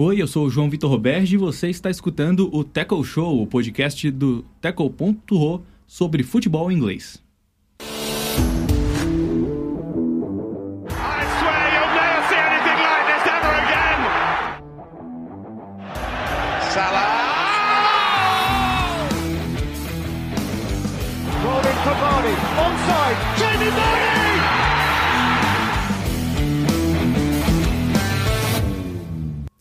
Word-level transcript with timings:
Oi, 0.00 0.22
eu 0.22 0.28
sou 0.28 0.46
o 0.46 0.50
João 0.50 0.70
Vitor 0.70 0.88
Roberge 0.88 1.34
e 1.34 1.36
você 1.36 1.68
está 1.68 1.90
escutando 1.90 2.48
o 2.54 2.62
Tackle 2.62 3.02
Show, 3.02 3.42
o 3.42 3.46
podcast 3.48 4.08
do 4.12 4.44
Tackle.ro 4.60 5.64
sobre 5.88 6.22
futebol 6.22 6.70
inglês. 6.70 7.20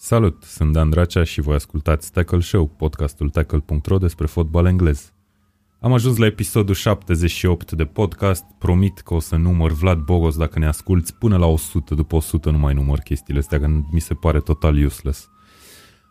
Salut, 0.07 0.43
sunt 0.43 0.73
Dan 0.73 0.89
Dracea 0.89 1.23
și 1.23 1.41
voi 1.41 1.55
ascultați 1.55 2.11
Tackle 2.11 2.39
Show, 2.39 2.67
podcastul 2.67 3.29
tackle.ro 3.29 3.97
despre 3.97 4.25
fotbal 4.25 4.65
englez. 4.65 5.13
Am 5.79 5.93
ajuns 5.93 6.17
la 6.17 6.25
episodul 6.25 6.75
78 6.75 7.71
de 7.71 7.85
podcast, 7.85 8.43
promit 8.57 8.99
că 8.99 9.13
o 9.13 9.19
să 9.19 9.35
număr 9.35 9.71
Vlad 9.71 9.99
Bogos 9.99 10.37
dacă 10.37 10.59
ne 10.59 10.67
asculti 10.67 11.13
până 11.13 11.37
la 11.37 11.45
100, 11.45 11.95
după 11.95 12.15
100 12.15 12.49
nu 12.49 12.57
mai 12.57 12.73
număr 12.73 12.99
chestiile 12.99 13.39
astea, 13.39 13.59
că 13.59 13.67
mi 13.91 13.99
se 13.99 14.13
pare 14.13 14.39
total 14.39 14.83
useless. 14.85 15.29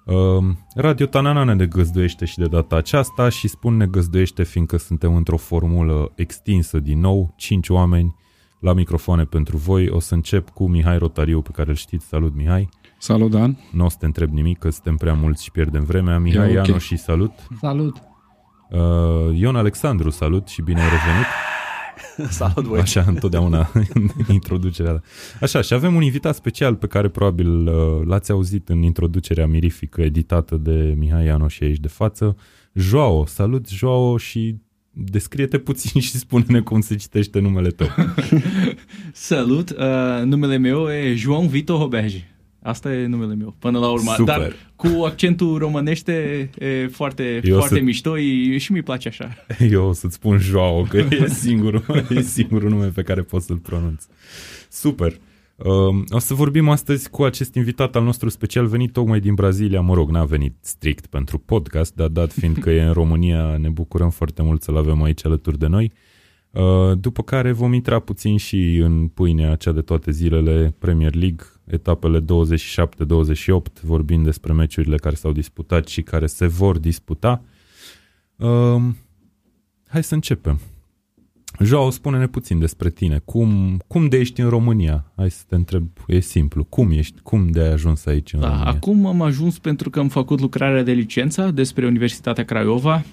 Uh, 0.05 0.45
Radio 0.75 1.07
Tanana 1.07 1.55
ne 1.55 1.67
găzduiește 1.67 2.25
și 2.25 2.39
de 2.39 2.47
data 2.47 2.77
aceasta 2.77 3.29
și 3.29 3.49
spun 3.49 3.77
ne 3.77 3.87
găzduiește 3.87 4.43
fiindcă 4.43 4.77
suntem 4.77 5.15
într-o 5.15 5.37
formulă 5.37 6.13
extinsă 6.15 6.79
din 6.79 7.01
nou, 7.01 7.35
5 7.37 7.69
oameni 7.69 8.15
la 8.61 8.73
microfoane 8.73 9.25
pentru 9.25 9.57
voi. 9.57 9.89
O 9.89 10.01
să 10.01 10.15
încep 10.15 10.49
cu 10.49 10.69
Mihai 10.69 10.99
Rotariu, 10.99 11.43
pe 11.43 11.51
care 11.53 11.69
îl 11.69 11.77
știți. 11.77 12.07
Salut, 12.07 12.35
Mihai! 12.35 12.69
Salut, 13.07 13.31
Dan. 13.31 13.59
Nu 13.71 13.85
o 13.85 13.89
să 13.89 13.97
te 13.99 14.07
întreb 14.07 14.33
nimic, 14.33 14.59
că 14.59 14.71
suntem 14.71 14.97
prea 14.97 15.15
mulți 15.15 15.45
și 15.45 15.51
pierdem 15.51 15.85
vremea. 15.85 16.19
Mihai 16.19 16.53
E 16.53 16.59
ok. 16.59 16.67
Iano 16.67 16.79
și 16.79 16.97
salut. 16.97 17.33
Salut! 17.61 17.97
Uh, 18.71 19.39
Ion 19.39 19.57
Alexandru, 19.57 20.11
salut 20.11 20.49
și 20.49 20.63
bine 20.63 20.81
ai 20.81 20.89
revenit. 20.89 21.27
Salut 22.39 22.65
voi! 22.65 22.81
Așa, 22.81 23.05
întotdeauna 23.07 23.71
în 23.95 24.11
introducerea. 24.29 25.03
Așa, 25.41 25.61
și 25.61 25.75
avem 25.75 25.95
un 25.95 26.03
invitat 26.03 26.35
special 26.35 26.75
pe 26.75 26.87
care 26.87 27.09
probabil 27.09 27.67
uh, 27.67 28.07
l-ați 28.07 28.31
auzit 28.31 28.69
în 28.69 28.83
introducerea 28.83 29.47
mirifică 29.47 30.03
editată 30.03 30.57
de 30.57 30.95
Mihai 30.97 31.25
Iano 31.25 31.49
și 31.49 31.63
aici 31.63 31.81
de 31.81 31.89
față. 31.89 32.37
Joao, 32.73 33.27
salut 33.27 33.69
Joao 33.69 34.17
și 34.17 34.57
descrie-te 34.91 35.59
puțin 35.59 36.01
și 36.01 36.17
spune-ne 36.17 36.61
cum 36.61 36.81
se 36.81 36.97
citește 36.97 37.39
numele 37.39 37.69
tău. 37.69 37.89
Salut, 39.13 39.71
uh, 39.71 40.23
numele 40.25 40.57
meu 40.57 40.89
e 40.89 41.15
João 41.15 41.49
Vitor 41.49 41.81
Roberge. 41.81 42.31
Asta 42.67 42.93
e 42.95 43.07
numele 43.07 43.35
meu, 43.35 43.55
până 43.59 43.79
la 43.79 43.91
urmă. 43.91 44.13
Super. 44.17 44.37
Dar 44.39 44.53
cu 44.77 45.05
accentul 45.05 45.59
românește 45.59 46.51
e 46.59 46.87
foarte, 46.89 47.41
Eu 47.45 47.57
foarte 47.59 47.75
să- 47.75 47.83
mișto 47.83 48.19
e, 48.19 48.59
și 48.59 48.73
mi 48.73 48.83
place 48.83 49.09
așa. 49.09 49.35
Eu 49.71 49.85
o 49.89 49.93
să-ți 49.93 50.15
spun 50.15 50.39
Joao, 50.39 50.83
că 50.83 50.97
e 50.97 51.27
singurul, 51.45 51.85
e 52.11 52.21
singurul 52.21 52.71
nume 52.71 52.87
pe 52.87 53.03
care 53.03 53.23
pot 53.23 53.43
să-l 53.43 53.57
pronunț. 53.57 54.05
Super! 54.69 55.13
Um, 55.57 56.05
o 56.09 56.19
să 56.19 56.35
vorbim 56.35 56.69
astăzi 56.69 57.11
cu 57.11 57.23
acest 57.23 57.55
invitat 57.55 57.97
al 57.97 58.03
nostru 58.03 58.29
special 58.29 58.67
venit 58.67 58.93
tocmai 58.93 59.21
din 59.21 59.35
Brazilia. 59.35 59.81
Mă 59.81 59.95
rog, 59.95 60.11
n-a 60.11 60.25
venit 60.25 60.55
strict 60.61 61.07
pentru 61.07 61.39
podcast, 61.39 61.95
dar 61.95 62.09
dat 62.09 62.33
fiind 62.33 62.57
că 62.59 62.71
e 62.71 62.83
în 62.83 62.93
România, 62.93 63.57
ne 63.57 63.69
bucurăm 63.69 64.11
foarte 64.11 64.43
mult 64.43 64.63
să-l 64.63 64.77
avem 64.77 65.03
aici 65.03 65.25
alături 65.27 65.59
de 65.59 65.67
noi. 65.67 65.93
Uh, 66.51 66.63
După 66.99 67.23
care 67.23 67.53
vom 67.53 67.73
intra 67.73 67.99
puțin 67.99 68.37
și 68.37 68.77
în 68.77 69.09
pâinea 69.09 69.55
cea 69.55 69.73
de 69.73 69.81
toate 69.81 70.11
zilele 70.11 70.75
Premier 70.79 71.15
League, 71.15 71.45
etapele 71.67 72.21
27-28, 72.21 72.25
vorbind 73.83 74.25
despre 74.25 74.53
meciurile 74.53 74.97
care 74.97 75.15
s-au 75.15 75.33
disputat 75.33 75.87
și 75.87 76.03
care 76.03 76.27
se 76.27 76.47
vor 76.47 76.79
disputa. 76.79 77.43
Um, 78.37 78.97
hai 79.89 80.05
să 80.05 80.15
începem. 80.15 80.61
Joao, 81.61 81.91
spune-ne 81.91 82.27
puțin 82.27 82.59
despre 82.59 82.91
tine. 82.91 83.21
Cum, 83.25 83.81
cum 83.87 84.09
de 84.09 84.17
ești 84.17 84.41
în 84.41 84.49
România? 84.49 85.05
Hai 85.17 85.31
să 85.31 85.43
te 85.49 85.55
întreb, 85.55 85.89
e 86.07 86.21
simplu. 86.21 86.65
Cum 86.65 86.91
ești? 86.91 87.21
Cum 87.23 87.51
de 87.51 87.61
ai 87.61 87.73
ajuns 87.73 88.07
aici 88.07 88.33
în 88.33 88.41
Da, 88.41 88.49
România? 88.49 88.71
acum 88.71 89.07
am 89.07 89.23
ajuns 89.23 89.59
pentru 89.59 89.91
că 89.91 89.99
am 89.99 90.09
făcut 90.09 90.41
lucrarea 90.41 90.83
de 90.83 90.93
licență 90.93 91.51
despre 91.51 91.87
Universitatea 91.87 92.45
Craiova 92.45 93.01
2015-2016, 93.01 93.05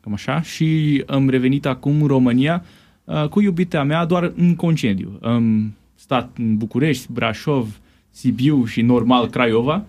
cam 0.00 0.12
așa, 0.12 0.42
și 0.42 1.02
am 1.06 1.28
revenit 1.28 1.66
acum 1.66 2.00
în 2.02 2.06
România 2.06 2.64
uh, 3.04 3.28
cu 3.28 3.40
iubita 3.40 3.82
mea 3.82 4.04
doar 4.04 4.32
în 4.36 4.54
concediu. 4.56 5.18
Am 5.22 5.74
stat 6.02 6.36
în 6.38 6.56
București, 6.56 7.12
Brașov, 7.12 7.80
Sibiu 8.10 8.64
și 8.64 8.82
normal 8.82 9.28
Craiova 9.30 9.84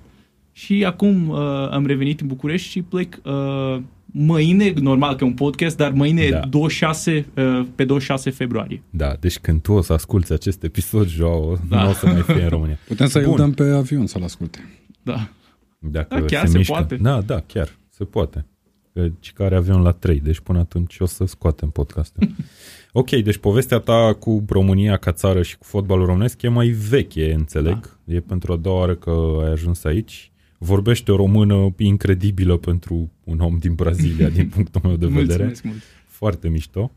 și 0.51 0.85
acum 0.85 1.29
uh, 1.29 1.37
am 1.71 1.85
revenit 1.85 2.21
în 2.21 2.27
București 2.27 2.69
și 2.69 2.81
plec 2.81 3.19
uh, 3.23 3.79
mâine, 4.05 4.73
normal 4.81 5.15
că 5.15 5.23
e 5.23 5.27
un 5.27 5.33
podcast, 5.33 5.77
dar 5.77 5.91
mâine 5.91 6.29
Da. 6.29 6.39
da. 6.39 6.45
26, 6.45 7.25
uh, 7.35 7.65
pe 7.75 7.83
26 7.85 8.29
februarie. 8.29 8.81
Da, 8.89 9.15
deci 9.19 9.37
când 9.37 9.61
tu 9.61 9.71
o 9.71 9.81
să 9.81 9.93
asculti 9.93 10.33
acest 10.33 10.63
episod, 10.63 11.07
Joao, 11.07 11.57
da. 11.69 11.75
Da. 11.77 11.83
nu 11.83 11.89
o 11.89 11.93
să 11.93 12.05
mai 12.07 12.21
fie 12.21 12.43
în 12.43 12.49
România. 12.49 12.77
Putem 12.87 13.07
să-i 13.07 13.23
Bun. 13.23 13.35
dăm 13.35 13.51
pe 13.53 13.63
avion 13.63 14.07
să-l 14.07 14.23
asculte. 14.23 14.59
Da. 15.03 15.29
Dacă 15.79 16.15
Da, 16.19 16.25
chiar 16.25 16.47
se 16.47 16.57
mișcă. 16.57 16.73
poate. 16.73 16.95
Da, 16.95 17.21
da, 17.21 17.39
chiar 17.39 17.69
se 17.89 18.03
poate. 18.03 18.45
Deci 18.93 19.33
care 19.33 19.55
avion 19.55 19.81
la 19.81 19.91
3, 19.91 20.19
deci 20.19 20.39
până 20.39 20.59
atunci 20.59 20.99
o 20.99 21.05
să 21.05 21.25
scoatem 21.25 21.69
podcastul. 21.69 22.29
ok, 22.91 23.09
deci 23.09 23.37
povestea 23.37 23.79
ta 23.79 24.15
cu 24.19 24.45
România 24.49 24.97
ca 24.97 25.11
țară 25.11 25.41
și 25.41 25.57
cu 25.57 25.63
fotbalul 25.63 26.05
românesc 26.05 26.41
e 26.41 26.47
mai 26.47 26.67
veche, 26.67 27.33
înțeleg. 27.33 27.97
Da. 28.03 28.13
E 28.13 28.19
pentru 28.19 28.53
a 28.53 28.55
doua 28.55 28.79
oară 28.79 28.95
că 28.95 29.39
ai 29.43 29.51
ajuns 29.51 29.83
aici. 29.83 30.31
Vorbește 30.57 31.11
o 31.11 31.15
română 31.15 31.73
incredibilă 31.77 32.57
pentru 32.57 33.11
un 33.23 33.39
om 33.39 33.57
din 33.57 33.73
Brazilia, 33.73 34.29
din 34.39 34.49
punctul 34.49 34.81
meu 34.83 34.95
de 34.95 35.05
vedere. 35.05 35.43
Mulțumesc 35.43 35.63
mult. 35.63 35.81
Foarte 36.07 36.49
mișto. 36.49 36.91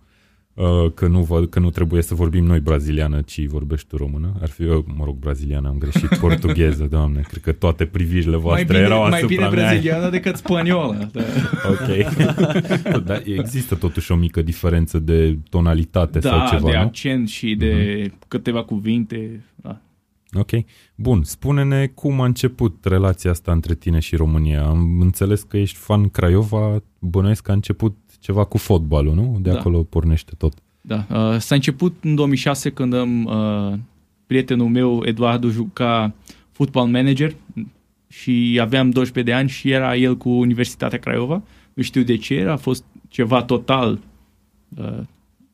Uh, 0.56 0.92
Că 0.94 1.06
nu, 1.06 1.22
vă- 1.22 1.46
că 1.46 1.60
nu 1.60 1.70
trebuie 1.70 2.02
să 2.02 2.14
vorbim 2.14 2.44
noi 2.44 2.60
braziliană, 2.60 3.20
ci 3.20 3.46
vorbești 3.46 3.86
tu 3.88 3.96
română. 3.96 4.32
Ar 4.40 4.48
fi, 4.48 4.62
eu, 4.62 4.84
mă 4.96 5.04
rog, 5.04 5.16
braziliană, 5.16 5.68
am 5.68 5.78
greșit, 5.78 6.16
portugheză, 6.20 6.84
doamne. 6.84 7.20
Cred 7.28 7.42
că 7.42 7.52
toate 7.52 7.84
privijile 7.86 8.30
Mai 8.36 8.40
voastre 8.40 8.64
bine, 8.66 8.78
erau 8.78 8.98
mai 9.00 9.08
asupra 9.08 9.26
bine 9.26 9.40
mea. 9.40 9.50
braziliană 9.50 10.10
decât 10.10 10.36
spaniolă. 10.36 11.08
Da. 11.12 11.22
Ok. 11.70 12.14
Dar 13.06 13.22
există 13.24 13.74
totuși 13.74 14.12
o 14.12 14.16
mică 14.16 14.42
diferență 14.42 14.98
de 14.98 15.38
tonalitate 15.50 16.20
sau 16.20 16.38
da, 16.38 16.44
ceva, 16.50 16.70
de 16.70 16.76
nu? 16.76 16.82
accent 16.82 17.28
și 17.28 17.54
de 17.54 18.10
câteva 18.28 18.62
cuvinte. 18.64 19.44
Da. 19.56 19.80
Ok. 20.38 20.50
Bun, 20.94 21.22
spune-ne 21.22 21.86
cum 21.86 22.20
a 22.20 22.24
început 22.24 22.84
relația 22.84 23.30
asta 23.30 23.52
între 23.52 23.74
tine 23.74 23.98
și 23.98 24.16
România. 24.16 24.62
Am 24.64 25.00
înțeles 25.00 25.42
că 25.42 25.56
ești 25.56 25.76
fan 25.78 26.08
Craiova, 26.08 26.82
bănuiesc 26.98 27.42
că 27.42 27.50
a 27.50 27.54
început 27.54 27.96
ceva 28.26 28.44
cu 28.44 28.58
fotbalul, 28.58 29.14
nu? 29.14 29.38
De 29.40 29.50
Da. 29.50 29.58
acolo 29.58 29.82
pornește 29.82 30.32
tot. 30.38 30.52
Da. 30.80 31.06
Uh, 31.10 31.38
s-a 31.38 31.54
început 31.54 31.96
în 32.02 32.14
2006 32.14 32.70
când 32.70 32.94
am, 32.94 33.24
uh, 33.24 33.78
prietenul 34.26 34.68
meu, 34.68 35.02
Eduardo, 35.04 35.48
juca 35.48 36.12
football 36.50 36.88
manager 36.88 37.34
și 38.08 38.58
aveam 38.60 38.90
12 38.90 39.32
de 39.32 39.38
ani 39.38 39.48
și 39.48 39.70
era 39.70 39.96
el 39.96 40.16
cu 40.16 40.28
Universitatea 40.28 40.98
Craiova. 40.98 41.42
Nu 41.74 41.82
știu 41.82 42.02
de 42.02 42.16
ce, 42.16 42.44
a 42.48 42.56
fost 42.56 42.84
ceva 43.08 43.42
total 43.42 43.98
uh, 44.76 44.98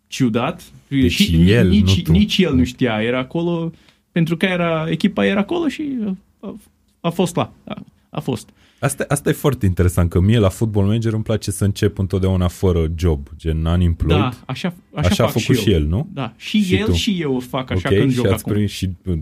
ciudat. 0.07 0.63
Deci 0.89 1.13
și 1.13 1.51
el, 1.51 1.65
nu 1.67 1.73
nici, 1.73 2.03
tu. 2.03 2.13
nici 2.13 2.39
el 2.39 2.55
nu 2.55 2.65
știa, 2.65 3.03
era 3.03 3.19
acolo 3.19 3.71
pentru 4.13 4.37
că 4.37 4.47
era, 4.47 4.87
echipa 4.89 5.27
era 5.27 5.41
acolo 5.41 5.69
și 5.69 5.83
uh, 6.01 6.13
a, 6.41 6.57
a 7.01 7.09
fost 7.11 7.37
la. 7.37 7.53
A, 7.65 7.83
a 8.11 8.21
fost. 8.21 8.49
Asta, 8.83 9.05
asta 9.09 9.29
e 9.29 9.33
foarte 9.33 9.67
interesant, 9.67 10.11
că 10.11 10.21
mie 10.21 10.39
la 10.39 10.49
Football 10.49 10.87
Manager 10.87 11.13
îmi 11.13 11.23
place 11.23 11.51
să 11.51 11.65
încep 11.65 11.99
întotdeauna 11.99 12.49
fără 12.49 12.93
job, 12.97 13.29
gen 13.37 13.65
unemployed. 13.65 14.21
Da, 14.21 14.27
așa, 14.47 14.75
așa, 14.95 15.09
Așa 15.09 15.23
a 15.25 15.27
fac 15.27 15.41
făcut 15.43 15.57
și, 15.57 15.63
și 15.63 15.71
eu. 15.71 15.79
el, 15.81 15.87
nu? 15.87 16.09
Da, 16.13 16.33
și, 16.37 16.63
Și 16.63 16.75
el 16.75 16.87
tu. 16.87 16.93
și 16.93 17.19
eu 17.21 17.39
fac 17.49 17.71
așa 17.71 17.89
ok, 17.93 17.99
când 17.99 18.11
și 18.11 18.17
joc 18.17 18.27
ați 18.27 18.35
acum. 18.35 18.53
prins 18.53 18.71
și 18.71 18.91
uh, 19.07 19.19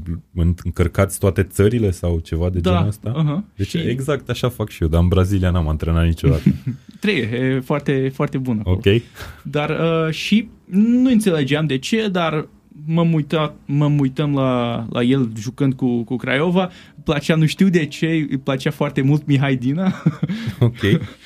încărcați 0.64 1.18
toate 1.18 1.42
țările 1.42 1.90
sau 1.90 2.18
ceva 2.18 2.50
de 2.50 2.58
Da, 2.60 2.70
genul 2.70 2.86
ăsta? 2.88 3.12
uh-huh. 3.42 3.56
Deci 3.56 3.68
Și- 3.68 3.78
exact 3.78 4.28
așa 4.30 4.48
fac 4.48 4.68
și 4.68 4.82
eu, 4.82 4.88
dar 4.88 5.00
în 5.02 5.08
Brazilia 5.08 5.50
n-am 5.50 5.68
antrenat 5.68 6.04
niciodată. 6.06 6.42
Trei, 7.00 7.18
e 7.18 7.60
foarte, 7.64 8.10
foarte 8.14 8.38
bun 8.38 8.58
acolo. 8.58 8.76
ok? 8.86 9.02
Dar 9.42 9.70
uh, 9.70 10.12
și 10.14 10.48
nu 10.64 11.10
înțelegeam 11.10 11.66
de 11.66 11.78
ce, 11.78 12.08
dar 12.08 12.48
mă 12.86 13.08
uita, 13.12 13.54
mă 13.64 13.84
uităm 13.98 14.34
la, 14.34 14.86
la 14.90 15.02
el 15.02 15.30
jucând 15.36 15.74
cu, 15.74 16.02
cu 16.02 16.16
Craiova. 16.16 16.62
Îmi 16.62 17.04
plăcea, 17.04 17.34
nu 17.34 17.46
știu 17.46 17.68
de 17.68 17.86
ce, 17.86 18.06
îi 18.06 18.38
plăcea 18.38 18.70
foarte 18.70 19.00
mult 19.00 19.26
Mihai 19.26 19.56
Dina. 19.56 19.92
Ok. 20.58 20.80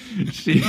și, 0.40 0.62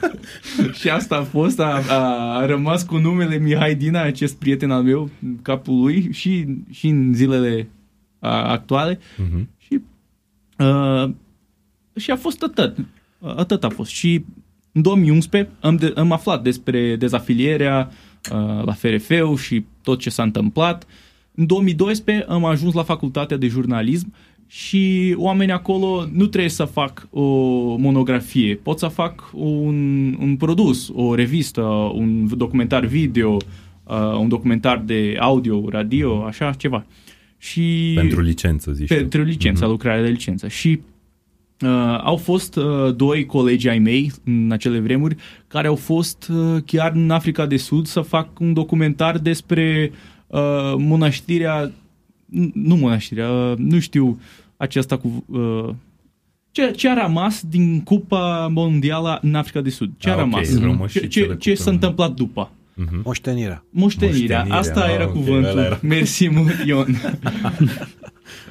și 0.80 0.88
asta 0.88 1.16
a 1.16 1.22
fost, 1.22 1.60
a, 1.60 1.82
a, 1.88 2.36
a 2.38 2.46
rămas 2.46 2.82
cu 2.82 2.96
numele 2.96 3.38
Mihai 3.38 3.74
Dina, 3.74 4.02
acest 4.02 4.36
prieten 4.36 4.70
al 4.70 4.82
meu, 4.82 5.10
în 5.22 5.38
capul 5.42 5.80
lui 5.80 6.12
și, 6.12 6.46
și 6.70 6.86
în 6.86 7.14
zilele 7.14 7.68
a, 8.18 8.50
actuale. 8.50 8.98
Mhm. 9.16 9.48
Și, 9.58 9.80
uh, 10.58 11.10
și 11.96 12.10
a 12.10 12.16
fost 12.16 12.42
atât. 12.42 12.76
Atât 13.20 13.64
a 13.64 13.68
fost. 13.68 13.90
Și 13.90 14.24
în 14.72 14.82
2011 14.82 15.50
am, 15.60 15.76
de, 15.76 15.92
am 15.96 16.12
aflat 16.12 16.42
despre 16.42 16.96
dezafilierea 16.96 17.88
uh, 17.90 18.11
la 18.64 18.72
FRF 18.72 19.10
și 19.42 19.64
tot 19.82 19.98
ce 19.98 20.10
s-a 20.10 20.22
întâmplat. 20.22 20.86
În 21.34 21.46
2012 21.46 22.24
am 22.28 22.44
ajuns 22.44 22.74
la 22.74 22.82
facultatea 22.82 23.36
de 23.36 23.46
jurnalism 23.46 24.12
și 24.46 25.14
oamenii 25.18 25.54
acolo 25.54 26.06
nu 26.12 26.26
trebuie 26.26 26.50
să 26.50 26.64
fac 26.64 27.08
o 27.10 27.26
monografie, 27.76 28.54
pot 28.54 28.78
să 28.78 28.86
fac 28.86 29.30
un, 29.32 29.76
un 30.20 30.36
produs, 30.36 30.90
o 30.94 31.14
revistă, 31.14 31.62
un 31.94 32.36
documentar 32.36 32.84
video, 32.84 33.36
uh, 33.84 34.16
un 34.18 34.28
documentar 34.28 34.82
de 34.86 35.16
audio, 35.20 35.68
radio, 35.68 36.24
așa 36.24 36.52
ceva. 36.52 36.86
Și 37.38 37.92
Pentru 37.94 38.20
licență, 38.20 38.72
zici 38.72 38.88
tu. 38.88 38.94
pentru 38.94 39.22
licența, 39.22 39.66
lucrarea 39.66 40.02
de 40.02 40.08
licență. 40.08 40.48
Și 40.48 40.80
uh, 41.62 42.00
au 42.02 42.16
fost 42.16 42.56
uh, 42.56 42.94
doi 42.96 43.26
colegi 43.26 43.68
ai 43.68 43.78
mei 43.78 44.12
în 44.24 44.48
acele 44.52 44.78
vremuri 44.78 45.16
care 45.48 45.66
au 45.68 45.74
fost 45.76 46.30
uh, 46.34 46.62
chiar 46.66 46.92
în 46.94 47.10
Africa 47.10 47.46
de 47.46 47.56
Sud 47.56 47.86
să 47.86 48.00
fac 48.00 48.40
un 48.40 48.52
documentar 48.52 49.18
despre 49.18 49.92
uh, 50.26 50.40
mănăștirea, 50.78 51.68
n- 51.70 52.52
nu 52.52 52.76
mănăștirea, 52.76 53.30
uh, 53.30 53.52
nu 53.56 53.78
știu 53.78 54.20
aceasta 54.56 54.96
cu... 54.96 55.24
Uh, 55.28 55.74
ce, 56.50 56.70
ce 56.70 56.88
a 56.88 57.02
rămas 57.06 57.44
din 57.48 57.82
Cupa 57.82 58.46
Mondială 58.52 59.18
în 59.22 59.34
Africa 59.34 59.60
de 59.60 59.70
Sud? 59.70 59.90
Ce 59.96 60.08
a 60.10 60.12
Ah, 60.12 60.18
ok, 60.18 60.24
rămas? 60.30 60.58
rămășicile 60.60 61.06
Ce, 61.08 61.20
ce, 61.20 61.26
cu 61.26 61.34
ce 61.34 61.54
s-a 61.54 61.64
cământ. 61.64 61.82
întâmplat 61.82 62.12
după? 62.14 62.50
Moștenirea. 63.04 63.64
Moștenirea. 63.70 64.38
Moștenirea, 64.38 64.58
Asta 64.58 64.80
ah, 64.84 64.92
era 64.94 65.04
ok, 65.04 65.12
cuvântul. 65.12 65.50
ăla 65.50 65.64
era. 65.64 65.78
Mersi 65.82 66.28
mult, 66.28 66.62
Ion. 66.66 66.86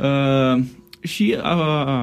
uh, 0.02 0.64
și 1.02 1.38
a, 1.42 1.56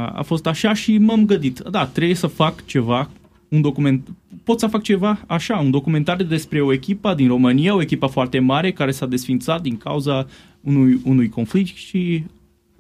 a 0.07 0.23
fost 0.23 0.47
așa 0.47 0.75
și 0.75 0.99
m-am 0.99 1.27
gândit, 1.27 1.59
da, 1.59 1.87
trebuie 1.87 2.17
să 2.17 2.27
fac 2.27 2.67
ceva, 2.67 3.11
un 3.49 3.61
document, 3.61 4.09
pot 4.45 4.59
să 4.59 4.67
fac 4.67 4.83
ceva 4.83 5.25
așa, 5.27 5.59
un 5.59 5.71
documentar 5.71 6.23
despre 6.23 6.61
o 6.61 6.73
echipă 6.73 7.15
din 7.15 7.29
România, 7.29 7.75
o 7.75 7.81
echipă 7.81 8.07
foarte 8.07 8.39
mare 8.39 8.73
care 8.73 8.91
s-a 8.91 9.07
desfințat 9.07 9.63
din 9.63 9.77
cauza 9.77 10.27
unui, 10.61 11.01
unui 11.05 11.29
conflict 11.29 11.77
și 11.77 12.25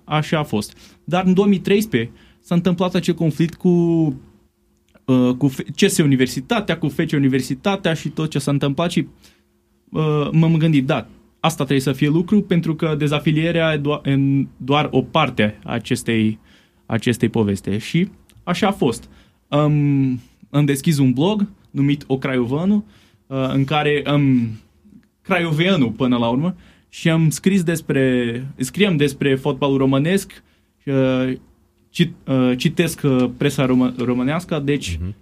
așa 0.04 0.38
a 0.38 0.42
fost. 0.42 0.76
Dar 1.04 1.24
în 1.24 1.34
2013 1.34 2.10
s-a 2.40 2.54
întâmplat 2.54 2.94
acel 2.94 3.14
conflict 3.14 3.54
cu 3.54 3.68
uh, 5.04 5.34
cu 5.38 5.50
F- 5.50 5.64
CS 5.76 5.98
Universitatea, 5.98 6.78
cu 6.78 6.88
FC 6.88 7.12
Universitatea 7.12 7.94
și 7.94 8.08
tot 8.08 8.30
ce 8.30 8.38
s-a 8.38 8.50
întâmplat 8.50 8.90
și 8.90 9.06
uh, 9.90 10.28
m-am 10.32 10.56
gândit, 10.56 10.86
da, 10.86 11.06
asta 11.48 11.64
trebuie 11.64 11.80
să 11.80 11.92
fie 11.92 12.08
lucru 12.08 12.42
pentru 12.42 12.74
că 12.74 12.94
dezafilierea 12.98 13.72
e 13.72 13.76
doar, 13.76 14.00
în 14.02 14.46
doar 14.56 14.88
o 14.90 15.02
parte 15.02 15.58
a 15.64 15.72
acestei, 15.72 16.38
acestei 16.86 17.28
poveste 17.28 17.78
și 17.78 18.08
așa 18.44 18.66
a 18.66 18.72
fost. 18.72 19.08
Am, 19.48 19.72
am 20.50 20.64
deschis 20.64 20.98
un 20.98 21.12
blog 21.12 21.48
numit 21.70 22.04
O 22.06 22.18
Craiovanu 22.18 22.84
uh, 23.26 23.50
în 23.52 23.64
care 23.64 24.02
am 24.06 24.50
craioveanu 25.22 25.90
până 25.90 26.16
la 26.16 26.28
urmă 26.28 26.54
și 26.88 27.10
am 27.10 27.30
scris 27.30 27.62
despre, 27.62 28.46
scriem 28.56 28.96
despre 28.96 29.34
fotbalul 29.34 29.76
românesc 29.76 30.42
uh, 30.84 31.32
cit, 31.90 32.12
uh, 32.26 32.52
citesc 32.56 33.00
uh, 33.04 33.30
presa 33.36 33.66
romă, 33.66 33.94
românească, 33.98 34.58
deci 34.64 34.96
uh-huh. 34.96 35.14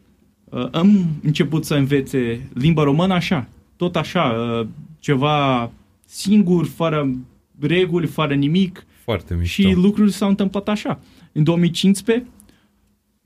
uh, 0.45 0.69
am 0.71 1.07
început 1.23 1.65
să 1.65 1.75
învețe 1.75 2.51
limba 2.55 2.83
română 2.83 3.15
așa, 3.15 3.49
tot 3.77 3.97
așa, 3.97 4.23
uh, 4.23 4.67
ceva 4.99 5.71
singur, 6.07 6.67
fără 6.67 7.17
reguli, 7.61 8.07
fără 8.07 8.35
nimic 8.35 8.87
Foarte 9.05 9.35
mișto. 9.35 9.63
și 9.63 9.75
lucrurile 9.75 10.13
s-au 10.13 10.29
întâmplat 10.29 10.69
așa. 10.69 11.01
În 11.33 11.45
2015 11.45 12.27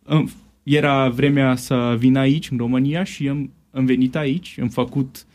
am- 0.06 0.30
era 0.62 1.08
vremea 1.08 1.56
să 1.56 1.96
vin 1.98 2.16
aici, 2.16 2.50
în 2.50 2.56
România, 2.56 3.04
și 3.04 3.28
am, 3.28 3.50
am 3.70 3.84
venit 3.84 4.16
aici, 4.16 4.56
am 4.60 4.68
făcut 4.68 5.26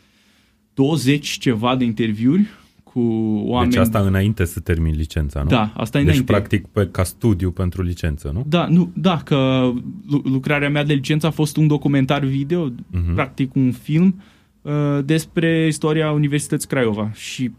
20 0.74 1.26
ceva 1.28 1.76
de 1.76 1.84
interviuri 1.84 2.46
cu 2.82 3.00
oameni. 3.44 3.70
Deci 3.72 3.80
asta 3.80 4.00
înainte 4.00 4.44
să 4.44 4.60
termin 4.60 4.94
licența, 4.96 5.42
nu? 5.42 5.48
Da, 5.48 5.72
asta 5.76 5.98
deci, 5.98 6.06
înainte. 6.08 6.32
practic, 6.32 6.66
pe, 6.66 6.88
ca 6.90 7.02
studiu 7.04 7.50
pentru 7.50 7.82
licență, 7.82 8.30
nu? 8.34 8.44
Da, 8.48 8.66
nu, 8.66 8.90
da, 8.94 9.16
că 9.24 9.70
lu- 10.10 10.22
lucrarea 10.24 10.70
mea 10.70 10.84
de 10.84 10.92
licență 10.94 11.26
a 11.26 11.30
fost 11.30 11.56
un 11.56 11.66
documentar 11.66 12.24
video, 12.24 12.72
Mhm. 12.90 13.14
practic 13.14 13.54
un 13.54 13.72
film 13.72 14.14
uh, 14.16 14.22
despre 15.04 15.66
istoria 15.66 16.10
Universității 16.12 16.68
Craiova 16.68 17.10
și 17.14 17.50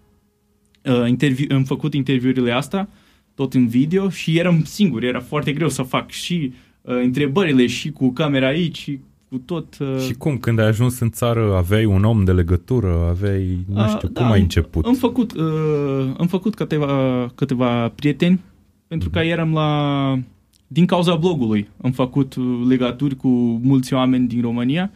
uh, 0.83 1.07
interviu- 1.07 1.55
am 1.55 1.63
făcut 1.63 1.93
interviurile 1.93 2.51
astea 2.51 2.89
tot 3.35 3.53
în 3.53 3.67
video 3.67 4.09
și 4.09 4.37
eram 4.37 4.63
singur, 4.63 5.03
era 5.03 5.19
foarte 5.19 5.53
greu 5.53 5.69
să 5.69 5.81
fac 5.81 6.09
și 6.09 6.53
uh, 6.81 6.95
întrebările 7.03 7.67
și 7.67 7.91
cu 7.91 8.11
camera 8.11 8.47
aici 8.47 8.77
și 8.77 8.99
cu 9.29 9.37
tot. 9.37 9.77
Uh, 9.79 9.97
Și 10.05 10.13
cum, 10.13 10.37
când 10.37 10.59
ai 10.59 10.67
ajuns 10.67 10.99
în 10.99 11.09
țară, 11.09 11.55
aveai 11.55 11.85
un 11.85 12.03
om 12.03 12.23
de 12.23 12.31
legătură, 12.31 13.05
aveai, 13.09 13.57
nu 13.69 13.81
Uh, 13.81 13.87
știu, 13.95 14.07
da, 14.07 14.21
cum 14.21 14.31
ai 14.31 14.37
am- 14.37 14.41
început? 14.43 14.85
Am 14.85 14.93
făcut, 14.93 15.33
uh, 15.33 16.09
am 16.17 16.27
făcut 16.27 16.55
câteva, 16.55 17.31
câteva 17.35 17.89
prieteni 17.89 18.39
pentru 18.87 19.09
că 19.09 19.19
eram 19.19 19.53
la... 19.53 20.19
Din 20.67 20.85
cauza 20.85 21.15
blogului 21.15 21.67
am 21.81 21.91
făcut 21.91 22.35
uh, 22.35 22.61
legături 22.67 23.15
cu 23.15 23.27
mulți 23.63 23.93
oameni 23.93 24.27
din 24.27 24.41
România 24.41 24.91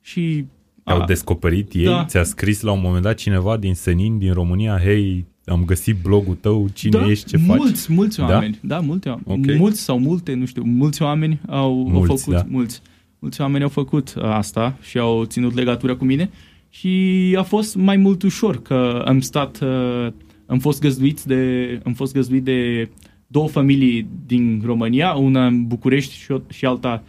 și... 0.00 0.44
Au 0.88 1.00
a- 1.00 1.04
descoperit 1.04 1.72
ei? 1.74 1.84
da. 1.84 2.04
Ți-a 2.04 2.22
scris 2.22 2.60
la 2.60 2.72
un 2.72 2.80
moment 2.82 3.02
dat 3.02 3.14
cineva 3.16 3.56
din 3.56 3.74
Senin, 3.74 4.18
din 4.18 4.32
România, 4.32 4.78
hei, 4.82 5.26
am 5.44 5.64
găsit 5.64 5.96
blogul 6.02 6.34
tău, 6.34 6.68
cine 6.72 6.98
da, 6.98 7.06
ești, 7.10 7.26
ce 7.28 7.36
faci? 7.36 7.56
mulți, 7.58 7.92
mulți 7.92 8.18
Da? 8.18 8.24
oameni. 8.26 8.58
Da, 8.62 8.78
multe 8.80 9.08
oameni. 9.08 9.50
Ok. 9.52 9.58
Mulți 9.58 9.80
sau 9.80 9.98
multe, 9.98 10.34
nu 10.34 10.44
știu, 10.46 10.62
mulți 10.64 11.02
oameni 11.02 11.40
au, 11.48 11.74
Mulți, 11.88 12.10
au 12.10 12.16
făcut, 12.16 12.34
da. 12.34 12.44
mulți, 12.48 12.80
mulți 13.18 13.40
oameni 13.40 13.62
au 13.62 13.68
făcut 13.70 14.14
uh, 14.16 14.22
asta 14.22 14.76
și 14.82 14.98
au 14.98 15.24
ținut 15.24 15.54
legătura 15.54 15.94
cu 15.96 16.04
mine 16.04 16.30
și 16.70 17.34
a 17.38 17.42
fost 17.42 17.76
mai 17.76 17.96
mult 17.96 18.22
ușor 18.22 18.62
că 18.62 19.02
am 19.06 19.20
stat, 19.20 19.58
uh, 19.62 20.06
am 20.46 20.58
fost 20.58 20.80
găzduit 20.80 21.22
de, 21.22 21.80
am 21.84 21.92
fost 21.92 22.12
găzduit 22.12 22.44
de 22.44 22.88
două 23.26 23.48
familii 23.48 24.06
din 24.26 24.62
România, 24.64 25.12
una 25.12 25.46
în 25.46 25.66
București 25.66 26.14
și, 26.14 26.30
o- 26.32 26.40
și 26.48 26.64
alta 26.66 27.02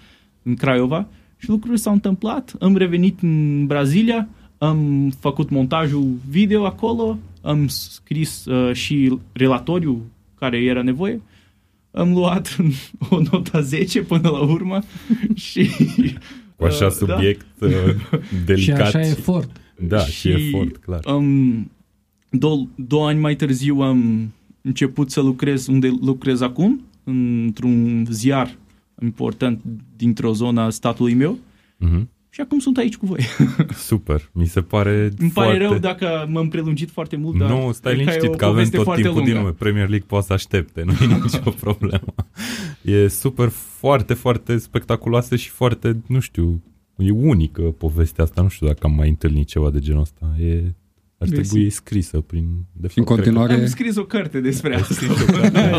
în 0.44 0.56
Craiova 0.56 1.08
și 1.42 1.50
lucrurile 1.50 1.78
s-au 1.80 1.94
întâmplat. 1.94 2.56
Am 2.60 2.76
revenit 2.76 3.22
în 3.22 3.66
Brazilia, 3.66 4.28
am 4.58 5.10
făcut 5.20 5.50
montajul 5.50 6.14
video 6.30 6.66
acolo, 6.66 7.18
am 7.42 7.68
scris 7.68 8.46
uh, 8.46 8.74
și 8.74 9.18
relatoriu 9.32 10.02
care 10.36 10.58
era 10.58 10.82
nevoie. 10.82 11.22
Am 11.92 12.14
luat 12.14 12.58
o 13.10 13.20
notă 13.32 13.62
10 13.62 14.02
până 14.02 14.30
la 14.30 14.40
urmă 14.40 14.80
și... 15.36 15.70
Cu 16.56 16.66
așa 16.66 16.86
uh, 16.86 16.92
subiect 16.92 17.46
uh, 17.60 17.70
Și 18.30 18.46
delicat. 18.46 18.80
așa 18.80 19.00
efort. 19.00 19.50
Da, 19.88 20.00
și, 20.00 20.12
Și- 20.12 20.30
efort, 20.30 20.78
clar. 20.78 21.00
Um, 21.06 21.72
două, 22.30 22.68
două 22.76 23.08
ani 23.08 23.20
mai 23.20 23.36
târziu 23.36 23.82
am 23.82 24.32
început 24.62 25.12
să 25.12 25.22
lucrez 25.22 25.68
unde 25.68 25.92
lucrez 26.02 26.42
acum, 26.42 26.82
într-un 27.04 28.06
ziar 28.10 28.56
important 29.02 29.62
dintr-o 29.96 30.34
zonă 30.34 30.62
a 30.62 30.70
statului 30.70 31.14
meu 31.14 31.38
Mhm. 31.78 32.10
și 32.30 32.42
acum 32.42 32.60
sunt 32.60 32.78
aici 32.78 32.98
cu 32.98 33.06
voi. 33.06 33.20
Super, 33.90 34.30
mi 34.34 34.46
se 34.48 34.62
pare 34.62 35.10
Îmi 35.18 35.30
pare 35.32 35.48
foarte... 35.50 35.58
rău 35.64 35.78
dacă 35.78 36.28
m-am 36.32 36.48
prelungit 36.50 36.90
foarte 36.90 37.16
mult, 37.16 37.38
dar 37.38 37.50
Nu, 37.50 37.72
stai 37.72 37.94
cred 37.94 38.06
liniștit 38.06 38.30
e 38.30 38.34
o 38.34 38.36
că 38.36 38.44
avem 38.46 38.56
poveste 38.56 38.76
tot 38.76 38.86
foarte 38.86 39.02
timpul 39.02 39.22
din 39.24 39.32
lungă. 39.34 39.48
lume. 39.48 39.58
Premier 39.60 39.88
League 39.90 40.08
poate 40.08 40.26
să 40.26 40.34
aștepte, 40.34 40.84
nu 40.84 40.92
e 40.92 41.06
nicio 41.24 41.50
problemă. 41.60 42.14
E 42.82 43.08
super, 43.08 43.48
foarte, 43.50 44.14
foarte 44.14 44.58
spectaculoasă 44.58 45.36
și 45.36 45.50
foarte, 45.50 46.02
nu 46.08 46.20
știu, 46.20 46.62
e 46.98 47.12
unică 47.12 47.62
povestea 47.62 48.24
asta. 48.24 48.42
Nu 48.42 48.48
știu 48.48 48.68
dacă 48.68 48.80
am 48.82 48.94
mai 48.96 49.10
întâlnit 49.10 49.48
ceva 49.48 49.70
de 49.70 49.80
genul 49.80 50.02
ăsta. 50.02 50.36
E, 50.40 50.74
ar 51.20 51.28
Mersi. 51.30 51.50
trebui 51.50 51.70
scrisă 51.70 52.22
prin... 52.22 52.66
De 52.72 52.88
fapt, 52.88 52.98
În 52.98 53.04
cred 53.04 53.06
că- 53.06 53.14
continuare, 53.24 53.54
Am 53.54 53.66
scris 53.68 53.96
o 53.96 54.04
carte 54.06 54.40
despre 54.40 54.76
asta. 54.76 55.06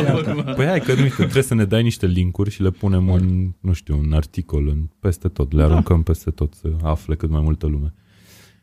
La 0.02 0.14
urmă. 0.14 0.42
Păi 0.42 0.66
hai 0.66 0.80
că 0.80 0.94
nu 0.94 1.02
uite, 1.02 1.14
trebuie 1.14 1.42
să 1.42 1.54
ne 1.54 1.64
dai 1.64 1.82
niște 1.82 2.06
linkuri 2.06 2.50
și 2.50 2.62
le 2.62 2.70
punem 2.70 3.10
în, 3.10 3.50
nu 3.60 3.72
știu, 3.72 3.98
un 3.98 4.12
articol, 4.12 4.68
în, 4.68 4.88
peste 5.00 5.28
tot, 5.28 5.52
le 5.52 5.58
Da. 5.62 5.64
aruncăm 5.68 6.02
peste 6.02 6.30
tot 6.30 6.54
să 6.54 6.68
afle 6.82 7.14
cât 7.16 7.30
mai 7.30 7.40
multă 7.40 7.66
lume. 7.66 7.94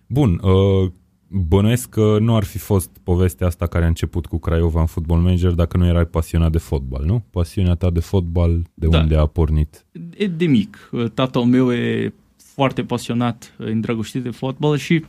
Bun, 0.07 0.39
uh, 0.43 0.91
bănuiesc 1.29 1.89
că 1.89 2.17
nu 2.19 2.35
ar 2.35 2.43
fi 2.43 2.57
fost 2.57 2.89
povestea 3.03 3.47
asta 3.47 3.67
care 3.67 3.83
a 3.85 3.87
început 3.87 4.25
cu 4.25 4.37
Craiova 4.39 4.79
în 4.79 4.85
Football 4.85 5.21
Manager 5.21 5.51
dacă 5.51 5.77
nu 5.77 5.85
erai 5.85 6.05
pasionat 6.05 6.51
de 6.51 6.57
fotbal, 6.57 7.03
nu? 7.05 7.23
Pasiunea 7.29 7.75
ta 7.75 7.89
de 7.89 7.99
fotbal, 7.99 8.61
de 8.73 8.87
Da. 8.87 8.99
unde 8.99 9.15
a 9.15 9.25
pornit? 9.25 9.85
E 10.17 10.27
de 10.27 10.45
mic. 10.45 10.89
Tatăl 11.13 11.41
meu 11.41 11.71
e 11.73 12.13
foarte 12.37 12.83
pasionat, 12.83 13.53
îndrăgostit 13.57 14.23
de 14.23 14.29
fotbal 14.29 14.77
și 14.77 15.03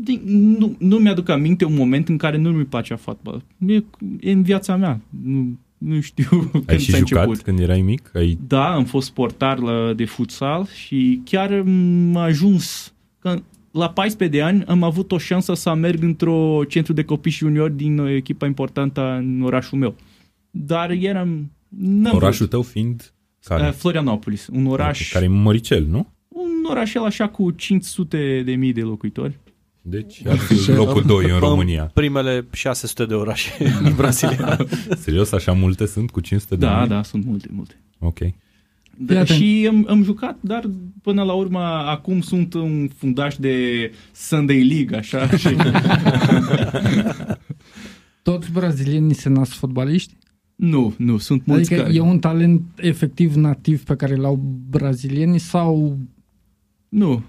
din, 0.00 0.20
nu, 0.58 0.76
nu 0.78 0.96
mi-aduc 0.96 1.28
aminte 1.28 1.64
un 1.64 1.74
moment 1.74 2.08
în 2.08 2.16
care 2.16 2.36
nu 2.36 2.50
mi 2.50 2.64
place 2.64 2.94
fotbal. 2.94 3.42
E, 3.66 3.82
e 4.20 4.32
în 4.32 4.42
viața 4.42 4.76
mea. 4.76 5.00
Nu, 5.22 5.58
nu 5.78 6.00
știu 6.00 6.50
Ai 6.54 6.60
când 6.66 6.80
și 6.80 6.90
s-a 6.90 6.96
jucat 6.96 7.22
început. 7.22 7.44
când 7.44 7.58
erai 7.58 7.80
mic? 7.80 8.10
Ai... 8.14 8.38
Da, 8.46 8.74
am 8.74 8.84
fost 8.84 9.10
portar 9.10 9.58
la, 9.58 9.92
de 9.92 10.04
futsal 10.04 10.66
și 10.66 11.20
chiar 11.24 11.62
m-a 12.12 12.22
ajuns 12.22 12.94
că 13.18 13.42
la 13.70 13.90
14 13.90 14.38
de 14.38 14.44
ani 14.44 14.64
am 14.64 14.82
avut 14.82 15.12
o 15.12 15.18
șansă 15.18 15.54
să 15.54 15.74
merg 15.74 16.02
într-o 16.02 16.64
centru 16.68 16.92
de 16.92 17.04
copii 17.04 17.30
și 17.30 17.38
juniori 17.38 17.76
din 17.76 17.98
o 17.98 18.08
echipă 18.08 18.46
importantă 18.46 19.16
în 19.16 19.42
orașul 19.42 19.78
meu. 19.78 19.94
Dar 20.50 20.90
eram... 20.90 21.50
n-am 21.68 22.14
Orașul 22.14 22.46
tău 22.46 22.62
fiind 22.62 22.94
vrut. 22.96 23.12
care? 23.58 23.68
Uh, 23.68 23.74
Florianopolis, 23.74 24.48
un 24.52 24.66
oraș, 24.66 25.12
Care 25.12 25.24
e 25.24 25.28
Măricel, 25.28 25.86
nu? 25.90 26.06
un 26.28 26.70
orașel 26.70 27.04
așa 27.04 27.28
cu 27.28 27.50
500 27.50 28.42
de 28.44 28.52
mii 28.52 28.72
de 28.72 28.80
locuitori. 28.80 29.38
Deci 29.90 30.22
ar 30.26 30.36
fi 30.36 30.70
locul 30.70 31.02
2 31.06 31.30
în 31.30 31.38
România. 31.38 31.90
Primele 31.94 32.46
600 32.52 33.04
de 33.04 33.14
orașe 33.14 33.50
din 33.82 33.94
Brazilia. 33.96 34.56
Serios, 35.04 35.32
așa 35.32 35.52
multe 35.52 35.86
sunt 35.86 36.10
cu 36.10 36.20
500 36.20 36.56
de 36.56 36.66
Da, 36.66 36.72
oameni? 36.72 36.88
da, 36.88 37.02
sunt 37.02 37.24
multe, 37.24 37.48
multe. 37.50 37.80
Ok. 37.98 38.18
Da, 39.00 39.20
atent. 39.20 39.38
și 39.38 39.66
am, 39.70 39.86
am 39.88 40.02
jucat, 40.02 40.36
dar 40.40 40.70
până 41.02 41.22
la 41.22 41.32
urmă 41.32 41.58
acum 41.86 42.20
sunt 42.20 42.54
un 42.54 42.88
fundaș 42.96 43.36
de 43.36 43.56
Sunday 44.12 44.62
League, 44.62 44.96
așa. 44.98 45.28
Și, 45.36 45.48
Toți 48.22 48.50
brazilienii 48.52 49.14
se 49.14 49.28
nasc 49.28 49.52
fotbaliști? 49.52 50.12
nu, 50.56 50.94
nu, 50.98 51.16
sunt 51.18 51.46
mulți 51.46 51.72
Adică 51.72 51.82
care... 51.86 51.94
e 51.96 52.00
un 52.00 52.18
talent 52.18 52.62
efectiv 52.76 53.34
nativ 53.34 53.84
pe 53.84 53.94
care 53.96 54.14
l-au 54.16 54.36
brazilienii 54.70 55.38
sau 55.38 55.98
Nu. 56.88 57.22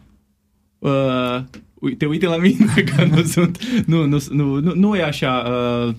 Uh, 0.79 1.43
uite, 1.79 2.05
uite 2.05 2.25
la 2.25 2.37
mine 2.37 2.65
că 2.95 3.05
nu 3.05 3.23
sunt... 3.23 3.83
Nu, 3.85 4.05
nu, 4.05 4.17
nu, 4.31 4.59
nu, 4.59 4.73
nu 4.75 4.95
e 4.95 5.03
așa. 5.03 5.45
Uh, 5.87 5.95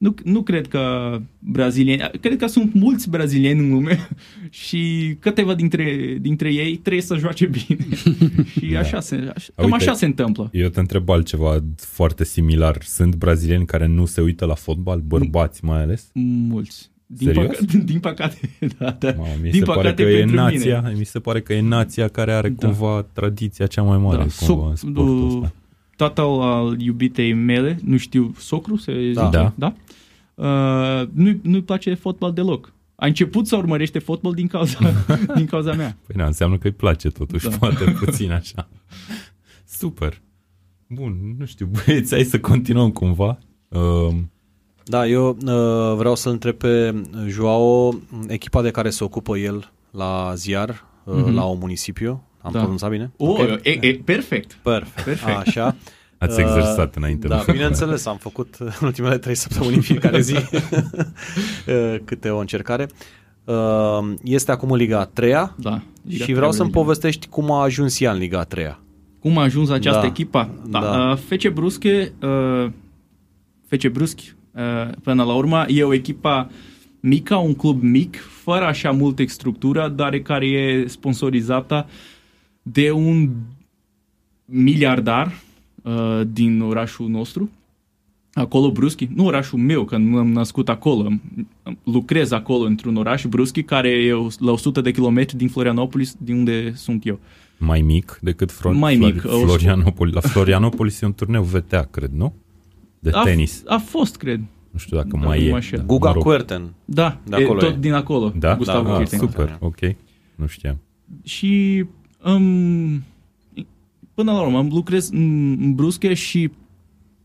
nu, 0.00 0.14
nu 0.24 0.42
cred 0.42 0.68
că 0.68 1.16
brazilieni... 1.38 2.10
Cred 2.20 2.36
că 2.38 2.46
sunt 2.46 2.74
mulți 2.74 3.10
brazilieni 3.10 3.58
în 3.58 3.70
lume 3.70 4.08
și 4.64 5.16
câteva 5.18 5.54
dintre, 5.54 6.16
dintre 6.20 6.52
ei 6.52 6.76
trebuie 6.76 7.02
să 7.02 7.16
joace 7.16 7.46
bine. 7.46 7.86
și 8.58 8.66
Da. 8.66 8.78
așa 8.78 9.00
se, 9.00 9.14
așa, 9.34 9.52
cam 9.54 9.64
Uite, 9.70 9.76
așa 9.76 9.92
se 9.92 10.04
întâmplă. 10.04 10.48
Eu 10.52 10.68
te 10.68 10.80
întreb 10.80 11.08
altceva 11.08 11.62
foarte 11.76 12.24
similar. 12.24 12.82
Sunt 12.82 13.14
brazilieni 13.14 13.66
care 13.66 13.86
nu 13.86 14.04
se 14.04 14.20
uită 14.20 14.44
la 14.44 14.54
fotbal, 14.54 15.00
bărbați 15.00 15.64
mai 15.64 15.82
ales? 15.82 16.10
Mulți. 16.48 16.89
Din, 17.12 17.26
Serios? 17.26 17.46
păcate, 17.46 17.78
din 17.90 18.00
păcate, 18.00 18.38
da, 18.78 18.90
da. 18.90 19.12
Mamă, 19.16 19.28
mi 19.42 19.50
din 19.50 19.60
se 19.60 19.64
pare 19.66 19.80
păcate 19.80 20.02
că 20.02 20.08
e 20.08 20.18
pentru 20.18 20.36
nația, 20.36 20.80
mine. 20.80 20.94
mi 20.98 21.04
se 21.04 21.18
pare 21.18 21.40
că 21.40 21.52
e 21.52 21.60
nația 21.60 22.08
care 22.08 22.32
are 22.32 22.48
Da. 22.48 22.66
cumva 22.66 23.02
tradiția 23.12 23.66
cea 23.66 23.82
mai 23.82 23.98
mare 23.98 24.16
Da, 24.16 24.46
cumva 24.46 24.68
în 24.68 24.74
soc- 24.74 24.76
sportul 24.78 25.28
du- 25.28 25.36
ăsta. 25.36 25.52
tatăl 25.96 26.40
al 26.40 26.80
iubitei 26.80 27.32
mele, 27.32 27.78
nu 27.84 27.96
știu, 27.96 28.34
socru 28.38 28.76
se 28.76 29.12
Da. 29.12 29.24
zice, 29.24 29.36
Da. 29.36 29.52
da? 29.54 29.74
Uh, 30.34 31.08
nu, 31.12 31.38
nu-i 31.42 31.62
place 31.62 31.94
fotbal 31.94 32.32
deloc. 32.32 32.72
A 32.94 33.06
început 33.06 33.46
să 33.46 33.56
urmărește 33.56 33.98
fotbal 33.98 34.32
din 34.34 34.46
cauza, 34.46 34.78
din 35.36 35.46
cauza 35.46 35.72
mea. 35.72 35.96
Păi 36.06 36.14
da, 36.16 36.26
înseamnă 36.26 36.58
că 36.58 36.66
îi 36.66 36.72
place 36.72 37.08
totuși, 37.08 37.48
Da. 37.48 37.56
poate 37.56 37.84
puțin 37.84 38.30
așa. 38.32 38.68
Super. 39.66 40.20
Bun, 40.86 41.16
nu 41.38 41.44
știu, 41.44 41.66
băieți, 41.66 42.14
hai 42.14 42.24
să 42.24 42.40
continuăm 42.40 42.90
cumva. 42.90 43.38
Uh, 43.68 44.14
Da, 44.84 45.06
eu 45.06 45.28
uh, 45.28 45.96
vreau 45.96 46.14
să-l 46.14 46.32
întreb 46.32 46.54
pe 46.56 47.02
Joao, 47.28 47.94
echipa 48.28 48.62
de 48.62 48.70
care 48.70 48.90
se 48.90 49.04
ocupă 49.04 49.36
el 49.36 49.72
la 49.90 50.32
ziar, 50.34 50.84
uh, 51.04 51.14
Mhm. 51.14 51.34
la 51.34 51.44
un 51.44 51.58
municipiu. 51.60 52.22
Am 52.42 52.52
Da. 52.52 52.58
pronunțat 52.58 52.90
bine? 52.90 53.10
Oh, 53.16 53.28
Ok. 53.28 53.48
e, 53.62 53.78
e, 53.80 54.00
perfect. 54.04 54.58
Perfect. 54.62 55.04
Perfect. 55.04 55.36
Așa. 55.36 55.76
ați 56.18 56.40
Uh, 56.40 56.46
exersat 56.46 56.94
înainte. 56.96 57.28
Da, 57.28 57.36
nu? 57.46 57.52
bineînțeles, 57.52 58.06
am 58.06 58.16
făcut 58.16 58.54
în 58.58 58.70
ultimele 58.82 59.18
trei 59.18 59.34
săptămâni 59.34 59.74
în 59.74 59.80
fiecare 59.80 60.20
zi 60.20 60.34
uh, 61.66 61.96
câte 62.04 62.28
o 62.30 62.38
încercare. 62.38 62.88
Uh, 63.44 64.12
Este 64.22 64.50
acum 64.52 64.70
în 64.70 64.76
Liga 64.76 64.98
a 65.00 65.04
treia 65.04 65.54
Da. 65.58 65.82
Liga 66.08 66.24
și 66.24 66.32
vreau 66.32 66.52
să-mi 66.52 66.70
Premier 66.70 66.84
povestești 66.86 67.26
cum 67.28 67.50
a 67.50 67.62
ajuns 67.62 68.00
ea 68.00 68.12
în 68.12 68.18
Liga 68.18 68.38
a 68.38 68.44
treia. 68.44 68.78
Cum 69.20 69.38
a 69.38 69.42
ajuns 69.42 69.70
această 69.70 70.00
Da. 70.00 70.06
echipă? 70.06 70.50
Da. 70.66 70.80
Da. 70.80 71.10
Uh, 71.10 71.16
FC 71.16 71.48
Brusche, 71.48 72.12
uh, 72.22 72.70
FC 73.68 73.86
Bruschi, 73.88 74.30
uh, 74.30 74.38
până 75.02 75.22
la 75.22 75.34
urmă, 75.34 75.64
e 75.68 75.82
o 75.82 75.92
echipă 75.94 76.50
mică, 77.00 77.34
un 77.34 77.54
club 77.54 77.82
mic, 77.82 78.16
fără 78.42 78.64
așa 78.64 78.90
multe 78.90 79.24
structură, 79.26 79.88
dar 79.96 80.18
care 80.18 80.46
e 80.46 80.86
sponsorizată 80.86 81.86
de 82.62 82.90
un 82.90 83.30
miliardar 84.44 85.32
uh, 85.82 86.20
din 86.32 86.60
orașul 86.60 87.08
nostru, 87.08 87.50
acolo 88.32 88.70
Bruschi, 88.70 89.08
nu 89.14 89.24
orașul 89.24 89.58
meu, 89.58 89.84
că 89.84 89.96
nu 89.96 90.18
am 90.18 90.32
născut 90.32 90.68
acolo, 90.68 91.06
am- 91.06 91.20
lucrez 91.84 92.30
acolo 92.30 92.64
într-un 92.64 92.96
oraș, 92.96 93.24
Bruschi, 93.24 93.62
care 93.62 93.88
e 93.88 94.12
la 94.38 94.50
100 94.52 94.80
de 94.80 94.90
kilometri 94.90 95.36
din 95.36 95.48
Florianopolis, 95.48 96.16
din 96.18 96.34
unde 96.36 96.72
sunt 96.74 97.06
eu. 97.06 97.18
Mai 97.58 97.80
mic 97.80 98.18
decât 98.22 98.50
Flor- 98.52 98.74
Mai 98.74 98.96
Flor- 98.96 99.12
mic, 99.12 99.24
o- 99.24 99.38
Florianopolis. 99.38 100.14
La 100.14 100.20
Florianopolis 100.20 101.00
e 101.00 101.06
un 101.06 101.12
turneu 101.12 101.42
VTA, 101.42 101.88
cred, 101.90 102.10
nu? 102.14 102.34
De 103.00 103.10
A, 103.12 103.22
tenis. 103.22 103.62
A 103.66 103.78
fost, 103.78 104.16
cred. 104.16 104.40
Nu 104.70 104.78
știu 104.78 104.96
dacă 104.96 105.08
Da, 105.12 105.26
mai 105.26 105.38
nu 105.38 105.44
e. 105.44 105.48
mă 105.48 105.54
înșel. 105.54 105.78
Da, 105.78 105.84
Guga 105.84 106.08
mă 106.08 106.14
rog. 106.14 106.22
Kuerten. 106.22 106.74
Da, 106.84 107.20
De 107.24 107.36
e, 107.36 107.44
acolo 107.44 107.60
tot 107.60 107.74
e. 107.74 107.78
din 107.78 107.92
acolo. 107.92 108.32
Da? 108.36 108.56
Gustavo 108.56 108.88
da, 108.90 108.96
Kirten. 108.96 109.18
super, 109.18 109.56
ok. 109.60 109.78
Nu 110.34 110.46
știam. 110.46 110.78
Și 111.22 111.84
um, 112.24 113.02
până 114.14 114.32
la 114.32 114.40
urmă 114.40 114.58
am 114.58 114.68
lucrez 114.72 115.10
în, 115.10 115.50
în 115.50 115.74
Brusche 115.74 116.14
și 116.14 116.50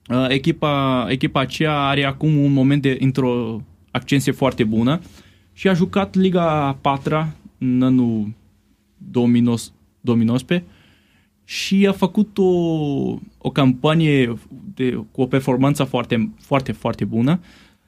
uh, 0.09 0.25
echipa, 0.27 1.05
echipa 1.09 1.39
aceea 1.39 1.79
are 1.79 2.03
acum 2.05 2.37
un 2.37 2.53
moment 2.53 2.81
de 2.81 2.97
într-o 2.99 3.61
accenție 3.91 4.31
foarte 4.31 4.63
bună 4.63 4.99
și 5.53 5.67
a 5.67 5.73
jucat 5.73 6.15
Liga 6.15 6.77
4 6.81 7.35
în 7.57 7.81
anul 7.81 8.33
2019 8.97 9.73
2019 10.01 10.69
și 11.45 11.87
a 11.87 11.91
făcut 11.91 12.37
o, 12.37 12.43
o 13.37 13.49
campanie 13.53 14.33
de, 14.73 15.03
cu 15.11 15.21
o 15.21 15.25
performanță 15.25 15.83
foarte, 15.83 16.31
foarte, 16.39 16.71
foarte 16.71 17.05
bună. 17.05 17.39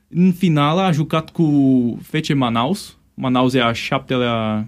În 0.08 0.32
final 0.32 0.78
a 0.78 0.92
jucat 0.92 1.30
cu 1.30 1.46
FC 2.02 2.34
Manaus. 2.34 2.98
Manaus 3.14 3.54
e 3.54 3.62
a 3.62 3.72
șaptelea, 3.72 4.68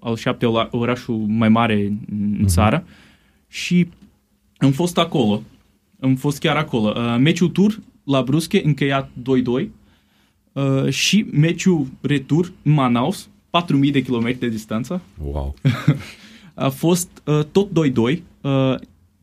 al 0.00 0.16
șaptelea 0.16 0.68
orașul 0.70 1.16
mai 1.16 1.48
mare 1.48 1.92
în 2.10 2.46
țară. 2.46 2.84
Și 3.48 3.88
am 4.56 4.70
fost 4.70 4.98
acolo. 4.98 5.42
Am 6.00 6.14
fost 6.14 6.38
chiar 6.38 6.56
acolo. 6.56 6.92
Uh, 6.96 7.16
meciul 7.18 7.48
tur 7.48 7.80
la 8.04 8.22
Brusche 8.22 8.62
încheiat 8.64 9.10
2-2 9.62 9.66
uh, 10.52 10.88
și 10.88 11.26
meciul 11.32 11.86
retur 12.00 12.52
în 12.62 12.72
Manaus, 12.72 13.28
4000 13.50 13.90
de 13.90 14.02
kilometri 14.02 14.40
de 14.40 14.48
distanță, 14.48 15.02
Wow. 15.24 15.54
a 16.54 16.68
fost 16.68 17.22
uh, 17.24 17.40
tot 17.52 17.68
2-2 18.14 18.18
uh, 18.40 18.74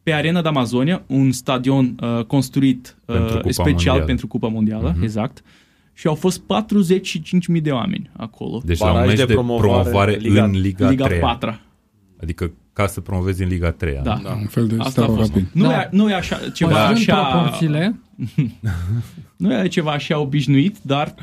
pe 0.03 0.11
Arena 0.13 0.41
de 0.41 0.47
Amazonia, 0.47 1.01
un 1.07 1.31
stadion 1.31 1.95
uh, 2.01 2.23
construit 2.25 2.97
uh, 3.05 3.15
Pentru 3.15 3.35
Cupa 3.37 3.49
special 3.51 3.73
Mondială. 3.73 4.03
pentru 4.03 4.27
Cupa 4.27 4.47
Mondială, 4.47 4.91
Mhm. 4.95 5.03
exact. 5.03 5.41
Și 5.93 6.07
au 6.07 6.15
fost 6.15 6.41
45.000 6.41 7.61
de 7.61 7.71
oameni 7.71 8.09
acolo. 8.17 8.61
Deci 8.65 8.79
la 8.79 8.85
un 8.85 8.91
Baraj 8.91 9.07
meci 9.07 9.17
de 9.17 9.25
de 9.25 9.33
promovare, 9.33 9.67
promovare 9.81 10.15
Liga- 10.17 10.43
în 10.43 10.51
Liga, 10.61 10.89
Liga 10.89 11.05
3. 11.05 11.19
4. 11.19 11.59
Adică 12.21 12.51
ca 12.73 12.87
să 12.87 13.01
promovezi 13.01 13.43
în 13.43 13.49
Liga 13.49 13.71
3. 13.71 13.99
Da. 14.03 14.19
Da, 14.23 14.31
un 14.33 14.45
fel 14.45 14.67
de 14.67 14.75
Asta 14.77 14.85
a 14.87 14.89
steaua 14.89 15.15
fost. 15.17 15.29
rapid. 15.29 15.47
Nu, 15.53 15.63
Da. 15.67 15.79
e, 15.81 15.89
nu 15.91 16.09
e 16.09 16.13
așa 16.13 16.37
ceva 16.53 16.71
Păstrând 16.71 16.97
așa, 16.97 17.23
proporțiile, 17.25 17.99
nu 19.37 19.53
e 19.63 19.67
ceva 19.67 19.91
așa 19.91 20.19
obișnuit, 20.19 20.77
dar 20.81 21.13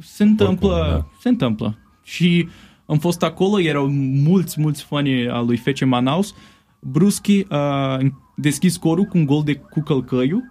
se 0.00 0.22
întâmplă, 0.22 0.68
Oricum, 0.68 0.90
da. 0.92 1.06
se 1.20 1.28
întâmplă. 1.28 1.78
Și 2.02 2.48
am 2.88 2.98
fost 2.98 3.22
acolo, 3.22 3.60
erau 3.60 3.86
mulți, 4.24 4.60
mulți 4.60 4.82
fani 4.84 5.28
al 5.28 5.46
lui 5.46 5.56
FC 5.56 5.84
Manaus. 5.84 6.34
Bruschi 6.80 7.44
a 7.48 7.98
deschis 8.34 8.72
scorul 8.72 9.04
cu 9.04 9.18
un 9.18 9.24
gol 9.26 9.42
de 9.44 9.54
cu 9.54 9.80
călcăiu. 9.80 10.42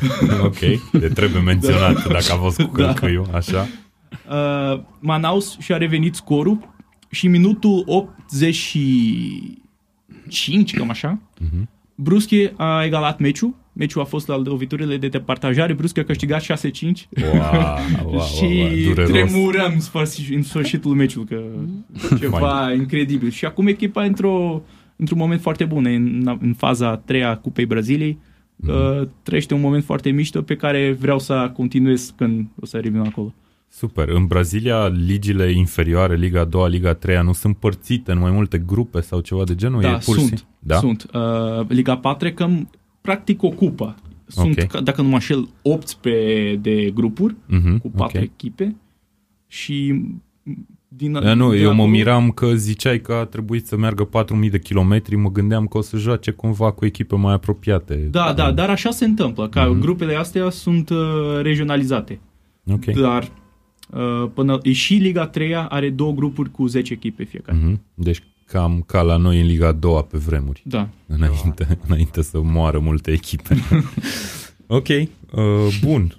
ok. 0.48 0.58
De 0.92 1.08
trebuie 1.08 1.42
menționat 1.42 2.06
dacă 2.08 2.32
a 2.32 2.36
fost 2.36 2.60
cu 2.62 2.76
Da. 2.76 2.84
călcăiu, 2.84 3.26
așa. 3.32 3.66
Uh, 4.30 4.80
Manaus 5.00 5.58
și-a 5.58 5.76
revenit 5.76 6.14
scorul 6.14 6.72
și 7.10 7.28
minutul 7.28 7.82
85, 7.86 10.74
cam 10.74 10.90
așa, 10.90 11.18
Mhm. 11.40 11.68
Bruschi 11.94 12.50
a 12.56 12.84
egalat 12.84 13.18
meciul. 13.18 13.54
Meciul 13.76 14.00
a 14.00 14.04
fost 14.04 14.26
la 14.28 14.36
loviturile 14.44 14.96
de 14.96 15.08
departajare. 15.08 15.72
Bruschi 15.72 16.00
a 16.00 16.04
câștigat 16.04 16.42
6-5 16.42 16.46
Wow, 16.46 17.32
wow, 17.32 18.10
wow, 18.12 18.20
și 18.20 18.42
wow, 18.44 18.68
dureros. 18.94 19.10
tremurăm 19.10 19.72
în 19.74 19.80
sfârșit- 19.80 20.34
în 20.34 20.42
sfârșitul 20.42 20.94
meciului, 20.94 21.28
că 21.28 21.42
ceva 22.18 22.72
incredibil. 22.72 23.30
Și 23.30 23.44
acum 23.44 23.66
echipa 23.66 24.02
într-o, 24.02 24.62
într-un 24.96 25.18
moment 25.18 25.40
foarte 25.40 25.64
bun, 25.64 25.84
în, 25.86 26.36
în 26.40 26.54
faza 26.54 26.88
a 26.88 26.96
treia 26.96 27.30
a 27.30 27.36
Cupei 27.36 27.66
Braziliei. 27.66 28.18
Mhm. 28.56 28.70
Uh, 28.70 29.06
trăiește 29.22 29.54
un 29.54 29.60
moment 29.60 29.84
foarte 29.84 30.10
mișto 30.10 30.42
pe 30.42 30.56
care 30.56 30.96
vreau 31.00 31.18
să 31.18 31.50
continuez 31.54 32.12
când 32.16 32.46
o 32.60 32.66
să 32.66 32.76
revin 32.76 33.00
acolo. 33.00 33.34
Super. 33.68 34.08
În 34.08 34.26
Brazilia, 34.26 34.86
ligile 34.86 35.50
inferioare, 35.52 36.16
Liga 36.16 36.40
a 36.40 36.44
doua, 36.44 36.68
Liga 36.68 36.88
a 36.88 36.92
treia, 36.94 37.22
nu 37.22 37.32
sunt 37.32 37.56
părțite 37.56 38.12
în 38.12 38.18
mai 38.18 38.30
multe 38.30 38.58
grupe 38.66 39.00
sau 39.00 39.20
ceva 39.20 39.44
de 39.44 39.54
genul? 39.54 39.80
Da, 39.80 39.88
e 39.88 39.92
pur 39.92 40.00
și 40.00 40.20
sunt. 40.24 40.26
simplu- 40.26 40.46
Da? 40.58 40.76
Sunt. 40.76 41.06
Uh, 41.14 41.66
Liga 41.68 41.96
4 41.96 42.32
cam 42.32 42.70
practic 43.04 43.42
o 43.42 43.48
cupă. 43.48 43.94
Sunt, 44.26 44.58
Ok. 44.58 44.66
ca- 44.66 44.80
dacă 44.80 45.02
nu 45.02 45.08
mă 45.08 45.14
înșel, 45.14 45.48
8 45.62 45.92
pe, 45.92 46.58
de 46.60 46.90
grupuri 46.94 47.34
Mhm, 47.46 47.78
cu 47.78 47.90
4 47.90 48.18
ok. 48.18 48.24
echipe 48.24 48.76
și 49.46 50.02
din, 50.88 51.12
Da, 51.12 51.34
nu, 51.34 51.50
din 51.52 51.62
eu 51.62 51.68
mă 51.68 51.82
acolo- 51.82 51.88
miram 51.90 52.30
că 52.30 52.54
ziceai 52.54 53.00
că 53.00 53.12
a 53.12 53.24
trebuit 53.24 53.66
să 53.66 53.76
meargă 53.76 54.04
4000 54.04 54.50
de 54.50 54.58
kilometri, 54.58 55.16
mă 55.16 55.30
gândeam 55.30 55.66
că 55.66 55.78
o 55.78 55.80
să 55.80 55.96
joace 55.96 56.30
cumva 56.30 56.70
cu 56.72 56.84
echipe 56.84 57.16
mai 57.16 57.32
apropiate. 57.34 57.94
Da, 57.94 58.32
da, 58.32 58.52
dar 58.52 58.70
așa 58.70 58.90
se 58.90 59.04
întâmplă, 59.04 59.48
că 59.48 59.66
Mhm. 59.70 59.80
grupele 59.80 60.14
astea 60.14 60.50
sunt 60.50 60.90
uh, 60.90 60.96
regionalizate. 61.42 62.20
Ok. 62.72 62.84
Dar 62.84 63.28
uh, 63.90 64.30
până 64.34 64.58
și 64.72 64.94
Liga 64.94 65.26
3 65.26 65.54
are 65.54 65.90
două 65.90 66.12
grupuri 66.12 66.50
cu 66.50 66.66
10 66.66 66.92
echipe 66.92 67.24
fiecare. 67.24 67.58
Mhm. 67.62 67.80
Deci 67.94 68.22
cam 68.46 68.82
ca 68.86 69.02
la 69.02 69.16
noi 69.16 69.40
în 69.40 69.46
Liga 69.46 69.66
a 69.66 69.72
doua 69.72 70.02
pe 70.02 70.18
vremuri, 70.18 70.62
Da. 70.64 70.88
înainte, 71.06 71.78
înainte 71.86 72.22
să 72.22 72.40
moară 72.42 72.78
multe 72.78 73.10
echipe. 73.10 73.56
ok, 74.66 74.88
uh, 74.88 75.06
bun. 75.82 76.16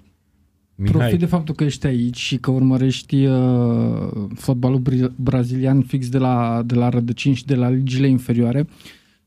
Profit 0.75 0.93
Mihai, 0.95 1.17
de 1.17 1.25
faptul 1.25 1.55
că 1.55 1.63
ești 1.63 1.85
aici 1.85 2.17
și 2.17 2.37
că 2.37 2.51
urmărești 2.51 3.25
uh, 3.25 4.07
fotbalul 4.35 4.79
bri- 4.79 5.11
brazilian 5.15 5.81
fix 5.81 6.09
de 6.09 6.17
la, 6.17 6.61
de 6.65 6.75
la 6.75 6.89
rădăcini 6.89 7.35
și 7.35 7.45
de 7.45 7.55
la 7.55 7.69
ligile 7.69 8.07
inferioare 8.07 8.67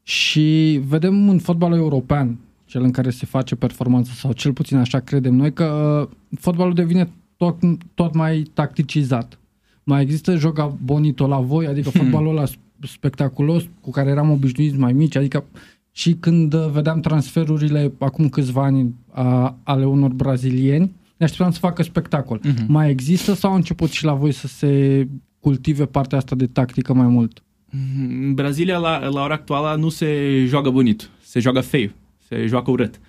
și 0.02 0.80
vedem 0.86 1.28
în 1.28 1.38
fotbalul 1.38 1.76
european, 1.76 2.38
cel 2.64 2.82
în 2.82 2.90
care 2.90 3.10
se 3.10 3.26
face 3.26 3.54
performanță 3.54 4.10
sau 4.14 4.32
cel 4.32 4.52
puțin 4.52 4.76
așa 4.76 4.98
credem 4.98 5.34
noi, 5.34 5.52
că 5.52 5.64
uh, 6.10 6.16
fotbalul 6.40 6.74
devine 6.74 7.10
tot, 7.36 7.56
tot 7.94 8.14
mai 8.14 8.42
tacticizat. 8.54 9.38
Mai 9.84 10.02
există 10.02 10.36
joga 10.36 10.76
bonito 10.84 11.26
la 11.26 11.38
voi, 11.40 11.66
adică 11.66 11.90
fotbalul 11.98 12.36
ăla 12.36 12.46
spectaculos 12.86 13.64
cu 13.80 13.90
care 13.90 14.10
eram 14.10 14.30
obișnuiți 14.30 14.76
mai 14.76 14.92
mici, 14.92 15.16
adică 15.16 15.44
și 15.92 16.14
când 16.20 16.54
uh, 16.54 16.68
vedeam 16.72 17.00
transferurile 17.00 17.92
acum 17.98 18.28
câțiva 18.28 18.64
ani 18.64 18.94
a, 19.10 19.58
ale 19.62 19.86
unor 19.86 20.10
brazilieni, 20.10 20.92
ne 21.16 21.24
așteptam 21.24 21.50
să 21.50 21.58
facă 21.58 21.82
spectacol. 21.82 22.40
Mhm. 22.42 22.64
Mai 22.68 22.90
există 22.90 23.34
sau 23.34 23.52
a 23.52 23.54
început 23.54 23.90
și 23.90 24.04
la 24.04 24.14
voi 24.14 24.32
să 24.32 24.46
se 24.46 25.06
cultive 25.40 25.86
partea 25.86 26.18
asta 26.18 26.36
de 26.36 26.46
tactică 26.46 26.92
mai 26.92 27.06
mult? 27.06 27.42
În 27.72 28.34
Brazilia, 28.34 28.78
la, 28.78 29.06
la 29.08 29.22
ora 29.22 29.34
actuală, 29.34 29.80
nu 29.80 29.88
se 29.88 30.44
joacă 30.46 30.70
bonit, 30.70 31.10
se 31.22 31.40
joacă 31.40 31.60
feio, 31.60 31.88
se 32.28 32.46
joacă 32.46 32.70
urât. 32.70 33.00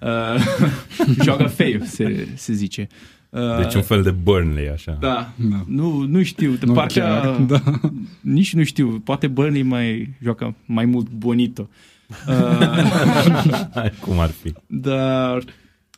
Uh, 0.00 0.42
joacă 1.24 1.44
feio, 1.44 1.78
se, 1.84 2.28
se 2.34 2.52
zice. 2.52 2.86
Uh, 3.32 3.56
deci 3.62 3.74
un 3.74 3.82
fel 3.82 4.02
de 4.02 4.10
Burnley, 4.10 4.68
așa. 4.68 4.96
Da, 5.00 5.32
Da. 5.50 5.64
nu, 5.66 6.00
nu 6.06 6.22
știu, 6.22 6.52
de 6.52 6.66
Nu 6.66 6.72
partea, 6.72 7.20
chiar, 7.20 7.36
da. 7.36 7.62
nici 8.20 8.54
nu 8.54 8.64
știu, 8.64 9.00
poate 9.04 9.26
Burnley 9.26 9.62
mai 9.62 10.08
joacă 10.22 10.54
mai 10.66 10.84
mult 10.84 11.10
bonito. 11.10 11.68
Uh, 12.28 13.90
Cum 14.04 14.18
ar 14.18 14.30
fi? 14.30 14.52
dar 14.66 15.36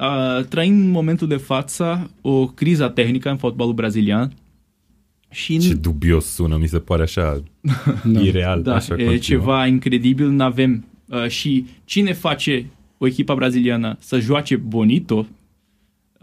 uh, 0.00 0.45
trăim 0.49 0.75
în 0.76 0.91
momentul 0.91 1.29
de 1.29 1.37
față 1.37 2.11
o 2.21 2.47
criză 2.47 2.88
tehnică 2.88 3.31
în 3.31 3.37
fotbalul 3.37 3.73
brazilian 3.73 4.33
și 5.31 5.59
Ce 5.59 5.75
dubios 5.75 6.25
sună, 6.25 6.57
mi 6.57 6.67
se 6.69 6.79
pare 6.79 7.03
așa 7.03 7.43
Da. 8.05 8.21
ireal. 8.21 8.62
Da, 8.62 8.75
așa 8.75 8.95
e 8.95 8.97
continuă. 8.97 9.17
ceva 9.17 9.67
incredibil, 9.67 10.29
nu 10.29 10.45
avem 10.45 10.85
uh, 11.09 11.29
și 11.29 11.67
cine 11.85 12.12
face 12.12 12.67
o 12.99 13.07
echipă 13.07 13.35
braziliană 13.35 13.97
să 14.00 14.19
joace 14.19 14.57
bonito 14.57 15.26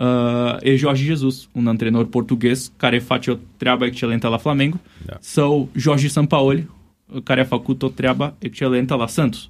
uh, 0.01 0.57
e 0.61 0.75
Jorge 0.75 1.03
Jesus, 1.03 1.49
un 1.51 1.67
antrenor 1.67 2.05
portughez 2.05 2.71
care 2.77 2.99
face 2.99 3.31
o 3.31 3.35
treabă 3.57 3.85
excelentă 3.85 4.27
la 4.27 4.37
Flamengo, 4.37 4.79
Da. 5.05 5.17
sau 5.19 5.69
Jorge 5.75 6.07
Sampaoli, 6.07 6.69
uh, 7.05 7.21
care 7.23 7.41
a 7.41 7.45
făcut 7.45 7.81
o 7.81 7.87
treabă 7.87 8.35
excelentă 8.39 8.95
la 8.95 9.07
Santos. 9.07 9.49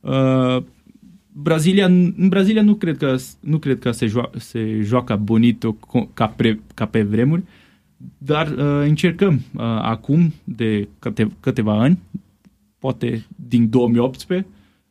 Uh, 0.00 0.62
Brazilia, 1.32 1.84
în 1.86 2.28
Brazilia 2.28 2.62
nu 2.62 2.74
cred 2.74 2.96
că, 2.96 3.16
nu 3.40 3.58
cred 3.58 3.78
că 3.78 3.90
se, 3.90 4.06
joa, 4.06 4.30
se 4.36 4.80
joacă 4.82 5.16
bonito 5.16 5.76
co- 5.76 6.14
ca, 6.14 6.26
pre, 6.26 6.60
ca 6.74 6.86
pe 6.86 7.02
vremuri, 7.02 7.42
dar 8.18 8.46
uh, 8.48 8.56
încercăm 8.88 9.34
uh, 9.34 9.60
acum 9.62 10.32
de 10.44 10.88
câte, 10.98 11.30
câteva 11.40 11.80
ani, 11.80 11.98
poate 12.78 13.26
din 13.48 13.70
2018, 13.70 14.46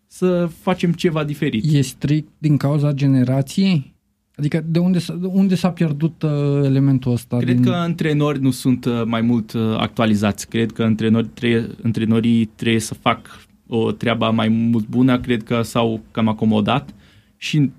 să 0.08 0.50
facem 0.62 0.92
ceva 0.92 1.24
diferit. 1.24 1.64
E 1.74 1.82
strict 1.82 2.30
din 2.38 2.58
cauza 2.58 2.92
generației? 2.92 3.96
Adică 4.38 4.64
de 4.68 4.80
unde, 4.80 5.00
s-a- 5.00 5.16
de 5.16 5.26
unde 5.26 5.56
s-a 5.56 5.72
pierdut 5.72 6.22
uh, 6.22 6.32
elementul 6.64 7.12
ăsta? 7.12 7.38
Cred 7.38 7.56
din... 7.56 7.64
că 7.64 7.72
antrenori 7.72 8.42
nu 8.42 8.52
sunt 8.52 8.86
uh, 8.86 9.02
mai 9.06 9.22
mult 9.22 9.54
uh, 9.54 9.62
actualizați. 9.78 10.48
Cred 10.48 10.72
că 10.72 10.84
antrenori 10.84 11.28
trebuie, 11.28 11.68
antrenorii 11.84 12.46
trebuie 12.46 12.80
să 12.80 12.94
fac 12.94 13.48
o 13.68 13.92
treabă 13.92 14.32
mai 14.32 14.48
mult 14.48 14.88
bună. 14.88 15.20
Cred 15.20 15.44
că 15.44 15.62
s-au 15.62 16.02
cam 16.12 16.28
acomodat 16.28 16.94
și 17.38 17.72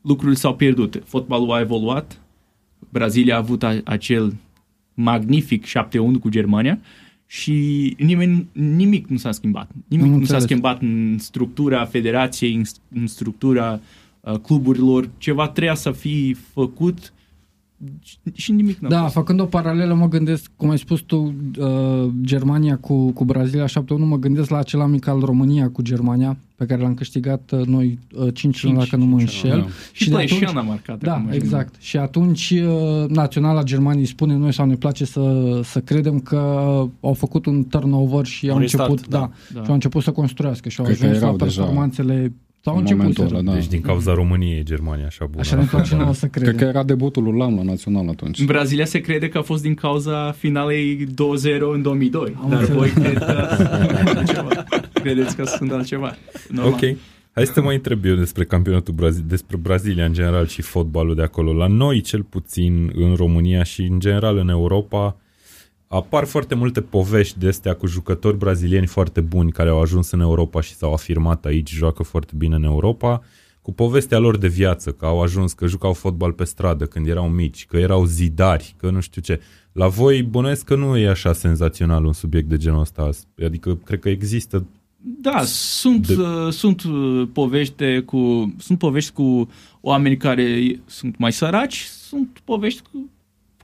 lucrurile 0.00 0.36
s-au 0.36 0.54
pierdut. 0.54 1.02
Fotbalul 1.04 1.52
a 1.52 1.60
evoluat. 1.60 2.20
Brazilia 2.88 3.34
a 3.34 3.38
avut 3.38 3.62
a, 3.62 3.80
acel 3.84 4.34
magnific 4.94 5.66
7-1 5.66 5.70
cu 6.20 6.28
Germania 6.28 6.78
și 7.26 7.94
nimeni, 7.98 8.48
nimic 8.52 9.06
nu 9.06 9.16
s-a 9.16 9.32
schimbat. 9.32 9.70
Nimic 9.88 10.06
Am 10.06 10.10
nu 10.10 10.14
s-a 10.14 10.20
înțeles. 10.20 10.42
schimbat 10.42 10.82
în 10.82 11.16
structura 11.18 11.84
federației, 11.84 12.54
în, 12.54 12.62
în 13.00 13.06
structura 13.06 13.72
uh, 13.72 13.80
cluburilor. 14.42 15.08
Ceva 15.18 15.48
trebuia 15.48 15.74
să 15.74 15.90
fie 15.90 16.36
făcut 16.52 17.12
și- 18.02 18.16
și 18.32 18.52
nimic 18.52 18.78
n-a 18.78 18.88
Da, 18.88 19.00
fost. 19.02 19.12
făcând 19.14 19.40
o 19.40 19.44
paralelă, 19.44 19.94
mă 19.94 20.08
gândesc, 20.08 20.50
cum 20.56 20.70
ai 20.70 20.78
spus 20.78 21.00
tu, 21.00 21.34
uh, 21.58 22.08
Germania 22.22 22.76
cu, 22.76 23.10
cu 23.10 23.24
Brazilia 23.24 23.66
7-1, 23.66 24.06
mă 24.06 24.16
gândesc 24.16 24.50
la 24.50 24.58
acel 24.58 24.80
amic 24.80 25.06
al 25.06 25.20
România 25.20 25.68
cu 25.70 25.82
Germania, 25.82 26.36
pe 26.56 26.64
care 26.66 26.80
l-am 26.82 26.94
câștigat 26.94 27.50
uh, 27.52 27.66
noi 27.66 27.98
uh, 28.16 28.26
5-1, 28.32 28.32
Cinci, 28.32 28.62
dacă 28.62 28.96
nu 28.96 29.04
mă 29.04 29.16
5-1, 29.16 29.20
înșel. 29.20 29.58
da. 29.60 29.66
Și, 29.92 30.08
de 30.10 30.16
și 30.16 30.22
atunci- 30.24 30.38
Pleșan 30.38 30.56
a 30.56 30.60
marcat. 30.60 30.98
Da, 31.02 31.14
acum, 31.14 31.30
exact. 31.30 31.74
Și 31.78 31.96
atunci 31.96 32.50
uh, 32.66 33.08
Naționala 33.08 33.62
Germaniei 33.62 34.06
spune 34.06 34.34
noi 34.36 34.52
sau 34.52 34.66
ne 34.66 34.74
place 34.74 35.04
să, 35.04 35.60
să 35.64 35.80
credem 35.80 36.18
că 36.20 36.36
au 37.00 37.12
făcut 37.12 37.46
un 37.46 37.64
turnover 37.68 38.24
și 38.24 38.48
au 38.50 38.58
restart, 38.58 38.88
început, 38.90 39.10
da, 39.10 39.18
da. 39.18 39.30
Da. 39.54 39.60
și 39.62 39.68
au 39.68 39.74
început 39.74 40.02
să 40.02 40.10
construiască 40.12 40.68
și 40.68 40.80
au 40.80 40.84
Cred 40.86 40.98
că 40.98 41.04
ajuns 41.04 41.20
la 41.20 41.26
erau 41.26 41.36
deja 41.38 41.60
performanțele 41.62 42.32
sau 42.66 42.74
au 42.74 42.80
în 42.80 42.86
început 42.86 42.98
momentul 43.02 43.28
să 43.28 43.34
ăla, 43.34 43.42
da. 43.52 43.58
Deci 43.58 43.68
din 43.68 43.80
cauza 43.80 44.14
României 44.14 44.58
e 44.58 44.62
Germania 44.62 45.06
așa 45.06 45.24
bună. 45.24 45.40
Așa 45.40 45.56
ne 45.56 45.64
place 45.70 45.96
nouă 45.96 46.14
să 46.14 46.26
credem. 46.26 46.48
Cred 46.54 46.62
că 46.62 46.68
era 46.68 46.84
debutul 46.84 47.22
lui 47.22 47.38
Lam 47.38 47.56
la 47.56 47.62
național 47.62 48.08
atunci. 48.08 48.38
În 48.38 48.46
Brazilia 48.46 48.84
se 48.84 49.00
crede 49.00 49.28
că 49.28 49.38
a 49.38 49.42
fost 49.42 49.62
din 49.62 49.74
cauza 49.74 50.32
finalei 50.32 51.06
2-0 51.06 51.12
în 51.72 51.82
2002. 51.82 52.36
Am 52.42 52.48
dar 52.50 52.60
înțeles. 52.60 52.78
voi 52.78 52.88
cred 52.90 53.18
că 53.18 53.48
altceva. 54.16 54.64
credeți 54.92 55.36
că 55.36 55.44
sunt 55.44 55.72
altceva. 55.72 56.16
Normal. 56.48 56.72
Ok. 56.72 56.80
Hai 57.32 57.46
să 57.46 57.52
te 57.52 57.60
mai 57.60 57.74
întreb 57.74 58.04
eu 58.04 58.14
despre 58.14 58.44
campionatul 58.44 58.94
Brazi- 58.94 59.26
despre 59.26 59.56
Brazilia 59.56 60.04
în 60.04 60.12
general 60.12 60.46
și 60.46 60.62
fotbalul 60.62 61.14
de 61.14 61.22
acolo. 61.22 61.52
La 61.52 61.66
noi, 61.66 62.00
cel 62.00 62.22
puțin 62.22 62.90
în 62.94 63.14
România 63.14 63.62
și 63.62 63.82
în 63.82 64.00
general 64.00 64.36
în 64.36 64.48
Europa, 64.48 65.16
apar 65.88 66.24
foarte 66.24 66.54
multe 66.54 66.80
povești 66.80 67.38
de 67.38 67.48
astea 67.48 67.74
cu 67.74 67.86
jucători 67.86 68.36
brazilieni 68.36 68.86
foarte 68.86 69.20
buni 69.20 69.52
care 69.52 69.68
au 69.68 69.80
ajuns 69.80 70.10
în 70.10 70.20
Europa 70.20 70.60
și 70.60 70.74
s-au 70.74 70.92
afirmat 70.92 71.44
aici, 71.44 71.70
joacă 71.70 72.02
foarte 72.02 72.32
bine 72.36 72.54
în 72.54 72.64
Europa, 72.64 73.22
cu 73.62 73.72
povestea 73.72 74.18
lor 74.18 74.36
de 74.36 74.48
viață, 74.48 74.90
că 74.90 75.06
au 75.06 75.22
ajuns, 75.22 75.52
că 75.52 75.66
jucau 75.66 75.92
fotbal 75.92 76.32
pe 76.32 76.44
stradă 76.44 76.86
când 76.86 77.08
erau 77.08 77.28
mici, 77.28 77.66
că 77.66 77.76
erau 77.76 78.04
zidari, 78.04 78.74
că 78.76 78.90
nu 78.90 79.00
știu 79.00 79.22
ce. 79.22 79.40
La 79.72 79.88
voi 79.88 80.22
bănuiesc 80.22 80.64
că 80.64 80.76
nu 80.76 80.96
e 80.96 81.08
așa 81.08 81.32
senzațional 81.32 82.04
un 82.04 82.12
subiect 82.12 82.48
de 82.48 82.56
genul 82.56 82.80
ăsta. 82.80 83.10
Adică 83.44 83.74
cred 83.84 83.98
că 83.98 84.08
există 84.08 84.66
Da, 84.98 85.42
sunt, 85.44 86.06
De- 86.06 86.14
de... 86.14 86.20
uh, 86.20 86.52
sunt 86.52 86.82
uh, 86.82 87.28
povești 87.32 88.00
cu 88.00 88.54
sunt 88.58 88.78
povești 88.78 89.12
cu 89.12 89.48
oameni 89.80 90.16
care 90.16 90.80
sunt 90.86 91.18
mai 91.18 91.32
săraci, 91.32 91.82
sunt 91.84 92.40
povești 92.44 92.82
cu 92.92 93.10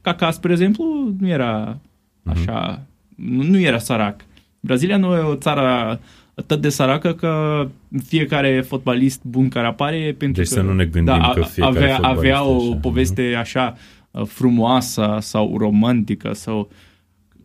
ca 0.00 0.14
ca, 0.14 0.30
spre 0.30 0.52
exemplu, 0.52 1.14
nu 1.18 1.28
era 1.28 1.80
așa, 2.24 2.82
nu, 3.16 3.42
nu 3.42 3.61
era 3.61 3.78
sărac. 3.78 4.24
Brazilia 4.61 4.96
nu 4.96 5.14
e 5.16 5.18
o 5.20 5.35
țară 5.35 6.00
atât 6.35 6.61
de 6.61 6.68
săracă 6.68 7.12
că 7.14 7.66
fiecare 8.04 8.61
fotbalist 8.61 9.22
bun 9.24 9.48
care 9.48 9.66
apare 9.66 9.96
e 9.96 10.12
pentru 10.12 10.42
Deci 10.42 10.52
că 10.52 10.61
să 10.61 10.66
nu 10.66 10.72
ne 10.72 10.85
gândim 10.85 11.04
da, 11.04 11.30
că 11.35 11.42
fiecare 11.42 11.78
avea, 11.78 11.94
fotbalist 11.94 12.18
avea 12.18 12.37
e 12.37 12.40
o 12.40 12.56
așa. 12.56 12.78
poveste 12.80 13.35
așa 13.38 13.76
uh, 14.11 14.24
frumoasă 14.24 15.16
sau 15.20 15.56
romantică 15.58 16.32
sau 16.32 16.70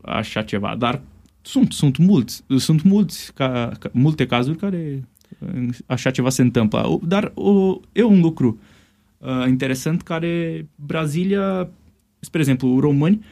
așa 0.01 0.41
ceva, 0.41 0.75
dar 0.77 1.01
sunt, 1.41 1.71
sunt 1.71 1.97
mulți, 1.97 2.43
sunt 2.57 2.83
mulți 2.83 3.33
ca, 3.33 3.71
ca, 3.79 3.89
multe 3.93 4.25
cazuri 4.25 4.57
care 4.57 5.07
uh, 5.39 5.69
așa 5.85 6.11
ceva 6.11 6.29
se 6.29 6.41
întâmplă. 6.41 6.87
O- 6.87 6.99
Dar 7.03 7.31
o, 7.35 7.79
e 7.91 8.03
un 8.03 8.19
lucru 8.21 8.59
uh, 9.17 9.43
interesant 9.47 10.01
care 10.01 10.65
Brazilia, 10.75 11.69
spre 12.19 12.39
exemplu, 12.39 12.79
români, 12.79 13.25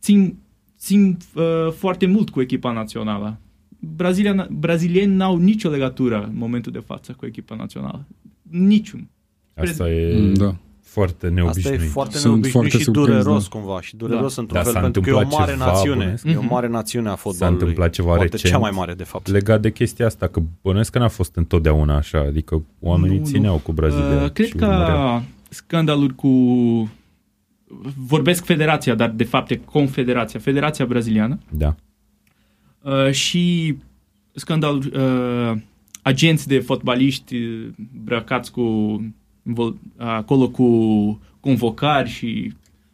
țin, 0.00 0.36
țin 0.78 1.16
uh, 1.34 1.72
foarte 1.76 2.06
mult 2.06 2.30
cu 2.30 2.40
echipa 2.40 2.72
națională. 2.72 3.36
Brazilia, 3.96 4.46
brazilieni 4.50 5.14
n-au 5.14 5.36
nicio 5.36 5.68
legătură 5.70 6.24
în 6.30 6.36
momentul 6.38 6.72
de 6.72 6.82
față 6.86 7.12
cu 7.18 7.26
echipa 7.26 7.54
națională. 7.54 8.04
Niciun. 8.50 9.08
Asta 9.54 9.90
e 9.90 10.18
Mm, 10.18 10.34
Da. 10.34 10.54
foarte 10.82 11.14
Asta 11.14 11.26
e 11.26 11.30
neobișnuit. 11.30 11.80
foarte 11.80 12.16
Sunt 12.16 12.24
neobișnuit 12.32 12.52
foarte 12.52 12.78
și 12.78 12.84
surprins, 12.84 13.06
dureros 13.06 13.42
da. 13.48 13.58
cumva 13.58 13.80
și 13.80 13.96
dureros 13.96 14.34
Da. 14.34 14.40
într-un 14.40 14.58
Da, 14.58 14.64
fel 14.64 14.72
s-a 14.72 14.80
pentru 14.80 15.00
că 15.02 15.08
e 15.08 15.12
o 15.12 15.16
întâmplat 15.16 15.40
mare 15.46 15.52
ceva, 15.58 15.64
națiune. 15.72 15.96
bănuiesc. 15.98 16.24
E 16.26 16.36
o 16.36 16.40
Mhm. 16.40 16.52
mare 16.52 16.68
națiune 16.68 17.08
a 17.08 17.14
fotbalului. 17.14 17.60
întâmplat 17.60 17.90
ceva 17.90 18.08
Poate 18.14 18.22
recent. 18.22 18.52
cea 18.52 18.58
mai 18.58 18.70
mare 18.74 18.94
de 18.94 19.04
fapt. 19.04 19.28
Legat 19.28 19.60
de 19.60 19.70
chestia 19.72 20.06
asta, 20.06 20.26
că 20.26 20.40
bănuiesc 20.62 20.90
că 20.92 20.98
n-a 20.98 21.08
fost 21.08 21.36
întotdeauna 21.36 21.96
așa, 21.96 22.18
adică 22.18 22.62
oamenii 22.80 23.16
Nu, 23.16 23.22
nu. 23.22 23.28
țineau 23.28 23.56
cu 23.56 23.72
Brazilia. 23.72 24.22
Uh, 24.22 24.30
cred 24.30 24.46
și 24.46 24.54
că 24.54 24.64
urmăreau. 24.66 25.22
scandalul 25.48 26.10
cu 26.10 26.28
vorbesc 27.96 28.44
federația, 28.44 28.94
dar 28.94 29.10
de 29.10 29.24
fapt 29.24 29.50
e 29.50 29.56
confederația, 29.56 30.40
Federația 30.40 30.84
Braziliană. 30.86 31.38
Da. 31.50 31.74
uh, 32.82 33.10
și 33.10 33.74
scandalul 34.32 34.92
uh, 34.94 35.60
agenți 36.02 36.48
de 36.48 36.58
fotbaliști 36.58 37.34
uh, 37.36 37.66
brăcați 38.04 38.52
cu 38.52 38.62
vol- 39.42 39.76
acolo 39.96 40.48
cu 40.48 41.20
convocari 41.40 42.08
și 42.10 42.52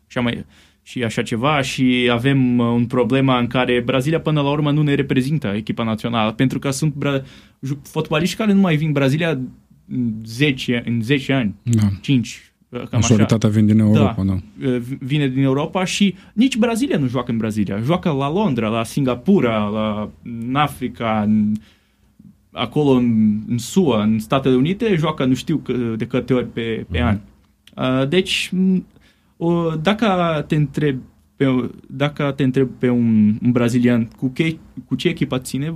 așa 0.09 0.21
mai 0.21 0.45
și 0.83 1.05
așa 1.05 1.23
ceva. 1.23 1.61
Și 1.63 2.09
avem 2.13 2.59
uh, 2.59 2.67
un 2.67 2.87
problema 2.87 3.39
în 3.39 3.47
care 3.47 3.81
Brazilia 3.85 4.21
până 4.21 4.41
la 4.41 4.51
urmă 4.51 4.71
nu 4.73 4.83
ne 4.83 4.95
reprezintă 4.95 5.47
echipa 5.57 5.83
națională 5.85 6.33
pentru 6.33 6.59
că 6.59 6.71
sunt 6.71 6.95
bra- 6.95 7.25
ju- 7.61 7.81
fotbaliști 7.85 8.37
care 8.37 8.53
nu 8.53 8.61
mai 8.61 8.77
vin 8.77 8.87
în 8.87 8.93
Brazilia 8.93 9.31
în 9.89 10.13
10, 10.25 10.83
în 10.87 11.01
10 11.03 11.33
ani, 11.33 11.55
Da. 11.63 11.83
5, 12.01 12.53
uh, 12.75 12.81
cam 12.89 12.99
așa. 12.99 12.99
Majoritatea 12.99 13.49
vin 13.49 13.67
din 13.67 13.79
Europa, 13.79 14.25
da. 14.25 14.33
Uh, 14.69 14.77
vine 14.99 15.29
din 15.29 15.43
Europa 15.43 15.85
și 15.85 16.15
nici 16.33 16.57
Brazilia 16.57 16.99
nu 16.99 17.07
joacă 17.07 17.31
în 17.31 17.37
Brazilia. 17.37 17.79
Joacă 17.79 18.11
la 18.11 18.33
Londra, 18.33 18.69
la 18.69 18.85
Singapura, 18.85 19.65
la 19.69 20.11
în 20.49 20.55
Africa, 20.55 21.23
în, 21.27 21.53
acolo 22.53 22.91
în, 22.91 23.39
în 23.49 23.59
SUA, 23.59 24.03
în 24.03 24.19
Statele 24.19 24.55
Unite, 24.57 24.95
joacă 24.97 25.25
nu 25.25 25.35
știu 25.35 25.57
că- 25.57 25.73
de 25.97 26.07
câte 26.07 26.35
ori 26.35 26.47
pe, 26.47 26.87
pe 26.91 27.03
an. 27.03 27.19
Uh, 27.77 28.09
Deci, 28.09 28.51
m, 28.53 28.87
o, 29.37 29.71
dacă 29.83 30.45
te 30.49 30.55
întreb 30.55 30.99
pe, 31.37 31.71
dacă 31.89 32.33
te 32.37 32.43
întreb 32.43 32.69
pe 32.79 32.89
un, 32.89 33.39
un 33.43 33.53
brazilian 33.53 34.09
cu, 34.17 34.29
che, 34.29 34.57
cu 34.87 34.95
ce 34.95 35.09
echipă 35.09 35.39
ține, 35.39 35.75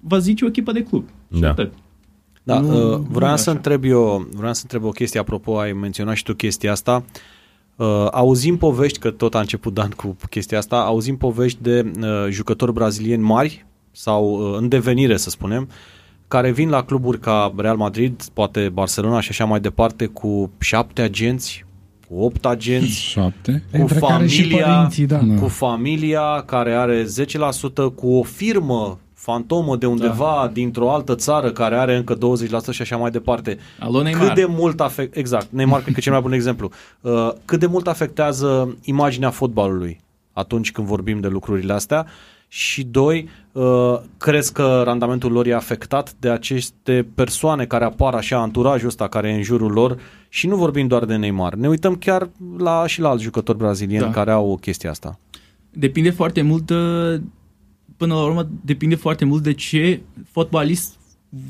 va 0.00 0.18
zice 0.18 0.44
o 0.44 0.48
echipă 0.48 0.72
de 0.72 0.82
club. 0.82 1.04
Și 1.34 1.40
Da. 1.40 1.48
atât. 1.50 1.72
Da, 2.52 2.58
Nu- 2.60 2.90
uh, 2.92 2.96
nu 2.98 3.06
vreau 3.10 3.32
e 3.32 3.36
să 3.36 3.42
așa. 3.50 3.58
întreb 3.58 3.84
eu, 3.84 4.26
vreau 4.34 4.52
să 4.52 4.60
întreb 4.62 4.84
o 4.84 4.90
chestie, 4.90 5.20
apropo, 5.20 5.58
ai 5.58 5.72
menționat 5.72 6.14
și 6.14 6.22
tu 6.22 6.34
chestia 6.34 6.72
asta. 6.72 7.04
Uh, 7.76 8.06
auzim 8.10 8.56
povești, 8.56 8.98
că 8.98 9.10
tot 9.10 9.34
a 9.34 9.38
început 9.40 9.74
Dan 9.74 9.90
cu 9.96 10.16
chestia 10.30 10.58
asta, 10.58 10.76
auzim 10.76 11.16
povești 11.16 11.58
de 11.62 11.90
uh, 12.00 12.06
jucători 12.30 12.72
brazilieni 12.72 13.22
mari 13.22 13.66
sau 13.92 14.24
uh, 14.52 14.56
în 14.60 14.68
devenire, 14.68 15.16
să 15.16 15.30
spunem, 15.30 15.68
care 16.28 16.50
vin 16.50 16.68
la 16.68 16.84
cluburi 16.84 17.18
ca 17.18 17.52
Real 17.56 17.76
Madrid, 17.76 18.22
poate 18.32 18.68
Barcelona 18.72 19.20
și 19.20 19.28
așa 19.30 19.44
mai 19.44 19.60
departe, 19.60 20.06
cu 20.06 20.50
șapte 20.58 21.02
agenți, 21.02 21.64
cu 22.08 22.14
opt 22.22 22.44
agenți, 22.46 23.00
Șapte. 23.10 23.62
cu 23.72 23.76
Între 23.80 23.98
care 23.98 24.26
și 24.26 24.40
familia, 24.42 24.66
părinții, 24.74 25.06
da. 25.06 25.16
Da. 25.18 25.40
cu 25.40 25.48
familia 25.48 26.42
care 26.46 26.72
are 26.74 27.04
10%, 27.04 27.94
cu 27.94 28.08
o 28.12 28.22
firmă 28.22 28.98
fantomă 29.20 29.76
de 29.76 29.86
undeva 29.86 30.38
da. 30.40 30.50
dintr-o 30.52 30.92
altă 30.92 31.14
țară 31.14 31.50
care 31.50 31.76
are 31.76 31.96
încă 31.96 32.16
20% 32.16 32.18
și 32.70 32.82
așa 32.82 32.96
mai 32.96 33.10
departe. 33.10 33.58
Alo, 33.78 34.02
Neymar. 34.02 34.26
Cât 34.26 34.34
de 34.34 34.44
mult 34.48 34.80
afect, 34.80 35.16
exact, 35.16 35.46
Neymar 35.50 35.80
cred 35.80 35.92
că 35.92 36.00
e 36.00 36.02
cel 36.02 36.12
mai 36.12 36.20
bun 36.20 36.32
exemplu. 36.32 36.70
Uh, 37.00 37.32
cât 37.44 37.60
de 37.60 37.66
mult 37.66 37.86
afectează 37.86 38.76
imaginea 38.84 39.30
fotbalului 39.30 40.00
atunci 40.32 40.72
când 40.72 40.86
vorbim 40.86 41.20
de 41.20 41.28
lucrurile 41.28 41.72
astea 41.72 42.06
și 42.48 42.84
doi, 42.84 43.28
uh, 43.52 43.98
crezi 44.16 44.52
că 44.52 44.82
randamentul 44.84 45.32
lor 45.32 45.46
e 45.46 45.54
afectat 45.54 46.14
de 46.18 46.28
aceste 46.30 47.06
persoane 47.14 47.64
care 47.64 47.84
apar 47.84 48.14
așa, 48.14 48.38
anturajul 48.38 48.88
ăsta 48.88 49.08
care 49.08 49.28
e 49.28 49.34
în 49.34 49.42
jurul 49.42 49.72
lor 49.72 49.98
și 50.28 50.46
nu 50.46 50.56
vorbim 50.56 50.86
doar 50.86 51.04
de 51.04 51.16
Neymar. 51.16 51.54
Ne 51.54 51.68
uităm 51.68 51.94
chiar 51.94 52.28
la 52.58 52.86
și 52.86 53.00
la 53.00 53.08
alți 53.08 53.22
jucători 53.22 53.58
brazilieni 53.58 54.04
Da. 54.04 54.10
care 54.10 54.30
au 54.30 54.58
chestia 54.60 54.90
asta. 54.90 55.18
depinde 55.70 56.10
foarte 56.10 56.42
mult 56.42 56.70
uh, 56.70 57.20
până 58.00 58.14
la 58.14 58.24
urmă 58.24 58.48
depinde 58.64 58.94
foarte 58.94 59.24
mult 59.24 59.42
de 59.42 59.52
ce 59.52 60.00
fotbalist 60.30 60.98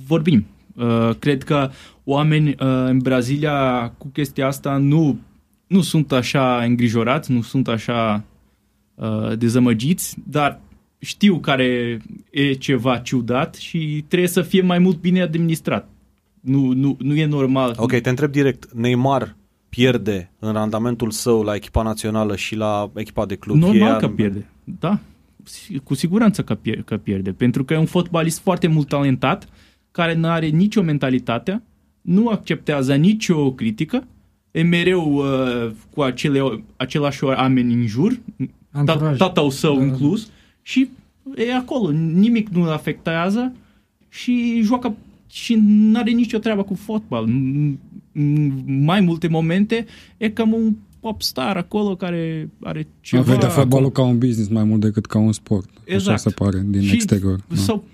vorbim. 0.06 0.46
Uh, 0.76 1.10
cred 1.18 1.42
că 1.42 1.70
oameni 2.04 2.48
uh, 2.48 2.54
în 2.86 2.98
Brazilia 2.98 3.88
cu 3.98 4.08
chestia 4.08 4.46
asta 4.46 4.76
nu, 4.76 5.18
nu 5.66 5.80
sunt 5.80 6.12
așa 6.12 6.62
îngrijorați, 6.62 7.32
nu 7.32 7.42
sunt 7.42 7.68
așa 7.68 8.24
uh, 8.94 9.38
dezamăgiți, 9.38 10.16
dar 10.26 10.60
știu 10.98 11.38
care 11.38 11.98
e 12.30 12.52
ceva 12.52 12.98
ciudat 12.98 13.54
și 13.54 14.04
trebuie 14.08 14.28
să 14.28 14.42
fie 14.42 14.62
mai 14.62 14.78
mult 14.78 15.00
bine 15.00 15.22
administrat. 15.22 15.88
Nu, 16.40 16.72
nu, 16.72 16.96
nu 16.98 17.14
e 17.14 17.26
normal. 17.26 17.74
Ok, 17.76 18.00
te 18.00 18.08
întreb 18.08 18.30
direct. 18.30 18.72
Neymar 18.72 19.36
pierde 19.68 20.30
în 20.38 20.52
randamentul 20.52 21.10
său 21.10 21.42
la 21.42 21.54
echipa 21.54 21.82
națională 21.82 22.36
și 22.36 22.54
la 22.56 22.90
echipa 22.94 23.26
de 23.26 23.36
club? 23.36 23.56
Normal 23.56 23.98
Fie 23.98 24.08
că 24.08 24.14
pierde. 24.14 24.46
Da, 24.64 24.98
si- 24.98 25.08
cu 25.85 25.94
siguranță 25.94 26.42
că 26.42 26.55
pierde, 26.55 26.83
că 26.83 26.96
pierde. 26.96 27.33
Pentru 27.33 27.64
că 27.64 27.74
e 27.74 27.79
un 27.79 27.87
fotbalist 27.87 28.38
foarte 28.40 28.66
mult 28.66 28.88
talentat, 28.88 29.48
care 29.90 30.14
nu 30.14 30.29
are 30.29 30.46
nicio 30.46 30.83
mentalitate, 30.83 31.62
nu 32.00 32.29
acceptează 32.29 32.94
nicio 32.94 33.53
critică, 33.53 34.07
e 34.50 34.62
mereu 34.62 35.14
uh, 35.14 35.70
cu 35.94 36.03
acele, 36.03 36.64
același 36.76 37.24
oameni 37.24 37.72
în 37.74 37.87
jur, 37.87 38.20
Anturaj. 38.70 39.14
ta- 39.14 39.18
tatăl 39.18 39.50
său 39.50 39.76
Da. 39.76 39.85
inclus, 39.85 40.31
și 40.62 40.88
e 41.37 41.55
acolo, 41.55 41.90
nimic 41.90 42.48
nu 42.48 42.62
îl 42.62 42.68
afectează 42.70 43.53
și 44.09 44.61
joacă 44.62 44.96
și 45.31 45.55
nu 45.61 45.98
are 45.98 46.11
nicio 46.11 46.38
treabă 46.38 46.62
cu 46.62 46.74
fotbal. 46.74 47.24
În- 47.24 47.76
în 48.12 48.53
mai 48.85 49.00
multe 49.00 49.29
momente 49.29 49.87
e 50.16 50.31
cam 50.31 50.53
un 50.53 50.74
popstar 51.00 51.56
acolo 51.56 51.96
care 51.96 52.50
are 52.62 52.86
ceva... 53.00 53.22
Ceva... 53.22 53.34
Vede 53.34 53.46
fotbalul 53.46 53.90
ca 53.90 54.02
un 54.02 54.18
business 54.18 54.48
mai 54.48 54.64
mult 54.64 54.80
decât 54.80 55.06
ca 55.06 55.18
un 55.18 55.32
sport. 55.32 55.68
Exact. 55.84 56.08
Așa 56.08 56.16
se 56.16 56.30
pare 56.30 56.62
din 56.66 56.82
și, 56.82 56.94
exterior. 56.94 57.40
Da. 57.48 57.56
Sau 57.56 57.84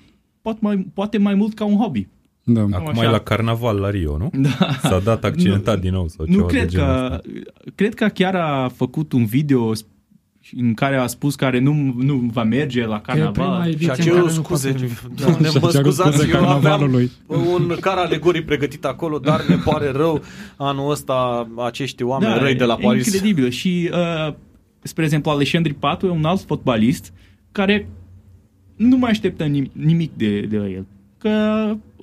poate 0.42 0.58
mai, 0.62 0.86
poate 0.94 1.18
mai 1.18 1.34
mult 1.34 1.54
ca 1.54 1.64
un 1.64 1.76
hobby. 1.76 2.08
Da. 2.44 2.60
Acum 2.60 2.88
așa. 2.88 3.04
e 3.04 3.08
la 3.08 3.18
carnaval 3.18 3.76
la 3.76 3.90
Rio, 3.90 4.16
nu? 4.18 4.30
Da. 4.32 4.68
S-a 4.82 4.98
dat 4.98 5.24
accidentat 5.24 5.80
din 5.80 5.92
nou 5.92 6.08
sau 6.08 6.26
Nu 6.28 6.32
ceva 6.32 6.46
cred 6.46 6.62
de 6.62 6.68
genul 6.68 6.86
că, 6.86 7.10
ăsta. 7.12 7.20
cred 7.74 7.94
că 7.94 8.06
chiar 8.06 8.34
a 8.34 8.68
făcut 8.68 9.12
un 9.12 9.24
video 9.24 9.72
în 10.56 10.74
care 10.74 10.96
a 10.96 11.06
spus 11.06 11.34
care 11.34 11.58
nu, 11.58 11.94
nu 11.96 12.14
va 12.32 12.42
merge 12.42 12.86
la 12.86 13.00
Că 13.00 13.10
e 13.10 13.14
prima 13.14 13.30
carnaval. 13.32 13.66
ediție 13.68 13.84
Și 13.84 13.90
a 13.90 13.94
în 13.96 14.00
cerut 14.04 14.18
care 14.18 14.34
nu 14.36 14.42
scuze. 14.42 14.70
poate- 14.70 14.90
Doamne, 15.24 15.48
Și-a 15.48 15.60
mă 15.60 15.68
cerut 15.70 15.92
scuzați, 15.92 16.16
scuze 16.16 16.28
eu 16.32 16.36
aveam 16.36 16.52
carnavalului. 16.60 17.10
un 17.26 17.76
car 17.80 17.96
alegorii 17.96 18.42
pregătit 18.42 18.84
acolo, 18.84 19.18
dar 19.18 19.44
ne 19.48 19.56
pare 19.64 19.90
rău 19.90 20.22
anul 20.56 20.90
ăsta 20.90 21.48
acești 21.64 22.02
oameni 22.02 22.32
da, 22.32 22.38
răi 22.40 22.54
de 22.54 22.64
la 22.64 22.76
e 22.80 22.82
Paris. 22.84 23.06
incredibil. 23.06 23.48
Și, 23.50 23.90
uh, 24.28 24.34
spre 24.82 25.04
exemplu, 25.04 25.30
Alexandri 25.30 25.74
Patu 25.74 26.06
e 26.06 26.10
un 26.10 26.24
alt 26.24 26.40
fotbalist 26.40 27.12
care 27.52 27.88
nu 28.76 28.96
mai 28.96 29.10
așteptă 29.10 29.44
nim- 29.48 29.72
nimic 29.72 30.10
de, 30.16 30.40
de 30.40 30.56
la 30.56 30.68
el. 30.68 30.84
Că 31.18 31.28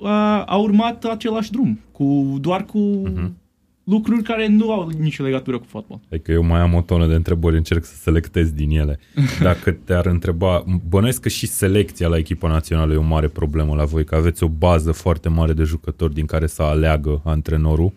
a, 0.02 0.42
a 0.44 0.56
urmat 0.56 1.04
același 1.04 1.50
drum, 1.50 1.80
cu, 1.92 2.36
doar 2.40 2.64
cu 2.64 2.78
Mhm. 2.78 3.34
Lucruri 3.84 4.22
care 4.22 4.46
nu 4.46 4.72
au 4.72 4.88
nicio 4.98 5.22
legătură 5.22 5.58
cu 5.58 5.64
fotbal. 5.68 6.00
Adică 6.10 6.32
eu 6.32 6.42
mai 6.42 6.60
am 6.60 6.74
o 6.74 6.80
tonă 6.80 7.06
de 7.06 7.14
întrebări, 7.14 7.56
încerc 7.56 7.84
să 7.84 7.94
selectez 7.94 8.50
din 8.50 8.70
ele. 8.70 8.98
Dacă 9.42 9.70
te-ar 9.70 10.06
întreba, 10.06 10.64
bănuiesc 10.88 11.20
că 11.20 11.28
și 11.28 11.46
selecția 11.46 12.08
la 12.08 12.16
echipa 12.16 12.48
națională 12.48 12.92
e 12.92 12.96
o 12.96 13.02
mare 13.02 13.28
problemă 13.28 13.74
la 13.74 13.84
voi, 13.84 14.04
că 14.04 14.14
aveți 14.14 14.42
o 14.42 14.48
bază 14.48 14.92
foarte 14.92 15.28
mare 15.28 15.52
de 15.52 15.62
jucători 15.62 16.14
din 16.14 16.26
care 16.26 16.46
să 16.46 16.62
aleagă 16.62 17.20
antrenorul 17.24 17.92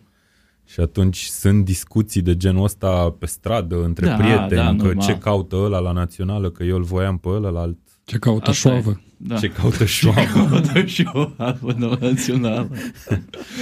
și 0.66 0.80
atunci 0.80 1.18
sunt 1.18 1.66
discuții 1.66 2.22
de 2.22 2.38
genul 2.38 2.64
ăsta 2.64 3.16
pe 3.20 3.26
stradă, 3.26 3.84
între 3.84 4.06
Da, 4.06 4.16
prieteni, 4.16 4.50
da, 4.50 4.66
că 4.66 4.86
normal. 4.86 5.06
ce 5.06 5.18
caută 5.18 5.56
ăla 5.56 5.80
la 5.80 5.92
națională, 5.92 6.50
că 6.50 6.64
eu 6.64 6.76
îl 6.76 6.84
voiam 6.84 7.18
pe 7.18 7.30
ăla 7.30 7.50
la 7.50 7.60
alt... 7.60 7.78
Ce 8.08 8.18
caută 8.18 8.50
Asta 8.50 8.70
e. 8.70 8.72
șoavă. 8.72 9.02
Da. 9.18 9.38
Ce 9.38 9.48
caută 9.48 9.86
șoamă. 9.86 10.60
Dă 10.74 10.86
și 10.86 11.10
o 11.14 11.30
albă 11.38 11.98
națională. 12.00 12.70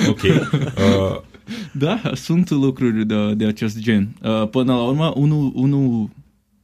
ok. 0.07 0.21
Uh, 0.23 1.21
Da, 1.71 2.01
sunt 2.13 2.49
lucruri 2.49 3.05
de, 3.05 3.33
de 3.33 3.45
acest 3.45 3.77
gen. 3.79 4.07
Uh, 4.23 4.47
Până 4.49 4.73
la 4.73 4.83
urmă, 4.83 5.13
unul, 5.15 5.51
unul, 5.55 6.09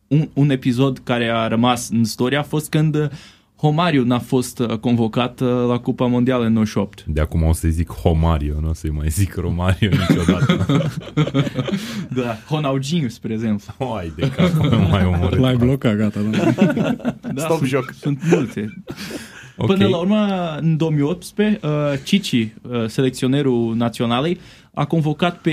un, 0.08 0.30
un 0.34 0.50
episod 0.50 0.98
care 1.04 1.30
a 1.30 1.48
rămas 1.48 1.90
în 1.90 2.00
istorie 2.00 2.38
a 2.38 2.44
fost 2.44 2.70
când 2.70 2.96
uh, 2.96 3.10
Homariu 3.62 4.04
n-a 4.04 4.20
fost 4.20 4.60
uh, 4.60 4.78
convocat 4.78 5.40
uh, 5.40 5.48
la 5.68 5.80
Cupa 5.80 6.06
Mondială 6.06 6.46
în 6.46 6.54
98. 6.54 7.04
de 7.08 7.22
acum 7.22 7.44
o 7.44 7.54
să 7.54 7.68
zic 7.68 7.92
Homario, 7.92 8.60
nu 8.60 8.70
o 8.70 8.74
să-i 8.74 8.90
mai 8.90 9.10
zic 9.10 9.36
Romario 9.36 9.90
niciodată. 9.90 10.66
Da, 12.16 12.38
Ronaldinho, 12.50 13.08
spre 13.08 13.34
exemplu. 13.34 13.74
Hai 13.96 14.14
de 14.16 14.30
cap, 14.30 14.72
mai 14.90 15.06
omorât. 15.06 15.40
L-ai 15.40 15.56
blocat, 15.56 15.96
gata. 15.96 16.20
Da. 16.20 16.52
Da, 17.34 17.42
Stop 17.42 17.58
sunt, 17.58 17.70
joc. 17.70 17.94
Sunt 18.00 18.20
multe. 18.32 18.84
Ok. 19.58 19.68
Până 19.68 19.88
la 19.88 19.98
urmă, 19.98 20.58
în 20.62 20.78
2018, 20.78 21.60
uh, 21.68 21.72
Cici, 22.04 22.32
uh, 22.34 22.50
selecționerul 22.88 23.76
naționalei, 23.76 24.40
a 24.74 24.86
convocat 24.86 25.38
pe 25.38 25.52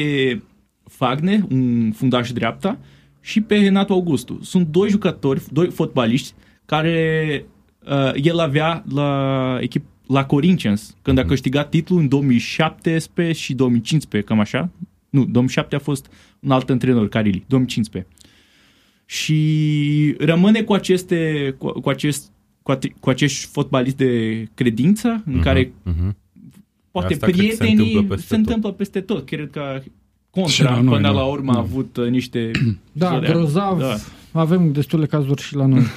Fagne, 0.85 1.47
un 1.51 1.93
fundaș 1.93 2.33
dreapta, 2.33 2.79
și 3.21 3.41
pe 3.41 3.55
Renato 3.55 3.93
Augustu. 3.93 4.39
Sunt 4.43 4.67
doi 4.67 4.89
jucători, 4.89 5.43
doi 5.51 5.71
fotbaliști, 5.71 6.35
care 6.65 7.45
uh, 7.91 8.11
el 8.23 8.39
avea 8.39 8.85
la 8.95 9.59
echip 9.61 9.85
la 10.07 10.25
Corinthians, 10.25 10.97
când 11.03 11.19
a 11.19 11.25
câștigat 11.25 11.69
titlul 11.69 11.99
în 12.01 12.09
2017 12.09 13.41
și 13.43 13.55
2015, 13.55 14.29
cam 14.31 14.41
așa. 14.41 14.71
Nu, 15.11 15.25
2007 15.25 15.75
a 15.75 15.79
fost 15.79 16.11
un 16.41 16.51
alt 16.51 16.71
antrenor, 16.71 17.09
Carili, 17.09 17.45
2015. 17.49 18.13
Și 19.07 20.15
rămâne 20.19 20.63
cu 20.63 20.73
aceste, 20.73 21.55
cu, 21.59 21.71
cu 21.81 21.89
acest 21.89 22.31
cu, 22.63 22.71
ate- 22.71 22.95
cu 23.01 23.09
acești 23.11 23.47
fotbaliști 23.47 23.97
de 23.97 24.45
credință, 24.55 25.09
în 25.27 25.33
Mhm, 25.33 25.43
care 25.43 25.73
mhm. 25.83 26.17
poate 26.91 27.13
Asta 27.13 27.27
cred 27.27 27.37
că 27.39 27.43
se 27.43 27.47
prietenii 27.57 27.87
întâmplă 27.87 28.15
peste 28.15 28.27
se 28.27 28.37
tot. 28.37 28.47
întâmplă 28.47 28.73
peste 28.73 29.01
tot. 29.01 29.27
Cred 29.27 29.51
că 29.51 29.81
Și 29.83 29.91
contra, 30.31 30.71
la 30.71 30.81
noi, 30.81 30.95
până 30.95 31.09
da. 31.09 31.15
la 31.15 31.25
urmă, 31.25 31.51
a 31.51 31.55
Da. 31.55 31.61
avut 31.61 31.97
uh, 31.97 32.09
niște... 32.09 32.51
Da, 32.93 33.09
zone- 33.09 33.29
grozav. 33.29 33.79
Da. 33.79 33.95
Avem 34.33 34.73
destule 34.73 35.07
cazuri 35.07 35.43
și 35.43 35.55
la 35.55 35.67
noi. 35.67 35.83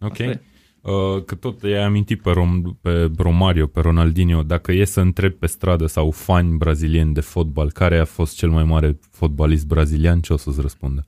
Ok. 0.00 0.10
Asta 0.10 0.22
e. 0.24 0.40
Uh, 0.90 1.24
că 1.24 1.34
tot 1.34 1.62
i-ai 1.62 1.84
amintit 1.84 2.22
pe, 2.22 2.30
Rom, 2.30 2.62
pe 2.80 3.10
Romario, 3.16 3.66
pe 3.66 3.80
Ronaldinho, 3.80 4.42
dacă 4.42 4.72
e 4.72 4.84
să 4.84 5.00
întreb 5.00 5.32
pe 5.32 5.46
stradă 5.46 5.86
sau 5.86 6.10
fani 6.10 6.56
brazilieni 6.56 7.14
de 7.14 7.20
fotbal, 7.20 7.70
care 7.70 7.98
a 7.98 8.04
fost 8.04 8.36
cel 8.36 8.50
mai 8.50 8.64
mare 8.64 8.98
fotbalist 9.10 9.66
brazilian, 9.66 10.20
ce 10.20 10.32
o 10.32 10.36
să-ți 10.36 10.60
răspundă? 10.60 11.06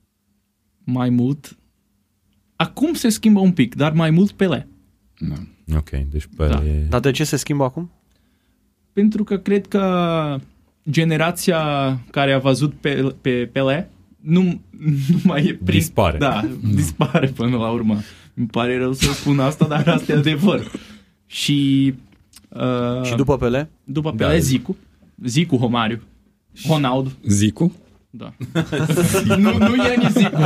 mai 0.85 1.11
mult. 1.11 1.59
Acum 2.57 2.95
se 2.95 3.09
schimbă 3.09 3.41
un 3.41 3.53
pic, 3.53 3.75
dar 3.75 3.93
mai 3.93 4.11
mult 4.11 4.33
Pele. 4.33 4.69
Da. 5.19 5.35
Ok, 5.77 5.91
deci 5.91 6.29
pe 6.37 6.47
Da. 6.47 6.63
e... 6.65 6.87
Dar 6.89 7.01
de 7.01 7.11
ce 7.11 7.25
se 7.25 7.37
schimbă 7.37 7.65
acum? 7.65 7.91
Pentru 8.93 9.25
că 9.25 9.39
cred 9.39 9.67
că 9.67 10.37
generația 10.91 11.61
care 12.11 12.33
a 12.33 12.39
văzut 12.39 12.73
pe, 12.73 13.15
pe 13.21 13.49
Pele 13.53 13.91
nu, 14.21 14.43
nu 15.09 15.21
mai 15.25 15.45
e 15.45 15.55
prin... 15.55 15.79
Dispare. 15.79 16.19
Da, 16.19 16.49
dispare 16.75 17.27
până 17.27 17.57
la 17.57 17.71
urmă. 17.71 17.99
Îmi 18.41 18.49
pare 18.49 18.79
rău 18.79 18.93
să 18.93 19.13
spun 19.13 19.39
asta, 19.39 19.67
dar 19.67 19.89
asta 19.89 20.13
e 20.13 20.17
adevăr. 20.17 20.71
Și, 21.27 21.95
uh, 22.49 23.03
Și 23.05 23.15
după 23.15 23.37
Pele? 23.37 23.71
după 23.85 24.13
Da. 24.17 24.27
Pele, 24.27 24.39
Zicu. 24.39 24.77
Zicu, 25.25 25.57
Romariu. 25.61 26.01
Ronaldo. 26.69 27.11
Zicu? 27.27 27.73
Da. 28.11 28.33
nu, 29.37 29.59
nu 29.59 29.77
Iani 29.77 30.09
Zicu. 30.13 30.41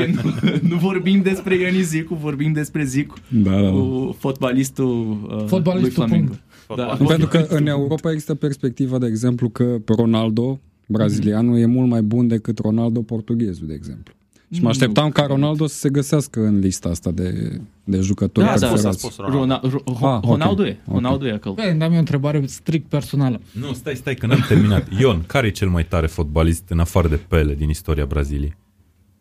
E, 0.00 0.10
nu, 0.14 0.20
nu 0.68 0.76
vorbim 0.76 1.22
despre 1.22 1.54
Iani 1.58 1.82
Zicu, 1.82 2.14
vorbim 2.14 2.52
despre 2.52 2.84
Zicu, 2.84 3.14
Da, 3.28 3.50
da, 3.50 3.60
da. 3.60 3.70
cu 3.70 4.16
fotbalistul, 4.18 5.18
uh, 5.30 5.44
Fotbalistul, 5.46 5.80
lui 5.80 5.90
Flamengo. 5.90 6.32
punct. 6.66 6.98
Da, 6.98 7.04
Pentru 7.06 7.28
că 7.28 7.46
în 7.48 7.66
Europa 7.66 8.10
există 8.10 8.34
perspectiva, 8.34 8.98
de 8.98 9.06
exemplu, 9.06 9.48
că 9.48 9.76
Ronaldo, 9.86 10.60
brazilianul, 10.86 11.58
e 11.58 11.66
mult 11.66 11.88
mai 11.88 12.02
bun 12.02 12.28
decât 12.28 12.58
Ronaldo, 12.58 13.00
portughezul, 13.02 13.66
de 13.66 13.74
exemplu. 13.74 14.14
Și 14.52 14.56
mă 14.60 14.62
Nu 14.64 14.68
așteptam 14.68 15.10
ca 15.10 15.22
cred. 15.22 15.36
Ronaldo 15.36 15.66
să 15.66 15.74
se 15.74 15.88
găsească 15.90 16.40
în 16.40 16.58
lista 16.58 16.88
asta 16.88 17.10
de, 17.10 17.60
de 17.84 18.00
jucători 18.00 18.46
Da, 18.46 18.58
da, 18.58 18.66
a 18.66 18.70
preferați. 18.70 18.98
spus 18.98 19.16
Ronaldo. 19.16 19.38
Ronaldo, 19.38 19.68
Ro- 19.68 19.82
Ah, 20.02 20.18
ok. 20.22 20.24
Ronaldo 20.30 20.66
e, 20.66 20.78
Ok. 20.86 20.94
Ronaldo 20.94 21.26
e 21.26 21.32
acolo. 21.32 21.54
Bine, 21.54 21.74
dar 21.74 21.86
mi-e 21.88 21.96
o 21.96 22.00
întrebare 22.00 22.46
strict 22.46 22.88
personală. 22.88 23.40
Nu, 23.60 23.72
stai, 23.72 23.94
stai, 23.94 24.14
că 24.14 24.26
n-am 24.26 24.44
terminat. 24.48 24.88
Ion, 25.00 25.22
care 25.26 25.46
e 25.46 25.50
cel 25.50 25.68
mai 25.68 25.84
tare 25.86 26.06
fotbalist 26.06 26.68
în 26.68 26.78
afară 26.78 27.08
de 27.08 27.16
Pele 27.16 27.54
din 27.54 27.68
istoria 27.68 28.04
Braziliei? 28.06 28.56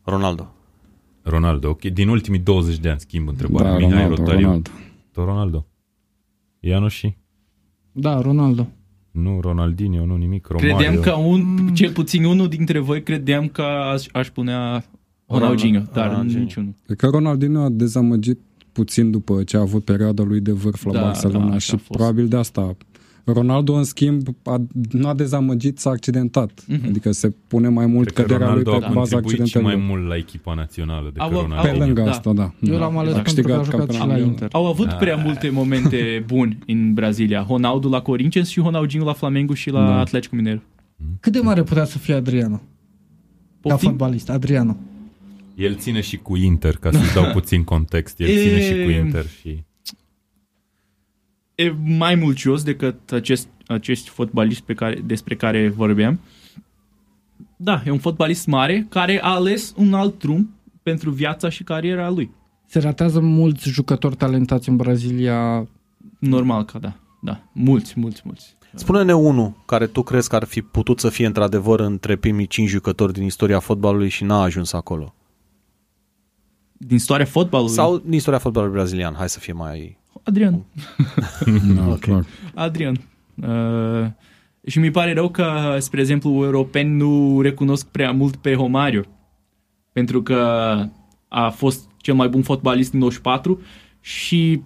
Ronaldo. 0.04 0.54
Ronaldo, 1.24 1.70
ok. 1.70 1.82
Din 1.82 2.08
ultimii 2.10 2.40
20 2.40 2.78
de 2.78 2.90
ani 2.90 3.00
schimb 3.00 3.28
întrebarea. 3.28 3.72
Da, 3.72 3.78
Mihai 3.78 3.92
Ronaldo, 3.92 4.16
Rotariu. 4.16 4.42
Ronaldo. 4.46 4.70
Tot 5.12 5.26
Ronaldo. 5.26 5.66
Ianu 6.60 6.88
și? 6.88 7.16
Da, 7.92 8.22
Ronaldo. 8.22 8.68
Nu, 9.12 9.40
Ronaldinho, 9.42 10.06
nu 10.06 10.16
nimic. 10.16 10.48
Romario. 10.48 10.76
Credeam 10.76 11.02
că 11.02 11.12
un, 11.14 11.70
cel 11.74 11.92
puțin 11.92 12.24
unul 12.24 12.48
dintre 12.48 12.80
voi 12.80 13.04
credeam 13.04 13.48
că 13.48 13.62
aș, 13.62 14.06
aș 14.12 14.28
punea 14.30 14.86
Ronaldinho, 15.30 15.82
dar 15.94 16.08
Ronaldinho. 16.10 16.40
niciunul. 16.40 16.74
Cred 16.86 16.98
că 16.98 17.08
Ronaldinho 17.08 17.62
a 17.62 17.70
dezamăgit 17.70 18.40
puțin 18.72 19.12
după 19.12 19.44
ce 19.44 19.58
a 19.58 19.60
avut 19.60 19.84
perioada 19.84 20.24
lui 20.24 20.40
de 20.40 20.52
vârf 20.52 20.86
la 20.86 20.92
Da, 20.92 21.02
Barcelona 21.02 21.46
da, 21.46 21.50
așa 21.50 21.60
și 21.60 21.72
a 21.74 21.78
fost. 21.78 21.90
probabil 21.90 22.28
de 22.28 22.36
asta. 22.38 22.76
Ronaldo, 23.26 23.74
în 23.74 23.84
schimb, 23.84 24.28
a, 24.44 24.62
nu 24.92 25.08
a 25.08 25.14
dezamăgit, 25.14 25.80
s-a 25.80 25.90
accidentat. 25.90 26.64
Mhm. 26.68 26.86
Adică 26.88 27.12
se 27.12 27.34
pune 27.48 27.68
mai 27.68 27.86
mult 27.86 28.10
Cred 28.12 28.26
că 28.26 28.32
căderea 28.34 28.54
lui 28.54 28.64
Ronaldo 28.64 28.86
pe 28.86 28.92
a 28.92 28.96
baza 29.00 29.16
contribuit 29.16 29.48
și 29.48 29.58
mai 29.58 29.64
accidentelor. 29.66 29.98
mult 30.00 30.10
la 30.10 30.16
echipa 30.16 30.54
națională 30.54 31.04
decât 31.14 31.22
Au- 31.22 31.38
au- 31.40 31.46
Pe 31.46 31.56
Ronaldo. 31.56 31.84
lângă 31.86 32.02
Da. 32.02 32.10
asta, 32.10 32.34
da. 32.34 32.54
Eu 32.62 32.74
Da. 32.74 32.80
l-am 32.80 32.98
ales 32.98 33.14
A 33.16 33.20
pentru 33.22 33.42
că 33.44 33.54
a 33.54 33.56
câștigat 33.58 33.66
jucat 33.66 33.92
și 33.92 33.98
la 34.00 34.06
campionatul. 34.06 34.26
Inter. 34.28 34.48
Au 34.52 34.66
avut 34.68 34.88
Ah. 34.88 34.98
prea 35.00 35.16
multe 35.16 35.50
momente 35.50 36.24
buni 36.28 36.58
în 36.68 36.94
Brazilia. 36.94 37.46
Ronaldo 37.50 37.90
la 37.90 38.02
Corinthians 38.02 38.48
și 38.50 38.60
Ronaldinho 38.60 39.06
la 39.06 39.14
Flamengo 39.14 39.54
și 39.54 39.70
la 39.70 39.86
Da. 39.86 40.00
Atletico 40.00 40.36
Mineiro. 40.36 40.60
Cât 41.20 41.32
de 41.34 41.40
mare 41.40 41.64
putea 41.64 41.86
să 41.86 41.98
fie 41.98 42.14
Adriano? 42.14 42.56
Ca 42.56 42.62
Poftim? 43.70 43.90
fotbalist, 43.90 44.30
Adriano. 44.30 44.78
El 45.60 45.76
ține 45.76 46.02
și 46.02 46.18
cu 46.18 46.36
Inter, 46.36 46.76
ca 46.76 46.92
să-ți 46.92 47.14
dau 47.14 47.32
puțin 47.38 47.64
context. 47.64 48.20
El 48.20 48.28
E- 48.28 48.42
ține 48.42 48.62
și 48.62 48.84
cu 48.84 48.90
Inter 48.90 49.26
și... 49.28 49.64
E 51.56 51.74
mai 51.98 52.16
mult 52.16 52.38
jos 52.38 52.64
decât 52.64 53.12
acest, 53.12 53.48
acest 53.68 54.08
fotbalist 54.08 54.62
pe 54.62 54.74
care, 54.74 55.02
despre 55.06 55.36
care 55.36 55.70
vorbeam. 55.70 56.20
Da, 57.58 57.82
e 57.86 57.92
un 57.92 58.00
fotbalist 58.00 58.48
mare 58.48 58.86
care 58.90 59.20
a 59.22 59.30
ales 59.30 59.74
un 59.78 59.94
alt 59.94 60.20
drum 60.20 60.54
pentru 60.84 61.10
viața 61.10 61.50
și 61.50 61.64
cariera 61.64 62.10
lui. 62.10 62.32
Se 62.66 62.80
ratează 62.80 63.20
mulți 63.20 63.70
jucători 63.70 64.16
talentați 64.16 64.70
în 64.70 64.76
Brazilia. 64.76 65.68
Normal 66.20 66.66
că 66.66 66.78
da. 66.78 66.96
Da, 67.22 67.50
mulți, 67.52 68.00
mulți, 68.00 68.22
mulți. 68.24 68.58
Spune-ne 68.74 69.16
unul 69.16 69.64
care 69.66 69.88
tu 69.88 70.04
crezi 70.04 70.30
că 70.30 70.36
ar 70.36 70.44
fi 70.44 70.62
putut 70.62 71.00
să 71.00 71.10
fie 71.10 71.26
într-adevăr 71.26 71.80
între 71.80 72.16
primii 72.16 72.48
cinci 72.48 72.70
jucători 72.70 73.14
din 73.14 73.24
istoria 73.24 73.60
fotbalului 73.60 74.10
și 74.10 74.24
n-a 74.24 74.42
ajuns 74.42 74.74
acolo. 74.74 75.14
Din 76.82 76.96
istoria 76.96 77.26
fotbalului. 77.26 77.74
Sau 77.74 77.98
din 77.98 78.14
istoria 78.14 78.40
fotbalului 78.40 78.76
brazilian, 78.76 79.14
hai 79.18 79.30
să 79.30 79.40
fie 79.40 79.54
mai... 79.54 79.98
Adrian. 80.24 80.64
Da, 81.76 81.98
clar. 82.00 82.26
Adrian. 82.54 82.96
Uh, 83.36 84.08
și 84.66 84.80
mi 84.80 84.92
pare 84.92 85.14
rău 85.14 85.30
că, 85.30 85.76
spre 85.80 86.00
exemplu, 86.00 86.44
europeni 86.44 86.96
nu 86.96 87.42
recunosc 87.42 87.88
prea 87.88 88.12
mult 88.12 88.36
pe 88.36 88.52
Romario. 88.54 89.02
Pentru 89.92 90.22
că 90.24 90.36
a 91.28 91.50
fost 91.50 91.90
cel 91.98 92.14
mai 92.14 92.28
bun 92.28 92.42
fotbalist 92.42 92.94
în 92.94 93.00
94 93.00 93.62
și 94.00 94.62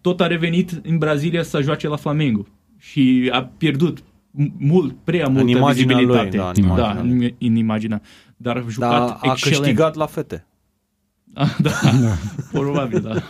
tot 0.00 0.20
a 0.20 0.26
revenit 0.26 0.80
în 0.82 0.98
Brazilia 0.98 1.42
să 1.42 1.60
joace 1.60 1.88
la 1.88 1.96
Flamengo. 1.96 2.46
Și 2.78 3.30
a 3.32 3.42
pierdut 3.44 4.00
m- 4.00 4.52
mult, 4.58 4.96
prea 5.04 5.28
multă 5.28 5.50
imaginea 5.50 5.96
lui, 5.96 6.06
vizibilitate. 6.06 6.36
da, 6.36 6.48
în 6.48 6.54
imaginea 6.64 6.94
da, 6.94 7.02
lui. 7.02 7.10
în, 7.10 7.48
în 7.48 7.56
imaginea. 7.56 8.02
Dar 8.36 8.56
a 8.56 8.64
jucat 8.68 8.90
Dar 8.90 9.00
a 9.00 9.18
excelent. 9.22 9.58
câștigat 9.60 9.94
la 9.94 10.06
fete. 10.06 10.46
Ah, 11.44 11.56
da, 11.60 11.70
probabil, 12.52 13.00
da. 13.00 13.22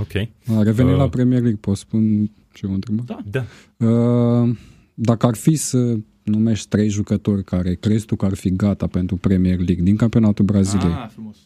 Ok. 0.00 0.14
A 0.58 0.62
revenit 0.62 0.92
Uh. 0.92 0.98
la 0.98 1.08
Premier 1.08 1.40
League, 1.40 1.58
pot 1.60 1.76
spun 1.76 2.30
ce 2.52 2.66
o 2.66 2.70
întrebare? 2.72 3.20
Da. 3.30 3.44
Da. 3.76 3.86
Uh, 3.86 4.56
dacă 4.94 5.26
ar 5.26 5.34
fi 5.34 5.54
să 5.56 5.96
numești 6.22 6.68
trei 6.68 6.88
jucători 6.88 7.44
care 7.44 7.74
crezi 7.74 8.06
tu 8.06 8.16
că 8.16 8.24
ar 8.24 8.34
fi 8.34 8.56
gata 8.56 8.86
pentru 8.86 9.16
Premier 9.16 9.56
League 9.56 9.82
din 9.84 9.96
campionatul 9.96 10.44
Braziliei, 10.44 10.92
Ah, 10.92 11.08
frumos. 11.12 11.36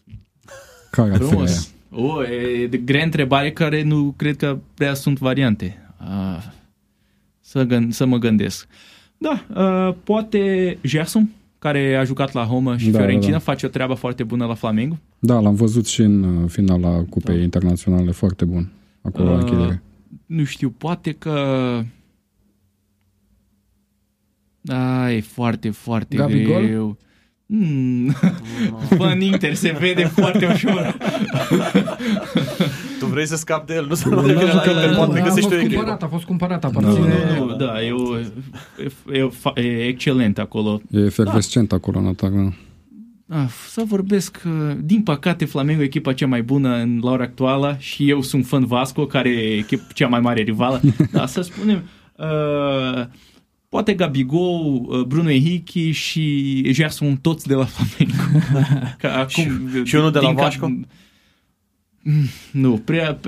care 0.90 1.10
ar 1.12 1.16
fi 1.16 1.22
aia? 1.22 1.30
Frumos. 1.30 1.72
O, 1.90 2.24
e 2.24 2.66
de 2.66 2.76
grea 2.76 3.04
întrebare 3.04 3.52
care 3.52 3.82
nu 3.82 4.14
cred 4.16 4.36
că 4.36 4.58
prea 4.74 4.94
sunt 4.94 5.18
variante. 5.18 5.78
Uh, 6.00 6.42
să, 7.40 7.62
gând, 7.64 7.92
să 7.92 8.04
mă 8.06 8.18
gândesc. 8.18 8.66
Da, 9.18 9.44
uh, 9.54 9.94
poate 10.04 10.78
Gerson, 10.86 11.30
care 11.64 11.96
a 11.96 12.04
jucat 12.04 12.32
la 12.32 12.46
Roma 12.46 12.76
și 12.76 12.90
Da, 12.90 12.98
Fiorentina, 12.98 13.32
da, 13.32 13.38
da. 13.38 13.44
face 13.44 13.66
o 13.66 13.68
treabă 13.68 13.94
foarte 13.94 14.24
bună 14.24 14.46
la 14.46 14.54
Flamengo. 14.54 14.98
Da, 15.18 15.40
l-am 15.40 15.54
văzut 15.54 15.86
și 15.86 16.00
în 16.00 16.22
uh, 16.22 16.50
finala 16.50 17.04
Cupei 17.10 17.36
Da. 17.36 17.42
Internaționale, 17.42 18.10
foarte 18.10 18.44
bun. 18.44 18.72
Acolo 19.02 19.28
la 19.28 19.34
Uh, 19.34 19.40
închidere. 19.42 19.82
Nu 20.26 20.44
știu, 20.44 20.70
poate 20.70 21.12
că... 21.12 21.34
Da, 24.60 25.12
e 25.12 25.20
foarte, 25.20 25.70
foarte 25.70 26.16
Gabigol? 26.16 26.62
greu. 26.66 26.96
Mm. 27.58 28.14
Bă, 28.96 29.06
în 29.14 29.20
Inter 29.20 29.54
se 29.54 29.76
vede 29.80 30.04
foarte 30.04 30.46
ușor. 30.52 30.96
Tu 32.98 33.06
vrei 33.06 33.26
să 33.26 33.36
scapi 33.36 33.66
de 33.66 33.74
el, 33.74 33.86
nu 33.88 33.94
să 33.94 34.08
Nu, 34.08 34.14
nu 34.14 34.20
nu, 34.20 34.26
devine 34.26 34.52
la 34.52 34.60
că 34.60 34.70
Inter, 34.70 34.90
la- 34.90 34.96
poate 34.96 35.20
a 35.20 35.24
găsești 35.24 35.40
fost 35.40 35.52
o 35.54 35.58
echipă. 35.58 35.74
cumpărat, 35.74 36.02
a 36.02 36.06
fost 36.06 36.24
cumpărat, 36.24 36.60
Da, 36.60 36.68
aparține. 36.68 37.14
Nu, 37.38 37.44
nu, 37.44 37.56
da, 37.56 37.82
e, 37.82 37.90
o, 37.92 38.18
e, 38.18 38.24
e, 39.12 39.28
fa- 39.28 39.62
e 39.62 39.86
excelent 39.86 40.38
acolo. 40.38 40.80
E 40.90 40.98
efervescent 41.00 41.72
acolo 41.72 41.98
în 41.98 42.06
atac. 42.06 42.30
Da. 42.32 42.48
Ah, 43.40 43.48
să 43.68 43.82
vorbesc, 43.86 44.42
uh, 44.46 44.76
din 44.80 45.02
păcate 45.02 45.44
Flamengo 45.44 45.82
e 45.82 45.84
echipa 45.84 46.12
cea 46.12 46.26
mai 46.26 46.42
bună 46.42 46.74
în 46.76 46.98
la 47.02 47.10
ora 47.10 47.22
actuală 47.22 47.76
și 47.78 48.10
eu 48.10 48.20
sunt 48.20 48.46
fan 48.46 48.66
Vasco, 48.66 49.06
care 49.06 49.28
e 49.28 49.56
echipa 49.56 49.82
cea 49.94 50.08
mai 50.08 50.20
mare 50.20 50.42
rivală. 50.42 50.80
Dar 51.12 51.26
să 51.26 51.40
spunem, 51.40 51.82
uh, 52.16 53.04
poate 53.74 53.94
Gabigol, 53.94 54.84
uh, 54.86 55.00
Bruno 55.06 55.28
Henrique 55.30 55.90
și 55.90 56.62
Gerson 56.72 57.16
toți 57.16 57.46
de 57.46 57.54
la 57.54 57.64
Flamengo. 57.64 58.46
Că 59.00 59.06
acum, 59.06 59.84
și 59.84 59.94
unul 59.94 60.10
de 60.10 60.18
la 60.18 60.26
din 60.26 60.34
cap- 60.34 60.44
Vasco? 60.44 60.66
Mm, 62.02 62.24
Nu, 62.50 62.76
prea, 62.84 63.18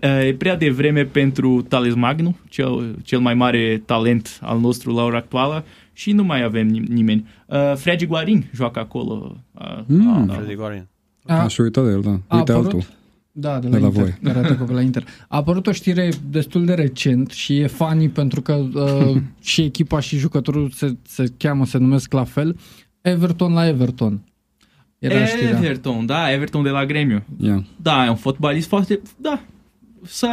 e 0.00 0.34
prea 0.34 0.56
devreme 0.56 1.04
pentru 1.04 1.62
Thales 1.68 1.94
Magno, 1.94 2.36
cel, 2.48 2.96
cel 3.02 3.18
mai 3.18 3.34
mare 3.34 3.82
talent 3.86 4.38
al 4.42 4.58
nostru 4.60 4.94
la 4.94 5.02
ora 5.02 5.16
actuală 5.16 5.64
și 5.92 6.12
nu 6.12 6.24
mai 6.24 6.42
avem 6.42 6.68
nim- 6.68 6.88
nimeni. 6.88 7.26
Uh, 7.46 7.74
Fregi 7.76 8.06
Guarin 8.06 8.44
joacă 8.54 8.78
acolo. 8.78 9.36
Uh, 9.54 9.78
Mm. 9.86 10.26
da. 10.26 10.32
Freddy 10.34 10.54
Guarin. 10.54 10.86
A, 11.26 11.34
Aș 11.42 11.58
uita 11.58 11.82
de 11.82 11.90
el, 11.90 12.00
da. 12.00 12.10
a 12.26 12.36
Uite 12.36 12.52
apărut? 12.52 12.64
altul. 12.72 12.84
Da, 13.34 13.58
de 13.58 13.68
De 13.68 13.78
la, 13.78 13.80
la 13.80 13.86
Inter, 13.86 14.02
voi. 14.02 14.18
care 14.22 14.38
a 14.38 14.42
trecut 14.42 14.66
pe 14.66 14.72
la 14.72 14.80
Inter. 14.80 15.04
A 15.28 15.36
apărut 15.36 15.66
o 15.66 15.72
știre 15.72 16.08
destul 16.30 16.64
de 16.64 16.74
recent 16.74 17.30
și 17.30 17.58
e 17.58 17.66
funny 17.66 18.08
pentru 18.08 18.40
că 18.42 18.52
uh, 18.74 19.16
și 19.40 19.62
echipa 19.62 20.00
și 20.00 20.16
jucătorul 20.18 20.70
se, 20.70 20.96
se 21.02 21.24
cheamă, 21.36 21.66
se 21.66 21.78
numesc 21.78 22.12
la 22.12 22.24
fel. 22.24 22.56
Everton 23.00 23.52
la 23.52 23.66
Everton. 23.68 24.20
Era 24.98 25.24
știrea. 25.26 25.48
Everton, 25.58 26.06
da, 26.06 26.32
Everton 26.32 26.62
de 26.62 26.68
la 26.68 26.86
Grêmio. 26.86 27.22
Ia. 27.38 27.64
Da, 27.82 28.04
e 28.04 28.08
un 28.08 28.16
fotbalist 28.16 28.68
foarte... 28.68 29.00
Da, 29.16 29.42
să... 30.04 30.28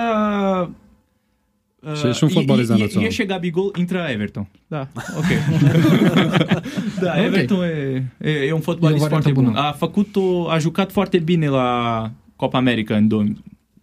Uh, 1.82 1.94
Și 1.96 2.08
e 2.08 2.12
și 2.12 2.24
un 2.24 2.30
fotbalist 2.30 2.70
e, 2.70 2.74
e, 2.74 2.78
național. 2.78 3.08
e 3.08 3.12
și 3.12 3.26
Gabigol, 3.26 3.72
intră 3.78 4.06
Everton. 4.12 4.48
Da, 4.68 4.88
ok. 5.18 5.26
da, 7.02 7.14
Ok. 7.18 7.24
Everton 7.26 7.64
e, 7.64 8.04
e, 8.18 8.30
e 8.32 8.52
un 8.54 8.60
fotbalist 8.60 9.02
E 9.02 9.06
o 9.06 9.10
variantă 9.10 9.30
foarte 9.30 9.32
bun. 9.32 9.44
bună. 9.44 9.60
A 9.60 9.72
făcut 9.72 10.16
o, 10.16 10.50
a 10.50 10.58
jucat 10.58 10.92
foarte 10.92 11.18
bine 11.20 11.48
la 11.48 12.12
Copa 12.40 12.58
America 12.58 12.96
în, 12.96 13.08
dou- 13.08 13.20
în 13.20 13.36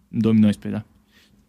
2019, 0.09 0.81
da. 0.81 0.89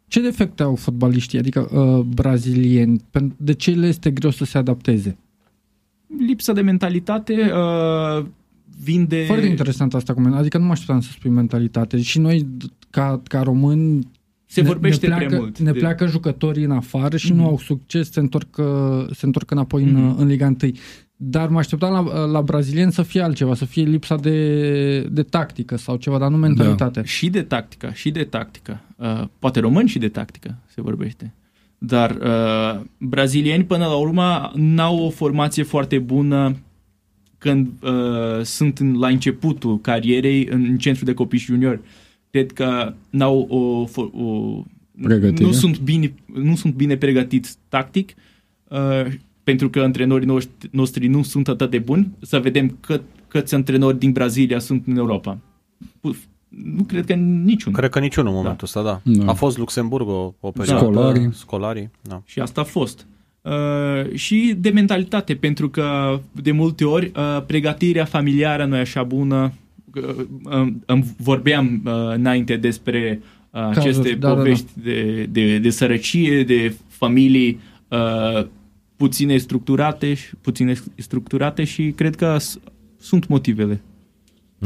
Ce 0.07 0.21
defecte 0.21 0.63
au 0.63 0.75
fotbaliștii, 0.75 1.39
adică 1.39 1.69
uh, 1.79 2.05
brazilieni? 2.05 2.99
Pen- 3.01 3.37
De 3.37 3.53
ce 3.55 3.71
le 3.71 3.87
este 3.87 4.11
greu 4.11 4.31
să 4.31 4.45
se 4.45 4.59
adapteze? 4.59 5.17
lipsa 6.27 6.53
de 6.53 6.61
mentalitate, 6.61 7.53
uh, 7.53 8.27
vin 8.83 9.07
de... 9.07 9.25
Foarte 9.27 9.47
interesant 9.47 9.95
asta 9.95 10.15
cu 10.15 10.21
men- 10.21 10.33
Adică 10.35 10.59
nu 10.59 10.65
mă 10.65 10.71
așteptam 10.71 11.01
să 11.01 11.11
spui 11.11 11.31
mentalitate. 11.31 12.01
Și 12.03 12.19
noi, 12.19 12.43
d- 12.57 12.89
ca, 12.91 13.21
ca 13.25 13.43
români, 13.43 14.07
Se 14.51 14.61
vorbește 14.63 15.07
ne 15.07 15.15
pleacă, 15.15 15.27
prea 15.29 15.39
mult. 15.41 15.59
Ne 15.59 15.73
de- 15.73 15.79
pleacă 15.79 16.07
jucătorii 16.07 16.65
în 16.65 16.71
afară 16.71 17.17
și 17.17 17.33
Mhm. 17.33 17.41
nu 17.41 17.47
au 17.47 17.59
succes, 17.59 18.11
se 18.13 18.21
întorc, 18.21 18.57
uh, 18.57 18.65
se 19.15 19.27
întorc 19.27 19.51
înapoi 19.51 19.83
în, 19.83 19.93
Mhm. 20.05 20.21
în 20.21 20.27
Liga 20.27 20.47
1. 20.47 20.73
Dar 21.17 21.49
mă 21.49 21.59
așteptam 21.59 21.93
la, 22.07 22.25
la 22.27 22.41
brazilieni 22.43 22.93
să 22.93 23.03
fie 23.03 23.21
altceva, 23.23 23.55
să 23.55 23.65
fie 23.65 23.83
lipsa 23.83 24.17
de, 24.17 25.01
de 25.01 25.23
tactică 25.23 25.77
sau 25.77 25.97
ceva, 25.97 26.19
dar 26.19 26.31
nu 26.31 26.37
mentalitate. 26.37 27.03
Și 27.05 27.31
de 27.31 27.43
tactică, 27.43 27.91
și 27.95 28.11
de 28.11 28.25
tactică. 28.25 28.81
Uh, 28.97 29.23
poate 29.39 29.61
român 29.61 29.87
și 29.87 29.99
de 29.99 30.09
tactică 30.09 30.57
se 30.67 30.81
vorbește. 30.81 31.35
Dar 31.79 32.11
uh, 32.11 32.81
brazilieni 32.99 33.65
până 33.65 33.85
la 33.87 33.97
urmă 33.97 34.51
n-au 34.55 34.99
o 35.05 35.11
formație 35.11 35.63
foarte 35.63 35.99
bună 35.99 36.57
când 37.39 37.69
uh, 37.83 38.43
sunt 38.43 38.79
în, 38.79 38.99
la 38.99 39.09
începutul 39.09 39.81
carierei 39.81 40.47
în 40.51 40.77
centru 40.79 41.05
de 41.05 41.15
copii 41.15 41.39
și 41.39 41.45
juniori. 41.47 41.81
Cred 42.31 42.53
că 42.53 42.95
n-au 43.11 43.39
o, 43.41 43.87
fo- 43.89 44.21
o 44.23 44.63
Pregătire. 45.03 45.45
nu 45.45 45.53
sunt 45.53 45.79
bine 45.81 46.15
nu 46.35 46.57
sunt 46.57 46.75
bine 46.75 46.97
pregătiți 46.97 47.57
tactic 47.69 48.15
uh, 48.69 49.07
pentru 49.45 49.71
că 49.71 49.81
antrenorii 49.81 50.27
noștri, 50.27 50.69
noștri 50.73 51.07
nu 51.07 51.23
sunt 51.23 51.49
atât 51.49 51.71
de 51.71 51.79
buni. 51.79 52.11
Să 52.21 52.39
vedem 52.39 52.77
cât, 52.81 53.03
câți 53.29 53.55
antrenori 53.55 53.99
din 53.99 54.13
Brazilia 54.13 54.59
sunt 54.59 54.83
în 54.87 54.97
Europa. 54.97 55.39
Puf, 56.01 56.19
Nu 56.49 56.83
cred 56.83 57.05
că 57.07 57.15
niciun. 57.15 57.73
Cred 57.73 57.91
că 57.91 57.99
niciunul 57.99 58.31
în 58.31 58.37
momentul 58.37 58.67
ăsta, 58.67 58.83
da. 58.83 59.01
Da. 59.05 59.31
A 59.31 59.35
fost 59.35 59.59
Luxemburg 59.59 60.09
o, 60.09 60.35
o 60.41 60.51
perioadă. 60.51 60.85
Scolarii. 60.85 61.29
Scolarii, 61.33 61.91
da. 62.03 62.23
Și 62.25 62.41
asta 62.41 62.61
a 62.61 62.65
fost. 62.65 63.07
Uh, 63.43 64.15
și 64.15 64.55
de 64.59 64.71
mentalitate, 64.71 65.35
pentru 65.35 65.69
că 65.71 66.19
de 66.43 66.53
multe 66.53 66.85
ori 66.85 67.13
uh, 67.17 67.43
pregătirea 67.47 68.05
familiară 68.05 68.65
nu 68.65 68.77
e 68.77 68.81
așa 68.81 69.03
bună. 69.03 69.53
Uh, 69.99 70.25
um, 70.53 70.83
îmi 70.87 71.05
vorbeam 71.19 71.83
uh, 71.85 71.93
înainte 72.15 72.57
despre 72.57 73.21
uh, 73.51 73.61
aceste 73.61 74.13
da, 74.13 74.29
da, 74.29 74.29
da. 74.29 74.35
povești 74.35 74.67
De, 74.83 75.27
de, 75.31 75.59
de 75.59 75.71
sărăcie, 75.71 76.43
de 76.45 76.75
familii 76.89 77.61
uh, 77.89 78.47
puține 78.97 79.37
structurate, 79.37 80.15
și- 80.15 80.35
puține 80.41 80.75
structurate 80.97 81.65
și 81.65 81.93
cred 81.97 82.17
că 82.17 82.37
s- 82.39 82.59
sunt 82.99 83.27
motivele. 83.29 83.81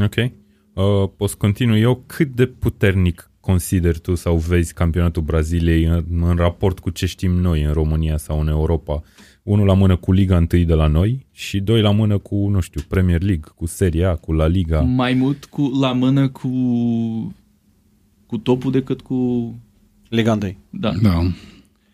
Ok. 0.02 0.14
Uh, 0.16 1.08
poți 1.16 1.36
continui 1.36 1.80
eu. 1.80 2.02
Cât 2.06 2.28
de 2.34 2.46
puternic 2.46 3.30
consideri 3.40 3.98
tu 4.00 4.14
sau 4.14 4.36
vezi 4.36 4.74
campionatul 4.74 5.22
Braziliei 5.22 5.84
în, 5.84 6.04
în 6.20 6.36
raport 6.36 6.78
cu 6.78 6.90
ce 6.90 7.06
știm 7.06 7.30
noi 7.32 7.62
în 7.62 7.72
România 7.72 8.16
sau 8.16 8.40
în 8.40 8.48
Europa? 8.48 9.02
Unul 9.42 9.66
la 9.66 9.74
mână 9.74 9.96
cu 9.96 10.12
Liga 10.12 10.36
1 10.36 10.46
de 10.64 10.74
la 10.74 10.86
noi 10.86 11.26
și 11.32 11.60
doi 11.60 11.80
la 11.80 11.90
mână 11.90 12.18
cu, 12.18 12.48
nu 12.48 12.60
știu, 12.60 12.80
Premier 12.88 13.22
League, 13.22 13.52
cu 13.56 13.66
Serie 13.66 14.04
A, 14.04 14.14
cu 14.14 14.32
La 14.32 14.46
Liga. 14.46 14.80
Mai 14.80 15.14
mult 15.14 15.44
cu, 15.44 15.72
la 15.80 15.92
mână 15.92 16.28
cu, 16.28 16.48
cu 18.26 18.38
topul 18.38 18.70
decât 18.72 19.00
cu... 19.00 19.54
Liga 20.08 20.32
1. 20.32 20.56
Da. 20.70 20.92
Da. 21.02 21.18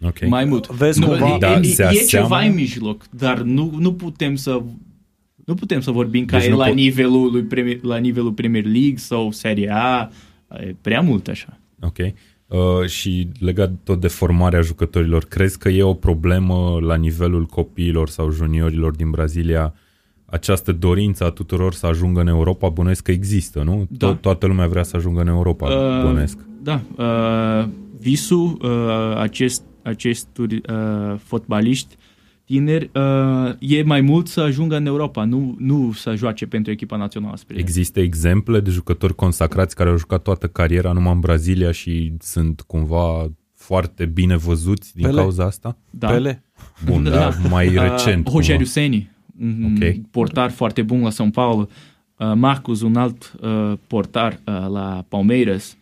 Ok. 0.03 0.27
Mai 0.27 0.45
mult. 0.45 0.67
Vezi 0.69 1.01
nu, 1.01 1.07
cumva- 1.07 1.35
e, 1.35 1.39
Da, 1.39 1.53
e, 1.59 1.63
se 1.63 1.83
e 1.83 1.87
aseamă- 1.87 2.27
ceva 2.27 2.41
în 2.41 2.55
mijloc, 2.55 3.07
dar 3.11 3.41
nu, 3.41 3.75
nu 3.79 3.93
putem 3.95 4.35
să 4.37 4.63
nu 5.45 5.55
putem 5.55 5.81
să 5.81 5.91
vorbim 5.91 6.25
ca 6.25 6.37
Deci 6.39 6.47
e 6.47 6.51
nu 6.51 6.57
la, 6.57 6.65
pot- 6.67 6.75
nivelul 6.75 7.31
lui 7.33 7.43
Premier, 7.43 7.79
la 7.83 7.97
nivelul 7.97 8.33
Premier 8.33 8.65
League 8.65 8.97
sau 8.97 9.31
Serie 9.33 9.71
A. 9.73 10.11
E 10.49 10.75
prea 10.81 11.01
mult 11.01 11.29
așa. 11.29 11.59
Ok. 11.81 11.97
Uh, 12.49 12.87
și 12.87 13.29
legat 13.39 13.73
tot 13.85 14.01
de 14.01 14.09
formarea 14.09 14.61
jucătorilor, 14.61 15.25
crezi 15.25 15.59
că 15.59 15.69
e 15.69 15.83
o 15.83 15.95
problemă 15.95 16.79
la 16.81 16.95
nivelul 16.95 17.45
copiilor 17.45 18.09
sau 18.09 18.31
juniorilor 18.31 18.97
din 18.97 19.11
Brazilia 19.11 19.75
această 20.25 20.73
dorință 20.73 21.25
a 21.25 21.31
tuturor 21.31 21.75
să 21.75 21.87
ajungă 21.87 22.21
în 22.21 22.27
Europa? 22.27 22.69
Bănuiesc 22.69 23.03
că 23.03 23.11
există, 23.11 23.63
nu? 23.63 23.87
Da. 23.91 24.17
To- 24.17 24.21
toată 24.21 24.47
lumea 24.47 24.67
vrea 24.67 24.83
să 24.83 24.97
ajungă 24.97 25.21
în 25.21 25.27
Europa, 25.27 25.67
uh, 25.67 26.03
bănuiesc. 26.03 26.39
Da. 26.63 26.81
Uh, 26.97 27.69
visul 27.99 28.59
uh, 28.63 29.17
acest, 29.17 29.63
acestor 29.83 30.47
uh, 30.51 31.19
fotbaliști 31.25 31.97
tineri 32.49 32.91
uh, 32.95 33.55
e 33.59 33.83
mai 33.83 34.01
mult 34.01 34.29
să 34.29 34.41
ajungă 34.41 34.77
în 34.77 34.87
Europa, 34.87 35.25
nu, 35.25 35.55
nu 35.59 35.93
să 35.93 36.15
joace 36.15 36.47
pentru 36.47 36.73
echipa 36.73 36.97
națională. 36.97 37.37
Spre 37.37 37.59
Există 37.59 38.01
exemple 38.01 38.61
de 38.61 38.71
jucători 38.71 39.15
consacrați 39.15 39.75
care 39.75 39.91
au 39.91 39.97
jucat 39.97 40.23
toată 40.23 40.47
cariera 40.47 40.93
numai 40.93 41.13
în 41.13 41.21
Brazilia 41.21 41.71
și 41.71 42.13
sunt 42.21 42.61
cumva 42.61 43.31
foarte 43.55 44.05
bine 44.07 44.37
văzuți 44.37 44.95
din 44.95 45.05
Pele. 45.07 45.21
cauza 45.21 45.45
asta? 45.45 45.77
da. 45.91 46.09
Pele. 46.09 46.43
Bun, 46.85 47.03
Da. 47.11 47.11
dar 47.11 47.37
mai 47.51 47.69
recent. 47.69 48.27
Uh, 48.27 48.33
Rogério 48.33 48.57
cumva. 48.57 48.71
Ceni, 48.81 49.11
un 49.41 49.79
Ok. 49.83 49.95
portar 50.11 50.51
foarte 50.51 50.83
bun 50.83 51.01
la 51.01 51.11
São 51.11 51.31
Paulo. 51.33 51.69
Uh, 52.17 52.33
Marcos, 52.35 52.81
un 52.81 52.97
alt 52.97 53.35
uh, 53.41 53.73
portar 53.87 54.33
uh, 54.33 54.55
la 54.71 55.05
Palmeiras. 55.09 55.77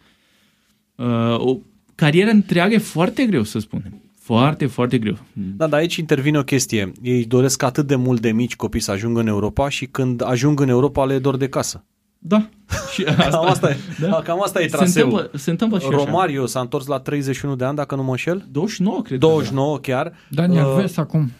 Uh, 0.94 1.07
o 1.38 1.59
carieră 1.94 2.31
întreagă 2.31 2.74
e 2.74 2.79
foarte 2.79 3.24
greu 3.26 3.42
să 3.42 3.59
spunem. 3.59 4.00
Foarte, 4.27 4.67
foarte 4.67 4.99
greu. 4.99 5.17
Da, 5.33 5.67
dar 5.67 5.79
aici 5.81 5.97
intervine 5.97 6.39
o 6.39 6.43
chestie. 6.43 6.93
Ei 7.03 7.25
doresc 7.25 7.62
atât 7.62 7.87
de 7.87 7.95
mult 7.97 8.21
de 8.21 8.33
mici 8.33 8.57
copii 8.57 8.81
să 8.81 8.91
ajungă 8.91 9.21
în 9.21 9.27
Europa 9.27 9.69
și 9.69 9.87
când 9.87 10.23
ajung 10.25 10.61
în 10.61 10.69
Europa 10.69 11.05
le 11.05 11.15
e 11.15 11.19
dor 11.19 11.37
de 11.37 11.49
casă. 11.49 11.85
Da. 12.19 12.49
Și 12.95 13.03
Cam 13.03 13.47
asta 13.47 13.71
e, 13.71 13.77
Da. 14.01 14.23
cam 14.25 14.43
asta 14.43 14.61
e 14.61 14.62
Se 14.62 14.69
traseul. 14.77 15.09
întâmplă, 15.09 15.39
se 15.39 15.51
întâmplă 15.51 15.79
și 15.79 15.87
așa. 15.87 15.97
Romario 16.05 16.47
s-a 16.47 16.61
întors 16.61 16.87
la 16.87 16.99
31 16.99 17.57
de 17.57 17.65
ani, 17.65 17.77
dacă 17.77 17.95
nu 17.95 18.03
mă 18.03 18.11
înșel. 18.11 18.47
29, 18.51 19.03
cred. 19.03 19.19
29 19.19 19.79
chiar. 19.79 20.12
Dani 20.31 20.57
Uh, 20.59 20.62
Alves 20.65 20.97
acum. 20.97 21.31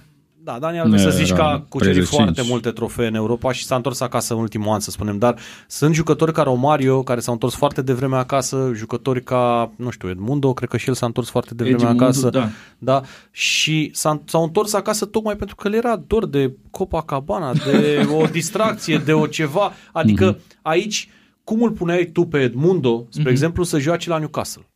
Da, 0.47 0.59
Dani 0.59 0.79
Alves 0.79 1.01
să 1.01 1.09
Ne, 1.09 1.15
zici 1.15 1.29
că 1.29 1.35
era 1.35 1.51
a 1.51 1.59
cucerit 1.59 1.95
35. 1.95 2.23
foarte 2.23 2.43
multe 2.51 2.71
trofee 2.71 3.07
în 3.07 3.15
Europa 3.15 3.53
și 3.53 3.65
s-a 3.65 3.77
întors 3.77 4.01
acasă 4.01 4.35
în 4.35 4.41
ultimul 4.41 4.69
an, 4.69 4.81
să 4.81 4.91
spunem, 4.91 5.19
dar 5.19 5.39
sunt 5.69 5.95
jucători 5.95 6.33
ca 6.33 6.43
Romario, 6.43 7.03
care 7.03 7.21
s-au 7.21 7.33
întors 7.33 7.55
foarte 7.55 7.83
devreme 7.83 8.17
acasă, 8.17 8.71
jucători 8.75 9.23
ca, 9.23 9.73
nu 9.77 9.91
știu, 9.91 10.09
Edmundo, 10.09 10.53
cred 10.53 10.69
că 10.69 10.77
și 10.77 10.89
el 10.89 10.95
s-a 10.95 11.07
întors 11.07 11.31
foarte 11.31 11.55
devreme 11.55 11.83
Edmundo, 11.83 12.05
acasă. 12.05 12.31
da. 12.31 12.49
da, 12.79 13.03
și 13.31 13.91
s-a, 13.93 14.23
s-au 14.25 14.43
întors 14.43 14.73
acasă 14.73 15.05
tocmai 15.05 15.37
pentru 15.37 15.55
că 15.55 15.69
le 15.69 15.77
era 15.77 15.97
dor 15.97 16.27
de 16.27 16.57
Copacabana, 16.71 17.53
de 17.53 18.09
o 18.13 18.27
distracție, 18.39 18.99
de 18.99 19.13
o 19.13 19.27
ceva. 19.27 19.73
Adică 19.93 20.39
aici, 20.63 21.09
cum 21.45 21.63
îl 21.63 21.71
puneai 21.71 22.05
tu 22.05 22.25
pe 22.25 22.39
Edmundo, 22.39 23.07
spre 23.09 23.31
exemplu, 23.31 23.63
să 23.63 23.79
joace 23.79 24.09
la 24.09 24.19
Newcastle? 24.19 24.67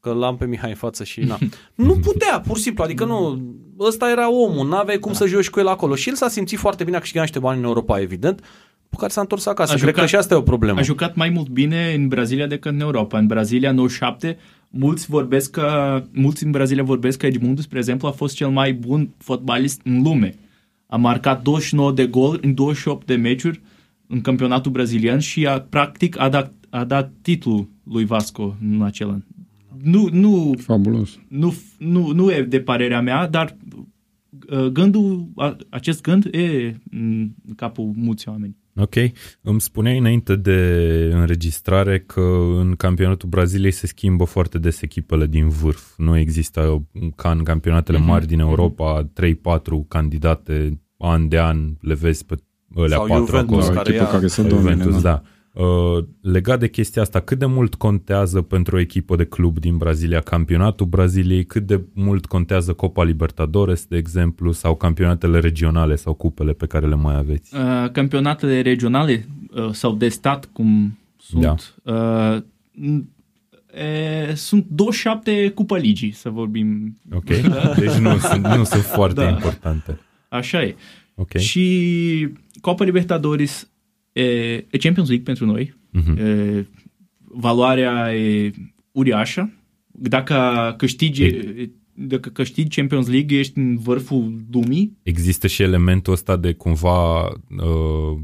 Că 0.00 0.12
l-am 0.12 0.36
pe 0.36 0.46
Mihai 0.46 0.70
în 0.70 0.76
față 0.76 1.04
și 1.04 1.20
na. 1.20 1.38
Nu 1.74 1.96
putea, 1.96 2.40
pur 2.40 2.56
și 2.56 2.62
simplu, 2.62 2.84
adică 2.84 3.04
nu, 3.04 3.42
ăsta 3.80 4.10
era 4.10 4.32
omul, 4.32 4.68
n-aveai 4.68 4.98
cum 4.98 5.12
să 5.12 5.26
joci 5.26 5.50
cu 5.50 5.58
el 5.60 5.66
acolo. 5.68 5.94
Și 5.94 6.08
el 6.08 6.14
s-a 6.14 6.28
simțit 6.28 6.58
foarte 6.58 6.84
bine, 6.84 6.96
a 6.96 7.00
câștigat 7.00 7.22
niște 7.24 7.38
bani 7.38 7.58
în 7.58 7.64
Europa, 7.64 8.00
evident, 8.00 8.40
cu 8.90 8.96
care 8.96 9.12
s-a 9.12 9.20
întors 9.20 9.46
acasă. 9.46 9.72
A 9.72 9.74
Cred 9.74 9.88
jucat- 9.88 10.00
că 10.02 10.08
și 10.08 10.16
asta 10.16 10.34
e 10.34 10.36
o 10.38 10.42
problemă. 10.42 10.78
A 10.78 10.82
jucat 10.82 11.14
mai 11.14 11.28
mult 11.28 11.48
bine 11.48 11.92
în 11.94 12.08
Brazilia 12.08 12.46
decât 12.46 12.72
în 12.72 12.80
Europa. 12.80 13.18
În 13.18 13.26
Brazilia 13.26 13.72
97, 13.72 14.38
mulți 14.70 15.06
vorbesc 15.06 15.50
că 15.50 16.02
mulți 16.12 16.44
în 16.44 16.50
Brazilia 16.50 16.82
vorbesc 16.82 17.18
că 17.18 17.26
Edmundo, 17.26 17.60
spre 17.60 17.78
exemplu, 17.78 18.08
a 18.08 18.10
fost 18.10 18.34
cel 18.34 18.48
mai 18.48 18.72
bun 18.72 19.10
fotbalist 19.18 19.80
în 19.84 20.02
lume. 20.02 20.34
A 20.86 20.96
marcat 20.96 21.42
29 21.42 21.92
de 21.92 22.06
gol 22.06 22.38
în 22.42 22.54
28 22.54 23.06
de 23.06 23.14
meciuri 23.14 23.60
în 24.06 24.20
campionatul 24.20 24.70
brazilian 24.72 25.18
și 25.18 25.46
a, 25.46 25.60
practic 25.60 26.20
a 26.20 26.28
dat, 26.28 26.52
a 26.70 26.84
dat 26.84 27.12
titlul 27.22 27.68
lui 27.82 28.04
Vasco 28.04 28.56
în 28.72 28.82
acel 28.82 29.08
an. 29.08 29.22
Nu, 29.82 30.08
nu, 30.12 30.54
Fabulos. 30.58 31.18
nu, 31.28 31.54
nu, 31.78 32.10
nu 32.14 32.30
e 32.32 32.42
de 32.42 32.60
părerea 32.60 33.00
mea, 33.00 33.26
dar 33.28 33.56
uh, 33.65 33.65
gândul, 34.72 35.28
a- 35.36 35.56
acest 35.68 36.00
gând 36.02 36.24
e 36.34 36.74
în 36.90 37.28
capul 37.56 37.92
mulți 37.96 38.28
oameni. 38.28 38.56
Ok. 38.78 38.94
Îmi 39.42 39.60
spuneai 39.60 39.98
înainte 39.98 40.36
de 40.36 40.60
înregistrare 41.12 41.98
că 42.00 42.20
în 42.58 42.74
campionatul 42.74 43.28
Braziliei 43.28 43.70
se 43.70 43.86
schimbă 43.86 44.24
foarte 44.24 44.58
des 44.58 44.82
echipele 44.82 45.26
din 45.26 45.48
vârf. 45.48 45.94
Nu 45.96 46.16
există 46.18 46.86
ca 47.16 47.30
în 47.30 47.42
campionatele 47.42 47.98
Mhm. 47.98 48.06
mari 48.06 48.26
din 48.26 48.38
Europa 48.38 49.10
3-4 49.12 49.84
candidate 49.88 50.80
an 50.98 51.28
de 51.28 51.38
an, 51.38 51.58
le 51.80 51.94
vezi 51.94 52.24
pe 52.24 52.34
alea 52.76 52.96
Sau 52.96 53.06
patru 53.06 53.24
Juventus, 53.26 53.52
acolo. 53.52 53.62
Da, 53.64 53.70
o 53.70 53.74
care 53.74 53.88
echipă 53.94 54.04
ia- 54.08 54.12
care 54.12 54.26
să 54.26 54.40
Sau 54.40 54.50
domine. 54.50 54.70
Juventus, 54.70 55.02
da. 55.02 55.22
Da. 55.56 55.62
Uh, 55.62 56.04
legat 56.20 56.58
de 56.60 56.68
chestia 56.68 57.02
asta, 57.02 57.20
cât 57.20 57.38
de 57.38 57.46
mult 57.46 57.74
contează 57.74 58.42
pentru 58.42 58.76
o 58.76 58.78
echipă 58.78 59.16
de 59.16 59.24
club 59.24 59.58
din 59.58 59.76
Brazilia 59.76 60.20
campionatul 60.20 60.86
Braziliei, 60.86 61.44
cât 61.44 61.66
de 61.66 61.80
mult 61.92 62.26
contează 62.26 62.72
Copa 62.72 63.04
Libertadores, 63.04 63.84
de 63.86 63.96
exemplu, 63.96 64.52
sau 64.52 64.74
campionatele 64.74 65.38
regionale 65.38 65.96
sau 65.96 66.14
cupele 66.14 66.52
pe 66.52 66.66
care 66.66 66.86
le 66.86 66.94
mai 66.94 67.16
aveți? 67.16 67.54
Uh, 67.56 67.90
campionatele 67.92 68.60
regionale 68.60 69.26
uh, 69.54 69.70
sau 69.72 69.94
de 69.94 70.08
stat, 70.08 70.48
cum 70.52 70.98
sunt, 71.20 71.74
uh, 71.82 72.36
n- 72.80 73.04
e, 74.30 74.34
sunt 74.34 74.66
27 74.68 75.48
cupa 75.54 75.76
ligii, 75.76 76.10
să 76.12 76.30
vorbim. 76.30 76.98
Ok? 77.14 77.24
Deci 77.78 77.92
nu 78.00 78.18
sunt, 78.18 78.46
nu 78.46 78.64
sunt 78.64 78.82
foarte 78.82 79.20
Da. 79.20 79.28
importante. 79.28 80.00
Așa 80.28 80.62
e. 80.62 80.74
Ok. 81.14 81.36
Și 81.36 82.28
Copa 82.60 82.84
Libertadores 82.84 83.68
e, 84.20 84.22
e 84.70 84.78
Champions 84.78 85.08
League 85.08 85.24
pentru 85.24 85.46
noi. 85.46 85.74
Mhm. 85.90 86.16
E, 86.18 86.66
valoarea 87.18 88.14
e 88.14 88.50
uriașă. 88.92 89.52
Dacă 89.86 90.74
câștigi, 90.76 91.30
dacă 91.94 92.28
câștigi 92.28 92.76
Champions 92.76 93.08
League, 93.08 93.38
ești 93.38 93.58
în 93.58 93.78
vârful 93.78 94.44
lumii. 94.52 94.96
Există 95.02 95.46
și 95.46 95.62
elementul 95.62 96.12
ăsta 96.12 96.36
de 96.36 96.52
cumva 96.52 97.24
uh, 97.24 98.18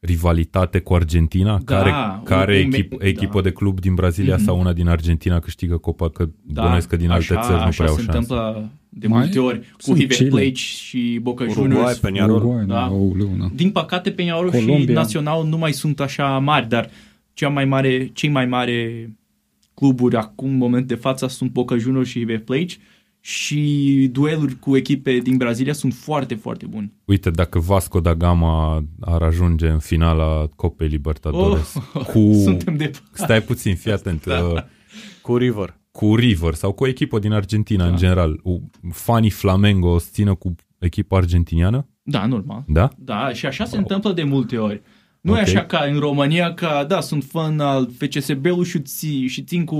rivalitate 0.00 0.78
cu 0.80 0.94
Argentina? 0.94 1.58
Da, 1.64 1.74
care 1.74 1.90
un- 1.90 2.22
care 2.22 2.52
un- 2.64 2.72
echip, 2.72 2.98
da. 2.98 3.06
echipă 3.06 3.40
de 3.40 3.50
club 3.52 3.80
din 3.80 3.94
Brazilia 3.94 4.34
Mhm. 4.34 4.44
sau 4.44 4.58
una 4.58 4.72
din 4.72 4.88
Argentina 4.88 5.38
câștigă 5.38 5.76
Copa? 5.76 6.10
Că 6.10 6.28
da, 6.42 6.62
bănuiesc 6.62 6.88
că 6.88 6.96
din 6.96 7.10
alte 7.10 7.34
așa, 7.34 7.42
țări 7.42 7.58
nu 7.58 7.62
așa 7.64 7.82
prea 7.82 7.88
au 7.88 7.96
se 7.96 8.02
șanse. 8.02 8.18
întâmplă 8.18 8.70
de 8.88 9.06
Mai 9.06 9.18
multe 9.18 9.38
ori 9.38 9.58
cu 9.58 9.64
sunt 9.78 9.98
River 9.98 10.16
Chile. 10.16 10.28
Plate 10.28 10.52
și 10.54 11.18
Boca 11.22 11.44
Uruguay, 11.44 11.66
Juniors. 11.68 11.98
Peñarol. 12.00 12.34
Uruguay, 12.34 12.64
da. 12.64 12.74
Da. 12.74 12.82
Aoleu, 12.84 13.30
da. 13.38 13.50
Din 13.54 13.70
păcate, 13.70 14.10
Peñarol 14.12 14.52
și 14.54 14.64
Colombia. 14.64 14.94
Național 14.94 15.44
nu 15.46 15.56
mai 15.58 15.72
sunt 15.72 16.00
așa 16.00 16.38
mari, 16.38 16.68
dar 16.68 16.90
cea 17.32 17.48
mai 17.48 17.64
mare, 17.64 18.10
cei 18.12 18.28
mai 18.30 18.46
mari 18.46 19.08
cluburi 19.74 20.16
acum, 20.16 20.48
în 20.48 20.56
moment 20.56 20.86
de 20.86 20.94
față, 20.94 21.26
sunt 21.28 21.50
Boca 21.50 21.76
Juniors 21.76 22.08
și 22.08 22.18
River 22.18 22.38
Plate 22.40 22.72
și 23.28 24.08
dueluri 24.12 24.58
cu 24.58 24.76
echipe 24.76 25.18
din 25.18 25.36
Brazilia 25.36 25.72
sunt 25.72 25.94
foarte, 25.94 26.34
foarte 26.34 26.66
bune. 26.66 26.92
Uite, 27.04 27.30
dacă 27.30 27.58
Vasco 27.58 28.00
da 28.00 28.14
Gama 28.14 28.84
ar 29.00 29.22
ajunge 29.22 29.68
în 29.68 29.78
finala 29.78 30.48
Copei 30.56 30.88
Libertadores 30.88 31.74
Oh, 31.94 32.04
cu... 32.12 32.32
Suntem 32.44 32.76
de... 32.76 32.90
Stai 33.12 33.42
puțin, 33.42 33.74
fii 33.76 33.92
atent. 33.92 34.26
Da. 34.26 34.66
Cu 35.22 35.36
River. 35.36 35.78
Cu 35.90 36.14
River 36.14 36.54
sau 36.54 36.72
cu 36.72 36.84
o 36.84 36.86
echipă 36.86 37.18
din 37.18 37.32
Argentina 37.32 37.84
da. 37.84 37.90
în 37.90 37.96
general. 37.96 38.40
U- 38.42 38.70
Fanii 38.90 39.30
Flamengo 39.30 39.88
o 39.88 39.98
să 39.98 40.08
țină 40.12 40.34
cu 40.34 40.54
echipa 40.78 41.16
argentiniană? 41.16 41.86
Da, 42.02 42.26
normal. 42.26 42.64
Da? 42.66 42.90
Da, 42.98 43.32
și 43.32 43.46
așa 43.46 43.64
se 43.64 43.76
întâmplă 43.76 44.12
de 44.12 44.22
multe 44.22 44.56
ori. 44.56 44.82
Nu 45.20 45.32
Ok. 45.32 45.38
e 45.38 45.40
așa 45.40 45.64
ca 45.64 45.84
în 45.92 45.98
România, 45.98 46.54
că 46.54 46.84
da, 46.88 47.00
sunt 47.00 47.24
fan 47.24 47.60
al 47.60 47.88
FCSB-ului 47.98 48.64
și, 48.64 48.80
ții, 48.80 49.26
și 49.26 49.42
țin 49.42 49.64
cu 49.64 49.76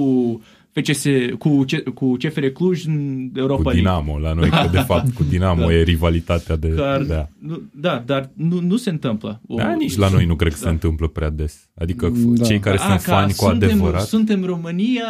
FCS, 0.83 1.05
cu, 1.39 1.65
C, 1.65 1.89
cu 1.95 2.13
CFR 2.17 2.47
Cluj 2.47 2.87
în 2.87 3.29
Europa 3.35 3.63
Cu 3.63 3.69
League. 3.69 3.81
Dinamo 3.81 4.19
la 4.19 4.33
noi, 4.33 4.49
că 4.49 4.69
de 4.73 4.79
fapt 4.79 5.15
cu 5.15 5.23
Dinamo 5.29 5.65
Da. 5.67 5.73
e 5.73 5.83
rivalitatea 5.83 6.57
de... 6.57 6.69
Că, 6.69 7.05
Da. 7.09 7.29
nu, 7.39 7.63
da, 7.75 8.03
dar 8.07 8.31
nu, 8.35 8.61
nu 8.61 8.77
se 8.77 8.91
întâmplă. 8.91 9.41
O- 9.47 9.55
Da, 9.57 9.75
nici 9.79 9.97
la 9.97 10.09
noi 10.09 10.25
nu 10.27 10.35
cred 10.37 10.53
că 10.53 10.59
se 10.59 10.65
Da. 10.65 10.71
întâmplă 10.71 11.07
prea 11.09 11.31
des. 11.31 11.69
Adică 11.79 12.13
Da. 12.15 12.45
cei 12.45 12.59
care 12.59 12.77
A, 12.77 12.81
sunt 12.81 13.01
ca 13.01 13.13
fani 13.13 13.33
cu 13.33 13.45
suntem, 13.45 13.69
adevărat... 13.71 14.03
Suntem 14.07 14.45
România 14.45 15.05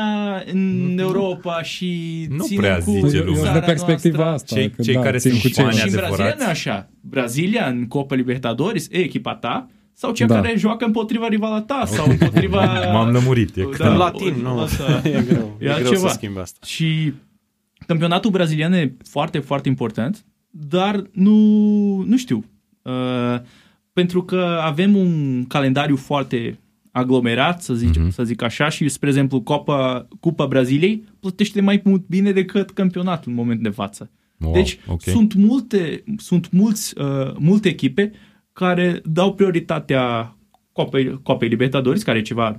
în 0.52 0.96
Europa 1.00 1.62
și 1.62 1.90
Nu 2.30 2.44
ținem 2.44 2.60
prea 2.62 2.76
cu 2.78 2.90
zice 2.90 3.16
Eu, 3.16 3.22
eu 3.22 3.24
lumea. 3.24 3.34
sunt 3.34 3.46
țara 3.46 3.58
de 3.58 3.64
perspectiva 3.66 4.24
noastră. 4.24 4.34
asta. 4.34 4.56
Cei- 4.56 4.70
că 4.70 4.82
cei 4.82 4.94
da, 4.94 5.00
care 5.00 5.16
țin 5.18 5.30
sunt 5.30 5.42
cu 5.42 5.48
fani 5.60 5.70
ceilalți. 5.74 5.80
Și 5.90 5.96
în 5.96 6.04
adevărați. 6.04 6.36
Brazilia 6.36 6.44
nu 6.44 6.48
e 6.48 6.50
așa. 6.50 6.88
Brazilia 7.00 7.66
în 7.66 7.86
Copa 7.86 8.14
Libertadores 8.14 8.88
e 8.90 8.98
echipa 8.98 9.34
ta 9.34 9.68
sau 10.00 10.12
cea 10.12 10.26
Da. 10.26 10.34
care 10.40 10.54
joacă 10.56 10.84
împotriva 10.84 11.28
rivala 11.28 11.60
ta 11.60 11.82
sau 11.86 12.10
împotriva... 12.10 12.64
M-am 12.92 13.10
lămurit, 13.12 13.56
e 13.56 13.62
Da. 13.62 13.68
clar. 13.68 13.90
În 13.90 13.96
latin, 13.96 14.34
nu. 14.42 14.58
Asta. 14.58 15.00
E 15.08 15.24
greu. 15.28 15.56
E 15.60 15.64
E, 15.64 15.64
greu 15.64 15.72
altceva. 15.74 16.08
să 16.08 16.14
schimbi 16.14 16.38
asta. 16.38 16.66
Și 16.66 17.12
campionatul 17.86 18.30
brazilian 18.30 18.72
e 18.72 18.94
foarte, 19.08 19.38
foarte 19.38 19.68
important, 19.68 20.24
dar 20.50 21.02
nu, 21.12 21.36
nu 22.06 22.16
știu. 22.16 22.44
Uh, 22.82 22.92
pentru 23.92 24.22
că 24.22 24.58
avem 24.62 24.96
un 24.96 25.44
calendariu 25.48 25.96
foarte 25.96 26.58
aglomerat, 26.92 27.62
să 27.62 27.74
zic, 27.74 27.96
Mhm. 27.96 28.10
să 28.10 28.24
zic 28.24 28.42
așa, 28.42 28.68
și, 28.68 28.88
spre 28.88 29.08
exemplu, 29.08 29.40
Copa, 29.40 30.08
Cupa 30.20 30.46
Braziliei 30.46 31.04
plătește 31.20 31.60
mai 31.60 31.80
mult 31.84 32.02
bine 32.08 32.32
decât 32.32 32.70
campionatul 32.70 33.30
în 33.30 33.36
moment 33.36 33.60
de 33.62 33.68
față. 33.68 34.10
Wow, 34.40 34.52
Deci 34.52 34.78
ok. 34.86 35.02
sunt 35.02 35.34
multe, 35.34 36.04
sunt 36.16 36.50
mulți, 36.50 37.00
uh, 37.00 37.32
multe 37.38 37.68
echipe 37.68 38.12
care 38.58 39.00
dau 39.04 39.34
prioritatea 39.34 40.36
Copei, 40.72 41.20
Copei 41.22 41.48
Libertadores, 41.48 42.02
care 42.02 42.18
e 42.18 42.22
ceva 42.22 42.58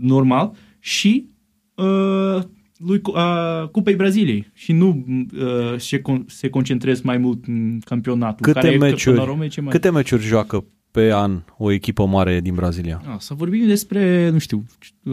normal, 0.00 0.52
și 0.78 1.28
uh, 1.74 2.42
lui 2.76 3.00
uh, 3.04 3.68
Cupei 3.70 3.94
Braziliei 3.94 4.50
și 4.52 4.72
nu 4.72 5.04
uh, 5.08 5.74
se, 5.76 5.98
con- 5.98 6.26
se 6.26 6.48
concentrez 6.48 7.00
mai 7.00 7.18
mult 7.18 7.44
în 7.46 7.78
campionatul. 7.84 8.46
Câte 8.46 8.60
care 8.60 8.72
e, 8.72 8.76
meciuri- 8.76 9.04
până 9.04 9.16
la 9.16 9.30
urmă, 9.30 9.44
e 9.44 9.48
ce 9.48 9.60
mai... 9.60 9.72
Câte 9.72 9.90
meciuri 9.90 10.22
joacă 10.22 10.64
pe 10.90 11.12
an 11.12 11.42
o 11.56 11.70
echipă 11.70 12.06
mare 12.06 12.40
din 12.40 12.54
Brazilia? 12.54 13.02
Ah, 13.06 13.16
să 13.18 13.34
vorbim 13.34 13.66
despre, 13.66 14.28
nu 14.30 14.38
știu, 14.38 14.64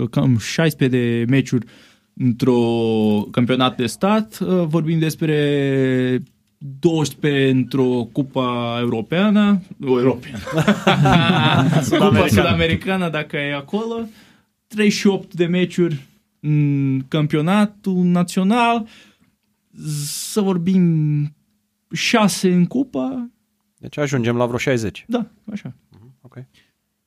cam 0.10 0.38
16 0.38 0.98
de 0.98 1.26
meciuri 1.30 1.66
într-o 2.14 2.62
campionat 3.32 3.78
de 3.78 3.86
stat, 3.86 4.40
uh, 4.40 4.66
vorbim 4.68 5.00
despre 5.00 6.24
12 6.80 7.50
într-o 7.50 8.10
cupa 8.12 8.78
europeană, 8.80 9.62
o 9.86 10.00
europeană, 10.00 10.40
cupa 11.90 12.28
sud-americană 12.28 13.10
dacă 13.10 13.38
e 13.38 13.56
acolo, 13.56 14.08
38 14.68 15.34
de 15.34 15.46
meciuri 15.46 16.06
în 16.40 17.02
campionatul 17.08 18.04
național, 18.04 18.88
să 20.06 20.42
vorbim 20.42 21.36
6 21.92 22.54
în 22.54 22.66
cupa, 22.66 23.30
Deci 23.78 23.98
ajungem 23.98 24.36
la 24.36 24.46
vreo 24.46 24.58
60. 24.58 25.06
da, 25.08 25.26
așa. 25.52 25.76
Ok. 26.22 26.38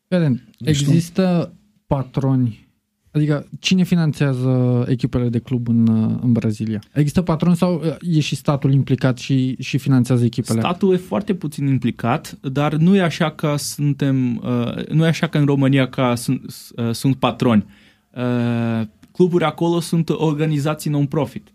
Vedem, 0.09 0.43
există 0.59 1.55
patroni, 1.87 2.68
adică 3.11 3.49
cine 3.59 3.83
finanțează 3.83 4.85
echipele 4.89 5.29
de 5.29 5.39
club 5.39 5.69
în, 5.69 5.87
uh, 5.87 6.19
în 6.23 6.33
Brazilia? 6.33 6.81
Există 6.93 7.23
patroni 7.23 7.57
sau 7.57 7.75
uh, 7.75 8.17
e 8.17 8.21
și 8.21 8.37
statul 8.37 8.73
implicat 8.73 9.19
și, 9.19 9.57
și 9.59 9.79
finanțează 9.79 10.25
echipele? 10.25 10.61
Statul 10.61 10.93
e 10.93 10.97
foarte 10.97 11.35
puțin 11.35 11.67
implicat, 11.67 12.39
dar 12.43 12.75
nu 12.75 12.97
e 12.97 13.03
așa 13.03 13.31
că 13.31 13.55
suntem, 13.57 14.37
uh, 14.37 14.87
nu 14.89 15.05
e 15.05 15.09
așa 15.09 15.27
că 15.27 15.39
în 15.39 15.45
România 15.45 15.89
că 15.89 16.13
sunt, 16.17 16.55
uh, 16.77 16.91
sunt 16.93 17.17
patroni. 17.17 17.67
Uh, 18.15 18.87
cluburi 19.13 19.45
acolo 19.45 19.81
sunt 19.81 20.09
organizații 20.09 20.91
non-profit 20.91 21.53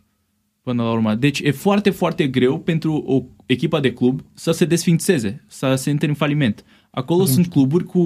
până 0.61 0.83
la 0.83 0.91
urmă. 0.91 1.15
Deci 1.15 1.39
e 1.39 1.51
foarte, 1.51 1.89
foarte 1.89 2.27
greu 2.27 2.59
pentru 2.59 3.03
o 3.05 3.23
echipă 3.45 3.79
de 3.79 3.93
club 3.93 4.21
să 4.33 4.51
se 4.51 4.65
desfințeze, 4.65 5.43
să 5.47 5.75
se 5.75 5.89
intre 5.89 6.07
în 6.07 6.13
faliment. 6.13 6.63
Acolo 6.91 7.25
sunt 7.25 7.47
cluburi 7.47 7.83
cu 7.83 7.99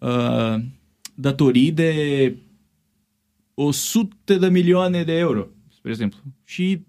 uh, 0.00 0.56
datorii 1.16 1.72
de 1.72 1.92
100 3.54 4.34
de 4.38 4.48
milioane 4.48 5.02
de 5.02 5.18
euro, 5.18 5.46
spre 5.76 5.90
exemplu. 5.90 6.18
Și 6.44 6.80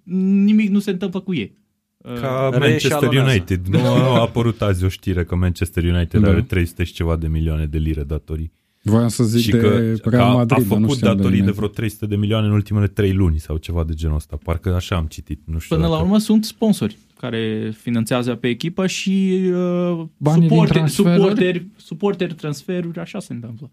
nimic 0.44 0.70
nu 0.70 0.80
se 0.80 0.92
întâmplă 0.92 1.20
cu 1.20 1.34
ei. 1.34 1.56
Uh, 1.98 2.14
Ca 2.14 2.30
Manchester 2.52 2.62
reeșalonează. 2.62 3.30
United. 3.30 3.68
Nu 3.74 3.80
a 3.88 4.20
apărut 4.22 4.62
azi 4.62 4.84
o 4.86 4.88
știre 4.90 5.24
că 5.24 5.36
Manchester 5.36 5.84
United 5.84 6.22
Da. 6.22 6.30
are 6.30 6.42
300 6.42 6.84
și 6.84 6.94
ceva 6.94 7.16
de 7.16 7.28
milioane 7.28 7.66
de 7.66 7.78
lire 7.78 8.04
datorii. 8.04 8.52
Voiam 8.82 9.08
să 9.08 9.24
zic 9.24 9.42
și 9.42 9.52
de 9.52 9.58
că, 9.60 9.94
că 10.02 10.10
Real 10.10 10.30
a, 10.30 10.34
Madrid, 10.34 10.52
a 10.52 10.60
dar 10.60 10.60
nu 10.60 10.66
făcut 10.84 10.96
știam 10.96 11.16
datorii 11.16 11.36
de 11.38 11.42
United. 11.44 11.56
vreo 11.58 11.68
300 11.68 12.06
de 12.06 12.16
milioane 12.16 12.46
în 12.48 12.54
ultimele 12.54 12.88
3 12.88 13.14
luni 13.14 13.40
sau 13.40 13.58
ceva 13.58 13.84
de 13.84 13.94
genul 13.94 14.16
ăsta. 14.16 14.38
Parcă 14.44 14.74
așa 14.76 14.96
am 14.96 15.06
citit. 15.06 15.42
Nu 15.46 15.58
știu 15.60 15.76
Până 15.76 15.88
la 15.88 15.94
dacă- 15.94 16.06
urmă 16.06 16.18
sunt 16.20 16.46
sponsori 16.46 16.98
care 17.20 17.72
finanțează 17.78 18.36
pe 18.36 18.48
echipă 18.48 18.88
și 18.88 19.40
uh, 19.54 20.06
Banii 20.18 20.40
din 20.40 20.50
suporteri, 20.50 20.78
transferuri? 20.78 21.20
suporteri, 21.20 21.66
suporteri, 21.78 22.34
transferuri, 22.34 23.00
așa 23.00 23.20
se 23.20 23.34
întâmplă. 23.34 23.72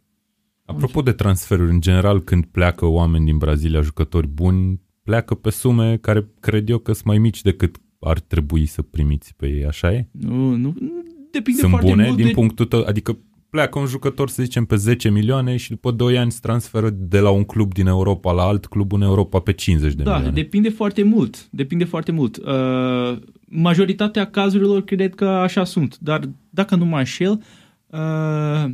Apropo 0.66 1.02
de 1.02 1.12
transferuri, 1.12 1.70
în 1.70 1.80
general 1.80 2.20
când 2.20 2.44
pleacă 2.44 2.86
oameni 2.86 3.24
din 3.24 3.36
Brazilia, 3.36 3.80
jucători 3.80 4.26
buni, 4.26 4.80
pleacă 5.02 5.34
pe 5.34 5.50
sume 5.50 5.96
care 5.96 6.28
cred 6.40 6.68
eu 6.68 6.78
că 6.78 6.92
sunt 6.92 7.04
mai 7.06 7.18
mici 7.18 7.42
decât 7.42 7.76
ar 8.00 8.20
trebui 8.20 8.66
să 8.66 8.82
primiți 8.82 9.34
pe 9.36 9.46
ei, 9.46 9.66
așa 9.66 9.92
e? 9.92 10.08
Nu, 10.10 10.50
nu, 10.50 10.74
nu 10.80 11.04
depinde 11.30 11.60
Sunt 11.60 11.70
foarte 11.70 11.90
bune 11.90 12.04
mult 12.04 12.16
din 12.16 12.26
de... 12.26 12.32
punctul 12.32 12.64
tău, 12.64 12.84
adică 12.86 13.18
pleacă 13.50 13.78
un 13.78 13.86
jucător, 13.86 14.28
să 14.28 14.42
zicem, 14.42 14.64
pe 14.64 14.76
10 14.76 15.10
milioane 15.10 15.56
și 15.56 15.70
după 15.70 15.90
2 15.90 16.18
ani 16.18 16.32
se 16.32 16.38
transferă 16.42 16.90
de 16.90 17.18
la 17.18 17.30
un 17.30 17.44
club 17.44 17.72
din 17.72 17.86
Europa 17.86 18.32
la 18.32 18.42
alt 18.42 18.66
club 18.66 18.92
în 18.92 19.02
Europa 19.02 19.38
pe 19.38 19.52
50 19.52 19.94
de 19.94 20.02
Da, 20.02 20.12
milioane. 20.12 20.34
depinde 20.34 20.68
foarte 20.68 21.02
mult. 21.02 21.48
Depinde 21.50 21.84
foarte 21.84 22.12
mult. 22.12 22.36
Uh, 22.36 23.18
majoritatea 23.44 24.24
cazurilor 24.24 24.82
cred 24.84 25.14
că 25.14 25.24
așa 25.24 25.64
sunt, 25.64 25.98
dar 25.98 26.20
dacă 26.50 26.74
nu 26.74 26.84
mă 26.84 26.98
înșel, 26.98 27.42
uh, 27.86 28.70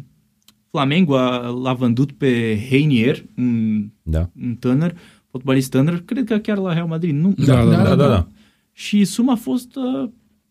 Flamengo 0.70 1.16
a, 1.16 1.48
l-a 1.62 1.72
vândut 1.72 2.12
pe 2.12 2.58
Heinier, 2.68 3.24
un, 3.36 3.84
Da. 4.02 4.30
un 4.42 4.54
tânăr, 4.54 4.94
fotbalist 5.30 5.70
tânăr, 5.70 6.02
cred 6.04 6.24
că 6.24 6.36
chiar 6.38 6.58
la 6.58 6.72
Real 6.72 6.86
Madrid, 6.86 7.14
nu? 7.14 7.34
Da, 7.46 7.64
da, 7.64 7.82
Da, 7.82 7.94
da, 7.94 8.08
da. 8.08 8.26
Și 8.72 9.04
suma 9.04 9.32
a 9.32 9.36
fost 9.36 9.76
uh, 9.76 10.08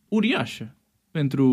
uriașă 0.08 0.76
pentru... 1.12 1.46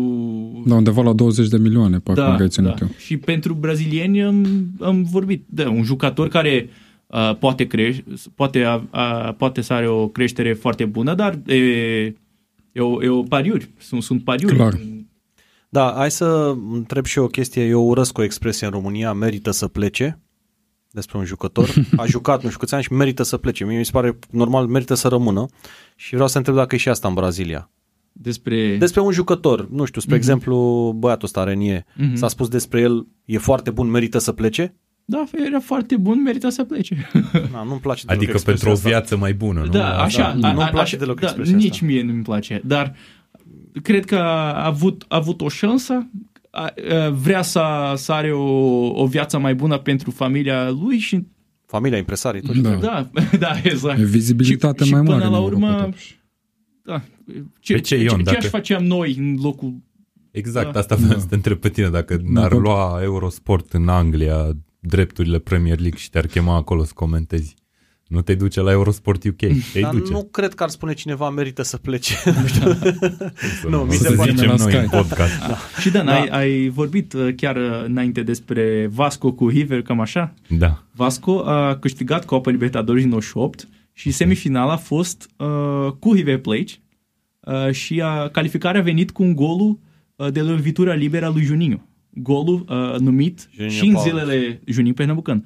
Da, 0.65 0.75
undeva 0.75 1.01
la 1.01 1.13
20 1.13 1.47
de 1.47 1.57
milioane, 1.57 1.99
parcă 1.99 2.23
am 2.25 2.37
reținut 2.37 2.79
eu. 2.79 2.87
Și 2.97 3.17
pentru 3.17 3.53
brazilieni 3.53 4.23
am, 4.23 4.45
am 4.79 5.03
vorbit 5.03 5.43
de 5.49 5.65
un 5.65 5.83
jucător 5.83 6.27
care 6.27 6.69
uh, 7.07 7.35
poate, 7.39 7.67
crește, 7.67 8.03
poate, 8.35 8.63
a, 8.63 8.83
a, 8.89 9.31
poate 9.37 9.61
să 9.61 9.73
are 9.73 9.87
o 9.87 10.07
creștere 10.07 10.53
foarte 10.53 10.85
bună, 10.85 11.13
dar 11.15 11.39
e, 11.47 11.55
e, 11.55 12.15
o, 12.79 13.03
e 13.03 13.07
o 13.09 13.21
pariuri. 13.23 13.69
Sunt, 13.77 14.03
sunt 14.03 14.23
pariuri. 14.23 14.55
Clar. 14.55 14.79
Da, 15.69 15.93
hai 15.95 16.11
să 16.11 16.55
întreb 16.71 17.05
și 17.05 17.17
eu 17.17 17.23
o 17.23 17.27
chestie. 17.27 17.65
Eu 17.65 17.87
urăsc 17.87 18.17
o 18.17 18.23
expresie 18.23 18.65
în 18.67 18.71
România, 18.73 19.13
merită 19.13 19.51
să 19.51 19.67
plece 19.67 20.19
despre 20.91 21.17
un 21.17 21.25
jucător. 21.25 21.73
A 21.95 22.05
jucat 22.15 22.41
nu 22.43 22.47
știu 22.47 22.59
câți 22.59 22.73
ani 22.73 22.83
și 22.83 22.93
merită 22.93 23.23
să 23.23 23.37
plece. 23.37 23.65
Mie 23.65 23.77
mi 23.77 23.85
se 23.85 23.91
pare 23.91 24.19
normal, 24.31 24.67
merită 24.67 24.93
să 24.93 25.07
rămână. 25.07 25.45
Și 25.95 26.13
vreau 26.13 26.27
să 26.27 26.37
întreb 26.37 26.55
dacă 26.55 26.75
e 26.75 26.77
și 26.77 26.89
asta 26.89 27.07
în 27.07 27.13
Brazilia. 27.13 27.69
Despre... 28.11 28.77
Despre 28.77 29.01
un 29.01 29.11
jucător, 29.11 29.69
nu 29.69 29.85
știu, 29.85 30.01
spre 30.01 30.15
Mhm. 30.15 30.23
exemplu, 30.23 30.55
băiatul 30.97 31.25
ăsta, 31.25 31.43
Renie, 31.43 31.85
Mhm. 31.95 32.15
s-a 32.15 32.27
spus 32.27 32.47
despre 32.47 32.79
el, 32.81 33.07
e 33.25 33.37
foarte 33.37 33.69
bun, 33.71 33.87
merită 33.89 34.17
să 34.17 34.31
plece? 34.31 34.75
Da, 35.05 35.23
era 35.47 35.59
foarte 35.59 35.97
bun, 35.97 36.21
merita 36.21 36.49
să 36.49 36.63
plece. 36.63 37.09
Da, 37.53 37.63
nu-mi 37.63 37.79
place 37.79 38.05
deloc 38.05 38.17
Adică 38.17 38.31
expresia 38.31 38.43
pentru 38.45 38.69
o 38.69 38.71
asta. 38.71 38.89
viață 38.89 39.17
mai 39.17 39.33
bună, 39.33 39.59
nu? 39.63 39.67
Da, 39.71 40.01
așa. 40.01 40.21
Da, 40.39 40.47
a- 40.47 40.51
nu-mi 40.51 40.63
a- 40.63 40.67
place 40.69 40.77
așa, 40.95 40.97
deloc 40.97 41.19
da, 41.19 41.25
expresia 41.25 41.55
Nici 41.55 41.71
asta. 41.71 41.85
mie 41.85 42.01
nu-mi 42.03 42.21
place, 42.23 42.61
dar 42.65 42.95
cred 43.81 44.05
că 44.05 44.15
a 44.15 44.65
avut, 44.65 45.05
a 45.07 45.15
avut 45.15 45.41
o 45.41 45.49
șansă, 45.49 46.09
a, 46.51 46.61
a, 46.61 47.09
vrea 47.09 47.41
să, 47.41 47.93
să 47.95 48.11
are 48.11 48.31
o, 48.33 49.01
o 49.01 49.05
viață 49.07 49.37
mai 49.37 49.55
bună 49.55 49.77
pentru 49.77 50.11
familia 50.11 50.69
lui 50.69 50.97
și 50.97 51.25
Familia, 51.65 51.97
impresarii, 51.97 52.41
tot 52.41 52.55
ce 52.55 52.61
Da. 52.61 52.69
trebuie. 52.69 52.89
da, 53.31 53.37
da, 53.37 53.51
exact. 53.63 53.99
E 53.99 54.03
vizibilitate 54.03 54.83
și, 54.83 54.91
mai 54.91 55.01
și 55.01 55.07
mare 55.07 55.19
până 55.23 55.31
la 55.31 55.37
în 55.37 55.43
urmă, 55.43 55.65
Europa, 55.67 55.83
totuși. 55.83 56.19
da, 56.83 57.01
ce, 57.59 57.73
Pe 57.73 57.79
ce, 57.79 57.95
Ion, 57.95 58.17
ce, 58.17 58.23
dacă- 58.23 58.37
aș 58.37 58.45
faceam 58.45 58.83
noi 58.83 59.15
în 59.19 59.37
locul 59.41 59.73
Exact, 60.31 60.71
Da. 60.73 60.79
asta 60.79 60.95
vreau 60.95 61.19
să 61.19 61.25
te 61.25 61.35
întreb 61.35 61.57
pe 61.57 61.69
tine. 61.69 61.89
Dacă 61.89 62.21
n-ar 62.23 62.43
Dacă- 62.49 62.61
lua 62.61 62.99
Eurosport 63.03 63.73
în 63.73 63.87
Anglia 63.87 64.51
drepturile 64.79 65.39
Premier 65.39 65.79
League 65.79 65.99
și 65.99 66.09
te-ar 66.09 66.25
chema 66.25 66.55
acolo 66.55 66.83
să 66.83 66.91
comentezi, 66.95 67.55
nu 68.07 68.21
te 68.21 68.35
duce 68.35 68.61
la 68.61 68.71
Eurosport 68.71 69.23
UK? 69.23 69.35
Te 69.73 69.79
Dar 69.81 69.93
duce. 69.93 70.11
nu 70.11 70.23
cred 70.23 70.53
că 70.53 70.63
ar 70.63 70.69
spune 70.69 70.93
cineva 70.93 71.29
merită 71.29 71.61
să 71.61 71.77
plece. 71.77 72.13
Nu 72.41 72.47
știu. 72.47 72.73
Să 73.61 73.67
nu, 73.69 73.77
mi 73.81 73.93
să 73.93 74.07
se 74.09 74.15
pare- 74.15 74.31
zicem 74.31 74.47
la 74.47 74.55
noi 74.55 74.71
Sky. 74.71 74.75
în 74.83 74.89
podcast. 74.89 75.33
Și 75.81 75.89
Dan, 75.89 76.05
Da. 76.05 76.13
ai, 76.13 76.27
ai 76.27 76.69
vorbit 76.69 77.13
uh, 77.13 77.33
chiar 77.35 77.55
uh, 77.55 77.83
înainte 77.85 78.23
despre 78.23 78.89
Vasco 78.93 79.31
cu 79.31 79.47
River, 79.47 79.81
cam 79.81 79.99
așa? 79.99 80.33
Da. 80.49 80.83
Vasco 80.91 81.39
a 81.45 81.75
câștigat 81.77 82.25
Copa 82.25 82.51
Libertadores 82.51 83.03
în 83.03 83.09
98 83.09 83.67
și 83.93 84.11
semifinala 84.11 84.71
a 84.71 84.77
fost 84.77 85.29
uh, 85.37 85.91
cu 85.99 86.13
River 86.13 86.37
Plate 86.37 86.71
uh, 87.39 87.71
și 87.71 88.01
a, 88.01 88.27
calificarea 88.29 88.79
a 88.81 88.83
venit 88.83 89.11
cu 89.11 89.23
un 89.23 89.35
golul 89.35 89.79
uh, 90.15 90.31
de 90.31 90.41
lovitura 90.41 90.93
liberă 90.93 91.25
a 91.25 91.29
lui 91.29 91.43
Juninho. 91.43 91.81
Golul 92.09 92.65
uh, 92.69 92.99
numit 92.99 93.49
Juninho 93.55 93.75
și 93.75 93.85
în 93.87 93.93
Paulus. 93.93 94.11
zilele 94.11 94.61
Juninho 94.65 94.93
Pernambucan. 94.95 95.45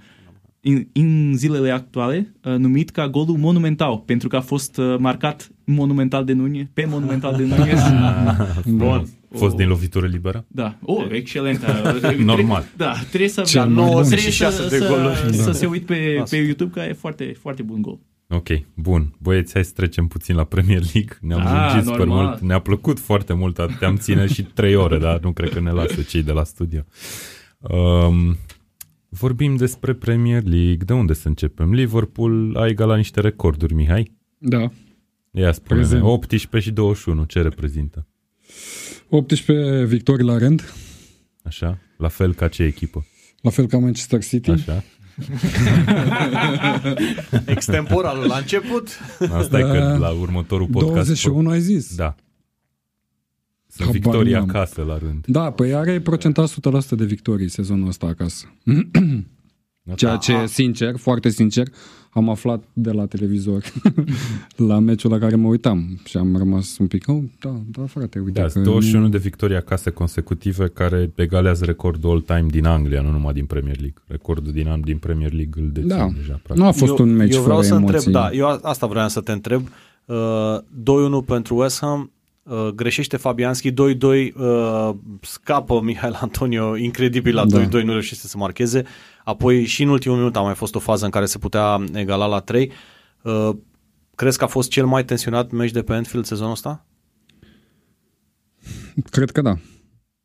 În, 0.64 0.88
în 0.93 1.34
zilele 1.36 1.72
actuale 1.72 2.34
uh, 2.43 2.55
numit 2.55 2.89
ca 2.89 3.07
golul 3.09 3.38
monumental 3.38 3.97
pentru 4.05 4.28
că 4.28 4.36
a 4.36 4.41
fost 4.41 4.78
uh, 4.78 4.95
marcat 4.99 5.51
monumental 5.64 6.26
de 6.26 6.34
Nunez, 6.34 6.66
pe 6.74 6.86
monumental 6.86 7.36
de 7.36 7.43
Nunez. 7.43 7.80
Bun. 8.66 9.07
Fost 9.38 9.53
O- 9.53 9.57
din 9.57 9.68
lovitură 9.68 10.07
liberă? 10.07 10.45
Da, 10.47 10.78
oh, 10.82 11.05
excelent. 11.12 11.66
Normal. 12.24 12.64
Da, 12.78 12.93
trebuie 13.09 13.30
să 13.30 13.41
Cel 13.41 13.62
trebuie 13.62 13.84
mai 13.86 13.93
bun. 13.93 14.03
să, 14.03 14.09
96 14.09 14.68
de 14.70 14.78
să, 14.78 14.88
goluri. 14.88 15.36
să 15.36 15.45
Da. 15.45 15.51
se 15.51 15.66
uit 15.66 15.86
pe, 15.86 16.18
Asta. 16.22 16.36
pe 16.36 16.41
YouTube 16.43 16.72
că 16.74 16.80
e 16.89 16.93
foarte, 16.93 17.36
foarte 17.39 17.62
bun 17.62 17.82
gol. 17.82 17.99
Ok, 18.30 18.47
bun. 18.74 19.14
Băieți, 19.18 19.53
hai 19.53 19.64
să 19.66 19.72
trecem 19.76 20.07
puțin 20.07 20.36
la 20.36 20.43
Premier 20.43 20.82
League. 20.93 21.18
Ne-am 21.22 21.43
Da, 21.43 21.66
lungit 21.74 21.86
super 21.91 22.05
normal. 22.05 22.26
mult. 22.26 22.39
Ne-a 22.39 22.59
plăcut 22.59 22.99
foarte 22.99 23.34
mult. 23.34 23.59
Te-am 23.80 23.95
ține 23.95 24.28
și 24.28 24.43
trei 24.43 24.76
ore, 24.76 24.97
dar 24.97 25.20
nu 25.20 25.32
cred 25.32 25.49
că 25.49 25.59
ne 25.59 25.72
lasă 25.72 26.01
cei 26.01 26.24
de 26.24 26.32
la 26.32 26.43
studio. 26.43 26.82
Um, 27.59 28.38
vorbim 29.20 29.55
despre 29.55 29.93
Premier 29.93 30.43
League. 30.43 30.84
De 30.86 30.93
unde 30.93 31.14
să 31.14 31.28
începem? 31.28 31.74
Liverpool 31.74 32.57
a 32.57 32.68
egalat 32.68 32.97
niște 32.97 33.20
recorduri, 33.20 33.74
Mihai. 33.74 34.12
Da. 34.38 34.72
Ia 35.32 35.51
spune 35.51 35.80
18. 35.82 36.05
18 36.05 36.70
și 36.70 36.76
21. 36.76 37.24
Ce 37.24 37.41
reprezintă? 37.41 38.07
18 39.09 39.86
victorii 39.86 40.26
la 40.26 40.38
rând, 40.38 40.74
Așa? 41.43 41.78
La 41.97 42.07
fel 42.07 42.34
ca 42.34 42.47
ce 42.47 42.64
echipă? 42.64 43.05
la 43.41 43.49
fel 43.49 43.68
ca 43.68 43.78
Manchester 43.78 44.24
City. 44.24 44.49
Așa? 44.49 44.84
Extemporalul 47.45 48.28
la 48.28 48.38
început. 48.38 48.99
Asta 49.32 49.59
e 49.59 49.62
că 49.62 49.97
la 49.99 50.09
următorul 50.09 50.68
podcast... 50.68 50.93
21 50.93 51.49
ai 51.49 51.59
zis. 51.62 51.95
Da. 51.95 52.16
Sunt 53.74 53.88
Habar 53.88 53.91
victorii 54.01 54.34
n-am. 54.34 54.49
acasă 54.49 54.82
la 54.88 54.97
rând. 54.97 55.26
Da, 55.28 55.51
păi 55.51 55.74
are 55.74 55.99
procentaj 56.01 56.51
100% 56.51 56.55
de 56.97 57.05
victorii 57.05 57.49
sezonul 57.49 57.88
ăsta 57.88 58.05
acasă. 58.07 58.45
Ceea 59.95 60.15
ce, 60.15 60.34
sincer, 60.45 60.97
foarte 60.97 61.30
sincer, 61.30 61.67
am 62.11 62.30
aflat 62.30 62.63
de 62.74 62.91
la 62.91 63.05
televizor 63.05 63.63
la 64.69 64.80
meciul 64.80 65.11
la 65.11 65.17
care 65.17 65.36
mă 65.36 65.47
uitam 65.47 65.99
și 66.05 66.17
am 66.17 66.38
rămas 66.38 66.78
un 66.78 66.88
pic, 66.88 67.03
oh, 67.07 67.24
da, 67.39 67.61
da, 67.72 67.86
frate, 67.86 68.19
uite 68.19 68.39
Da, 68.39 68.45
că 68.45 68.49
sunt 68.51 68.63
21 68.63 69.09
de 69.09 69.17
victorii 69.17 69.55
acasă 69.55 69.91
consecutive 69.91 70.67
care 70.67 71.11
egalează 71.15 71.65
recordul 71.65 72.09
all-time 72.09 72.45
din 72.49 72.65
Anglia, 72.65 73.01
nu 73.01 73.11
numai 73.11 73.34
din 73.34 73.45
Premier 73.45 73.76
League. 73.80 74.01
Recordul 74.07 74.51
din 74.51 74.67
an 74.67 74.82
din 74.82 74.97
Premier 74.97 75.32
League 75.34 75.63
îl 75.63 75.69
dețin 75.72 75.88
Da. 75.89 76.09
deja, 76.15 76.32
practic. 76.43 76.55
nu 76.55 76.65
a 76.65 76.72
fost 76.72 76.99
eu, 76.99 77.05
un 77.05 77.15
meci 77.15 77.34
eu 77.36 77.41
vreau 77.41 77.55
fără 77.61 77.67
să 77.67 77.74
emoții. 77.74 77.95
întreb, 77.95 78.13
da, 78.13 78.32
eu 78.32 78.47
a- 78.47 78.59
asta 78.61 78.88
vreau 78.88 79.07
să 79.07 79.22
te 79.22 79.32
întreb. 79.32 79.61
Uh, 80.05 80.15
2-1 80.74 81.26
pentru 81.26 81.55
West 81.61 81.80
Ham, 81.80 82.11
uh, 82.51 82.67
greșește 82.67 83.17
Fabianski, 83.17 83.71
2-2, 83.71 83.73
uh, 83.73 84.89
scapă 85.21 85.81
Mihail 85.83 86.17
Antonio, 86.21 86.77
incredibil 86.77 87.35
la 87.35 87.45
2-2, 87.45 87.69
Da. 87.69 87.83
nu 87.83 87.91
reușește 87.91 88.27
să 88.27 88.37
marcheze. 88.37 88.83
Apoi 89.23 89.65
și 89.65 89.83
în 89.83 89.89
ultimul 89.89 90.17
minut 90.17 90.35
a 90.35 90.41
mai 90.41 90.53
fost 90.55 90.75
o 90.75 90.79
fază 90.79 91.05
în 91.05 91.11
care 91.11 91.25
se 91.25 91.37
putea 91.37 91.85
egala 91.93 92.25
la 92.25 92.39
3. 92.39 92.71
Uh, 93.23 93.49
crezi 94.15 94.37
că 94.37 94.43
a 94.43 94.47
fost 94.47 94.69
cel 94.69 94.85
mai 94.85 95.05
tensionat 95.05 95.51
meci 95.51 95.71
de 95.71 95.81
pe 95.81 95.93
Anfield 95.93 96.25
sezonul 96.25 96.51
ăsta? 96.51 96.85
Cred 99.09 99.31
că 99.31 99.41
da. 99.41 99.55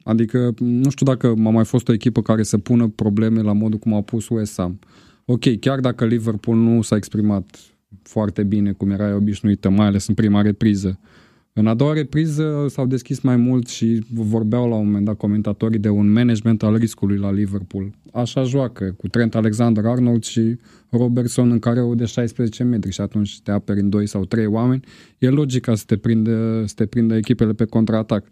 Adică 0.04 0.54
nu 0.58 0.90
știu 0.90 1.06
dacă 1.06 1.26
a 1.26 1.50
mai 1.50 1.64
fost 1.64 1.88
o 1.88 1.92
echipă 1.92 2.22
care 2.22 2.42
să 2.42 2.58
pună 2.58 2.88
probleme 2.88 3.40
la 3.40 3.52
modul 3.52 3.78
cum 3.78 3.94
a 3.94 4.02
pus 4.02 4.28
West 4.28 4.56
Ham. 4.56 4.78
Ok, 5.24 5.58
chiar 5.60 5.80
dacă 5.80 6.04
Liverpool 6.04 6.56
nu 6.56 6.82
s-a 6.82 6.96
exprimat 6.96 7.58
foarte 8.02 8.42
bine 8.42 8.72
cum 8.72 8.90
era 8.90 9.14
obișnuită, 9.14 9.68
mai 9.68 9.86
ales 9.86 10.06
în 10.06 10.14
prima 10.14 10.42
repriză. 10.42 11.00
În 11.58 11.66
a 11.66 11.74
doua 11.74 11.92
repriză 11.92 12.66
s-au 12.68 12.86
deschis 12.86 13.20
mai 13.20 13.36
mult 13.36 13.68
și 13.68 14.04
vorbeau 14.12 14.68
la 14.68 14.74
un 14.74 14.84
moment 14.84 15.04
dat 15.04 15.16
comentatorii 15.16 15.78
de 15.78 15.88
un 15.88 16.12
management 16.12 16.62
al 16.62 16.76
riscului 16.76 17.16
la 17.16 17.32
Liverpool. 17.32 17.92
Așa 18.12 18.42
joacă, 18.42 18.94
cu 18.96 19.08
Trent 19.08 19.34
Alexander-Arnold 19.34 20.24
și 20.24 20.58
Robertson 20.90 21.50
în 21.50 21.58
care 21.58 21.80
de 21.94 22.04
16 22.04 22.62
metri 22.62 22.92
și 22.92 23.00
atunci 23.00 23.40
te 23.40 23.50
aperi 23.50 23.80
în 23.80 23.88
2 23.88 24.06
sau 24.06 24.24
3 24.24 24.46
oameni. 24.46 24.84
E 25.18 25.28
logica 25.28 25.74
să 25.74 25.82
te 25.86 25.96
prindă, 25.96 26.62
să 26.66 26.72
te 26.76 26.86
prindă 26.86 27.16
echipele 27.16 27.52
pe 27.52 27.64
contraatac. 27.64 28.26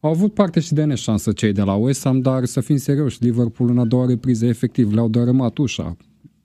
Au 0.00 0.10
avut 0.10 0.34
parte 0.34 0.60
și 0.60 0.72
de 0.72 0.84
neșansă 0.84 1.32
cei 1.32 1.52
de 1.52 1.62
la 1.62 1.74
West 1.74 2.04
Ham, 2.04 2.20
dar 2.20 2.44
să 2.44 2.60
fim 2.60 2.76
serioși, 2.76 3.18
Liverpool 3.20 3.70
în 3.70 3.78
a 3.78 3.84
doua 3.84 4.06
repriză 4.06 4.46
efectiv 4.46 4.92
le-au 4.92 5.08
dărâmat 5.08 5.58
ușa. 5.58 5.96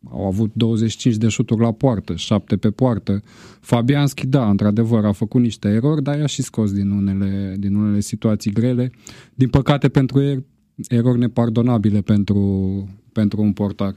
Au 0.10 0.26
avut 0.26 0.52
25 0.54 1.16
de 1.16 1.28
șuturi 1.28 1.62
la 1.62 1.72
poartă, 1.72 2.16
7 2.16 2.58
pe 2.58 2.72
poartă. 2.72 3.24
Fabianski, 3.60 4.28
da, 4.28 4.50
într-adevăr, 4.50 5.06
a 5.06 5.12
făcut 5.12 5.42
niște 5.42 5.68
erori, 5.68 6.04
dar 6.04 6.18
i-a 6.18 6.26
și 6.26 6.42
scos 6.42 6.74
din 6.74 6.92
unele, 6.92 7.56
din 7.60 7.76
unele 7.76 8.00
situații 8.00 8.52
grele. 8.52 8.92
Din 9.34 9.50
păcate 9.50 9.90
pentru 9.90 10.22
el, 10.22 10.46
erori 10.88 11.20
nepardonabile 11.20 12.02
pentru, 12.02 12.90
pentru 13.12 13.42
un 13.42 13.54
portar. 13.54 13.96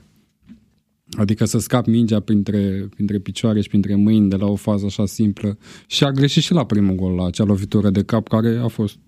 Adică 1.10 1.44
să 1.44 1.58
scap 1.58 1.86
mingea 1.86 2.20
printre, 2.20 2.88
printre 2.94 3.18
picioare 3.18 3.60
și 3.60 3.68
printre 3.68 3.94
mâini 3.94 4.28
de 4.28 4.36
la 4.36 4.46
o 4.46 4.54
fază 4.54 4.84
așa 4.84 5.06
simplă. 5.06 5.58
Și 5.86 6.04
a 6.04 6.10
greșit 6.10 6.42
și 6.42 6.52
la 6.52 6.66
primul 6.66 6.94
gol, 6.94 7.14
la 7.14 7.26
acea 7.26 7.44
lovitură 7.44 7.90
de 7.90 8.02
cap 8.02 8.28
care 8.28 8.56
a 8.56 8.68
fost 8.68 8.98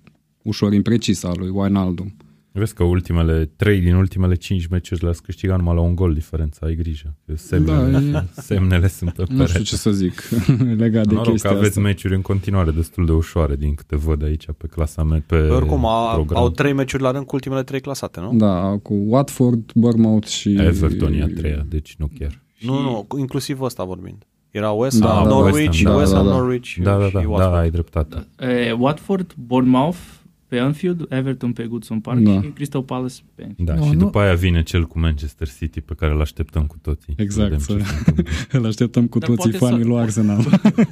ușor 0.42 0.72
imprecisă 0.72 1.26
a 1.26 1.32
lui 1.34 1.49
Wijnaldum. 1.49 2.14
Vezi 2.59 2.75
că 2.75 2.83
ultimele, 2.85 3.51
trei 3.57 3.81
din 3.81 3.95
ultimele 3.95 4.35
cinci 4.35 4.67
meciuri 4.67 5.03
le-ați 5.03 5.23
câștigat 5.23 5.59
numai 5.59 5.75
la 5.75 5.81
un 5.81 5.95
gol 5.95 6.15
diferența, 6.15 6.67
ai 6.67 6.75
grijă. 6.75 7.15
Semnele, 7.35 7.99
Da, 7.99 8.25
semnele 8.33 8.89
sunt 8.89 9.11
pe 9.13 9.21
Nu 9.21 9.25
știu 9.27 9.37
perete. 9.45 9.63
ce 9.63 9.77
să 9.77 9.91
zic 9.91 10.23
legat 10.83 11.07
de 11.07 11.13
Noroc 11.15 11.25
că 11.25 11.31
chestia 11.31 11.51
aveți 11.51 11.67
asta. 11.69 11.81
meciuri 11.81 12.15
în 12.15 12.23
continuare 12.23 12.71
destul 12.71 13.07
de 13.07 13.13
ușoare 13.13 13.57
din 13.57 13.75
câte 13.75 13.97
văd 13.97 14.23
aici 14.23 14.45
pe 14.59 14.67
clasament, 14.67 15.23
pe 15.25 15.37
Oricum, 15.37 15.87
a, 15.87 16.13
program. 16.15 16.43
au 16.43 16.51
trei 16.51 16.73
meciuri 16.73 17.03
la 17.03 17.11
rând 17.11 17.25
cu 17.27 17.35
ultimele 17.35 17.63
trei 17.63 17.81
clasate, 17.81 18.21
nu? 18.21 18.33
Da, 18.35 18.79
cu 18.83 18.95
Watford, 19.07 19.73
Bournemouth 19.75 20.27
și... 20.27 20.55
Everton 20.55 21.13
e 21.13 21.23
a 21.23 21.27
treia, 21.27 21.67
deci 21.69 21.95
nu 21.99 22.11
chiar. 22.19 22.41
Nu, 22.61 22.81
nu, 22.81 23.05
cu- 23.09 23.19
inclusiv 23.19 23.61
ăsta 23.61 23.85
vorbind. 23.85 24.27
Era 24.51 24.71
West 24.71 25.01
Da, 25.01 25.07
Ham, 25.09 25.23
da, 25.23 25.29
Norwich, 25.29 25.67
West 25.69 25.83
Ham, 25.85 25.93
da, 25.93 25.99
West 25.99 26.11
da, 26.13 26.17
Ham, 26.19 26.27
da. 26.27 26.33
Norwich 26.33 26.77
Da, 26.83 26.99
da, 26.99 27.07
și 27.07 27.13
da, 27.13 27.21
da, 27.21 27.29
Watford. 27.29 27.55
ai 27.57 27.71
dreptate. 27.71 28.27
E, 28.39 28.73
Watford, 28.79 29.35
Bournemouth 29.47 29.99
pe 30.49 30.59
Anfield, 30.59 31.07
Everton 31.09 31.53
pe 31.53 31.64
Goodson 31.64 32.01
Park 32.01 32.18
Da. 32.18 32.40
și 32.42 32.49
Crystal 32.49 32.82
Palace 32.82 33.14
pe 33.34 33.42
Anfield. 33.42 33.68
Da, 33.70 33.74
Nu, 33.74 33.84
și 33.84 33.90
nu- 33.92 33.99
după 33.99 34.18
aia 34.18 34.34
vine 34.34 34.62
cel 34.62 34.84
cu 34.86 34.99
Manchester 34.99 35.49
City 35.59 35.80
pe 35.80 35.94
care 35.94 36.12
îl 36.12 36.20
așteptăm 36.20 36.66
cu 36.66 36.76
toții. 36.82 37.14
Exact, 37.16 37.49
Vedem 37.51 37.64
să- 37.64 37.72
ce 37.76 37.84
se 37.84 37.94
întâmplă. 38.07 38.32
Îl 38.59 38.66
așteptăm 38.66 39.07
cu 39.07 39.18
Dar 39.18 39.28
toții 39.28 39.51
poate 39.51 39.64
fanii 39.64 39.82
să- 39.82 39.88
lui 39.88 39.99
Arsenal. 40.01 40.44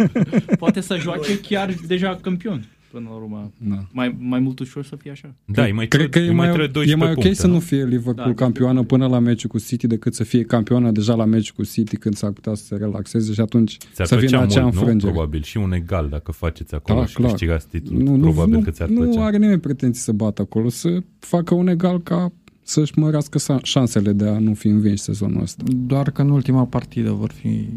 Poate 0.59 0.80
să 0.80 0.96
joace 0.98 1.40
chiar 1.40 1.74
deja 1.86 2.18
campion 2.22 2.64
până 2.95 3.07
la 3.11 3.14
urmă. 3.14 3.53
da. 3.59 3.84
Mai, 3.92 4.16
mai 4.18 4.40
mult 4.40 4.59
ușor 4.59 4.84
să 4.84 4.97
fie 4.97 5.11
așa. 5.11 5.34
Da, 5.45 5.64
îi 5.64 5.72
mai 5.72 5.86
Cred 5.88 6.09
că 6.09 6.18
e 6.18 6.30
mai, 6.30 6.47
trebuie 6.47 6.66
e 6.66 6.70
12 6.70 6.97
mai 6.97 7.09
ok 7.09 7.14
puncte, 7.14 7.34
să 7.34 7.47
nu 7.47 7.59
fie 7.59 7.84
Liverpool 7.84 8.28
Da. 8.28 8.34
campioană 8.34 8.82
până 8.82 9.07
la 9.07 9.18
meciul 9.18 9.51
cu 9.51 9.59
City 9.59 9.86
decât 9.86 10.14
să 10.14 10.24
fie 10.24 10.42
campioană 10.42 10.90
deja 10.90 11.14
la 11.14 11.24
meciul 11.24 11.55
cu 11.57 11.64
City 11.64 11.97
când 11.97 12.14
s-ar 12.14 12.30
putea 12.30 12.55
să 12.55 12.64
se 12.64 12.76
relaxeze 12.76 13.32
și 13.32 13.40
atunci 13.40 13.76
Ți-ar 13.92 14.07
să 14.07 14.16
vină 14.16 14.28
plăcea 14.30 14.42
acea 14.45 14.61
mult, 14.62 14.74
nu? 14.74 14.80
înfrângere. 14.80 15.12
Probabil. 15.12 15.42
Și 15.42 15.57
un 15.57 15.72
egal 15.72 16.09
dacă 16.09 16.32
faceți 16.32 16.74
acolo 16.74 16.99
Da, 17.01 17.07
și 17.07 17.14
clar. 17.14 17.30
câștigați 17.30 17.66
titlul. 17.68 18.03
Nu, 18.03 18.14
nu, 18.16 18.20
probabil 18.22 18.55
nu, 18.55 18.61
că 18.61 18.70
ți-ar 18.70 18.88
nu 18.88 19.01
plăcea. 19.01 19.24
are 19.24 19.36
nimeni 19.36 19.61
pretenții 19.61 20.03
să 20.03 20.12
bată 20.12 20.42
acolo, 20.42 20.68
să 20.68 21.03
facă 21.18 21.55
un 21.55 21.68
egal 21.68 22.03
ca 22.03 22.32
să-și 22.62 22.99
mărească 22.99 23.38
sa- 23.38 23.62
șansele 23.62 24.12
de 24.12 24.24
a 24.28 24.38
nu 24.38 24.55
fi 24.55 24.66
învinși 24.68 25.03
sezonul 25.03 25.42
ăsta. 25.42 25.64
Doar 25.86 26.11
că 26.11 26.22
în 26.22 26.30
ultima 26.30 26.64
partidă 26.66 27.11
vor 27.11 27.30
fi, 27.30 27.68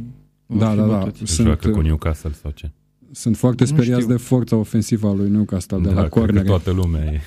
vor 0.46 0.60
Da, 0.60 0.70
fi 0.70 0.76
da, 0.78 0.86
da. 0.86 0.98
bătuți. 0.98 1.22
Își 1.22 1.32
Sunt, 1.32 1.48
joacă 1.48 1.70
cu 1.70 1.80
Newcastle 1.82 2.32
sau 2.32 2.52
ce? 2.56 2.72
Sunt 3.20 3.38
foarte 3.38 3.64
Nu 3.64 3.70
speriați 3.70 4.02
știu. 4.02 4.16
de 4.16 4.22
forța 4.22 4.56
ofensivă 4.56 5.08
a 5.08 5.14
lui 5.14 5.30
Newcastle 5.30 5.78
de 5.78 5.88
la 5.90 5.94
cred 5.94 6.04
că 6.10 6.20
cornere. 6.20 6.46
toată 6.48 6.72
lumea 6.72 7.04
e. 7.04 7.22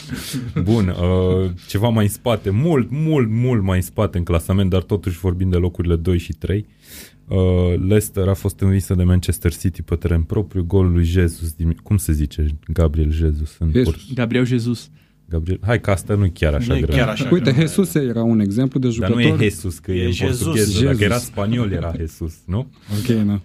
Bun, 0.62 0.88
uh, 0.88 1.50
ceva 1.68 1.88
mai 1.88 2.04
în 2.04 2.10
spate, 2.10 2.50
mult, 2.50 2.90
mult, 2.90 3.28
mult 3.30 3.62
mai 3.62 3.76
în 3.76 3.82
spate 3.82 4.18
în 4.18 4.24
clasament, 4.24 4.70
dar 4.70 4.82
totuși 4.82 5.18
vorbim 5.18 5.48
de 5.50 5.56
locurile 5.56 5.96
2 5.96 6.18
și 6.18 6.32
3. 6.32 6.66
Uh, 7.28 7.36
Leicester 7.86 8.28
a 8.28 8.34
fost 8.34 8.60
învinsă 8.60 8.94
de 8.94 9.02
Manchester 9.02 9.54
City 9.56 9.82
pe 9.82 9.94
teren 9.94 10.22
propriu, 10.22 10.64
golul 10.64 10.92
lui 10.92 11.04
Jesus, 11.04 11.52
dim- 11.54 11.82
cum 11.82 11.96
se 11.96 12.12
zice, 12.12 12.46
Gabriel 12.72 13.10
Jesus 13.10 13.56
în 13.58 13.70
Jesus. 13.74 13.94
pur- 13.94 14.02
Gabriel 14.14 14.44
Jesus. 14.44 14.90
Gabriel. 15.28 15.58
Hai 15.62 15.80
că 15.80 15.90
asta 15.90 16.14
nu 16.14 16.24
e 16.24 16.28
chiar 16.28 16.54
așa 16.54 16.72
Nu 16.72 16.78
e 16.78 16.80
greu. 16.82 16.96
chiar 16.96 17.08
așa. 17.08 17.28
Uite, 17.32 17.54
Jesus 17.58 17.94
era 17.94 18.22
un 18.22 18.40
exemplu 18.40 18.80
de 18.80 18.86
Dar 18.86 18.94
jucător. 18.94 19.16
nu 19.16 19.42
e 19.44 19.48
Jesus, 19.48 19.78
că 19.78 19.92
e, 19.92 20.02
E 20.02 20.04
în 20.06 20.12
Jesus. 20.12 20.36
portugheză. 20.38 20.70
Dacă 20.72 20.86
Jesus. 20.86 21.00
era 21.00 21.16
spaniol, 21.18 21.70
era 21.72 21.92
Jesus, 21.96 22.34
nu? 22.46 22.58
Ok, 22.58 23.16
da. 23.26 23.40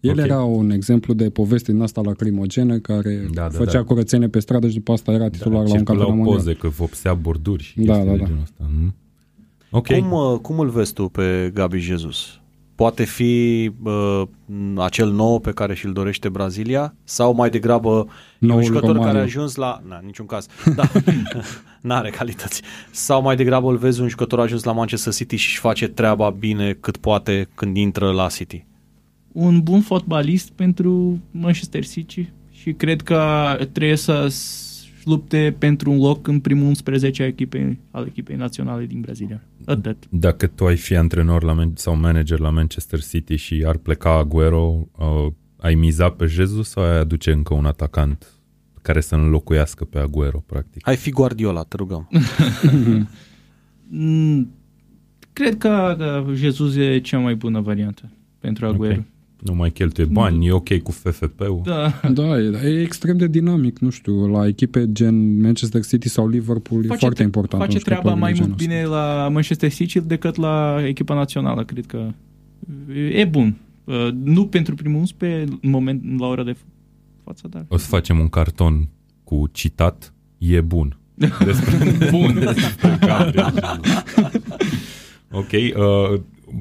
El 0.00 0.10
Ok. 0.10 0.18
era 0.18 0.42
un 0.42 0.70
exemplu 0.70 1.14
de 1.14 1.30
poveste 1.30 1.72
din 1.72 1.80
asta 1.80 2.00
lacrimogenă 2.04 2.78
care 2.78 3.28
Da, 3.32 3.42
da, 3.42 3.48
făcea 3.48 3.72
da. 3.78 3.84
curățenie 3.84 4.28
pe 4.28 4.38
stradă 4.38 4.68
și 4.68 4.74
după 4.74 4.92
asta 4.92 5.12
era 5.12 5.28
titular 5.28 5.52
la 5.52 5.58
un 5.60 5.66
campionat 5.74 5.86
circulau 5.96 6.16
mondial. 6.16 6.36
poze 6.36 6.52
că 6.54 6.68
vopsea 6.68 7.14
borduri 7.14 7.62
și 7.62 7.80
Da, 7.80 7.92
chestii 7.92 8.06
da, 8.10 8.12
de 8.12 8.18
da. 8.18 8.24
genul 8.26 8.42
ăsta. 8.42 8.64
Mhm. 8.74 8.94
Ok. 9.70 9.86
Cum, 9.86 10.12
uh, 10.12 10.38
cum 10.42 10.58
îl 10.58 10.68
vezi 10.68 10.92
tu 10.92 11.08
pe 11.08 11.50
Gabi 11.54 11.78
Jesus? 11.78 12.40
Poate 12.74 13.04
fi 13.04 13.70
uh, 13.82 14.22
acel 14.76 15.10
nou 15.12 15.38
pe 15.40 15.50
care 15.50 15.74
și-l 15.74 15.92
dorește 15.92 16.28
Brazilia 16.28 16.94
sau 17.04 17.34
mai 17.34 17.50
degrabă 17.50 17.88
e 17.88 18.02
un 18.40 18.48
Noul 18.48 18.62
jucător 18.62 18.86
Romario. 18.88 19.06
care 19.06 19.18
a 19.18 19.22
ajuns 19.22 19.54
la... 19.54 19.82
Na, 19.88 20.00
niciun 20.04 20.26
caz. 20.26 20.46
Da. 20.76 20.82
N-are 21.80 22.10
calități. 22.10 22.62
Sau 22.90 23.22
mai 23.22 23.36
degrabă 23.36 23.70
îl 23.70 23.76
vezi 23.76 24.00
un 24.00 24.08
jucător 24.08 24.38
a 24.38 24.42
ajuns 24.42 24.62
la 24.64 24.72
Manchester 24.72 25.12
City 25.14 25.36
și 25.36 25.48
își 25.48 25.58
face 25.58 25.88
treaba 25.88 26.30
bine 26.30 26.72
cât 26.80 26.96
poate 26.96 27.48
când 27.54 27.76
intră 27.76 28.10
la 28.12 28.26
City. 28.26 28.66
Un 29.32 29.60
bun 29.62 29.80
fotbalist 29.80 30.50
pentru 30.50 31.20
Manchester 31.30 31.84
City 31.86 32.28
și 32.50 32.72
cred 32.72 33.02
că 33.02 33.46
trebuie 33.72 33.96
să 33.96 34.26
s- 34.28 34.66
lupte 35.04 35.54
pentru 35.58 35.90
un 35.90 35.98
loc 35.98 36.26
în 36.26 36.40
primul 36.40 36.66
11 36.66 37.22
a 37.22 37.26
echipei, 37.26 37.78
al 37.90 38.06
echipei 38.06 38.36
naționale 38.36 38.86
din 38.86 39.00
Brazilia. 39.00 39.42
Atât. 39.64 40.04
Dacă 40.10 40.46
tu 40.46 40.66
ai 40.66 40.76
fi 40.76 40.96
antrenor 40.96 41.42
la 41.42 41.54
Man- 41.54 41.72
sau 41.74 41.96
manager 41.96 42.38
la 42.38 42.50
Manchester 42.50 43.00
City 43.02 43.36
și 43.36 43.64
ar 43.66 43.76
pleca 43.76 44.10
Aguero, 44.10 44.88
uh, 44.98 45.32
ai 45.56 45.74
miza 45.74 46.10
pe 46.10 46.26
Jesus 46.26 46.68
sau 46.68 46.82
ai 46.84 46.98
aduce 46.98 47.32
încă 47.32 47.54
un 47.54 47.64
atacant 47.66 48.26
care 48.82 49.00
să 49.00 49.14
înlocuiască 49.14 49.84
pe 49.84 49.98
Aguero, 49.98 50.38
practic? 50.46 50.82
Hai 50.84 50.96
fi 50.96 51.10
Guardiola, 51.10 51.62
te 51.62 51.76
rugăm. 51.76 52.08
Mm, 53.90 54.52
Cred 55.32 55.58
că 55.58 55.94
că 55.98 56.24
Jesus 56.34 56.76
e 56.76 56.98
cea 56.98 57.18
mai 57.18 57.34
bună 57.34 57.60
variantă 57.60 58.10
pentru 58.38 58.66
Aguero. 58.66 58.94
Ok. 58.98 59.04
Nu 59.38 59.54
mai 59.54 59.70
cheltuie 59.70 60.06
bani, 60.06 60.46
e 60.46 60.52
ok 60.52 60.78
cu 60.82 60.90
FFP-ul. 60.92 61.60
Da. 61.64 62.00
Da, 62.12 62.38
e, 62.40 62.58
e 62.64 62.80
extrem 62.80 63.16
de 63.16 63.26
dinamic, 63.26 63.78
nu 63.78 63.90
știu, 63.90 64.26
la 64.26 64.46
echipe 64.46 64.92
gen 64.92 65.40
Manchester 65.40 65.84
City 65.84 66.08
sau 66.08 66.28
Liverpool 66.28 66.84
e 66.84 66.94
foarte 66.94 67.22
important. 67.22 67.62
Face 67.62 67.74
un 67.74 67.78
jucător 67.78 67.98
treaba 67.98 68.14
de 68.14 68.20
mai 68.20 68.32
genul 68.32 68.48
mult 68.48 68.60
ăsta. 68.60 68.72
bine 68.72 68.84
la 68.88 69.28
Manchester 69.28 69.70
City 69.72 70.00
decât 70.00 70.36
la 70.36 70.78
echipa 70.86 71.14
națională, 71.14 71.64
cred 71.64 71.86
că 71.86 72.10
e 73.12 73.24
bun. 73.24 73.56
Uh, 73.84 74.08
Nu 74.22 74.46
pentru 74.46 74.74
primul 74.74 74.98
11 74.98 75.44
în 75.62 75.70
moment, 75.70 76.20
la 76.20 76.26
ora 76.26 76.42
de 76.44 76.56
față, 77.24 77.48
dar 77.50 77.64
O 77.68 77.76
să 77.76 77.86
facem 77.86 78.18
un 78.18 78.28
carton 78.28 78.88
cu 79.24 79.48
citat, 79.52 80.12
e 80.38 80.60
bun. 80.60 80.98
Despre, 81.44 82.08
bun. 82.10 82.34
despre 82.34 82.98
Gabriel 83.00 83.52
Jesus. 83.54 84.02
ok, 85.30 85.50
uh, 85.52 86.20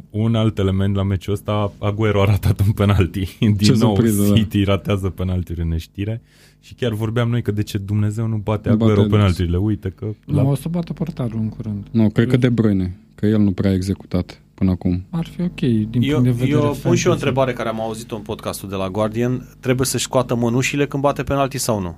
un 0.09 0.35
alt 0.35 0.57
element 0.57 0.95
la 0.95 1.03
meciul 1.03 1.33
ăsta, 1.33 1.71
Aguero 1.79 2.21
a 2.21 2.25
ratat 2.25 2.59
un 2.65 2.71
penalti. 2.71 3.35
Din 3.39 3.55
Ce 3.55 3.71
nou, 3.71 3.77
surpriză, 3.95 4.27
da. 4.29 4.35
City 4.35 4.63
ratează 4.63 5.09
penaltiuri 5.09 5.61
în 5.61 5.67
neștire. 5.67 6.21
Și 6.59 6.73
chiar 6.73 6.93
vorbeam 6.93 7.29
noi 7.29 7.41
că 7.41 7.51
de 7.51 7.63
ce 7.63 7.77
Dumnezeu 7.77 8.27
nu 8.27 8.37
bate 8.37 8.69
Nu 8.69 8.75
Aguero 8.75 8.95
bate 9.01 9.09
penaltiurile. 9.09 9.57
Uite 9.57 9.89
că... 9.89 10.05
La... 10.25 10.41
Nu, 10.41 10.49
o 10.49 10.55
să 10.55 10.67
bată 10.69 10.93
portarul 10.93 11.39
în 11.39 11.49
curând. 11.49 11.87
Nu, 11.91 12.09
cred 12.09 12.27
că 12.27 12.37
De 12.37 12.49
Bruyne, 12.49 12.97
că 13.15 13.25
el 13.25 13.39
nu 13.39 13.51
prea 13.51 13.69
a 13.69 13.73
executat 13.73 14.41
până 14.53 14.71
acum. 14.71 15.05
Ar 15.09 15.25
fi 15.25 15.41
ok 15.41 15.59
din 15.59 16.01
Eu, 16.01 16.13
punct 16.13 16.23
de 16.23 16.29
vedere 16.45 16.51
eu 16.51 16.59
pun 16.59 16.69
și 16.71 16.83
o 16.83 16.83
fantasy. 16.85 17.07
întrebare 17.09 17.53
care 17.53 17.69
am 17.69 17.81
auzit-o 17.81 18.15
în 18.15 18.21
podcastul 18.21 18.69
de 18.69 18.75
la 18.75 18.89
Guardian. 18.89 19.47
Trebuie 19.59 19.85
să-și 19.85 20.03
scoată 20.03 20.35
mânușile 20.35 20.87
când 20.87 21.03
bate 21.03 21.23
penalti 21.23 21.57
sau 21.57 21.81
nu? 21.81 21.95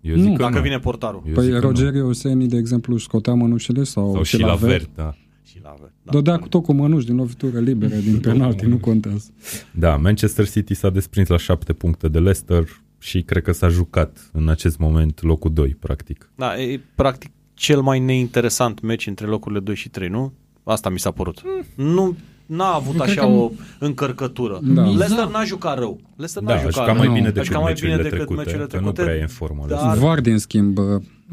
Eu 0.00 0.16
zic 0.16 0.24
Nu. 0.28 0.34
că 0.34 0.42
Dacă 0.42 0.56
nu. 0.56 0.62
vine 0.62 0.78
portarul. 0.78 1.22
Eu 1.26 1.32
zic 1.32 1.34
Păi 1.34 1.48
că 1.48 1.54
nu. 1.54 1.60
Rogerio 1.60 2.06
Oseni, 2.06 2.46
de 2.48 2.56
exemplu, 2.56 2.94
își 2.94 3.04
scotea 3.04 3.34
mănușile 3.34 3.82
sau, 3.84 4.12
Sau 4.12 4.22
și 4.22 4.38
la 4.40 4.54
vert, 4.54 4.90
da. 4.94 5.14
Și 5.54 5.60
la 5.62 5.74
Da. 6.02 6.10
Dădea 6.12 6.38
cu 6.38 6.48
tot 6.48 6.62
cu 6.62 6.72
mănuși 6.72 7.06
din 7.06 7.16
lovitură 7.16 7.58
liberă, 7.58 7.94
din 7.94 8.20
penalti, 8.20 8.66
nu 8.66 8.76
contează. 8.76 9.30
Da, 9.70 9.96
Manchester 9.96 10.48
City 10.48 10.74
s-a 10.74 10.90
desprins 10.90 11.28
la 11.28 11.36
șapte 11.36 11.72
puncte 11.72 12.08
de 12.08 12.18
Leicester 12.18 12.64
și 12.98 13.22
cred 13.22 13.42
că 13.42 13.52
s-a 13.52 13.68
jucat 13.68 14.30
în 14.32 14.48
acest 14.48 14.78
moment 14.78 15.22
locul 15.22 15.52
2, 15.52 15.76
practic. 15.80 16.30
Da, 16.34 16.60
e 16.60 16.80
practic 16.94 17.30
cel 17.54 17.80
mai 17.80 17.98
neinteresant 18.00 18.80
meci 18.80 19.06
între 19.06 19.26
locurile 19.26 19.60
2 19.60 19.74
și 19.74 19.88
3, 19.88 20.08
nu? 20.08 20.32
Asta 20.64 20.88
mi 20.88 20.98
s-a 20.98 21.10
părut. 21.10 21.42
Nu 21.76 22.16
n-a 22.46 22.72
avut 22.74 22.94
Eu 22.94 23.00
cred 23.02 23.18
așa 23.18 23.26
că- 23.26 23.32
o 23.32 23.50
încărcătură. 23.78 24.60
Da. 24.62 24.82
Leicester 24.82 25.26
n-a 25.28 25.44
jucat 25.44 25.78
rău. 25.78 26.00
Leicester 26.16 26.42
Da, 26.42 26.48
n-a 26.48 26.54
a 26.54 26.58
jucat 26.60 26.72
jucat 26.74 26.96
mai 26.96 27.04
rău. 27.06 27.14
bine 27.14 27.26
A 27.26 27.30
decât 27.30 27.44
jucat 27.46 27.62
mai 27.62 27.70
meciurile 27.72 27.96
bine 27.96 28.08
decât 28.08 28.26
trecute, 28.26 28.44
meciurile 28.44 28.66
că 28.66 28.76
nu 28.76 28.80
trecute. 28.82 29.02
prea 29.02 29.14
e 29.14 29.20
în 29.20 29.28
formă. 29.28 29.64
Dar- 29.68 29.78
Dar... 29.78 29.96
VAR, 29.98 30.20
din 30.20 30.38
schimb, 30.38 30.78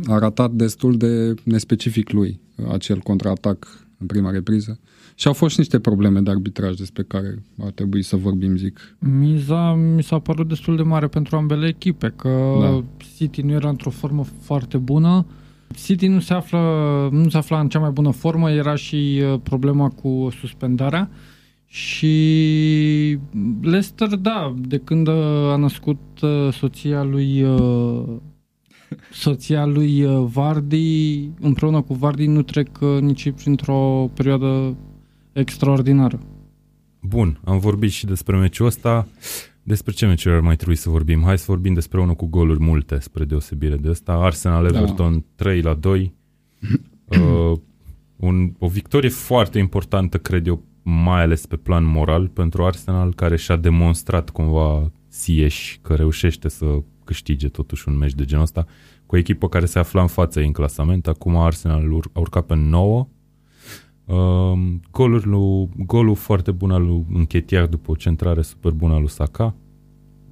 a 0.07 0.17
ratat 0.19 0.51
destul 0.51 0.97
de 0.97 1.33
nespecific 1.43 2.09
lui 2.11 2.39
acel 2.71 2.97
contraatac 2.99 3.85
în 4.01 4.07
prima 4.07 4.31
repriză. 4.31 4.79
Și 5.15 5.27
au 5.27 5.33
fost 5.33 5.53
și 5.53 5.59
niște 5.59 5.79
probleme 5.79 6.19
de 6.19 6.29
arbitraj 6.29 6.75
despre 6.75 7.03
care 7.03 7.43
ar 7.63 7.71
trebui 7.71 8.01
să 8.01 8.15
vorbim, 8.15 8.55
zic. 8.55 8.95
Miza 8.99 9.73
mi 9.73 10.03
s-a 10.03 10.19
părut 10.19 10.47
destul 10.47 10.75
de 10.75 10.81
mare 10.81 11.07
pentru 11.07 11.35
ambele 11.35 11.67
echipe, 11.67 12.13
că 12.15 12.57
Da. 12.61 12.83
City 13.15 13.41
nu 13.41 13.51
era 13.51 13.69
într-o 13.69 13.89
formă 13.89 14.23
foarte 14.41 14.77
bună. 14.77 15.25
City 15.75 16.07
nu 16.07 16.19
se 16.19 16.33
află 16.33 16.59
nu 17.11 17.29
se 17.29 17.37
afla 17.37 17.59
în 17.59 17.69
cea 17.69 17.79
mai 17.79 17.91
bună 17.91 18.11
formă, 18.11 18.51
era 18.51 18.75
și 18.75 19.21
uh, 19.23 19.39
problema 19.43 19.89
cu 19.89 20.27
suspendarea. 20.39 21.09
Și 21.65 23.17
Leicester, 23.61 24.07
da, 24.07 24.55
de 24.57 24.77
când 24.77 25.07
uh, 25.07 25.15
a 25.51 25.55
născut 25.55 25.99
uh, 26.21 26.53
soția 26.53 27.03
lui 27.03 27.43
uh, 27.43 28.03
soția 29.11 29.65
lui 29.65 30.03
uh, 30.03 30.27
Vardy, 30.31 31.29
împreună 31.39 31.81
cu 31.81 31.93
Vardy 31.93 32.25
nu 32.25 32.41
trec 32.41 32.79
uh, 32.81 33.01
nici 33.01 33.31
printr-o 33.31 34.09
perioadă 34.13 34.75
extraordinară. 35.33 36.19
Bun, 37.01 37.39
am 37.43 37.59
vorbit 37.59 37.91
și 37.91 38.05
despre 38.05 38.37
meciul 38.37 38.65
ăsta. 38.65 39.07
Despre 39.63 39.93
ce 39.93 40.05
meciuri 40.05 40.35
ar 40.35 40.41
mai 40.41 40.55
trebui 40.55 40.75
să 40.75 40.89
vorbim? 40.89 41.21
Hai 41.23 41.37
să 41.37 41.45
vorbim 41.47 41.73
despre 41.73 42.01
unul 42.01 42.15
cu 42.15 42.25
goluri 42.25 42.59
multe, 42.59 42.99
spre 42.99 43.23
deosebire 43.23 43.75
de 43.75 43.89
ăsta. 43.89 44.11
Arsenal-Everton 44.11 45.13
da. 45.13 45.25
3 45.35 45.61
la 45.61 45.73
2. 45.73 46.13
Uh, 47.11 47.57
un, 48.15 48.53
o 48.59 48.67
victorie 48.67 49.09
foarte 49.09 49.59
importantă, 49.59 50.17
cred 50.17 50.47
eu, 50.47 50.63
mai 50.83 51.21
ales 51.21 51.45
pe 51.45 51.55
plan 51.55 51.83
moral 51.83 52.27
pentru 52.27 52.63
Arsenal, 52.63 53.13
care 53.13 53.37
și-a 53.37 53.55
demonstrat 53.55 54.29
cumva 54.29 54.91
sieși 55.07 55.79
că 55.81 55.93
reușește 55.93 56.49
să 56.49 56.65
câștige 57.11 57.47
totuși 57.49 57.87
un 57.87 57.97
meci 57.97 58.13
de 58.13 58.25
genul 58.25 58.43
ăsta 58.43 58.65
cu 59.05 59.15
o 59.15 59.17
echipă 59.17 59.47
care 59.49 59.65
se 59.65 59.79
afla 59.79 60.01
în 60.01 60.07
fața 60.07 60.39
ei 60.39 60.45
în 60.45 60.51
clasament. 60.51 61.07
Acum 61.07 61.37
Arsenal 61.37 61.91
ur- 61.91 62.09
a 62.13 62.19
urcat 62.19 62.45
pe 62.45 62.55
9. 62.55 63.07
Uh, 64.05 64.17
golul, 64.91 65.21
lui, 65.25 65.85
golul 65.85 66.15
foarte 66.15 66.51
bun 66.51 66.71
al 66.71 66.81
lui 66.85 67.05
Închetiar 67.13 67.65
după 67.65 67.91
o 67.91 67.95
centrare 67.95 68.41
super 68.41 68.71
bună 68.71 68.93
al 68.93 68.99
lui 68.99 69.09
Saka. 69.09 69.55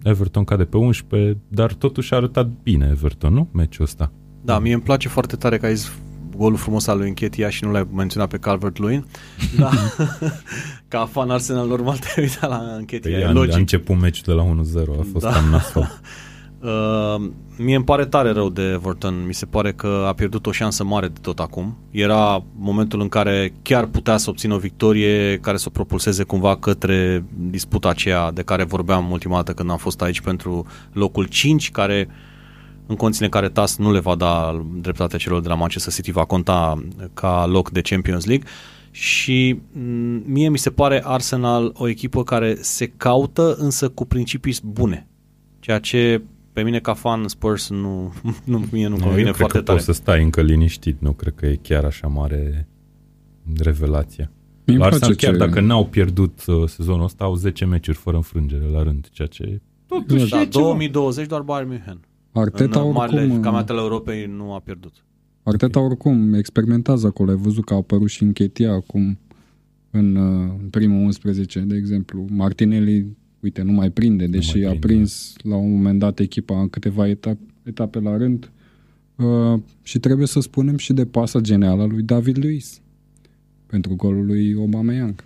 Everton 0.04 0.44
cade 0.44 0.66
pe 0.66 0.78
11, 0.78 1.38
dar 1.48 1.74
totuși 1.74 2.14
a 2.14 2.18
arătat 2.18 2.48
bine 2.64 2.88
Everton, 2.92 3.34
nu? 3.34 3.48
Meciul 3.52 3.84
ăsta. 3.86 4.12
Da, 4.42 4.60
mie 4.60 4.74
îmi 4.74 4.82
place 4.82 5.08
foarte 5.08 5.36
tare 5.36 5.58
că 5.58 5.66
ai 5.66 5.76
zis 5.76 5.92
golul 6.38 6.58
frumos 6.58 6.88
al 6.88 6.98
lui 6.98 7.08
Închetia 7.08 7.50
și 7.50 7.64
nu 7.64 7.72
l-ai 7.72 7.88
menționat 7.94 8.30
pe 8.30 8.38
Calvert-Lewin. 8.38 9.06
Da. 9.58 9.70
Ca 10.88 11.06
fan 11.06 11.30
Arsenal 11.30 11.68
normal 11.68 11.98
te-ai 11.98 12.26
uitat 12.26 12.50
la 12.50 12.58
Închetia, 12.78 13.12
Păi 13.12 13.22
e 13.22 13.26
a, 13.26 13.30
a 13.30 13.32
logic. 13.32 13.56
început 13.56 14.00
meciul 14.00 14.24
de 14.26 14.32
la 14.32 14.44
1-0, 14.44 15.00
a 15.00 15.06
fost 15.12 15.26
Da. 15.26 15.30
da. 15.32 15.36
cam 15.36 15.50
nasol. 15.50 15.88
Uh, 16.62 17.30
mie 17.58 17.76
îmi 17.76 17.84
pare 17.86 18.06
tare 18.06 18.32
rău 18.32 18.50
de 18.50 18.62
Everton. 18.62 19.26
Mi 19.26 19.34
se 19.34 19.46
pare 19.46 19.74
că 19.74 20.04
a 20.08 20.14
pierdut 20.14 20.46
o 20.46 20.52
șansă 20.52 20.84
mare 20.84 21.08
de 21.08 21.20
tot 21.22 21.40
acum. 21.40 21.78
Era 21.92 22.44
momentul 22.56 23.02
în 23.02 23.08
care 23.10 23.54
chiar 23.62 23.86
putea 23.86 24.18
să 24.18 24.30
obțină 24.30 24.54
o 24.54 24.58
victorie 24.58 25.38
care 25.42 25.58
să 25.58 25.66
o 25.68 25.72
propulseze 25.72 26.24
cumva 26.24 26.58
către 26.58 27.26
disputa 27.50 27.90
aceea 27.90 28.32
de 28.32 28.42
care 28.42 28.64
vorbeam 28.64 29.12
ultima 29.12 29.36
dată 29.36 29.54
când 29.54 29.70
am 29.70 29.78
fost 29.78 30.02
aici 30.02 30.22
pentru 30.22 30.66
locul 30.94 31.26
5, 31.26 31.72
care 31.72 32.10
în 32.86 32.96
condițiile 32.96 33.30
în 33.34 33.40
care 33.42 33.54
TAS 33.54 33.78
nu 33.78 33.92
le 33.92 34.00
va 34.00 34.16
da 34.16 34.64
dreptatea 34.82 35.18
celor 35.18 35.42
de 35.42 35.48
la 35.48 35.56
Manchester 35.56 35.94
City, 35.94 36.12
va 36.12 36.26
conta 36.26 36.84
ca 37.14 37.46
loc 37.46 37.70
de 37.70 37.82
Champions 37.82 38.26
League. 38.26 38.48
Și 38.92 39.60
m, 39.72 40.22
mie 40.26 40.50
mi 40.50 40.58
se 40.58 40.70
pare 40.70 41.02
Arsenal 41.06 41.72
o 41.74 41.88
echipă 41.88 42.24
care 42.24 42.58
se 42.62 42.88
caută, 42.88 43.56
însă 43.56 43.90
cu 43.90 44.06
principii 44.06 44.56
bune. 44.64 45.08
Ceea 45.60 45.80
ce 45.80 46.22
pe 46.60 46.66
mine 46.66 46.80
ca 46.80 46.94
fan 46.94 47.28
Spurs 47.28 47.70
nu, 47.70 48.14
nu 48.46 48.64
mie 48.72 48.88
nu 48.88 48.96
Eu 48.96 49.02
convine 49.02 49.24
cred 49.24 49.36
foarte 49.36 49.58
că 49.58 49.64
tare. 49.64 49.78
poți 49.78 49.86
să 49.86 49.92
stai 50.02 50.24
încă 50.24 50.42
liniștit, 50.42 51.02
nu 51.02 51.12
cred 51.12 51.34
că 51.36 51.46
e 51.46 51.56
chiar 51.62 51.84
așa 51.86 52.08
mare 52.08 52.68
revelație. 53.58 54.32
Mie 54.66 54.76
îmi 54.76 54.78
La 54.78 54.88
place 54.88 54.96
Arsenal, 55.06 55.16
chiar 55.16 55.32
ce- 55.32 55.38
dacă 55.54 55.66
n-au 55.66 55.86
pierdut 55.88 56.46
uh, 56.46 56.68
sezonul 56.68 57.04
ăsta, 57.04 57.24
au 57.24 57.36
10 57.36 57.66
meciuri 57.66 57.98
fără 57.98 58.16
înfrângere 58.16 58.66
la 58.72 58.84
rând, 58.84 59.08
ceea 59.12 59.28
ce 59.28 59.62
totuși 59.86 60.30
Da, 60.30 60.42
e 60.42 60.46
ceva. 60.48 60.64
2020 60.66 61.28
doar 61.28 61.42
Bayern 61.42 61.70
München. 61.70 62.00
Arteta 62.32 62.82
în 62.82 62.92
marile 62.92 63.20
oricum, 63.20 63.40
campionatele 63.42 63.80
Europei 63.80 64.26
nu 64.38 64.54
a 64.54 64.60
pierdut. 64.60 65.06
Arteta 65.44 65.80
oricum 65.80 66.34
experimentează 66.34 67.08
acolo. 67.08 67.32
Ai 67.32 67.38
văzut 67.38 67.66
că 67.66 67.74
a 67.74 67.78
apărut 67.78 68.10
și 68.10 68.24
Închetia 68.24 68.72
acum 68.72 69.20
în, 69.92 70.16
uh, 70.16 70.52
în 70.62 70.70
primul 70.70 71.04
11, 71.04 71.60
de 71.60 71.76
exemplu. 71.76 72.26
Martinelli, 72.30 73.18
uite, 73.40 73.62
nu 73.62 73.72
mai 73.72 73.90
prinde, 73.90 74.28
deși 74.28 74.58
mai 74.58 74.66
a 74.66 74.70
prinde, 74.70 74.88
prins 74.88 75.34
la 75.44 75.56
un 75.56 75.72
moment 75.72 76.00
dat 76.00 76.20
echipa 76.20 76.60
în 76.62 76.70
câteva 76.70 77.08
etape, 77.08 77.40
etape 77.64 78.00
la 78.00 78.18
rând. 78.18 78.52
Uh, 79.16 79.60
și 79.84 80.00
trebuie 80.00 80.28
să 80.28 80.40
spunem 80.40 80.78
și 80.78 80.94
de 80.94 81.06
pasa 81.06 81.40
genială 81.40 81.82
a 81.82 81.86
lui 81.86 82.02
David 82.04 82.38
Luiz 82.44 82.82
pentru 83.66 83.96
golul 83.96 84.26
lui 84.26 84.54
Aubameyang. 84.58 85.24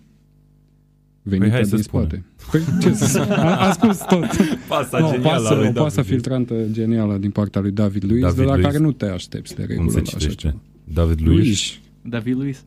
Venită 1.25 1.45
Păi 1.47 1.55
hai 1.55 1.65
să 1.65 1.75
din 1.75 1.83
spunem. 1.83 2.07
spate. 2.07 2.23
Păi, 2.51 2.61
ce 2.81 2.93
să 2.93 3.19
a, 3.19 3.67
a 3.67 3.71
spus 3.71 3.97
tot. 3.97 4.25
Pasa 4.67 4.99
No, 4.99 5.09
genială 5.11 5.41
pasă, 5.41 5.53
a 5.53 5.55
lui 5.57 5.67
o 5.67 5.71
pasă 5.71 5.95
David. 5.95 6.11
filtrantă 6.11 6.55
genială 6.71 7.17
din 7.17 7.29
partea 7.31 7.61
lui 7.61 7.71
David 7.71 8.03
Luiz, 8.03 8.21
David 8.21 8.37
de 8.37 8.43
la 8.43 8.53
Luiz. 8.53 8.65
care 8.65 8.77
nu 8.77 8.91
te 8.91 9.05
aștepți 9.05 9.55
de 9.55 9.61
Cum 9.61 9.69
regulă 9.69 9.89
se 9.91 9.95
la 9.95 10.01
așa 10.01 10.17
citește? 10.17 10.47
ceva. 10.47 10.61
David 10.93 11.19
Luiz? 11.27 11.37
Luiz. 11.45 11.79
David 12.01 12.35
Luiz. 12.35 12.63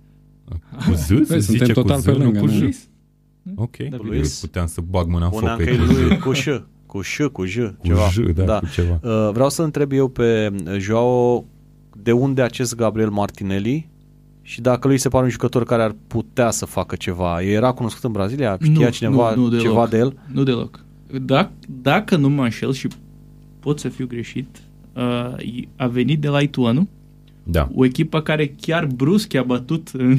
Cu 0.87 0.93
Z? 0.95 1.07
Se 1.07 1.15
Păi, 1.15 1.25
zice 1.25 1.41
suntem 1.41 1.67
cu 1.67 1.73
total 1.73 2.01
Z, 2.01 2.05
pe 2.05 2.11
nu 2.13 2.19
lângă, 2.19 2.39
cu 2.39 2.47
nu? 2.47 2.53
J? 2.53 2.59
Luiz. 2.61 2.89
Ok. 3.55 3.77
David 3.77 3.93
Eu 3.93 4.01
Luiz. 4.05 4.41
puteam 4.41 4.67
să 4.67 4.81
bag 4.91 5.07
mâna 5.09 5.25
în 5.25 5.31
foc 5.31 5.41
Puneam 5.41 5.59
pe 5.59 5.65
că 5.65 5.71
e 5.71 5.77
cu 5.77 5.83
lui 5.85 6.17
Z. 6.17 6.21
cu 6.23 6.33
ș, 6.33 6.49
cu 6.87 7.01
ș, 7.01 7.21
cu 7.33 7.45
j, 7.45 7.57
Cu 7.57 7.77
ceva. 7.87 8.09
J, 8.09 8.19
da, 8.35 8.45
Da. 8.45 8.59
cu 8.59 8.67
ceva. 8.73 9.01
Uh, 9.03 9.31
vreau 9.33 9.49
să 9.51 9.63
întreb 9.63 9.93
eu 9.93 10.09
pe 10.09 10.53
Joao 10.79 11.45
de 12.03 12.13
unde 12.13 12.43
acest 12.43 12.77
Gabriel 12.77 13.11
Martinelli 13.11 13.89
și 14.43 14.61
dacă 14.61 14.87
lui 14.89 14.99
se 14.99 15.09
pare 15.09 15.25
un 15.25 15.31
jucător 15.31 15.65
care 15.65 15.83
ar 15.83 15.95
putea 16.07 16.51
să 16.51 16.65
facă 16.67 16.97
ceva. 16.97 17.43
Era 17.43 17.73
cunoscut 17.73 18.05
în 18.05 18.13
Brazilia? 18.13 18.59
Știa 18.63 18.87
Nu, 18.87 18.91
cineva 18.93 19.35
nu, 19.35 19.43
nu 19.43 19.49
deloc. 19.49 19.65
ceva 19.65 19.87
de 19.87 19.97
el? 19.99 20.19
Nu 20.33 20.43
deloc. 20.43 20.85
Dacă, 21.23 21.51
dacă 21.83 22.17
nu 22.17 22.29
mă 22.29 22.43
înșel 22.43 22.73
și 22.73 22.89
pot 23.61 23.79
să 23.79 23.89
fiu 23.89 24.07
greșit, 24.07 24.47
uh, 24.93 25.63
a 25.77 25.87
venit 25.87 26.21
de 26.21 26.29
la 26.29 26.41
Ituanu, 26.41 26.89
Da. 27.43 27.69
o 27.75 27.85
echipă 27.85 28.21
care 28.21 28.55
chiar 28.61 28.87
brusc 28.87 29.33
i-a 29.33 29.43
bătut 29.43 29.89
în, 29.93 30.19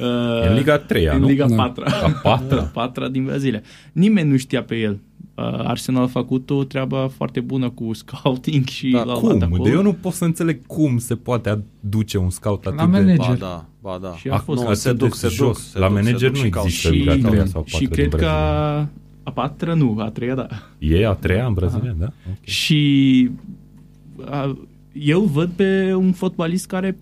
uh, 0.00 0.48
În 0.48 0.54
Liga 0.54 0.78
3 0.78 1.04
în 1.12 1.20
nu? 1.20 1.26
Liga 1.26 1.46
Da. 1.48 1.54
4 1.54 1.84
A 1.86 2.10
patra? 2.22 2.56
La 2.56 2.62
patra 2.62 3.08
din 3.08 3.24
Brazilia. 3.24 3.60
Nimeni 3.92 4.30
nu 4.30 4.36
știa 4.36 4.62
pe 4.62 4.76
el. 4.76 4.98
Uh, 5.34 5.44
Arsenal 5.44 6.02
a 6.02 6.06
făcut 6.06 6.50
o 6.50 6.64
treabă 6.64 7.10
foarte 7.16 7.40
bună 7.40 7.70
cu 7.70 7.92
scouting 7.92 8.66
și 8.66 8.90
Da, 8.90 8.98
l-a 8.98 9.04
luat 9.04 9.18
Cum? 9.18 9.42
acolo. 9.42 9.62
De 9.62 9.70
eu 9.70 9.82
nu 9.82 9.92
pot 9.92 10.12
să 10.12 10.24
înțeleg 10.24 10.66
cum 10.66 10.98
se 10.98 11.14
poate 11.14 11.48
aduce 11.84 12.18
un 12.18 12.30
scout 12.30 12.66
atât 12.66 12.78
La 12.78 12.84
de... 12.86 12.90
manager. 12.90 13.16
Ba 13.28 13.34
da, 13.38 13.64
ba 13.80 13.98
da. 14.02 14.16
Și 14.16 14.28
a 14.28 14.36
fost 14.38 14.60
nu, 14.60 14.66
atât 14.66 14.78
se 14.78 14.90
de 14.90 14.96
duc, 14.96 15.14
se 15.14 15.28
jos. 15.28 15.46
duc. 15.46 15.56
Se 15.58 15.78
La 15.78 15.88
duc, 15.88 15.96
se 15.96 16.02
manager 16.02 16.28
duc 16.30 16.38
nu 16.38 16.44
și 16.44 16.50
caut. 16.50 16.64
există 16.66 16.88
și, 16.92 16.94
Liga 16.98 17.28
3 17.28 17.46
sau 17.48 17.60
4 17.62 17.76
și 17.76 17.84
cred 17.86 18.08
că 18.08 18.16
Brazilia. 18.16 18.34
a, 18.34 18.88
a 19.22 19.30
patra 19.30 19.74
nu, 19.74 19.96
a 19.98 20.10
treia 20.10 20.34
da. 20.34 20.46
E 20.78 21.06
a 21.06 21.12
treia 21.12 21.46
în 21.46 21.52
Brazilia, 21.52 21.94
da? 21.98 22.06
Ok. 22.30 22.44
Și 22.44 23.30
a, 24.30 24.56
eu 24.92 25.20
văd 25.20 25.50
pe 25.56 25.94
un 25.94 26.12
fotbalist 26.12 26.66
care 26.66 26.98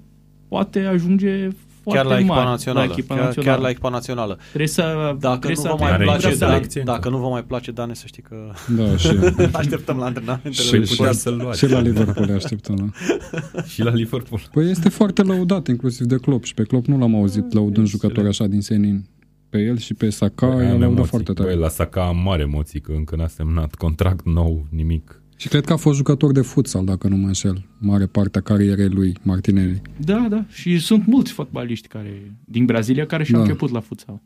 poate 0.49 0.81
ajunge 0.81 1.49
foarte 1.91 2.09
Chiar 2.09 2.13
la 2.13 2.19
echipa 2.19 2.35
mare, 2.35 2.49
națională. 2.49 2.87
La 2.87 2.93
echipa 2.93 3.15
chiar, 3.15 3.25
națională. 3.25 3.53
chiar 3.53 3.63
la 3.63 3.69
echipa 3.71 3.89
națională. 3.89 4.39
Trebuie 4.47 4.69
să, 4.69 4.83
Dacă 5.21 5.37
trebuie 5.39 5.57
nu 5.57 5.63
să 5.63 5.69
vă 5.69 5.77
mai 5.85 5.93
Are 5.93 6.05
place, 6.05 6.27
niște 6.29 6.45
Dan, 6.45 6.51
selecție 6.53 6.81
încă. 6.81 6.93
dacă 6.93 7.09
nu 7.09 7.17
vă 7.19 7.29
mai 7.29 7.45
place, 7.45 7.71
Dane, 7.71 7.95
să 7.95 8.05
știi 8.07 8.23
că 8.23 8.37
Da, 8.77 8.97
și, 8.97 9.09
așteptăm 9.63 9.97
la 9.99 10.05
antrenamentele 10.05 10.55
Și- 10.55 10.75
lui. 10.77 10.87
și- 10.87 10.97
Putea 10.97 11.13
să-l 11.13 11.37
luați. 11.43 11.59
și 11.59 11.71
la 11.71 11.81
Liverpool 11.81 12.31
așteptăm. 12.35 12.77
Da. 12.77 13.63
Și 13.73 13.83
la 13.83 13.91
Liverpool. 13.91 14.41
Păi 14.53 14.71
este 14.71 14.89
foarte 14.89 15.23
lăudat, 15.23 15.67
inclusiv 15.69 16.07
de 16.07 16.17
Klopp. 16.17 16.45
Și 16.45 16.55
pe 16.55 16.63
Klopp 16.63 16.87
nu 16.87 16.99
l-am 16.99 17.15
auzit 17.15 17.53
lăudând 17.53 17.87
jucători 17.87 18.29
așa 18.29 18.47
din 18.47 18.61
senin. 18.61 19.05
Pe 19.51 19.59
el 19.59 19.79
și 19.79 19.95
pe 19.95 20.11
Saka 20.11 20.47
Băi, 20.47 20.57
i-a 20.57 20.63
am 20.63 20.69
lăudat 20.69 20.89
emoții. 20.89 21.05
foarte 21.11 21.33
tare. 21.33 21.49
Băi, 21.49 21.59
la 21.59 21.69
Saka 21.69 22.07
am 22.07 22.17
mare 22.23 22.43
emoții 22.43 22.81
că 22.81 22.93
încă 22.93 23.17
n-a 23.17 23.27
semnat 23.27 23.75
contract 23.75 24.25
nou, 24.27 24.67
nimic. 24.71 25.23
Și 25.39 25.49
cred 25.49 25.65
că 25.65 25.73
a 25.73 25.77
fost 25.77 25.97
jucător 25.97 26.33
de 26.33 26.41
futsal, 26.41 26.85
dacă 26.85 27.09
nu 27.09 27.17
mă 27.17 27.27
înșel. 27.27 27.65
Mare 27.79 28.07
parte 28.07 28.39
a 28.39 28.41
carierei 28.41 28.89
lui 28.89 29.17
Martinelli. 29.23 29.83
Da, 29.97 30.27
da. 30.31 30.45
Și 30.49 30.79
sunt 30.79 31.07
mulți 31.07 31.33
fotbaliști 31.33 31.89
care, 31.89 32.37
din 32.45 32.65
Brazilia 32.65 33.07
care 33.07 33.25
și-au 33.25 33.41
Da. 33.41 33.47
început 33.47 33.71
la 33.71 33.81
futsal. 33.81 34.23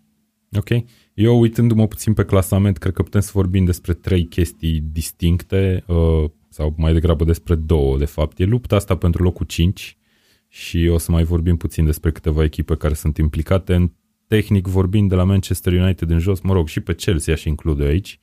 Ok. 0.56 0.68
Eu, 1.14 1.40
uitându-mă 1.40 1.86
puțin 1.86 2.12
pe 2.12 2.24
clasament, 2.24 2.78
cred 2.78 2.92
că 2.92 3.02
putem 3.02 3.20
să 3.20 3.30
vorbim 3.34 3.64
despre 3.64 3.92
trei 3.92 4.24
chestii 4.24 4.84
distincte, 4.92 5.84
uh, 5.86 6.30
sau 6.48 6.74
mai 6.76 6.92
degrabă 6.92 7.24
despre 7.24 7.54
două, 7.54 7.98
de 7.98 8.04
fapt. 8.04 8.38
E 8.38 8.44
lupta 8.44 8.76
asta 8.76 8.96
pentru 8.96 9.22
locul 9.22 9.46
5 9.46 9.96
și 10.48 10.88
o 10.92 10.98
să 10.98 11.12
mai 11.12 11.24
vorbim 11.24 11.56
puțin 11.56 11.84
despre 11.84 12.10
câteva 12.10 12.44
echipe 12.44 12.76
care 12.76 12.94
sunt 12.94 13.16
implicate 13.16 13.74
în 13.74 13.90
tehnic 14.26 14.66
vorbind 14.66 15.08
de 15.08 15.14
la 15.14 15.24
Manchester 15.24 15.72
United 15.72 16.10
în 16.10 16.18
jos, 16.18 16.40
mă 16.40 16.52
rog, 16.52 16.68
și 16.68 16.80
pe 16.80 16.94
Chelsea 16.94 17.34
aș 17.34 17.44
include 17.44 17.84
aici. 17.84 18.20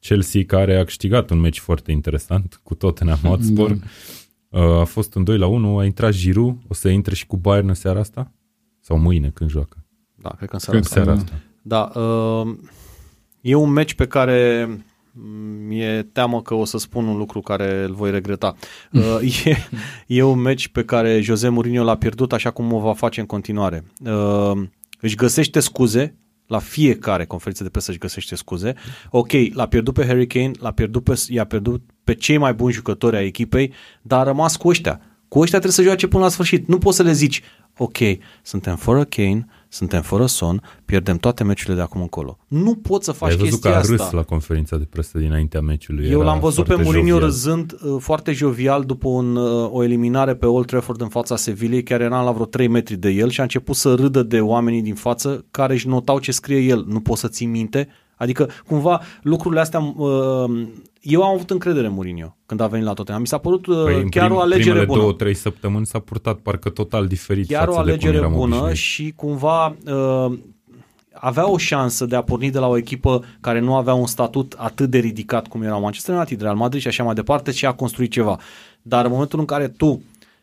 Chelsea 0.00 0.44
care 0.46 0.78
a 0.78 0.84
câștigat 0.84 1.30
un 1.30 1.38
meci 1.38 1.58
foarte 1.58 1.92
interesant 1.92 2.60
cu 2.62 2.74
Tottenham 2.74 3.18
Hotspur. 3.30 3.72
Da. 3.72 3.84
Uh, 4.60 4.80
a 4.80 4.84
fost 4.84 5.14
un 5.14 5.24
2 5.24 5.38
la 5.38 5.46
1, 5.46 5.78
a 5.78 5.84
intrat 5.84 6.12
Giroud, 6.12 6.56
o 6.68 6.74
să 6.74 6.88
intre 6.88 7.14
și 7.14 7.26
cu 7.26 7.36
Bayern 7.36 7.68
în 7.68 7.74
seara 7.74 8.00
asta? 8.00 8.32
Sau 8.80 8.98
mâine 8.98 9.30
când 9.34 9.50
joacă? 9.50 9.84
Da, 10.14 10.28
cred 10.28 10.48
că 10.48 10.54
în 10.54 10.60
seara 10.60 10.80
Cred 10.80 10.90
asta. 10.90 11.02
Seara 11.02 11.14
da. 11.14 11.22
asta. 11.22 11.40
Da, 11.62 12.00
uh, 12.00 12.56
e 13.40 13.54
un 13.54 13.70
meci 13.70 13.94
pe 13.94 14.06
care 14.06 14.68
mi-e 15.66 16.08
teamă 16.12 16.42
că 16.42 16.54
o 16.54 16.64
să 16.64 16.78
spun 16.78 17.06
un 17.06 17.16
lucru 17.16 17.40
care 17.40 17.82
îl 17.82 17.94
voi 17.94 18.10
regreta. 18.10 18.54
Uh, 18.92 19.44
e, 19.44 19.56
e 20.06 20.22
un 20.22 20.38
meci 20.38 20.68
pe 20.68 20.84
care 20.84 21.20
Jose 21.20 21.48
Mourinho 21.48 21.82
l-a 21.82 21.96
pierdut 21.96 22.32
așa 22.32 22.50
cum 22.50 22.72
o 22.72 22.78
va 22.78 22.92
face 22.92 23.20
în 23.20 23.26
continuare. 23.26 23.84
Uh, 24.04 24.62
își 25.00 25.14
găsește 25.14 25.60
scuze 25.60 26.18
la 26.50 26.58
fiecare 26.58 27.24
conferință 27.24 27.62
de 27.62 27.68
presă 27.68 27.90
își 27.90 27.98
găsește 27.98 28.34
scuze. 28.34 28.74
Ok, 29.10 29.30
l-a 29.52 29.66
pierdut 29.66 29.94
pe 29.94 30.06
Harry 30.06 30.26
Kane, 30.26 30.50
l-a 30.58 30.70
pierdut 30.70 31.04
pe, 31.04 31.22
i-a 31.28 31.44
pierdut 31.44 31.82
pe 32.04 32.14
cei 32.14 32.38
mai 32.38 32.54
buni 32.54 32.72
jucători 32.72 33.16
ai 33.16 33.26
echipei, 33.26 33.72
dar 34.02 34.20
a 34.20 34.22
rămas 34.22 34.56
cu 34.56 34.68
ăștia. 34.68 35.00
Cu 35.28 35.38
ăștia 35.38 35.58
trebuie 35.58 35.72
să 35.72 35.82
joace 35.82 36.06
până 36.06 36.22
la 36.22 36.28
sfârșit. 36.28 36.68
Nu 36.68 36.78
poți 36.78 36.96
să 36.96 37.02
le 37.02 37.12
zici, 37.12 37.42
ok, 37.76 37.96
suntem 38.42 38.76
fără 38.76 39.04
Kane, 39.04 39.46
suntem 39.72 40.02
fără 40.02 40.26
Son, 40.26 40.62
pierdem 40.84 41.16
toate 41.16 41.44
meciurile 41.44 41.74
de 41.74 41.80
acum 41.80 42.00
încolo. 42.00 42.38
Nu 42.48 42.74
poți 42.74 43.04
să 43.04 43.12
faci 43.12 43.30
Ai 43.30 43.36
văzut 43.36 43.60
că 43.60 43.68
chestia 43.68 43.76
a 43.76 43.94
râs 43.94 44.00
asta. 44.00 44.16
la 44.16 44.22
conferința 44.22 44.76
de 44.76 44.84
presă 44.84 45.18
dinaintea 45.18 45.60
meciului. 45.60 46.06
Eu 46.08 46.20
Era 46.20 46.28
l-am 46.28 46.40
văzut 46.40 46.64
pe 46.64 46.72
foarte 46.72 46.84
Mourinho 46.84 47.08
jovial. 47.08 47.28
râzând 47.30 47.76
uh, 47.82 47.96
foarte 47.98 48.32
jovial 48.32 48.84
după 48.84 49.08
un, 49.08 49.36
uh, 49.36 49.68
o 49.72 49.82
eliminare 49.82 50.34
pe 50.34 50.46
Old 50.46 50.66
Trafford 50.66 51.00
în 51.00 51.08
fața 51.08 51.36
Sevillei, 51.36 51.82
care 51.82 52.04
era 52.04 52.22
la 52.22 52.30
vreo 52.30 52.44
3 52.46 52.68
metri 52.68 52.96
de 52.96 53.08
el 53.10 53.30
și 53.30 53.40
a 53.40 53.42
început 53.42 53.76
să 53.76 53.94
râdă 53.94 54.22
de 54.22 54.40
oamenii 54.40 54.82
din 54.82 54.94
față 54.94 55.44
care 55.50 55.72
își 55.72 55.88
notau 55.88 56.18
ce 56.18 56.32
scrie 56.32 56.58
el. 56.58 56.84
Nu 56.88 57.00
poți 57.00 57.20
să 57.20 57.28
ții 57.28 57.46
minte? 57.46 57.88
Adică, 58.16 58.48
cumva, 58.66 59.00
lucrurile 59.22 59.60
astea... 59.60 59.80
Uh, 59.80 60.68
eu 61.00 61.22
am 61.22 61.34
avut 61.34 61.50
încredere 61.50 61.86
în 61.86 61.92
Mourinho 61.92 62.36
când 62.46 62.60
a 62.60 62.66
venit 62.66 62.86
la 62.86 62.92
Tottenham. 62.92 63.20
Mi 63.22 63.28
s-a 63.28 63.38
părut 63.38 63.66
uh, 63.66 63.82
Păi, 63.84 64.00
în 64.00 64.08
chiar 64.08 64.28
prim- 64.30 64.34
o 64.36 64.40
alegere 64.40 64.62
primele 64.64 64.84
bună. 64.86 65.00
două, 65.00 65.12
trei 65.12 65.34
săptămâni 65.34 65.86
s-a 65.86 65.98
purtat 65.98 66.38
parcă 66.38 66.68
total 66.70 67.06
diferit 67.06 67.46
Chiar 67.46 67.68
o 67.68 67.72
față 67.72 67.84
de 67.84 67.90
cum 67.90 67.90
alegere 67.92 68.16
eram 68.16 68.32
bună 68.32 68.54
obișnuiți. 68.54 68.80
și 68.80 69.12
cumva 69.16 69.66
uh, 69.86 70.38
avea 71.12 71.50
o 71.50 71.56
șansă 71.58 72.06
de 72.06 72.16
a 72.16 72.22
porni 72.22 72.50
de 72.50 72.58
la 72.58 72.66
o 72.68 72.76
echipă 72.76 73.24
care 73.40 73.58
nu 73.60 73.76
avea 73.76 73.94
un 73.94 74.06
statut 74.06 74.54
atât 74.58 74.90
de 74.90 74.98
ridicat 74.98 75.46
cum 75.48 75.62
era 75.62 75.76
Manchester 75.76 76.14
United, 76.14 76.40
Real 76.40 76.56
Madrid 76.56 76.80
și 76.80 76.88
așa 76.88 77.02
mai 77.02 77.14
departe 77.14 77.50
și 77.50 77.66
a 77.66 77.72
construit 77.72 78.10
ceva. 78.10 78.38
Dar 78.82 79.04
în 79.04 79.10
momentul 79.10 79.38
în 79.38 79.44
care 79.44 79.68
tu, 79.68 80.02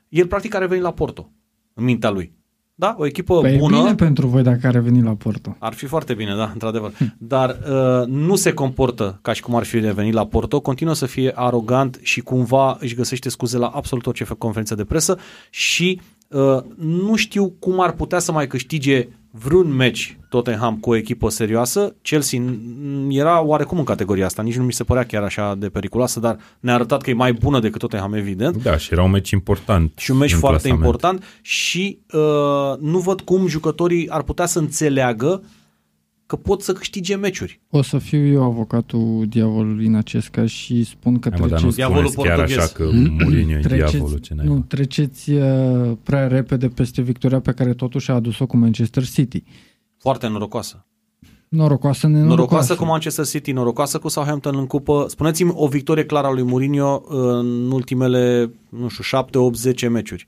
el 0.10 0.28
practic 0.28 0.56
are 0.56 0.66
venit 0.68 0.84
la 0.84 0.92
Porto, 0.94 1.30
în 1.74 1.84
mintea 1.84 2.10
lui. 2.10 2.34
Da? 2.80 2.96
O 2.98 3.06
echipă 3.06 3.40
Păi 3.40 3.58
bună. 3.58 3.76
e 3.78 3.80
bine 3.80 3.96
pentru 3.96 4.28
voi 4.28 4.44
dacă 4.44 4.68
are 4.68 4.80
venit 4.80 5.04
la 5.04 5.16
Porto. 5.16 5.56
Ar 5.60 5.74
fi 5.74 5.86
foarte 5.86 6.14
bine, 6.14 6.36
da, 6.36 6.50
într-adevăr. 6.54 6.92
Dar 7.18 7.50
uh, 7.50 8.08
nu 8.08 8.36
se 8.36 8.54
comportă 8.54 9.20
ca 9.22 9.34
și 9.34 9.42
cum 9.42 9.56
ar 9.56 9.64
fi 9.64 9.78
venit 9.78 10.14
la 10.14 10.26
Porto, 10.26 10.60
continuă 10.60 10.94
să 10.94 11.06
fie 11.06 11.32
arogant 11.36 12.00
și 12.02 12.22
cumva 12.22 12.78
își 12.80 12.96
găsește 12.96 13.30
scuze 13.30 13.58
la 13.58 13.68
absolut 13.68 14.06
orice 14.06 14.24
fe- 14.24 14.36
conferință 14.38 14.76
de 14.76 14.84
presă 14.84 15.18
și 15.50 16.00
uh, 16.02 16.08
nu 16.78 17.16
știu 17.16 17.54
cum 17.60 17.80
ar 17.80 17.92
putea 17.92 18.20
să 18.20 18.32
mai 18.32 18.48
câștige 18.48 19.08
vreun 19.32 19.76
meci 19.76 20.18
Tottenham 20.30 20.78
cu 20.78 20.90
o 20.90 20.96
echipă 20.96 21.30
serioasă. 21.30 21.96
Chelsea 22.02 22.40
n- 22.42 23.08
era 23.10 23.42
oarecum 23.42 23.78
în 23.78 23.84
categoria 23.84 24.26
asta, 24.26 24.42
nici 24.42 24.58
nu 24.58 24.64
mi 24.64 24.74
se 24.74 24.84
părea 24.84 25.04
chiar 25.04 25.24
așa 25.24 25.56
de 25.56 25.70
periculoasă, 25.70 26.20
dar 26.20 26.38
ne-a 26.60 26.74
arătat 26.74 27.02
că 27.02 27.10
e 27.10 27.14
mai 27.14 27.34
bună 27.34 27.60
decât 27.60 27.80
Tottenham, 27.80 28.14
evident. 28.14 28.64
Da, 28.64 28.78
și 28.78 28.90
era 28.94 29.04
un 29.04 29.12
meci 29.12 29.30
important. 29.32 29.92
Și 29.96 30.12
un 30.12 30.18
meci 30.18 30.34
în 30.34 30.40
foarte 30.40 30.58
clasament. 30.60 30.86
important 30.86 31.24
și 31.42 32.00
uh, 32.14 32.78
nu 32.80 33.00
văd 33.00 33.22
cum 33.22 33.48
jucătorii 33.48 34.10
ar 34.10 34.22
putea 34.22 34.46
să 34.46 34.60
înțeleagă 34.60 35.44
că 36.28 36.36
pot 36.36 36.62
să 36.62 36.74
câștige 36.74 37.16
meciuri. 37.16 37.60
O 37.70 37.82
să 37.82 37.98
fiu 37.98 38.26
eu 38.28 38.44
avocatul 38.44 39.26
diavolului 39.30 39.86
în 39.86 39.96
acest 39.96 40.28
caz 40.28 40.50
și 40.50 40.84
spun 40.84 41.20
că 41.20 41.30
Hai, 41.30 41.40
mă, 41.40 41.48
dar 41.48 41.62
nu 41.62 41.70
treceți, 41.72 41.76
Diavolul 41.76 42.10
spuneți 42.10 42.30
chiar 42.36 42.38
portughez. 42.46 42.64
așa 42.64 42.74
că 42.74 42.84
Mourinho 43.24 43.52
e 43.52 43.60
diavolul, 43.76 44.18
ce 44.20 44.34
treceți, 44.34 44.34
nu, 44.46 44.54
n-ai. 44.54 44.64
treceți 44.68 45.32
uh, 45.32 45.98
prea 46.04 46.28
repede 46.28 46.68
peste 46.68 47.02
victoria 47.02 47.40
pe 47.40 47.52
care 47.52 47.74
totuși 47.74 48.12
a 48.12 48.14
adus-o 48.14 48.46
cu 48.46 48.58
Manchester 48.58 49.06
City. 49.08 49.44
Foarte 49.98 50.28
norocoasă. 50.28 50.86
Norocoasă, 51.50 52.08
Norocoasă 52.08 52.08
nenorocoasă. 52.08 52.76
cu 52.76 52.86
Manchester 52.86 53.26
City, 53.26 53.52
norocoasă 53.52 53.98
cu 54.00 54.08
Southampton 54.08 54.56
în 54.58 54.68
cupă. 54.68 55.06
Spuneți-mi 55.10 55.52
o 55.54 55.68
victorie 55.68 56.06
clară 56.06 56.28
a 56.28 56.32
lui 56.32 56.44
Mourinho 56.44 57.04
în 57.08 57.72
ultimele, 57.72 58.52
nu 58.70 58.88
știu, 58.88 59.04
7, 59.04 59.38
8, 59.38 59.56
10 59.58 59.88
meciuri. 59.88 60.28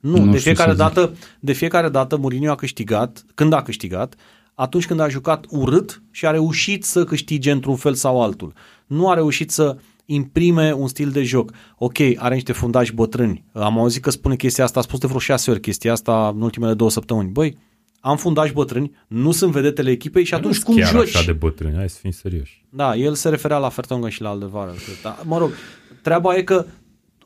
Nu, 0.00 0.10
Nu 0.10 0.30
de 0.30 0.38
știu 0.38 0.38
fiecare, 0.52 0.70
să 0.70 0.76
zic. 0.76 0.94
dată, 0.94 1.14
de 1.40 1.52
fiecare 1.52 1.88
dată 1.88 2.16
Mourinho 2.16 2.50
a 2.50 2.54
câștigat, 2.54 3.24
când 3.34 3.52
a 3.52 3.62
câștigat, 3.62 4.14
atunci 4.54 4.86
când 4.86 5.00
a 5.00 5.08
jucat 5.08 5.44
urât 5.48 6.02
și 6.10 6.26
a 6.26 6.30
reușit 6.30 6.84
să 6.84 7.04
câștige 7.04 7.50
într-un 7.50 7.76
fel 7.76 7.94
sau 7.94 8.22
altul. 8.22 8.52
Nu 8.86 9.08
a 9.10 9.14
reușit 9.14 9.50
să 9.50 9.76
imprime 10.06 10.72
un 10.72 10.88
stil 10.88 11.10
de 11.10 11.22
joc. 11.22 11.52
Ok, 11.78 11.98
are 12.16 12.34
niște 12.34 12.52
fundași 12.52 12.92
bătrâni. 12.92 13.44
Am 13.52 13.78
auzit 13.78 14.02
că 14.02 14.10
spune 14.10 14.36
chestia 14.36 14.64
asta, 14.64 14.78
a 14.78 14.82
spus 14.82 14.98
de 14.98 15.06
vreo 15.06 15.18
șase 15.18 15.50
ori 15.50 15.60
chestia 15.60 15.92
asta 15.92 16.32
în 16.34 16.42
ultimele 16.42 16.74
două 16.74 16.90
săptămâni. 16.90 17.30
Băi, 17.30 17.56
am 18.00 18.16
fundași 18.16 18.52
bătrâni, 18.52 18.90
nu 19.08 19.32
sunt 19.32 19.52
vedetele 19.52 19.90
echipei 19.90 20.24
și 20.24 20.34
atunci 20.34 20.58
Nu 20.58 20.64
cum 20.64 20.76
chiar 20.76 20.90
joci? 20.90 21.14
așa 21.14 21.24
de 21.24 21.32
bătrâni, 21.32 21.76
hai 21.76 21.88
să 21.88 21.98
fim 22.00 22.10
serioși. 22.10 22.64
Da, 22.70 22.96
el 22.96 23.14
se 23.14 23.28
referea 23.28 23.58
la 23.58 23.68
Fertongen 23.68 24.10
și 24.10 24.22
la 24.22 24.28
Aldevară. 24.28 24.74
Da, 25.02 25.18
mă 25.24 25.38
rog, 25.38 25.50
treaba 26.02 26.36
e 26.36 26.42
că 26.42 26.66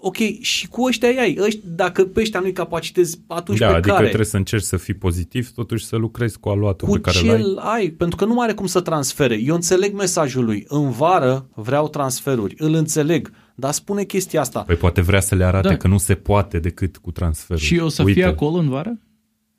ok, 0.00 0.16
și 0.40 0.68
cu 0.68 0.82
ăștia 0.84 1.08
ai, 1.08 1.38
ăștia, 1.40 1.60
dacă 1.74 2.04
pe 2.04 2.20
ăștia 2.20 2.40
nu-i 2.40 2.52
capacitezi, 2.52 3.20
atunci 3.26 3.58
Da, 3.58 3.66
pe 3.66 3.72
adică 3.72 3.88
care? 3.92 4.04
trebuie 4.04 4.26
să 4.26 4.36
încerci 4.36 4.62
să 4.62 4.76
fii 4.76 4.94
pozitiv, 4.94 5.50
totuși 5.50 5.84
să 5.84 5.96
lucrezi 5.96 6.38
cu 6.38 6.48
aluatul 6.48 6.88
cu 6.88 6.94
pe 6.94 7.00
care 7.00 7.16
ce 7.18 7.26
l-ai. 7.26 7.40
îl 7.40 7.56
ai, 7.58 7.88
pentru 7.90 8.16
că 8.16 8.24
nu 8.24 8.34
mai 8.34 8.44
are 8.44 8.54
cum 8.54 8.66
să 8.66 8.80
transfere. 8.80 9.34
Eu 9.40 9.54
înțeleg 9.54 9.94
mesajul 9.94 10.44
lui. 10.44 10.64
În 10.68 10.90
vară 10.90 11.48
vreau 11.54 11.88
transferuri, 11.88 12.54
îl 12.58 12.74
înțeleg, 12.74 13.30
dar 13.54 13.72
spune 13.72 14.02
chestia 14.04 14.40
asta. 14.40 14.60
Păi 14.62 14.76
poate 14.76 15.00
vrea 15.00 15.20
să 15.20 15.34
le 15.34 15.44
arate 15.44 15.68
Da. 15.68 15.76
că 15.76 15.88
nu 15.88 15.98
se 15.98 16.14
poate 16.14 16.58
decât 16.58 16.96
cu 16.96 17.10
transferul. 17.10 17.62
Și 17.62 17.78
o 17.78 17.88
să 17.88 18.02
Uite, 18.02 18.20
fie 18.20 18.28
acolo 18.28 18.56
în 18.58 18.68
vară? 18.68 19.00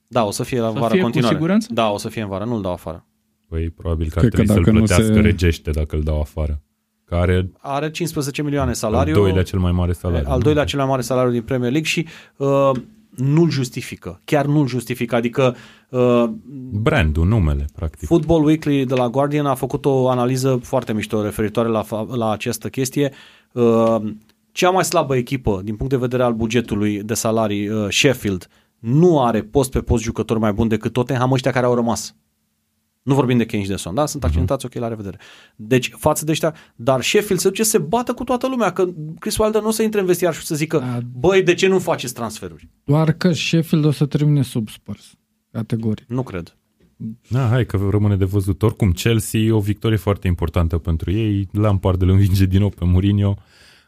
Da, 0.07 0.25
o 0.25 0.31
să 0.31 0.43
fie 0.43 0.59
la 0.59 0.71
Să 0.71 0.79
vară 0.79 0.87
fie 0.87 0.97
cu 0.97 1.03
continuare. 1.03 1.35
siguranță? 1.35 1.67
Da, 1.73 1.89
o 1.89 1.97
să 1.97 2.09
fie 2.09 2.21
în 2.21 2.27
vară, 2.27 2.43
nu-l 2.45 2.61
dau 2.61 2.71
afară. 2.71 3.03
Păi 3.47 3.69
probabil 3.69 4.09
că 4.09 4.19
ar 4.19 4.25
Cred 4.27 4.29
că 4.29 4.35
trebui 4.35 4.53
să-l 4.53 4.63
dacă 4.63 4.71
nu 4.77 4.85
plătească 4.85 5.13
se- 5.13 5.19
regește 5.19 5.71
dacă 5.71 5.95
îl 5.95 6.01
dau 6.01 6.19
afară. 6.19 6.61
Care 7.09 7.51
Are 7.59 7.91
15 7.91 8.41
milioane 8.41 8.69
al 8.69 8.75
salariu. 8.75 9.13
doilea 9.13 9.43
cel 9.43 9.59
mai 9.59 9.71
mare 9.71 9.91
salariu. 9.91 10.27
al 10.29 10.37
nu? 10.37 10.43
doilea 10.43 10.63
cel 10.63 10.79
mai 10.79 10.87
mare 10.87 11.01
salariu 11.01 11.31
din 11.31 11.41
Premier 11.41 11.71
League 11.71 11.89
și 11.89 12.07
uh, 12.37 12.71
nu-l 13.15 13.49
justifică. 13.49 14.21
Chiar 14.25 14.45
nu-l 14.45 14.67
justifică. 14.67 15.15
Adică 15.15 15.55
uh, 15.89 16.23
Brandul, 16.71 17.25
numele, 17.27 17.65
practic. 17.75 18.07
Football 18.07 18.43
Weekly 18.43 18.85
de 18.85 18.93
la 18.93 19.09
Guardian 19.09 19.45
a 19.45 19.53
făcut 19.55 19.85
o 19.85 20.09
analiză 20.09 20.59
foarte 20.63 20.93
mișto 20.93 21.21
referitoare 21.21 21.69
la, 21.69 21.83
fa- 21.83 22.15
la 22.15 22.31
această 22.31 22.67
chestie. 22.69 23.11
Uh, 23.51 23.95
cea 24.51 24.69
mai 24.69 24.83
slabă 24.83 25.15
echipă 25.15 25.61
din 25.63 25.75
punct 25.75 25.91
de 25.91 25.97
vedere 25.99 26.23
al 26.23 26.33
bugetului 26.33 27.03
de 27.03 27.13
salarii, 27.13 27.69
uh, 27.69 27.87
Sheffield, 27.89 28.47
nu 28.79 29.23
are 29.23 29.41
post 29.41 29.71
pe 29.71 29.79
post 29.79 30.03
jucători 30.03 30.39
mai 30.39 30.53
bun 30.53 30.67
decât 30.67 30.93
Tottenham 30.93 31.31
ăștia 31.31 31.51
care 31.51 31.65
au 31.65 31.75
rămas. 31.75 32.15
Nu 33.03 33.13
vorbim 33.13 33.37
de 33.37 33.45
Kane 33.45 33.63
și 33.63 33.69
de 33.69 33.75
Son, 33.75 33.93
da? 33.93 34.05
Sunt 34.05 34.23
accidentați, 34.23 34.65
ok, 34.65 34.73
la 34.73 34.87
revedere. 34.87 35.17
Deci, 35.55 35.91
față 35.97 36.25
de 36.25 36.31
ăștia, 36.31 36.55
dar 36.75 37.01
Sheffield 37.01 37.41
se 37.41 37.47
duce 37.47 37.63
să 37.63 37.69
se 37.69 37.77
bată 37.77 38.13
cu 38.13 38.23
toată 38.23 38.47
lumea, 38.47 38.71
că 38.71 38.85
Chris 39.19 39.37
Wilder 39.37 39.61
nu 39.61 39.67
o 39.67 39.71
să 39.71 39.83
intre 39.83 39.99
în 39.99 40.05
vestiar 40.05 40.33
și 40.33 40.45
să 40.45 40.55
zică, 40.55 40.77
Da. 40.77 40.99
băi, 41.19 41.43
de 41.43 41.53
ce 41.53 41.67
nu 41.67 41.79
faceți 41.79 42.13
transferuri? 42.13 42.69
Doar 42.83 43.11
că 43.11 43.31
Sheffield 43.31 43.85
o 43.85 43.91
să 43.91 44.05
termine 44.05 44.41
sub 44.41 44.69
Spurs. 44.69 45.13
Categoric. 45.51 46.05
Nu 46.07 46.23
cred. 46.23 46.57
Da, 47.29 47.47
hai 47.47 47.65
că 47.65 47.87
rămâne 47.89 48.15
de 48.15 48.25
văzut. 48.25 48.61
Oricum, 48.63 48.91
Chelsea 48.91 49.39
e 49.39 49.51
o 49.51 49.59
victorie 49.59 49.97
foarte 49.97 50.27
importantă 50.27 50.77
pentru 50.77 51.11
ei. 51.11 51.47
Lampard 51.51 52.01
îl 52.01 52.09
învinge 52.09 52.45
din 52.45 52.59
nou 52.59 52.69
pe 52.69 52.85
Mourinho 52.85 53.35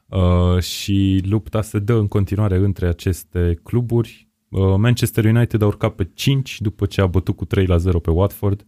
uh, 0.08 0.62
și 0.62 1.22
lupta 1.26 1.62
se 1.62 1.80
dă 1.80 1.94
în 1.94 2.08
continuare 2.08 2.56
între 2.58 2.88
aceste 2.88 3.60
cluburi. 3.64 4.30
Uh, 4.50 4.62
Manchester 4.78 5.26
United 5.26 5.62
a 5.62 5.66
urcat 5.66 5.94
pe 5.96 6.10
5 6.14 6.62
după 6.62 6.86
ce 6.86 7.02
a 7.02 7.06
bătut 7.08 7.36
cu 7.36 7.46
3 7.46 7.66
la 7.66 7.78
0 7.78 8.00
pe 8.00 8.12
Watford. 8.12 8.66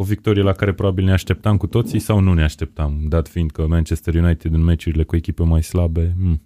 O 0.00 0.02
victorie 0.02 0.42
la 0.42 0.52
care 0.52 0.72
probabil 0.72 1.04
ne 1.04 1.12
așteptam 1.12 1.56
cu 1.56 1.66
toții 1.66 1.98
sau 1.98 2.20
nu 2.20 2.34
ne 2.34 2.42
așteptam, 2.42 3.00
dat 3.08 3.28
fiind 3.28 3.50
că 3.50 3.66
Manchester 3.66 4.14
United 4.14 4.54
în 4.54 4.62
meciurile 4.62 5.02
cu 5.02 5.16
echipe 5.16 5.42
mai 5.42 5.62
slabe, 5.62 6.14
hmm, 6.18 6.40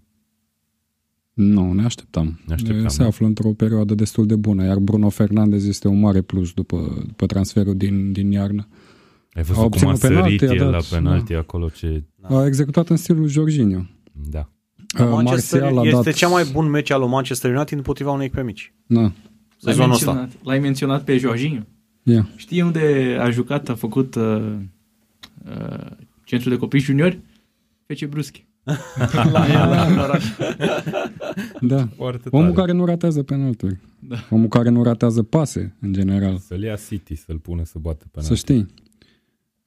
Nu, 1.32 1.72
ne 1.72 1.84
așteptam. 1.84 2.40
Ne 2.46 2.54
așteptam, 2.54 2.88
Se 2.88 3.02
da. 3.02 3.06
află 3.06 3.26
într-o 3.26 3.52
perioadă 3.52 3.94
destul 3.94 4.26
de 4.26 4.36
bună, 4.36 4.64
iar 4.64 4.78
Bruno 4.78 5.08
Fernandes 5.08 5.66
este 5.66 5.88
un 5.88 6.00
mare 6.00 6.20
plus 6.20 6.52
după, 6.52 7.02
după 7.06 7.26
transferul 7.26 7.76
din, 7.76 8.12
din 8.12 8.30
iarnă. 8.30 8.68
ai 9.34 9.42
A 9.42 9.44
văzut 9.44 9.54
cum 9.54 9.62
a 9.62 9.64
obținut 9.64 9.96
sărit 9.96 10.16
penalti, 10.16 10.44
a 10.44 10.54
el 10.54 10.64
la 10.64 10.70
dat, 10.70 10.84
penalti 10.84 11.34
acolo, 11.34 11.68
ce... 11.68 12.02
A 12.22 12.46
executat 12.46 12.88
în 12.88 12.96
stilul 12.96 13.28
Jorginho. 13.28 13.86
Da. 14.12 14.50
Uh, 14.98 15.08
Manchester 15.10 15.60
Martial 15.60 15.84
a 15.84 15.88
este 15.88 16.10
dat... 16.10 16.14
cea 16.14 16.28
mai 16.28 16.44
bun 16.52 16.70
meci 16.70 16.90
al 16.90 17.00
lui 17.00 17.08
Manchester 17.08 17.54
United 17.54 17.76
împotriva 17.76 18.10
unei 18.10 18.30
echipe 18.30 18.42
mici. 18.42 18.74
Na, 18.86 19.00
L-ai 19.00 19.12
Sezonul 19.58 19.92
ăsta. 19.92 20.12
menționat, 20.12 20.44
l-ai 20.44 20.58
menționat 20.58 21.04
pe 21.04 21.16
Jorginho. 21.16 21.62
Yeah. 22.04 22.26
Știi 22.36 22.62
unde 22.62 23.16
a 23.20 23.30
jucat, 23.30 23.68
a 23.68 23.74
făcut 23.74 24.14
uh, 24.14 24.56
uh, 25.44 25.90
centrul 26.24 26.52
de 26.52 26.58
copii 26.58 26.80
juniori? 26.80 27.20
Fece 27.86 28.06
Bruschi. 28.06 28.46
La 29.32 29.46
ea, 29.48 29.66
la, 29.66 29.94
la 29.94 30.02
oraș. 30.02 30.24
Da. 31.60 31.86
Foarte 31.96 32.28
Omul 32.30 32.52
tare. 32.52 32.60
care 32.60 32.72
nu 32.72 32.84
ratează 32.84 33.22
penalturi. 33.22 33.78
Da. 33.98 34.16
Omul 34.30 34.48
care 34.48 34.68
nu 34.68 34.82
ratează 34.82 35.22
pase, 35.22 35.76
în 35.80 35.92
general. 35.92 36.38
Să-l 36.38 36.62
ia 36.62 36.76
City, 36.88 37.14
să-l 37.14 37.38
pună 37.38 37.64
să 37.64 37.78
bată 37.78 38.04
pe 38.10 38.20
Să 38.20 38.34
știi. 38.34 38.66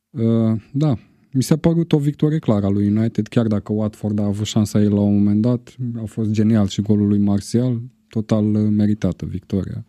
Uh, 0.10 0.62
da, 0.72 0.98
mi 1.32 1.44
s-a 1.44 1.56
părut 1.56 1.92
o 1.92 1.98
victorie 1.98 2.40
clară 2.40 2.66
a 2.66 2.70
lui 2.70 2.88
United, 2.88 3.28
chiar 3.28 3.48
dacă 3.48 3.74
Watford 3.74 4.20
a 4.20 4.24
avut 4.24 4.46
șansa 4.46 4.82
ei 4.82 4.90
la 4.90 5.00
un 5.00 5.14
moment 5.14 5.42
dat. 5.42 5.76
A 6.02 6.06
fost 6.06 6.32
genial 6.32 6.68
și 6.68 6.82
golul 6.82 7.08
lui 7.08 7.20
Martial, 7.20 7.82
total 8.10 8.56
uh, 8.56 8.68
meritată 8.70 9.26
victoria. 9.26 9.86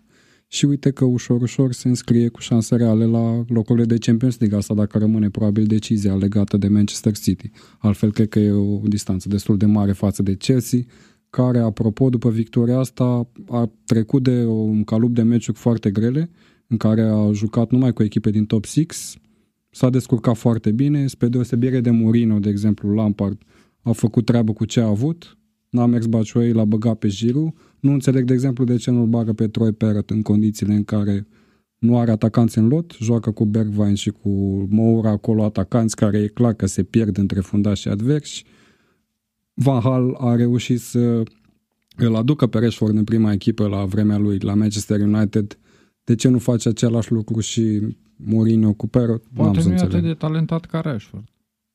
Și 0.50 0.64
uite 0.64 0.90
că 0.90 1.04
ușor, 1.04 1.42
ușor 1.42 1.72
se 1.72 1.88
înscrie 1.88 2.28
cu 2.28 2.40
șanse 2.40 2.76
reale 2.76 3.04
la 3.04 3.44
locurile 3.48 3.84
de 3.84 3.98
Champions 3.98 4.38
League. 4.38 4.58
Asta 4.58 4.74
dacă 4.74 4.98
rămâne 4.98 5.30
probabil 5.30 5.64
decizia 5.66 6.14
legată 6.14 6.56
de 6.56 6.68
Manchester 6.68 7.16
City. 7.16 7.50
Altfel, 7.78 8.12
cred 8.12 8.28
că 8.28 8.38
e 8.38 8.50
o 8.50 8.80
distanță 8.84 9.28
destul 9.28 9.56
de 9.56 9.66
mare 9.66 9.92
față 9.92 10.22
de 10.22 10.34
Chelsea, 10.34 10.80
care, 11.30 11.58
apropo, 11.58 12.08
după 12.08 12.30
victoria 12.30 12.78
asta, 12.78 13.30
a 13.48 13.70
trecut 13.84 14.22
de 14.22 14.44
un 14.44 14.84
calup 14.84 15.14
de 15.14 15.22
meciuri 15.22 15.58
foarte 15.58 15.90
grele, 15.90 16.30
în 16.66 16.76
care 16.76 17.02
a 17.02 17.32
jucat 17.32 17.70
numai 17.70 17.92
cu 17.92 18.02
echipe 18.02 18.30
din 18.30 18.44
top 18.44 18.64
6, 18.64 19.18
s-a 19.70 19.90
descurcat 19.90 20.36
foarte 20.36 20.70
bine, 20.70 21.06
spre 21.06 21.28
deosebire 21.28 21.80
de 21.80 21.90
Mourinho, 21.90 22.38
de 22.38 22.48
exemplu, 22.48 22.94
Lampard 22.94 23.42
a 23.82 23.92
făcut 23.92 24.24
treabă 24.24 24.52
cu 24.52 24.64
ce 24.64 24.80
a 24.80 24.86
avut, 24.86 25.38
n-a 25.70 25.86
mers 25.86 26.06
Baciuei, 26.06 26.52
l-a 26.52 26.64
băgat 26.64 26.98
pe 26.98 27.08
Giroud. 27.08 27.52
Nu 27.80 27.92
înțeleg, 27.92 28.24
de 28.24 28.32
exemplu, 28.32 28.64
de 28.64 28.76
ce 28.76 28.90
nu-l 28.90 29.06
bagă 29.06 29.32
pe 29.32 29.48
Troy 29.48 29.72
Parrott 29.72 30.10
în 30.10 30.22
condițiile 30.22 30.74
în 30.74 30.84
care 30.84 31.26
nu 31.78 31.98
are 31.98 32.10
atacanți 32.10 32.58
în 32.58 32.68
lot, 32.68 32.96
joacă 33.00 33.30
cu 33.30 33.44
Bergwijn 33.44 33.94
și 33.94 34.10
cu 34.10 34.28
Moura 34.70 35.10
acolo 35.10 35.44
atacanți 35.44 35.96
care 35.96 36.18
e 36.18 36.26
clar 36.26 36.54
că 36.54 36.66
se 36.66 36.82
pierd 36.82 37.18
între 37.18 37.40
fundașii 37.40 37.90
adversi. 37.90 38.44
Van 39.54 39.80
Hal 39.80 40.14
a 40.14 40.34
reușit 40.34 40.80
să 40.80 41.22
îl 41.96 42.16
aducă 42.16 42.46
pe 42.46 42.58
Rashford 42.58 42.96
în 42.96 43.04
prima 43.04 43.32
echipă 43.32 43.66
la 43.66 43.84
vremea 43.84 44.18
lui 44.18 44.38
la 44.38 44.54
Manchester 44.54 45.00
United. 45.00 45.58
De 46.04 46.14
ce 46.14 46.28
nu 46.28 46.38
face 46.38 46.68
același 46.68 47.12
lucru 47.12 47.40
și 47.40 47.96
Mourinho 48.16 48.72
cu 48.72 48.86
Parrott? 48.86 49.24
N-am 49.24 49.44
Poate 49.44 49.60
să 49.60 49.68
nu 49.68 49.72
e 49.72 49.76
atât 49.76 49.92
înțeleg. 49.92 50.12
de 50.12 50.18
talentat 50.18 50.64
ca 50.64 50.80
Rashford. 50.80 51.24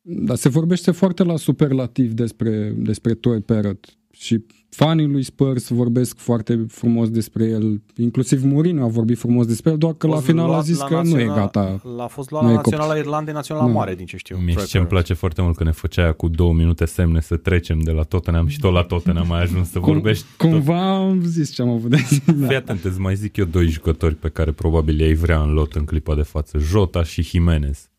Dar 0.01 0.35
se 0.35 0.49
vorbește 0.49 0.91
foarte 0.91 1.23
la 1.23 1.37
superlativ 1.37 2.13
despre, 2.13 2.75
despre 2.77 3.13
Troy 3.13 3.41
Parrott 3.41 3.97
și 4.17 4.43
fanii 4.69 5.07
lui 5.07 5.23
Spurs 5.23 5.67
vorbesc 5.69 6.17
foarte 6.17 6.65
frumos 6.67 7.09
despre 7.09 7.43
el, 7.45 7.81
inclusiv 7.97 8.43
Mourinho 8.43 8.83
a 8.83 8.87
vorbit 8.87 9.17
frumos 9.17 9.45
despre 9.45 9.71
el, 9.71 9.77
doar 9.77 9.93
că 9.93 10.07
la 10.07 10.13
Fost 10.13 10.25
final 10.25 10.43
a 10.45 10.47
luat 10.47 10.63
zis 10.65 10.77
la 10.77 10.85
că 10.85 10.93
nu 10.93 10.99
e 10.99 11.01
național- 11.03 11.35
gata. 11.35 11.81
L-a 11.97 12.07
fost 12.07 12.31
luat 12.31 12.43
Nu 12.43 12.47
la 12.49 12.53
e 12.53 12.57
copt. 12.57 12.69
Naționala 12.71 12.97
Irlandei, 12.99 13.33
Naționala 13.33 13.65
Nu. 13.67 13.71
Mare, 13.73 13.95
din 13.95 14.05
ce 14.05 14.17
știu. 14.17 14.37
Mie 14.37 14.53
Troy 14.53 14.63
și 14.65 14.69
ce 14.71 14.77
îmi 14.77 14.85
Parrott. 14.85 15.05
place 15.05 15.19
foarte 15.19 15.41
mult 15.41 15.55
că 15.55 15.63
ne 15.63 15.71
făcea 15.71 16.01
aia 16.01 16.11
cu 16.11 16.27
două 16.27 16.53
minute 16.53 16.85
semne 16.85 17.21
să 17.21 17.35
trecem 17.37 17.79
de 17.79 17.91
la 17.91 18.01
Tottenham 18.03 18.47
și 18.47 18.59
tot 18.59 18.73
la 18.73 18.83
Tottenham 18.83 19.31
ai 19.31 19.41
ajuns 19.41 19.69
să 19.69 19.79
vorbești. 19.79 20.25
Cum, 20.37 20.49
cumva 20.51 20.95
am 20.95 21.21
zis 21.25 21.53
ce 21.53 21.61
am 21.61 21.69
avut 21.69 21.89
de 21.89 21.97
zis. 22.07 22.19
Tot. 22.25 22.35
Fii 22.47 22.55
atent, 22.55 22.83
îți 22.83 22.99
mai 22.99 23.15
zic 23.15 23.37
eu 23.37 23.45
doi 23.45 23.67
jucători 23.67 24.15
pe 24.15 24.29
care 24.29 24.51
probabil 24.51 25.01
ei 25.01 25.13
vrea 25.15 25.41
în 25.41 25.53
lot 25.53 25.73
în 25.73 25.85
clipa 25.85 26.15
de 26.15 26.21
față. 26.21 26.57
Jota 26.57 27.03
și 27.03 27.21
Jimenez, 27.21 27.89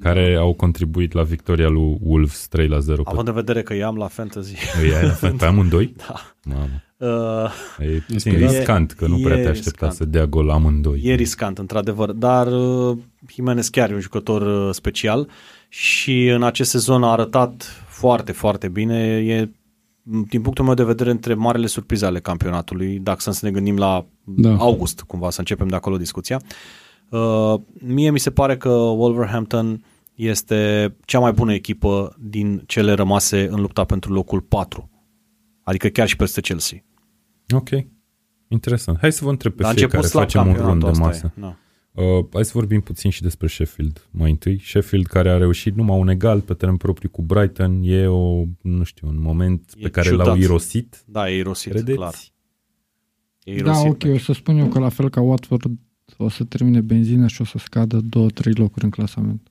care 0.00 0.34
au 0.34 0.52
contribuit 0.52 1.12
la 1.12 1.22
victoria 1.22 1.68
lui 1.68 1.96
Wolves 2.02 2.46
3 2.48 2.68
la 2.68 2.78
0 2.78 3.02
pe 3.02 3.08
Având 3.12 3.28
în 3.28 3.34
vedere 3.34 3.62
că 3.62 3.74
i-am 3.74 3.96
la 3.96 4.06
fantasy. 4.06 4.54
Îi 4.82 4.94
ai 4.94 5.02
la 5.02 5.12
fel 5.22 5.32
pe 5.32 5.44
amândoi? 5.44 5.94
Da. 5.96 6.14
Mamă. 6.44 6.80
Uh, 6.98 7.50
E 7.78 7.98
puțin 8.06 8.18
speriat. 8.18 8.50
riscant 8.52 8.92
că 8.92 9.06
nu 9.06 9.18
E 9.18 9.22
prea 9.22 9.36
te 9.36 9.48
aștepta 9.48 9.70
riscant. 9.70 9.92
să 9.92 10.04
dea 10.04 10.26
gol 10.26 10.50
amândoi. 10.50 11.00
E 11.04 11.14
riscant, 11.14 11.58
într-adevăr, 11.58 12.12
dar 12.12 12.46
uh, 12.46 12.96
Jimenez 13.28 13.68
chiar 13.68 13.90
e 13.90 13.94
un 13.94 14.00
jucător 14.00 14.66
uh, 14.68 14.74
special 14.74 15.28
și 15.68 16.26
în 16.26 16.42
acest 16.42 16.70
sezon 16.70 17.02
a 17.02 17.10
arătat 17.10 17.84
foarte, 17.88 18.32
foarte 18.32 18.68
bine. 18.68 18.98
E, 19.26 19.50
din 20.28 20.40
punctul 20.42 20.64
meu 20.64 20.74
de 20.74 20.84
vedere, 20.84 21.10
între 21.10 21.34
marele 21.34 21.66
surprize 21.66 22.06
ale 22.06 22.20
campionatului, 22.20 22.98
dacă 22.98 23.20
să 23.20 23.38
ne 23.42 23.50
gândim 23.50 23.76
la 23.76 24.06
Da. 24.24 24.54
august, 24.56 25.00
cumva, 25.00 25.30
să 25.30 25.38
începem 25.38 25.68
de 25.68 25.74
acolo 25.76 25.96
discuția. 25.96 26.40
Uh, 26.42 26.50
mie 27.80 28.10
mi 28.10 28.18
se 28.18 28.30
pare 28.30 28.56
că 28.56 28.68
Wolverhampton 28.70 29.84
este 30.14 30.94
cea 31.04 31.18
mai 31.18 31.32
bună 31.32 31.52
echipă 31.54 32.16
din 32.20 32.62
cele 32.66 32.92
rămase 32.92 33.48
în 33.50 33.60
lupta 33.60 33.84
pentru 33.84 34.12
locul 34.12 34.40
4. 34.40 34.90
Adică 35.62 35.88
chiar 35.88 36.08
și 36.08 36.16
peste 36.16 36.40
Chelsea. 36.40 36.84
Ok. 37.54 37.68
Interesant. 38.48 38.98
Hai 38.98 39.12
să 39.12 39.24
vă 39.24 39.30
întreb 39.30 39.52
pe 39.52 39.62
Dar 39.62 39.70
a 39.70 39.74
fiecare, 39.74 39.96
început 39.96 40.20
slab 40.20 40.30
facem 40.30 40.46
un 40.62 40.68
rund 40.68 40.82
campionatul 40.82 41.00
de 41.10 41.16
asta. 41.16 41.26
masă. 41.26 41.32
E. 41.36 41.40
Da. 41.40 41.56
Uh, 42.02 42.26
hai 42.32 42.44
să 42.44 42.50
vorbim 42.54 42.80
puțin 42.80 43.10
și 43.10 43.22
despre 43.22 43.46
Sheffield 43.46 44.08
mai 44.10 44.30
întâi. 44.30 44.60
Sheffield 44.64 45.06
care 45.06 45.30
a 45.30 45.36
reușit 45.36 45.74
numai 45.76 45.98
un 45.98 46.08
egal 46.08 46.40
pe 46.40 46.54
teren 46.54 46.76
propriu 46.76 47.08
cu 47.08 47.22
Brighton 47.22 47.80
e 47.84 48.06
o, 48.06 48.42
nu 48.62 48.82
știu, 48.82 49.08
un 49.08 49.20
moment 49.20 49.72
E 49.76 49.82
pe 49.82 49.90
care 49.90 50.08
ciudat. 50.08 50.26
l-au 50.26 50.36
irosit. 50.36 51.02
Da, 51.06 51.30
e 51.30 51.36
irosit, 51.36 51.72
Credeți? 51.72 51.96
clar. 51.96 52.14
E 53.44 53.62
Da, 53.62 53.70
irosit. 53.70 53.86
ok, 54.04 54.14
o 54.14 54.18
să 54.18 54.32
spun 54.32 54.56
eu 54.58 54.66
că 54.68 54.78
la 54.78 54.88
fel 54.88 55.10
ca 55.10 55.20
Watford 55.20 55.62
o 56.18 56.28
să 56.28 56.44
termine 56.44 56.80
benzina 56.80 57.26
și 57.26 57.40
o 57.40 57.44
să 57.44 57.58
scadă 57.58 58.00
2-3 58.00 58.04
locuri 58.54 58.84
în 58.84 58.90
clasament. 58.90 59.48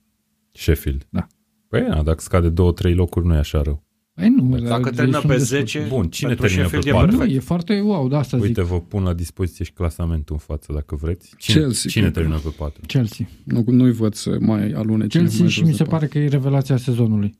Sheffield. 0.52 1.06
Da. 1.10 1.26
Păi, 1.68 1.80
na, 1.88 2.02
dacă 2.02 2.20
scade 2.20 2.48
două, 2.48 2.72
trei 2.72 2.94
locuri, 2.94 3.26
nu 3.26 3.34
e 3.34 3.38
așa 3.38 3.62
rău. 3.62 3.84
Păi 4.14 4.28
nu, 4.28 4.58
Dacă 4.58 4.82
dar 4.82 4.94
termină 4.94 5.18
sunt 5.18 5.30
pe 5.32 5.36
destul. 5.38 5.56
10, 5.58 5.86
Bun, 5.88 6.08
cine 6.08 6.28
pentru 6.28 6.46
termină 6.46 6.68
Sheffield 6.68 6.84
pe 6.84 6.90
e 6.90 6.92
patru? 6.92 7.10
Nu, 7.10 7.16
perfect. 7.18 7.36
e 7.42 7.46
foarte 7.46 7.80
wow, 7.80 8.08
da, 8.08 8.18
asta 8.18 8.36
Uite, 8.36 8.62
zic. 8.62 8.70
vă 8.70 8.80
pun 8.80 9.02
la 9.02 9.12
dispoziție 9.14 9.64
și 9.64 9.72
clasamentul 9.72 10.34
în 10.34 10.40
față, 10.40 10.72
dacă 10.72 10.96
vreți. 10.96 11.34
Cine, 11.38 11.60
Chelsea. 11.60 11.90
cine 11.90 12.10
termină 12.10 12.38
pe 12.38 12.48
patru? 12.56 12.80
Chelsea. 12.86 13.28
Nu, 13.44 13.64
nu-i 13.66 13.92
văd 13.92 14.14
să 14.14 14.36
mai 14.40 14.70
alune 14.72 15.06
Chelsea 15.06 15.38
mai 15.40 15.48
și 15.48 15.54
jos 15.58 15.64
mi 15.64 15.70
de 15.70 15.76
se 15.76 15.82
patru. 15.84 15.94
pare 15.98 16.06
că 16.06 16.18
e 16.18 16.28
revelația 16.28 16.76
sezonului. 16.76 17.34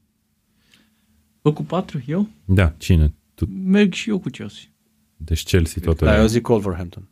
Bă, 1.43 1.53
cu 1.53 1.62
patru, 1.62 2.03
eu? 2.07 2.29
Da, 2.45 2.74
cine? 2.79 3.14
Merg 3.64 3.93
și 3.93 4.11
eu 4.11 4.18
cu 4.18 4.29
Chelsea. 4.29 4.62
Deci 5.16 5.43
Chelsea 5.43 5.83
tot. 5.85 5.99
Da, 5.99 6.20
eu 6.20 6.27
zic 6.27 6.49
Wolverhampton. 6.49 7.09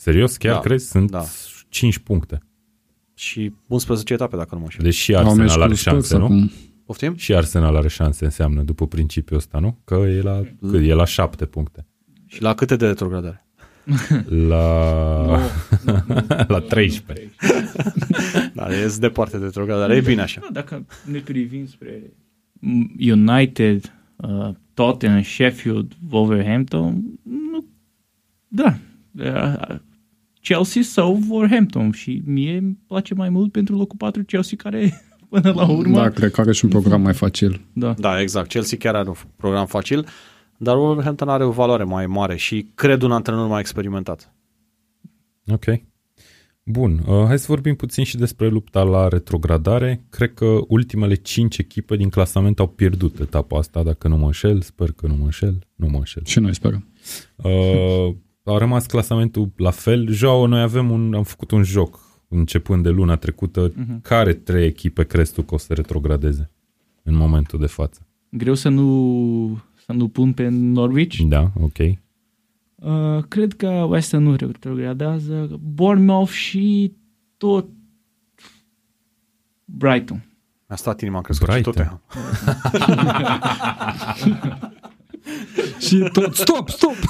Serios? 0.00 0.36
Chiar 0.36 0.54
Da. 0.54 0.60
crezi? 0.60 0.88
Sunt 0.88 1.10
Da. 1.10 1.24
5 1.68 1.98
puncte. 1.98 2.38
Și 3.14 3.52
11 3.66 4.12
etape, 4.12 4.36
dacă 4.36 4.48
nu 4.52 4.58
mă 4.58 4.64
înșel. 4.64 4.84
Deci 4.84 4.94
și 4.94 5.14
Au 5.14 5.22
meci 5.22 5.30
Arsenal 5.40 5.60
are 5.62 5.70
cu 5.70 5.76
Spurs 5.76 5.94
șanse, 5.94 6.16
nu? 6.16 6.24
acum. 6.24 6.50
Poftim? 6.84 7.16
Și 7.16 7.34
Arsenal 7.34 7.76
are 7.76 7.88
șanse, 7.88 8.24
înseamnă, 8.24 8.62
după 8.62 8.86
principiul 8.86 9.38
ăsta, 9.38 9.58
nu? 9.58 9.78
Că 9.84 9.94
e 9.94 10.20
la, 10.20 10.40
cât? 10.70 10.80
E 10.84 10.94
la 10.94 11.04
7 11.04 11.46
puncte. 11.46 11.86
Și 12.26 12.42
la 12.42 12.54
câte 12.54 12.76
de 12.76 12.86
retrogradare? 12.86 13.46
La, 14.28 15.40
la 16.54 16.60
13. 16.68 17.30
Da, 18.54 18.74
e 18.76 18.94
departe 18.98 19.38
de 19.38 19.44
retrogradare. 19.44 19.96
E 19.96 20.00
bine 20.00 20.22
așa. 20.22 20.40
Da, 20.40 20.48
dacă 20.50 20.86
ne 21.04 21.18
privim 21.18 21.66
spre 21.66 22.12
United, 22.98 23.92
uh, 24.16 24.50
Tottenham, 24.74 25.22
Sheffield, 25.22 25.92
Wolverhampton, 26.10 27.02
nu, 27.22 27.64
da, 28.48 28.78
uh, 29.12 29.78
Chelsea 30.42 30.82
sau 30.82 31.20
Wolverhampton 31.28 31.90
și 31.92 32.22
mie 32.24 32.56
îmi 32.56 32.78
place 32.86 33.14
mai 33.14 33.28
mult 33.28 33.52
pentru 33.52 33.76
locul 33.76 33.96
4 33.98 34.22
Chelsea 34.24 34.56
care 34.56 35.02
până 35.30 35.52
la 35.52 35.70
urmă 35.70 35.96
Da, 35.96 36.08
cred 36.08 36.30
că 36.30 36.40
are 36.40 36.52
și 36.52 36.64
un 36.64 36.70
program 36.70 37.00
mai 37.02 37.14
facil. 37.14 37.60
da. 37.72 37.92
Da, 37.92 38.20
exact. 38.20 38.48
Chelsea 38.48 38.78
chiar 38.78 38.94
are 38.94 39.08
un 39.08 39.14
program 39.36 39.66
facil, 39.66 40.06
dar 40.56 40.76
Wolverhampton 40.76 41.28
are 41.28 41.44
o 41.44 41.50
valoare 41.50 41.84
mai 41.84 42.06
mare 42.06 42.36
și 42.36 42.66
cred 42.74 43.02
un 43.02 43.12
antrenor 43.12 43.48
mai 43.48 43.60
experimentat. 43.60 44.34
Ok. 45.52 45.64
Bun, 46.64 47.02
uh, 47.06 47.24
hai 47.26 47.38
să 47.38 47.44
vorbim 47.48 47.74
puțin 47.74 48.04
și 48.04 48.16
despre 48.16 48.48
lupta 48.48 48.82
la 48.82 49.08
retrogradare. 49.08 50.04
Cred 50.10 50.34
că 50.34 50.58
ultimele 50.68 51.14
5 51.14 51.58
echipe 51.58 51.96
din 51.96 52.08
clasament 52.08 52.58
au 52.58 52.66
pierdut 52.68 53.18
etapa 53.18 53.58
asta, 53.58 53.82
dacă 53.82 54.08
nu 54.08 54.16
mă 54.16 54.26
înșel. 54.26 54.60
Sper 54.60 54.92
că 54.92 55.06
nu 55.06 55.14
mă 55.14 55.24
înșel. 55.24 55.66
Nu 55.74 55.88
mă 55.88 55.96
înșel. 55.98 56.22
Și 56.24 56.38
noi 56.40 56.54
sperăm. 56.54 56.88
Uh, 57.36 58.14
a 58.44 58.58
rămas 58.58 58.86
clasamentul 58.86 59.50
la 59.56 59.70
fel. 59.70 60.08
Joao, 60.08 60.46
noi 60.46 60.60
avem 60.60 60.90
un, 60.90 61.14
am 61.14 61.22
făcut 61.22 61.50
un 61.50 61.62
joc 61.62 62.00
începând 62.28 62.82
de 62.82 62.88
luna 62.88 63.16
trecută. 63.16 63.70
Uh-huh. 63.70 64.00
Care 64.02 64.32
trei 64.32 64.66
echipe 64.66 65.04
crezi 65.04 65.32
tu 65.32 65.42
că 65.42 65.54
o 65.54 65.58
să 65.58 65.74
retrogradeze 65.74 66.50
în 67.02 67.14
momentul 67.14 67.58
de 67.58 67.66
față? 67.66 68.04
greu 68.30 68.54
să 68.54 68.68
nu 68.68 69.60
să 69.84 69.92
nu 69.92 70.08
pun 70.08 70.32
pe 70.32 70.48
Norwich. 70.48 71.18
Da, 71.28 71.50
ok. 71.60 71.78
Uh, 71.78 73.24
cred 73.28 73.52
că 73.52 73.68
West 73.68 74.12
Ham 74.12 74.22
nu 74.22 74.36
retrogradează, 74.36 75.60
Bournemouth 75.62 76.30
și 76.30 76.92
tot 77.36 77.68
Brighton. 79.64 80.24
Mi-a 80.66 80.76
stat 80.76 81.00
inima, 81.00 81.16
am 81.16 81.22
crezut 81.22 81.46
că 81.46 81.56
și 81.56 81.62
tot 81.62 81.74
Brighton. 81.74 82.00
Și 85.86 86.08
tot, 86.12 86.34
stop, 86.34 86.68
stop! 86.68 86.94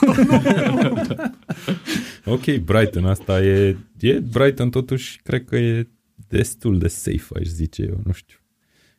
Ok, 2.24 2.56
Brighton, 2.56 3.04
asta 3.04 3.42
e, 3.44 3.76
e 4.00 4.12
Brighton 4.32 4.70
totuși, 4.70 5.20
cred 5.22 5.44
că 5.44 5.56
e 5.56 5.88
destul 6.28 6.78
de 6.78 6.88
safe, 6.88 7.38
aș 7.40 7.46
zice 7.46 7.82
eu, 7.82 8.00
nu 8.04 8.12
știu. 8.12 8.36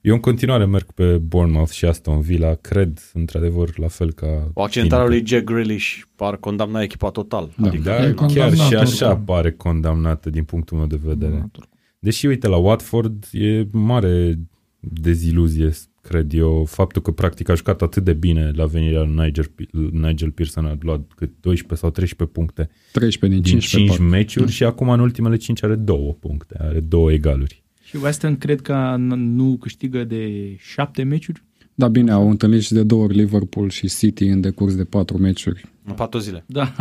Eu 0.02 0.14
în 0.14 0.20
continuare 0.20 0.66
merg 0.66 0.92
pe 0.92 1.18
Bournemouth 1.18 1.72
și 1.72 1.86
Aston 1.86 2.22
Villa, 2.22 2.54
cred 2.54 3.00
într-adevăr 3.14 3.78
la 3.80 3.88
fel 3.88 4.14
ca... 4.14 4.52
O 4.54 4.62
accentare 4.64 5.04
tine. 5.04 5.16
lui 5.16 5.28
Jack 5.28 5.44
Grealish 5.44 6.00
par 6.16 6.38
condamna 6.38 6.82
echipa 6.82 7.10
total. 7.10 7.52
Da. 7.58 7.68
Adică, 7.68 7.84
Da, 7.84 7.96
E 7.96 8.00
chiar 8.00 8.14
condamnat 8.14 8.68
și 8.68 8.76
așa 8.76 9.08
oricum. 9.08 9.24
pare 9.26 9.52
condamnată 9.52 10.30
din 10.30 10.44
punctul 10.44 10.78
meu 10.78 10.88
de 10.88 11.00
vedere. 11.04 11.52
Deși, 12.00 12.26
uite, 12.26 12.48
la 12.48 12.58
Watford 12.58 13.26
e 13.32 13.68
mare 13.72 14.40
deziluzie, 14.80 15.72
cred 16.02 16.34
eu, 16.34 16.66
faptul 16.66 17.02
că 17.02 17.12
practic 17.12 17.50
a 17.50 17.56
jucat 17.56 17.82
atât 17.82 18.04
de 18.04 18.14
bine 18.14 18.52
la 18.56 18.66
venirea 18.66 19.02
lui 19.02 19.14
Nigel, 19.26 19.52
Nigel 19.92 20.32
Pearson, 20.32 20.66
a 20.66 20.78
luat 20.82 21.02
cât 21.16 21.32
12 21.40 21.80
sau 21.80 21.90
13 21.90 22.38
puncte 22.38 22.70
13 22.92 23.40
din 23.42 23.52
din 23.52 23.60
15 23.60 23.78
5 23.78 23.88
parcă. 23.90 24.16
meciuri 24.16 24.52
și 24.52 24.64
acum 24.64 24.90
în 24.90 25.00
ultimele 25.00 25.36
5 25.36 25.64
are 25.64 25.76
două 25.76 26.14
puncte, 26.14 26.56
are 26.60 26.80
două 26.80 27.12
egaluri. 27.12 27.64
Și 27.84 27.96
West 28.04 28.22
Ham 28.22 28.36
cred 28.36 28.62
că 28.62 28.94
n- 28.96 29.16
nu 29.18 29.58
câștigă 29.58 30.04
de 30.04 30.56
șapte 30.58 31.04
meciuri. 31.04 31.44
Da, 31.74 31.88
bine, 31.88 32.12
au 32.12 32.30
întâlnit 32.30 32.62
și 32.62 32.74
de 32.74 32.84
două 32.84 33.04
ori 33.04 33.16
Liverpool 33.16 33.70
și 33.70 33.88
City 33.88 34.26
în 34.26 34.42
decurs 34.42 34.76
de 34.76 34.84
patru 34.84 35.18
meciuri. 35.18 35.66
în 35.86 35.94
patru 35.94 36.20
zile. 36.20 36.44
Da. 36.48 36.74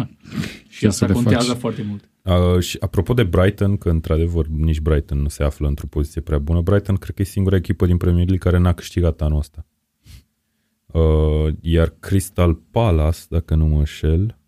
și 0.69 0.79
Ce 0.81 0.87
asta 0.87 1.07
să 1.07 1.13
le 1.13 1.19
contează 1.19 1.47
faci? 1.49 1.59
foarte 1.59 1.85
mult. 1.89 2.10
Uh, 2.25 2.59
și 2.61 2.77
apropo 2.81 3.15
de 3.15 3.25
Brighton, 3.25 3.77
că 3.77 3.91
într-adevăr 3.91 4.47
nici 4.47 4.81
Brighton 4.81 5.19
nu 5.19 5.29
se 5.29 5.43
află 5.43 5.69
într-o 5.69 5.87
poziție 5.87 6.21
prea 6.21 6.39
bună, 6.39 6.61
Brighton 6.61 6.97
cred 6.97 7.15
că 7.15 7.23
e 7.23 7.25
singura 7.25 7.57
echipă 7.57 7.87
din 7.87 7.97
Premier 7.97 8.27
League 8.29 8.51
care 8.51 8.59
n-a 8.59 8.73
câștigat 8.73 9.21
anul 9.21 9.39
ăsta. 9.39 9.67
Uh, 10.87 11.55
iar 11.61 11.89
Crystal 12.01 12.55
Palace, 12.55 13.19
dacă 13.29 13.55
nu 13.55 13.67
mă 13.67 13.79
înșel, 13.79 14.39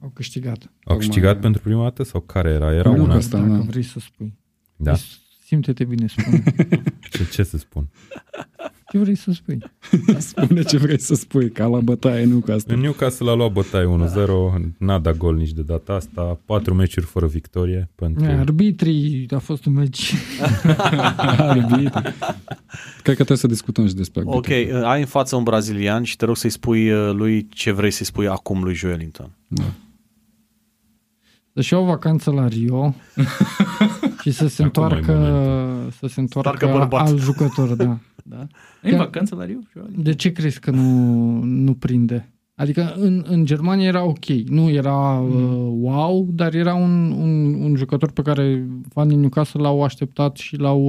Au 0.00 0.08
câștigat. 0.14 0.62
au 0.62 0.70
Tocmai- 0.80 0.98
câștigat 1.06 1.40
pentru 1.40 1.60
prima 1.62 1.82
dată 1.82 2.02
sau 2.02 2.20
care 2.20 2.50
era? 2.50 2.74
Era 2.74 2.90
Nu, 2.90 3.02
una. 3.02 3.10
că 3.12 3.16
Asta, 3.18 3.38
Dacă 3.38 3.50
da. 3.52 3.58
vrei 3.58 3.82
să 3.82 3.98
spui. 4.00 4.38
Da. 4.76 4.94
Simte-te 5.44 5.84
bine, 5.84 6.06
spune. 6.06 6.42
Ce, 7.12 7.24
ce 7.30 7.42
să 7.42 7.56
spun? 7.58 7.90
Ce 8.92 8.98
vrei 8.98 9.14
să 9.14 9.32
spui? 9.32 9.58
Spune 10.18 10.62
ce 10.62 10.76
vrei 10.76 11.00
să 11.00 11.14
spui, 11.14 11.50
ca 11.50 11.66
la 11.66 11.80
bătaie, 11.80 12.24
nu 12.24 12.38
ca 12.38 12.54
asta. 12.54 12.74
În 12.74 12.80
Newcastle 12.80 13.30
a 13.30 13.34
luat 13.34 13.52
bătaie 13.52 13.86
1-0, 14.64 14.72
n-a 14.78 14.98
dat 14.98 15.16
gol 15.16 15.36
nici 15.36 15.52
de 15.52 15.62
data 15.62 15.92
asta, 15.92 16.38
patru 16.44 16.74
meciuri 16.74 17.06
fără 17.06 17.26
victorie 17.26 17.90
pentru... 17.94 18.24
Arbitrii, 18.24 19.26
a 19.30 19.38
fost 19.38 19.64
un 19.64 19.72
meci. 19.72 20.14
Arbitru. 21.36 22.00
Cred 23.02 23.16
că 23.16 23.24
trebuie 23.24 23.36
să 23.36 23.46
discutăm 23.46 23.86
și 23.86 23.94
despre 23.94 24.20
arbitru. 24.26 24.52
Ok, 24.52 24.80
uh, 24.82 24.88
ai 24.88 25.00
în 25.00 25.06
față 25.06 25.36
un 25.36 25.42
brazilian 25.42 26.02
și 26.02 26.16
te 26.16 26.24
rog 26.24 26.36
să-i 26.36 26.50
spui 26.50 26.90
uh, 26.92 27.12
lui 27.14 27.48
ce 27.48 27.70
vrei 27.70 27.90
să-i 27.90 28.06
spui 28.06 28.28
acum 28.28 28.62
lui 28.62 28.74
Joelinton. 28.74 29.30
Să-și 31.54 31.72
iau 31.72 31.84
vacanță 31.84 32.30
la 32.30 32.48
Rio 32.48 32.94
și 34.22 34.30
să 34.30 34.46
se 34.46 34.62
Acum 34.62 34.82
e 34.82 34.84
întoarcă, 34.86 35.12
momentul. 35.12 35.90
să 35.98 36.06
se 36.06 36.20
întoarcă 36.20 36.64
Întoarcă 36.64 36.78
bărbat. 36.78 37.06
alt 37.06 37.18
jucător, 37.20 37.74
da. 37.74 37.98
Da? 38.22 38.46
În 38.82 38.90
Chiar- 38.90 38.96
vacanță 38.98 39.34
la 39.34 39.44
Rio? 39.44 39.58
De 39.96 40.14
ce 40.14 40.32
crezi 40.32 40.60
că 40.60 40.70
nu, 40.70 40.90
nu 41.42 41.74
prinde? 41.74 42.32
Adică 42.54 42.94
în, 42.96 43.24
în 43.28 43.44
Germania 43.44 43.86
era 43.86 44.04
ok, 44.04 44.24
nu 44.26 44.70
era 44.70 45.18
uh, 45.18 45.32
wow, 45.70 46.28
dar 46.32 46.54
era 46.54 46.74
un, 46.74 47.10
un, 47.10 47.54
un 47.62 47.76
jucător 47.76 48.10
pe 48.10 48.22
care 48.22 48.68
fanii 48.88 49.16
Newcastle 49.16 49.60
l-au 49.60 49.82
așteptat 49.82 50.36
și 50.36 50.56
l-au... 50.56 50.82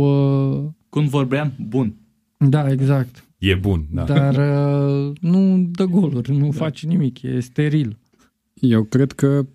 Uh, 0.64 0.70
Când 0.90 1.08
vorbeam, 1.10 1.54
bun. 1.68 1.96
da, 2.38 2.72
exact. 2.72 3.28
E 3.38 3.56
bun, 3.56 3.86
da. 3.92 4.04
Dar 4.04 4.36
uh, 4.36 5.12
nu 5.20 5.68
dă 5.72 5.86
goluri, 5.86 6.38
nu 6.38 6.52
face 6.52 6.88
nimic, 6.88 7.22
e 7.22 7.40
steril. 7.40 7.98
Eu 8.54 8.84
cred 8.84 9.12
că 9.12 9.46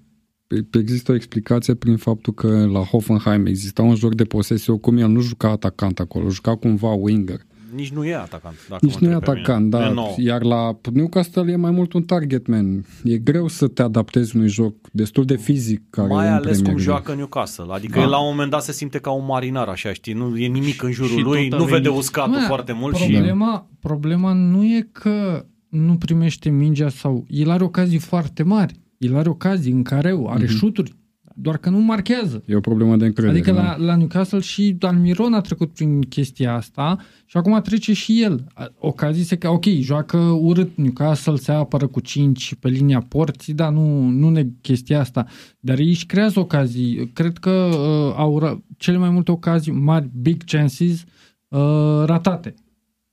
există 0.72 1.12
o 1.12 1.14
explicație 1.14 1.74
prin 1.74 1.96
faptul 1.96 2.32
că 2.32 2.66
la 2.72 2.80
Hoffenheim 2.80 3.46
exista 3.46 3.82
un 3.82 3.94
joc 3.94 4.14
de 4.14 4.24
posesie, 4.24 4.78
cum 4.78 4.96
el 4.96 5.08
nu 5.08 5.20
juca 5.20 5.50
atacant 5.50 5.98
acolo, 6.00 6.28
juca 6.28 6.56
cumva 6.56 6.92
winger. 6.92 7.40
Nici 7.74 7.90
nu 7.92 8.04
e 8.06 8.14
atacant. 8.14 8.54
Dacă 8.68 8.84
Nici 8.86 8.94
mă 9.00 9.06
nu 9.06 9.10
e 9.10 9.14
întrebi 9.14 9.34
pe 9.40 9.40
atacant, 9.40 9.72
mine. 9.72 9.84
da. 9.84 9.90
E 9.90 9.92
nou. 9.94 10.14
Iar 10.18 10.42
la 10.42 10.78
Newcastle 10.92 11.52
e 11.52 11.56
mai 11.56 11.70
mult 11.70 11.92
un 11.92 12.02
target 12.02 12.46
man. 12.46 12.84
E 13.04 13.18
greu 13.18 13.48
să 13.48 13.66
te 13.68 13.82
adaptezi 13.82 14.36
unui 14.36 14.48
joc 14.48 14.74
destul 14.92 15.24
de 15.24 15.36
fizic 15.36 15.82
care 15.90 16.08
Mai 16.08 16.24
e 16.26 16.28
în 16.28 16.34
ales 16.34 16.54
cum 16.56 16.62
Premier 16.64 16.86
League. 16.86 16.92
joacă 17.04 17.14
Newcastle. 17.18 17.64
Adică 17.68 17.98
Da. 17.98 18.04
el 18.04 18.10
la 18.10 18.18
un 18.20 18.26
moment 18.30 18.50
dat 18.50 18.62
se 18.62 18.72
simte 18.72 18.98
ca 18.98 19.10
un 19.10 19.24
marinar, 19.26 19.68
așa, 19.68 19.92
știi? 19.92 20.12
Nu 20.12 20.36
e 20.38 20.46
nimic 20.46 20.82
în 20.82 20.90
jurul 20.92 21.16
Și 21.16 21.22
lui, 21.22 21.48
tot 21.48 21.58
nu 21.58 21.64
a 21.64 21.68
vede 21.68 21.80
venit. 21.82 21.98
uscatul 21.98 22.32
Mă, 22.32 22.44
foarte 22.46 22.72
mult 22.72 22.96
și... 22.96 23.10
problema, 23.12 23.66
problema 23.80 24.32
nu 24.32 24.64
e 24.64 24.88
că 24.92 25.44
nu 25.68 25.96
primește 25.96 26.48
mingea 26.50 26.88
sau... 26.88 27.24
El 27.28 27.50
are 27.50 27.64
ocazii 27.64 27.98
foarte 27.98 28.42
mari. 28.42 28.74
El 28.98 29.16
are 29.16 29.28
ocazii 29.28 29.72
în 29.72 29.82
care 29.82 30.08
are 30.26 30.44
Mhm. 30.44 30.52
șuturi, 30.56 30.92
doar 31.40 31.56
că 31.56 31.70
nu 31.70 31.78
marchează. 31.78 32.42
E 32.46 32.54
o 32.54 32.60
problemă 32.60 32.96
de 32.96 33.04
încredere. 33.04 33.36
Adică 33.38 33.52
da. 33.52 33.62
la, 33.62 33.76
la 33.76 33.96
Newcastle 33.96 34.40
și 34.40 34.76
Almiron 34.80 35.34
a 35.34 35.40
trecut 35.40 35.72
prin 35.72 36.00
chestia 36.00 36.54
asta 36.54 36.98
și 37.26 37.36
acum 37.36 37.60
trece 37.60 37.92
și 37.92 38.22
el. 38.22 38.44
A- 38.54 38.72
Ocazii 38.78 39.22
se 39.24 39.36
că, 39.36 39.48
ok, 39.48 39.64
joacă 39.64 40.16
urât 40.18 40.76
Newcastle, 40.76 41.36
se 41.36 41.52
apără 41.52 41.86
cu 41.86 42.00
5 42.00 42.54
pe 42.60 42.68
linia 42.68 43.00
porții, 43.00 43.54
dar 43.54 43.72
nu, 43.72 44.08
nu 44.08 44.30
ne 44.30 44.46
chestia 44.60 45.00
asta. 45.00 45.26
Dar 45.60 45.78
ei 45.78 45.88
își 45.88 46.06
creează 46.06 46.40
ocazii. 46.40 47.10
Cred 47.12 47.38
că 47.38 47.50
uh, 47.50 48.14
au 48.16 48.42
ra- 48.42 48.76
cele 48.76 48.96
mai 48.96 49.10
multe 49.10 49.30
ocazii 49.30 49.72
mari, 49.72 50.10
big 50.20 50.42
chances, 50.44 51.04
uh, 51.48 52.02
ratate 52.04 52.54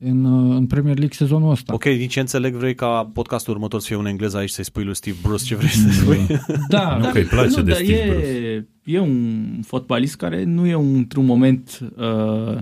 în, 0.05 0.23
uh, 0.23 0.55
în 0.55 0.67
Premier 0.67 0.97
League 0.97 1.15
sezonul 1.15 1.51
ăsta. 1.51 1.73
Ok, 1.73 1.83
din 1.83 2.07
ce 2.07 2.19
înțeleg 2.19 2.55
vrei 2.55 2.75
ca 2.75 3.09
podcastul 3.13 3.53
următor 3.53 3.79
să 3.79 3.87
fie 3.87 3.95
un 3.95 4.05
englez 4.05 4.33
aici 4.33 4.49
să-i 4.49 4.63
spui 4.63 4.83
lui 4.83 4.95
Steve 4.95 5.17
Bruce 5.21 5.45
ce 5.45 5.55
vrei 5.55 5.69
să 5.69 5.89
spui? 5.91 6.27
Da, 6.67 6.97
Nu 6.97 7.09
că 7.09 7.17
îi 7.17 7.23
place 7.23 7.57
nu, 7.57 7.63
de 7.63 7.71
dar 7.71 7.79
Steve 7.79 7.93
e, 7.93 8.67
e 8.83 8.99
un 8.99 9.59
fotbalist 9.65 10.15
care 10.15 10.43
nu 10.43 10.65
e 10.65 10.75
un, 10.75 10.95
într-un 10.95 11.25
moment 11.25 11.79
uh, 11.95 12.57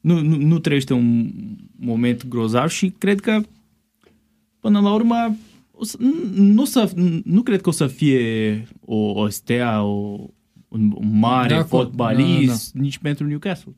nu, 0.00 0.20
nu, 0.20 0.36
nu 0.36 0.58
trăiește 0.58 0.92
un 0.92 1.30
moment 1.76 2.28
grozav 2.28 2.68
și 2.68 2.94
cred 2.98 3.20
că 3.20 3.40
până 4.60 4.80
la 4.80 4.92
urmă 4.92 5.36
o 5.70 5.84
să, 5.84 5.96
nu, 6.34 6.64
să, 6.64 6.92
nu 7.24 7.42
cred 7.42 7.60
că 7.60 7.68
o 7.68 7.72
să 7.72 7.86
fie 7.86 8.66
o, 8.84 8.96
o 8.96 9.28
stea, 9.28 9.82
o, 9.82 10.18
un 10.68 11.18
mare 11.18 11.48
De 11.48 11.54
acord, 11.54 11.68
fotbalist 11.86 12.72
da, 12.72 12.80
nici 12.80 12.98
pentru 12.98 13.26
Newcastle. 13.26 13.76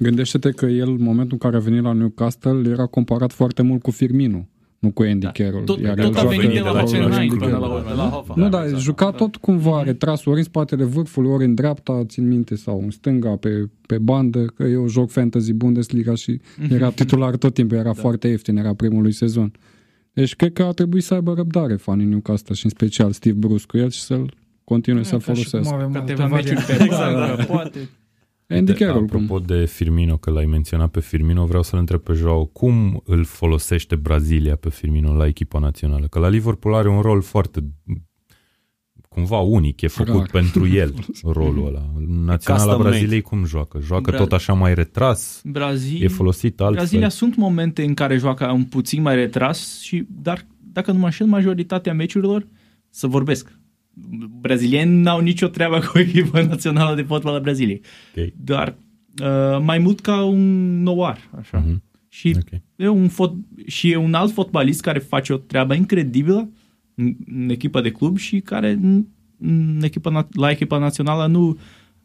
Gândește-te 0.00 0.50
că 0.50 0.66
el, 0.66 0.88
în 0.88 1.02
momentul 1.02 1.32
în 1.32 1.38
care 1.38 1.56
a 1.56 1.60
venit 1.60 1.82
la 1.82 1.92
Newcastle, 1.92 2.62
era 2.70 2.86
comparat 2.86 3.32
foarte 3.32 3.62
mult 3.62 3.82
cu 3.82 3.90
Firmino. 3.90 4.46
nu 4.78 4.90
cu 4.90 5.02
Andy 5.02 5.26
Carroll. 5.32 5.64
Tot, 5.64 5.80
Iar 5.80 5.94
tot 5.94 6.04
el 6.04 6.10
a 6.16 6.20
joacă 6.20 6.36
venit 6.36 6.52
de 6.52 6.60
la 6.60 6.70
rolul 6.72 6.86
Chennai 6.88 7.18
Andy 7.22 7.36
până 7.36 7.50
la 7.50 7.58
Carroll. 7.58 7.72
urmă. 7.76 7.88
De 7.88 7.94
la 7.94 8.02
da? 8.02 8.08
Hofa. 8.08 8.34
Nu, 8.36 8.42
Da, 8.42 8.48
dar 8.48 8.62
exact. 8.64 8.82
juca 8.82 9.10
tot 9.10 9.36
cumva 9.36 9.82
retras 9.82 10.24
ori 10.24 10.36
în 10.38 10.44
spatele 10.44 10.84
vârfului, 10.84 11.30
ori 11.30 11.44
în 11.44 11.54
dreapta, 11.54 12.02
țin 12.06 12.28
minte, 12.28 12.56
sau 12.56 12.80
în 12.82 12.90
stânga, 12.90 13.28
pe, 13.28 13.68
pe 13.86 13.98
bandă, 13.98 14.44
că 14.44 14.62
eu 14.62 14.86
joc 14.88 15.10
Fantasy 15.10 15.52
Bundesliga 15.52 16.14
și 16.14 16.40
era 16.70 16.90
titular 17.00 17.36
tot 17.36 17.54
timpul, 17.54 17.76
era 17.76 17.92
foarte 17.92 18.28
ieftin, 18.28 18.56
era 18.56 18.74
primul 18.74 19.02
lui 19.02 19.12
sezon. 19.12 19.52
Deci 20.12 20.34
cred 20.36 20.52
că 20.52 20.62
ar 20.62 20.72
trebui 20.72 21.00
să 21.00 21.14
aibă 21.14 21.32
răbdare 21.36 21.74
fanii 21.76 22.06
Newcastle 22.06 22.54
și 22.54 22.64
în 22.64 22.70
special 22.70 23.12
Steve 23.12 23.36
Bruce 23.38 23.64
cu 23.66 23.76
el 23.76 23.90
și 23.90 24.00
să-l 24.00 24.34
continue 24.64 25.02
să-l 25.02 25.18
Ca 25.18 25.18
și 25.18 25.24
cum 25.24 25.34
folosească. 25.34 25.74
avem 25.74 25.92
Câteva 26.00 26.22
alte 26.22 26.34
meciuri 26.34 26.60
variante. 26.60 26.76
pe 26.76 26.84
exact, 27.34 27.46
poate. 27.46 27.88
Andy 28.50 28.70
Uite, 28.70 28.84
Carroll, 28.84 29.06
cum? 29.06 29.22
Apropo 29.22 29.38
de 29.54 29.64
Firmino, 29.64 30.16
că 30.16 30.30
l-ai 30.30 30.46
menționat 30.46 30.90
pe 30.90 31.00
Firmino, 31.00 31.46
vreau 31.46 31.62
să-l 31.62 31.78
întreb 31.78 32.00
pe 32.00 32.12
Joao, 32.12 32.44
cum 32.44 33.02
îl 33.04 33.24
folosește 33.24 33.96
Brazilia 33.96 34.56
pe 34.56 34.70
Firmino 34.70 35.14
la 35.14 35.26
echipa 35.26 35.58
națională? 35.58 36.06
Că 36.06 36.18
la 36.18 36.28
Liverpool 36.28 36.74
are 36.74 36.88
un 36.88 37.00
rol 37.00 37.22
foarte 37.22 37.64
cumva 39.08 39.38
unic, 39.38 39.80
e 39.80 39.86
făcut 39.86 40.14
Rar. 40.14 40.28
pentru 40.30 40.68
el 40.68 40.94
rolul 41.22 41.66
ăla. 41.66 41.92
Naționala 42.24 42.64
custom 42.64 42.82
Braziliei 42.82 43.20
cum 43.20 43.44
joacă? 43.44 43.80
Joacă 43.82 44.12
Bra- 44.12 44.16
tot 44.16 44.32
așa 44.32 44.52
mai 44.52 44.74
retras? 44.74 45.40
Brazil, 45.44 46.02
E 46.02 46.08
folosit 46.08 46.60
altfel? 46.60 46.76
Brazilia 46.76 47.08
sunt 47.08 47.36
momente 47.36 47.82
în 47.84 47.94
care 47.94 48.16
joacă 48.16 48.50
un 48.50 48.64
puțin 48.64 49.02
mai 49.02 49.14
retras, 49.14 49.80
și, 49.80 50.06
dar 50.22 50.46
dacă 50.72 50.92
nu 50.92 50.98
mă 50.98 51.04
înșel, 51.04 51.26
majoritatea 51.26 51.94
meciurilor 51.94 52.46
să 52.90 53.06
vorbesc. 53.06 53.52
Brazilieni 54.40 55.00
n-au 55.00 55.20
nicio 55.20 55.46
treabă 55.46 55.78
cu 55.92 55.98
echipa 55.98 56.42
națională 56.42 56.94
de 56.96 57.02
fotbal 57.02 57.34
a 57.34 57.38
Braziliei. 57.40 57.80
Ok. 58.16 58.24
Doar 58.44 58.76
uh, 59.22 59.62
mai 59.64 59.78
mult 59.78 60.00
ca 60.00 60.24
un 60.24 60.40
nouar, 60.82 61.18
așa. 61.38 61.58
Mhm. 61.58 61.82
Și, 62.08 62.36
Ok. 62.36 62.60
e 62.76 62.88
un 62.88 63.08
fot- 63.08 63.66
și 63.66 63.90
e 63.90 63.96
un 63.96 64.14
alt 64.14 64.32
fotbalist 64.32 64.80
care 64.80 64.98
face 64.98 65.32
o 65.32 65.36
treabă 65.36 65.74
incredibilă 65.74 66.50
în, 66.94 67.16
în 67.26 67.48
echipa 67.50 67.80
de 67.80 67.90
club 67.90 68.16
și 68.16 68.40
care 68.40 68.70
în, 68.70 69.06
în 69.38 69.80
echipa, 69.82 70.22
na- 70.24 70.28
la 70.32 70.50
echipa 70.50 70.78
națională 70.78 71.26
nu, 71.26 71.58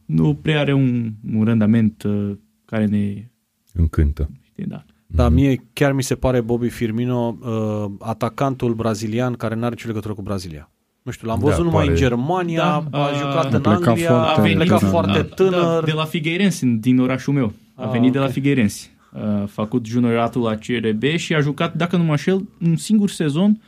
nu 0.06 0.34
prea 0.36 0.60
are 0.60 0.74
un, 0.74 1.14
un 1.34 1.44
randament 1.44 2.04
uh, 2.04 2.32
care 2.66 2.86
ne... 2.86 3.30
Încântă. 3.74 4.30
Știi, 4.42 4.66
da. 4.66 4.86
Da, 5.08 5.30
mie 5.30 5.64
chiar 5.74 5.92
mi 5.94 6.04
se 6.04 6.16
pare 6.16 6.42
Bobby 6.42 6.70
Firmino 6.70 7.38
uh, 7.42 7.92
atacantul 8.00 8.74
brazilian 8.74 9.34
care 9.34 9.56
n-are 9.56 9.70
nicio 9.70 9.88
legătură 9.88 10.14
cu 10.14 10.22
Brazilia. 10.22 10.72
Nu 11.06 11.12
știu, 11.12 11.28
l-am 11.28 11.40
Da, 11.40 11.46
văzut 11.46 11.64
numai 11.66 11.80
pare- 11.80 11.90
în 11.92 11.96
Germania, 11.96 12.58
Da, 12.90 12.98
a 13.00 13.06
a- 13.08 13.14
jucat 13.14 13.54
a 13.54 13.56
în 13.56 13.62
plecat 13.62 13.88
Anglia, 13.88 14.08
foarte 14.08 14.40
a 14.40 14.44
plecat 14.44 14.68
tânăr, 14.80 14.92
foarte 14.92 15.12
da. 15.18 15.24
tânăr. 15.24 15.80
Da, 15.80 15.82
de 15.86 15.92
la 15.92 16.04
Figueirense, 16.06 16.78
din 16.80 17.00
orașul 17.00 17.34
meu. 17.34 17.54
A 17.76 17.84
Ah, 17.86 17.92
venit 17.92 18.12
de 18.12 18.18
la 18.18 18.26
ok. 18.26 18.32
Figueirense. 18.32 18.88
A 19.12 19.46
făcut 19.46 19.86
junioratul 19.86 20.42
la 20.42 20.56
CRB 20.56 21.04
și 21.04 21.34
a 21.34 21.40
jucat, 21.40 21.76
dacă 21.76 21.98
nu 21.98 22.04
mă 22.04 22.10
înșel, 22.10 22.48
un 22.62 22.76
singur 22.76 23.10
sezon 23.10 23.62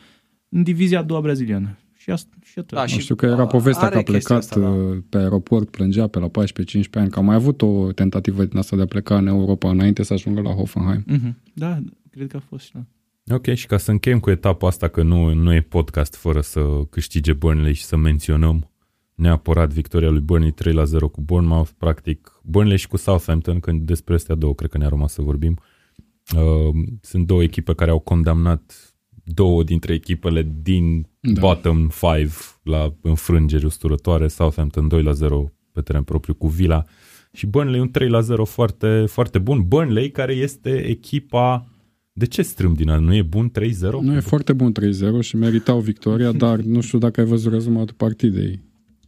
în 0.50 0.64
divizia 0.64 1.00
a 1.00 1.04
doua 1.04 1.20
braziliană. 1.22 1.78
Și 1.98 2.10
asta 2.10 2.30
și 2.46 2.60
atât. 2.60 2.74
Da, 2.78 2.82
Nu 2.82 2.88
și 2.88 3.00
știu 3.00 3.16
că 3.16 3.26
era 3.26 3.46
povestea 3.48 3.86
are 3.86 3.94
că 3.94 4.00
a 4.00 4.04
chestia 4.04 4.36
plecat 4.36 4.58
asta, 4.58 4.60
da. 4.60 4.68
uh, 4.70 4.98
pe 5.10 5.18
aeroport, 5.18 5.70
plângea 5.70 6.08
pe 6.08 6.20
la 6.20 6.28
14-15 6.28 7.00
ani, 7.00 7.10
că 7.10 7.20
a 7.20 7.22
mai 7.22 7.36
avut 7.36 7.62
o 7.62 7.92
tentativă 7.92 8.44
din 8.46 8.58
asta 8.58 8.76
de 8.76 8.82
a 8.82 8.86
pleca 8.86 9.18
în 9.18 9.28
Europa 9.28 9.70
înainte 9.70 10.04
să 10.04 10.14
ajungă 10.14 10.42
la 10.42 10.52
Hoffenheim. 10.52 11.04
Mhm. 11.08 11.38
Da, 11.54 11.80
cred 12.12 12.28
că 12.28 12.38
a 12.38 12.44
fost 12.50 12.66
și 12.66 12.72
da. 12.74 12.80
Ok, 13.30 13.54
și 13.54 13.66
ca 13.66 13.78
să 13.78 13.92
încheiem 13.92 14.20
cu 14.20 14.30
etapa 14.30 14.68
asta, 14.68 14.88
că 14.88 15.02
nu, 15.02 15.34
nu 15.34 15.54
e 15.54 15.62
podcast 15.62 16.16
fără 16.16 16.42
să 16.42 16.62
câștige 16.90 17.34
Burnley 17.34 17.74
și 17.74 17.84
să 17.84 17.96
menționăm 17.96 18.72
neapărat 19.16 19.74
victoria 19.74 20.10
lui 20.10 20.22
Burnley 20.22 20.52
3 20.52 20.74
la 20.74 20.84
0 20.84 21.08
cu 21.08 21.22
Bournemouth, 21.22 21.70
practic 21.78 22.42
Burnley 22.44 22.78
și 22.78 22.88
cu 22.88 22.98
Southampton, 22.98 23.60
când 23.60 23.82
despre 23.82 24.14
astea 24.14 24.36
două 24.36 24.54
cred 24.54 24.70
că 24.70 24.78
ne-a 24.78 24.88
rămas 24.88 25.14
să 25.14 25.22
vorbim. 25.22 25.58
Uh, 26.36 26.76
sunt 27.02 27.28
două 27.28 27.44
echipe 27.44 27.74
care 27.74 27.92
au 27.92 28.00
condamnat 28.00 28.96
două 29.24 29.64
dintre 29.64 29.94
echipele 29.94 30.52
din 30.62 31.02
da. 31.20 31.32
Da. 31.32 31.40
bottom 31.40 31.88
5 31.88 32.32
la 32.64 32.94
înfrângeri 33.02 33.66
usturătoare, 33.66 34.28
Southampton 34.28 34.88
2 34.88 35.04
la 35.04 35.12
0 35.12 35.52
pe 35.72 35.82
teren 35.82 36.04
propriu 36.04 36.34
cu 36.34 36.48
Villa 36.48 36.86
și 37.32 37.46
Burnley 37.46 37.80
un 37.80 37.92
3 37.92 38.10
la 38.10 38.22
0 38.22 38.46
foarte, 38.46 39.06
foarte 39.06 39.40
bun. 39.40 39.68
Burnley 39.68 40.12
care 40.12 40.34
este 40.34 40.86
echipa 40.86 41.68
de 42.18 42.26
ce 42.26 42.42
strâm 42.42 42.74
din 42.74 42.90
an? 42.90 43.04
Nu 43.04 43.16
e 43.16 43.22
bun 43.22 43.52
3-0? 43.60 43.62
Nu 44.02 44.16
e 44.16 44.20
foarte 44.20 44.54
bun 44.54 44.72
3-0 45.20 45.20
și 45.20 45.36
meritau 45.36 45.80
victoria, 45.80 46.32
dar 46.44 46.60
nu 46.60 46.82
știu 46.82 46.98
dacă 46.98 47.20
ai 47.22 47.28
văzut 47.28 47.52
rezumatul 47.52 47.96
partidei. 47.98 48.60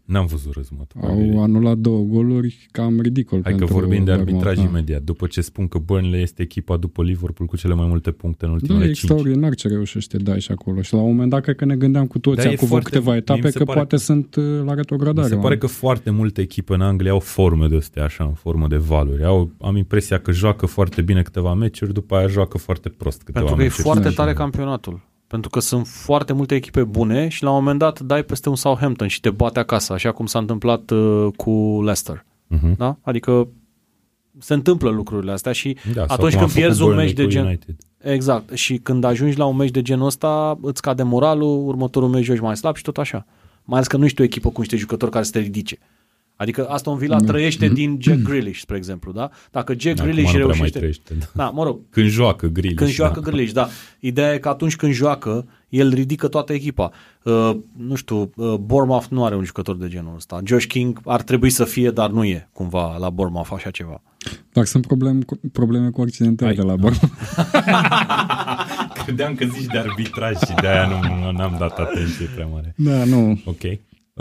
N-am 0.10 0.26
văzut 0.26 0.54
rezumatul. 0.56 1.02
Au 1.04 1.44
anulat 1.44 1.78
două 1.78 2.04
goluri, 2.04 2.68
cam 2.72 3.00
ridicol 3.02 3.40
Hai 3.44 3.52
că 3.52 3.58
pentru 3.58 3.76
vorbim 3.76 4.04
de 4.04 4.12
Bournemouth, 4.12 4.28
arbitraj 4.46 4.56
da. 4.66 4.70
imediat. 4.72 5.02
După 5.02 5.28
ce 5.28 5.42
spun 5.42 5.68
că 5.68 5.78
Burnley 5.78 6.22
este 6.22 6.42
echipa 6.42 6.78
după 6.78 7.04
Liverpool 7.04 7.50
cu 7.50 7.58
cele 7.58 7.74
mai 7.74 7.88
multe 7.88 8.12
puncte 8.12 8.46
în 8.46 8.52
Da, 8.52 8.58
ultimele 8.62 8.84
e 8.84 8.88
5. 8.88 8.98
extraordinar 8.98 9.56
ce 9.56 9.68
reușește 9.68 10.18
dai 10.18 10.40
și 10.40 10.52
acolo. 10.52 10.82
Și 10.82 10.94
la 10.94 11.00
un 11.00 11.08
moment 11.10 11.30
dat 11.30 11.42
cred 11.42 11.56
că 11.56 11.66
ne 11.66 11.76
gândeam 11.76 12.08
cu 12.08 12.20
toți 12.20 12.44
Da, 12.44 12.50
e 12.50 12.54
acum 12.54 12.68
foarte- 12.68 12.90
câteva 12.90 13.10
mie 13.10 13.20
etape 13.20 13.40
mi 13.44 13.52
se 13.52 13.58
că 13.58 13.64
pare 13.64 13.78
poate 13.78 13.96
că- 13.96 14.02
sunt 14.02 14.36
uh, 14.36 14.44
la 14.66 14.70
Mi 14.72 14.76
retrogradare. 14.76 15.28
se 15.28 15.34
pare 15.34 15.44
oameni. 15.44 15.62
că 15.62 15.68
foarte 15.68 16.10
multe 16.10 16.42
echipe 16.42 16.74
în 16.74 16.82
Anglia 16.82 17.12
au 17.12 17.20
forme 17.20 17.68
de 17.68 17.76
astea, 17.76 18.04
așa, 18.04 18.24
în 18.24 18.34
formă 18.34 18.68
de 18.68 18.78
valuri. 18.78 19.24
Au, 19.24 19.52
am 19.62 19.76
impresia 19.76 20.20
că 20.20 20.32
joacă 20.32 20.66
foarte 20.66 21.02
bine 21.02 21.22
câteva 21.22 21.54
meciuri, 21.54 21.94
după 21.94 22.16
aia 22.16 22.28
joacă 22.28 22.58
foarte 22.58 22.90
prost 22.90 23.18
câteva 23.24 23.38
Pentru 23.40 23.56
că 23.56 23.62
e 23.62 23.66
meciuri. 23.66 23.84
foarte 23.84 24.08
Da. 24.08 24.14
tare 24.24 24.34
campionatul. 24.34 25.08
Pentru 25.30 25.50
că 25.50 25.60
sunt 25.60 25.88
foarte 25.88 26.34
multe 26.34 26.56
echipe 26.56 26.84
bune 26.84 27.28
și 27.28 27.44
la 27.44 27.50
un 27.50 27.56
moment 27.56 27.80
dat 27.80 28.00
dai 28.00 28.24
peste 28.24 28.50
un 28.50 28.56
Southampton 28.56 29.08
și 29.08 29.20
te 29.20 29.30
bate 29.30 29.60
acasă, 29.60 29.94
așa 29.94 30.12
cum 30.12 30.26
s-a 30.26 30.40
întâmplat 30.40 30.90
uh, 30.90 31.28
cu 31.36 31.80
Leicester. 31.82 32.26
Mhm. 32.48 32.76
Da? 32.78 32.98
Adică 33.02 33.48
se 34.40 34.54
întâmplă 34.54 34.90
lucrurile 34.90 35.32
astea 35.32 35.52
și 35.52 35.78
Da, 35.94 36.06
sau 36.06 36.16
atunci 36.16 36.34
cum 36.34 36.42
a 36.42 36.44
când 36.44 36.52
pierzi 36.54 36.78
făcut 36.78 36.92
un 36.92 36.96
Burnley 36.96 37.06
meci 37.06 37.16
de 37.16 37.24
cu 37.24 37.30
gen... 37.30 37.46
United. 37.46 37.76
Exact. 37.98 38.54
Și 38.54 38.78
când 38.78 39.04
ajungi 39.04 39.38
la 39.38 39.46
un 39.46 39.56
meci 39.56 39.72
de 39.72 39.82
genul 39.82 40.06
ăsta, 40.06 40.58
îți 40.62 40.82
cade 40.82 41.04
moralul, 41.04 41.68
următorul 41.68 42.10
meci 42.10 42.24
joci 42.24 42.40
mai 42.40 42.58
slab 42.58 42.76
și 42.76 42.84
tot 42.84 42.98
așa. 42.98 43.26
Mai 43.64 43.78
ales 43.78 43.88
că 43.88 43.98
nu 43.98 44.06
ești 44.06 44.22
o 44.22 44.24
echipă 44.24 44.50
cu 44.50 44.60
niște 44.60 44.78
jucători 44.78 45.12
care 45.12 45.24
să 45.24 45.32
te 45.32 45.40
ridice. 45.40 45.78
Adică 46.40 46.66
Aston 46.66 46.98
Villa 46.98 47.20
Da. 47.20 47.26
trăiește 47.32 47.68
din 47.68 47.98
Jack 48.02 48.22
Grealish, 48.22 48.60
spre 48.60 48.78
exemplu, 48.78 49.12
da? 49.12 49.30
Dacă 49.52 49.74
Jack 49.78 50.00
Acum 50.00 50.12
Grealish 50.12 50.32
nu 50.34 50.38
prea 50.38 50.46
mai 50.46 50.56
reușește... 50.56 50.78
trăiește. 50.78 51.14
Da. 51.20 51.26
Da, 51.44 51.50
mă 51.50 51.64
rog, 51.64 51.80
Când 51.90 52.08
joacă 52.08 52.48
Grealish. 52.48 52.78
când 52.78 52.90
joacă 52.90 53.20
da. 53.20 53.30
Grealish, 53.30 53.54
da. 53.54 53.68
Ideea 54.00 54.34
e 54.34 54.38
că 54.38 54.50
atunci 54.50 54.76
când 54.76 54.94
joacă, 54.94 55.46
el 55.70 55.94
ridică 55.94 56.28
toată 56.28 56.54
echipa. 56.54 56.92
Uh, 57.24 57.52
nu 57.78 57.96
știu, 57.96 58.32
uh, 58.36 58.54
Bournemouth 58.56 59.06
nu 59.10 59.26
are 59.26 59.36
un 59.36 59.44
jucător 59.44 59.78
de 59.78 59.88
genul 59.88 60.14
ăsta. 60.16 60.40
Josh 60.46 60.66
King 60.66 61.00
ar 61.06 61.22
trebui 61.22 61.50
să 61.50 61.64
fie, 61.64 61.92
dar 61.92 62.10
nu 62.10 62.24
e 62.24 62.50
cumva 62.54 62.98
la 62.98 63.10
Bournemouth 63.10 63.50
așa 63.54 63.70
ceva. 63.70 64.02
Dar 64.54 64.66
sunt 64.66 64.86
probleme 64.88 65.24
cu, 65.24 65.40
probleme 65.52 65.90
cu 65.90 66.02
accidentele 66.02 66.48
Hai. 66.56 66.58
de 66.58 66.62
la 66.72 66.76
Bournemouth. 66.76 67.14
Credeam 69.04 69.36
că 69.36 69.46
zici 69.46 69.66
de 69.66 69.78
arbitraj 69.78 70.36
și 70.38 70.54
de 70.62 70.68
aia 70.68 70.88
nu 70.88 71.32
n-am 71.32 71.56
dat 71.60 71.78
atenție 71.80 72.26
prea 72.36 72.46
mare. 72.46 72.74
Da, 72.78 73.04
nu. 73.04 73.42
Ok. 73.46 73.62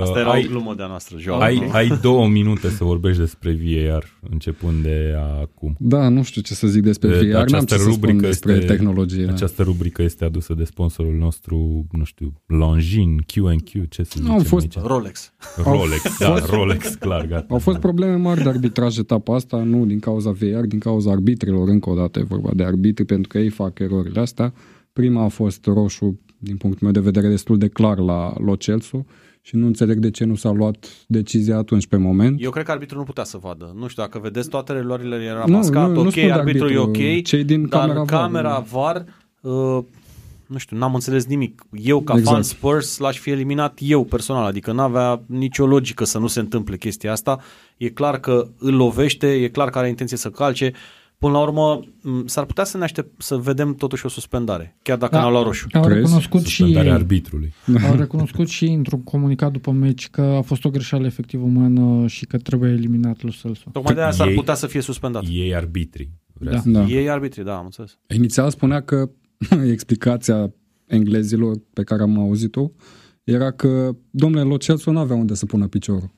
Asta 0.02 0.14
Uh, 0.14 0.20
era 0.20 0.30
ai, 0.30 0.44
o 0.44 0.48
glumă 0.48 0.74
de-a 0.76 0.86
noastră, 0.86 1.18
Joao. 1.18 1.40
ai, 1.40 1.68
ai 1.72 1.98
două 2.02 2.28
minute 2.28 2.68
să 2.68 2.84
vorbești 2.84 3.18
despre 3.20 3.58
VAR 3.62 4.04
începând 4.30 4.82
de 4.82 5.14
acum. 5.40 5.76
Da, 5.78 6.08
nu 6.08 6.22
știu 6.22 6.42
ce 6.42 6.54
să 6.54 6.66
zic 6.66 6.82
despre 6.82 7.08
De- 7.08 7.14
VR, 7.16 7.32
n-am 7.32 7.40
această 7.42 7.74
ce 7.74 7.80
să 7.80 7.90
spun 7.90 7.92
rubrică 7.94 8.26
despre 8.26 8.52
este- 8.52 8.66
tehnologie. 8.66 9.24
Da. 9.24 9.32
Această 9.32 9.62
rubrică 9.62 10.02
este 10.02 10.24
adusă 10.24 10.54
de 10.54 10.64
sponsorul 10.64 11.14
nostru, 11.14 11.86
nu 11.90 12.04
știu, 12.04 12.32
Longines, 12.46 13.24
Q&Q, 13.32 13.88
ce 13.88 14.02
să 14.02 14.12
zicem 14.16 14.30
Au 14.30 14.38
fost- 14.38 14.76
aici? 14.76 14.86
Rolex. 14.86 15.32
Rolex, 15.64 16.18
da, 16.18 16.34
Rolex, 16.50 16.94
clar, 16.94 17.26
gata. 17.26 17.46
Au 17.48 17.58
fost 17.58 17.78
probleme 17.78 18.14
mari 18.14 18.42
de 18.42 18.48
arbitraj 18.48 18.98
etapa 18.98 19.34
asta, 19.34 19.56
nu 19.62 19.86
din 19.86 19.98
cauza 19.98 20.30
VR, 20.30 20.60
din 20.66 20.78
cauza 20.78 21.10
arbitrilor, 21.10 21.68
încă 21.68 21.90
o 21.90 21.94
dată 21.94 22.18
e 22.18 22.22
vorba 22.22 22.50
de 22.54 22.64
arbitri, 22.64 23.04
pentru 23.04 23.28
că 23.28 23.38
ei 23.38 23.48
fac 23.50 23.78
erorile 23.78 24.20
astea. 24.20 24.52
Prima 24.92 25.24
a 25.24 25.28
fost 25.28 25.64
roșu, 25.66 26.20
din 26.38 26.56
punctul 26.56 26.82
meu 26.82 26.92
de 26.92 27.00
vedere, 27.10 27.28
destul 27.28 27.58
de 27.58 27.68
clar 27.68 27.98
la 27.98 28.32
Lo 28.44 28.54
Celso 28.54 29.04
și 29.42 29.56
nu 29.56 29.66
înțeleg 29.66 29.98
de 29.98 30.10
ce 30.10 30.24
nu 30.24 30.34
s-a 30.34 30.50
luat 30.50 30.88
decizia 31.06 31.56
atunci 31.56 31.86
pe 31.86 31.96
moment. 31.96 32.42
Eu 32.42 32.50
cred 32.50 32.64
că 32.64 32.70
arbitrul 32.70 32.98
nu 32.98 33.04
putea 33.04 33.24
să 33.24 33.38
vadă. 33.38 33.72
Nu 33.76 33.86
știu, 33.88 34.02
dacă 34.02 34.18
vedeți 34.18 34.48
toate 34.48 34.72
reluările 34.72 35.16
era 35.16 35.44
Nu, 35.46 35.56
mascat, 35.56 35.88
nu, 35.88 35.94
nu 35.94 36.00
ok, 36.00 36.10
spun 36.10 36.26
de 36.26 36.32
arbitrul 36.32 36.70
e 36.70 36.78
arbitru, 36.78 37.02
ok, 37.16 37.24
cei 37.24 37.44
din 37.44 37.68
dar 37.68 37.80
camera 37.80 38.02
VAR, 38.02 38.20
camera 38.20 38.58
VAR, 38.70 39.04
uh, 39.40 39.84
nu 40.48 40.58
știu, 40.58 40.76
n-am 40.76 40.94
înțeles 40.94 41.26
nimic. 41.26 41.62
Eu, 41.72 42.00
ca 42.00 42.12
Exact. 42.12 42.34
fan 42.34 42.42
Spurs, 42.42 42.98
l-aș 42.98 43.18
fi 43.18 43.30
eliminat 43.30 43.78
eu 43.82 44.04
personal, 44.04 44.44
adică 44.44 44.72
n-avea 44.72 45.22
nicio 45.26 45.66
logică 45.66 46.04
să 46.04 46.18
nu 46.18 46.26
se 46.26 46.40
întâmple 46.40 46.76
chestia 46.76 47.12
asta. 47.12 47.40
E 47.76 47.88
clar 47.88 48.20
că 48.20 48.48
îl 48.58 48.74
lovește, 48.74 49.32
e 49.32 49.48
clar 49.48 49.70
că 49.70 49.78
are 49.78 49.88
intenție 49.88 50.16
să 50.16 50.30
calce. 50.30 50.72
Până 51.18 51.32
la 51.32 51.40
urmă, 51.40 51.80
m, 52.02 52.26
s-ar 52.26 52.44
putea 52.44 52.64
să 52.64 52.76
ne 52.76 52.82
aștept 52.84 53.22
să 53.22 53.36
vedem 53.36 53.74
totuși 53.74 54.06
o 54.06 54.08
suspendare, 54.08 54.76
chiar 54.82 54.98
dacă 54.98 55.14
Da. 55.14 55.20
n-au 55.20 55.30
luat 55.30 55.44
roșu. 55.44 55.66
Au 55.72 55.82
Crezi? 55.82 55.98
recunoscut 56.00 56.40
și 56.44 56.56
Suspendarea 56.56 56.90
ei, 56.90 56.96
arbitrului. 56.96 57.52
au 57.88 57.94
recunoscut 57.96 58.48
și 58.48 58.64
ei 58.64 58.74
într-un 58.74 59.02
comunicat 59.02 59.52
după 59.52 59.70
meci 59.70 60.08
că 60.08 60.20
a 60.20 60.40
fost 60.40 60.64
o 60.64 60.70
greșeală 60.70 61.06
efectiv 61.06 61.42
umană 61.42 62.06
și 62.06 62.26
că 62.26 62.38
trebuie 62.38 62.70
eliminat 62.70 63.22
lui 63.22 63.32
Celso. 63.40 63.70
Tocmai 63.72 63.94
de 63.94 64.00
aia 64.00 64.10
s-ar 64.10 64.28
Ei- 64.28 64.34
putea 64.34 64.54
să 64.54 64.66
fie 64.66 64.80
suspendat. 64.80 65.24
Ei 65.30 65.54
arbitri. 65.54 66.10
Vrea 66.32 66.52
Da. 66.52 66.58
să- 66.60 66.68
Da. 66.68 66.84
Ei 66.84 67.10
arbitri, 67.10 67.44
da, 67.44 67.56
am 67.56 67.64
înțeles. 67.64 67.98
Inițial 68.14 68.50
spunea 68.50 68.80
că 68.82 69.10
explicația 69.72 70.52
englezilor 70.86 71.56
pe 71.72 71.82
care 71.82 72.02
am 72.02 72.18
auzit-o 72.18 72.70
era 73.24 73.50
că 73.50 73.96
domnule 74.10 74.42
Lo 74.42 74.56
Celso 74.56 74.92
nu 74.92 74.98
avea 74.98 75.16
unde 75.16 75.34
să 75.34 75.46
pună 75.46 75.66
piciorul. 75.66 76.10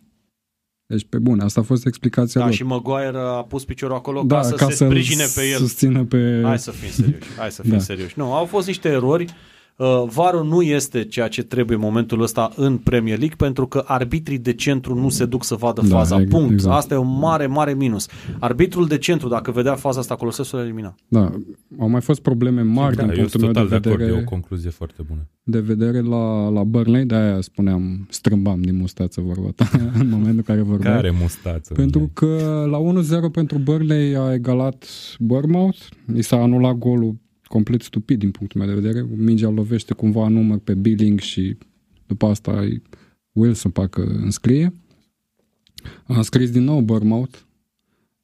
Deci, 0.91 1.07
pe 1.09 1.19
bune, 1.19 1.43
asta 1.45 1.61
a 1.61 1.63
fost 1.63 1.87
explicația 1.87 2.41
Da, 2.41 2.47
lor. 2.47 2.55
și 2.57 2.63
Maguire 2.63 3.13
a 3.19 3.43
pus 3.43 3.65
piciorul 3.65 3.95
acolo 3.97 4.23
da, 4.27 4.37
ca 4.37 4.43
să 4.43 4.55
ca 4.55 4.67
se 4.69 4.75
să 4.75 4.85
sprijine 4.85 5.25
pe 5.35 5.49
el. 5.53 5.59
susțină 5.59 6.05
pe... 6.05 6.41
Hai 6.45 6.59
să 6.59 6.71
fim 6.71 6.91
serioși, 6.91 7.29
hai 7.39 7.51
să 7.51 7.63
fim 7.63 7.71
Da. 7.71 7.79
serioși. 7.79 8.15
Nu, 8.17 8.33
au 8.35 8.45
fost 8.45 8.67
niște 8.67 8.89
erori. 8.89 9.25
Uh, 9.81 10.05
VAR-ul 10.07 10.45
nu 10.47 10.63
este 10.63 11.05
ceea 11.05 11.29
ce 11.29 11.43
trebuie 11.43 11.77
în 11.77 11.83
momentul 11.83 12.23
ăsta 12.23 12.51
în 12.57 12.77
Premier 12.77 13.19
League 13.19 13.37
pentru 13.37 13.67
că 13.67 13.85
arbitrii 13.87 14.39
de 14.39 14.53
centru 14.55 14.95
nu 14.95 15.09
se 15.09 15.25
duc 15.27 15.45
să 15.45 15.55
vadă 15.55 15.81
Da, 15.81 15.97
faza. 15.97 16.21
ex- 16.21 16.31
Punct. 16.31 16.51
exact. 16.53 16.77
Asta 16.77 16.95
e 16.95 16.97
un 16.97 17.19
mare, 17.19 17.47
mare 17.47 17.75
minus. 17.75 18.07
Arbitrul 18.39 18.87
de 18.87 18.99
centru, 18.99 19.29
dacă 19.29 19.51
vedea 19.51 19.75
faza 19.75 19.99
asta 20.01 20.15
acolo, 20.15 20.31
se 20.31 20.57
elimina. 20.57 20.95
Da, 21.09 21.33
au 21.79 21.89
mai 21.89 22.01
fost 22.01 22.21
probleme 22.21 22.63
mari 22.63 22.97
Da, 22.97 23.03
din 23.03 23.11
eu 23.11 23.17
punctul 23.17 23.41
sunt 23.41 23.43
meu 23.43 23.53
total 23.53 23.69
de 23.69 23.79
de 23.79 23.89
acord, 23.89 24.01
vedere, 24.03 24.19
e 24.19 24.23
o 24.23 24.29
concluzie 24.31 24.71
foarte 24.71 25.03
bună. 25.09 25.27
de 25.43 25.61
vedere 25.61 26.01
la, 26.01 26.49
la 26.49 26.63
Burnley, 26.65 27.05
de-aia 27.05 27.41
spuneam, 27.41 28.07
strâmbam 28.11 28.61
din 28.61 28.77
mustață 28.77 29.21
vorba 29.21 29.49
ta 29.55 29.69
în 30.01 30.09
momentul 30.09 30.37
în 30.37 30.43
care 30.43 30.61
vorbeam. 30.61 30.95
Care 30.95 31.15
mustață? 31.21 31.75
Pentru 31.75 32.11
că 32.13 32.65
la 32.71 32.79
1-0 33.29 33.33
pentru 33.33 33.59
Burnley 33.59 34.17
a 34.17 34.33
egalat 34.33 34.85
Bournemouth, 35.19 35.79
i 36.15 36.23
s-a 36.23 36.37
anulat 36.37 36.75
golul 36.75 37.15
complet 37.53 37.83
stupid 37.83 38.19
din 38.19 38.31
punctul 38.31 38.61
meu 38.61 38.69
de 38.75 38.81
vedere. 38.81 39.07
Mingea 39.17 39.49
lovește 39.49 39.95
cumva 39.95 40.27
în 40.27 40.33
număr 40.33 40.59
pe 40.59 40.75
Billing 40.75 41.19
și 41.21 41.57
după 42.07 42.27
asta 42.27 42.61
îi- 42.61 42.83
Wilson 43.33 43.71
parcă 43.71 44.03
înscrie. 44.23 44.75
A 46.05 46.17
înscris 46.17 46.51
din 46.51 46.63
nou 46.65 46.81
Bournemouth, 46.81 47.39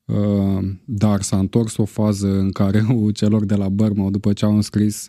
uh, 0.04 0.68
dar 0.84 1.22
s-a 1.22 1.38
întors 1.38 1.76
o 1.76 1.84
fază 1.84 2.38
în 2.38 2.50
care 2.50 2.84
celor 3.12 3.44
de 3.44 3.54
la 3.54 3.68
Bournemouth, 3.68 4.12
după 4.12 4.32
ce 4.32 4.44
au 4.44 4.54
înscris, 4.54 5.08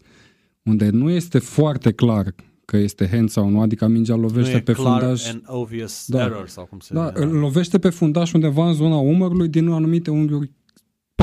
unde 0.63 0.89
nu 0.89 1.09
este 1.09 1.39
foarte 1.39 1.91
clar 1.91 2.35
că 2.65 2.77
este 2.77 3.07
hand 3.07 3.29
sau 3.29 3.49
nu, 3.49 3.61
adică 3.61 3.87
mingea 3.87 4.15
Nu 4.15 4.21
lovește 4.21 4.55
e 4.55 4.61
pe 4.61 4.71
clar 4.73 4.99
fundaș. 4.99 5.29
and 5.29 5.41
obvious 5.45 6.05
Da. 6.07 6.23
error 6.23 6.47
sau 6.47 6.65
cum 6.65 6.79
se 6.79 6.93
Da, 6.93 6.99
numește. 6.99 7.23
îl 7.23 7.39
lovește 7.39 7.79
pe 7.79 7.89
fundaș 7.89 8.33
undeva 8.33 8.67
în 8.67 8.73
zona 8.73 8.95
umărului, 8.95 9.47
din 9.47 9.67
anumite 9.67 10.11
unghiuri 10.11 10.51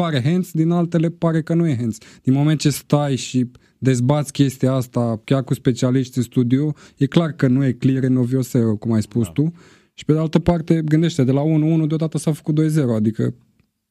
pare 0.05 0.23
hands, 0.23 0.53
din 0.53 0.71
altele 0.71 1.09
pare 1.09 1.43
că 1.43 1.55
nu 1.55 1.67
e 1.69 1.77
hands. 1.77 1.99
Din 2.23 2.33
moment 2.33 2.61
ce 2.61 2.71
stai 2.71 3.17
și 3.17 3.51
dezbați 3.79 4.33
chestia 4.33 4.73
asta 4.73 5.21
chiar 5.25 5.45
cu 5.45 5.55
specialiști 5.55 6.19
în 6.19 6.25
studio, 6.25 6.75
e 6.97 7.07
clar 7.07 7.33
că 7.33 7.47
nu 7.47 7.65
e 7.65 7.73
clear 7.73 8.03
în 8.03 8.17
obvious 8.17 8.55
error, 8.55 8.79
cum 8.79 8.93
ai 8.93 9.03
spus 9.03 9.27
da. 9.27 9.33
tu. 9.33 9.53
Și 9.95 10.05
pe 10.05 10.13
de 10.13 10.19
altă 10.19 10.39
parte, 10.39 10.83
gândește, 10.85 11.25
de 11.25 11.33
la 11.33 11.43
1-1 11.85 11.87
deodată 11.87 12.19
s-a 12.19 12.33
făcut 12.33 12.61
2-0, 12.61 12.95
adică 12.97 13.35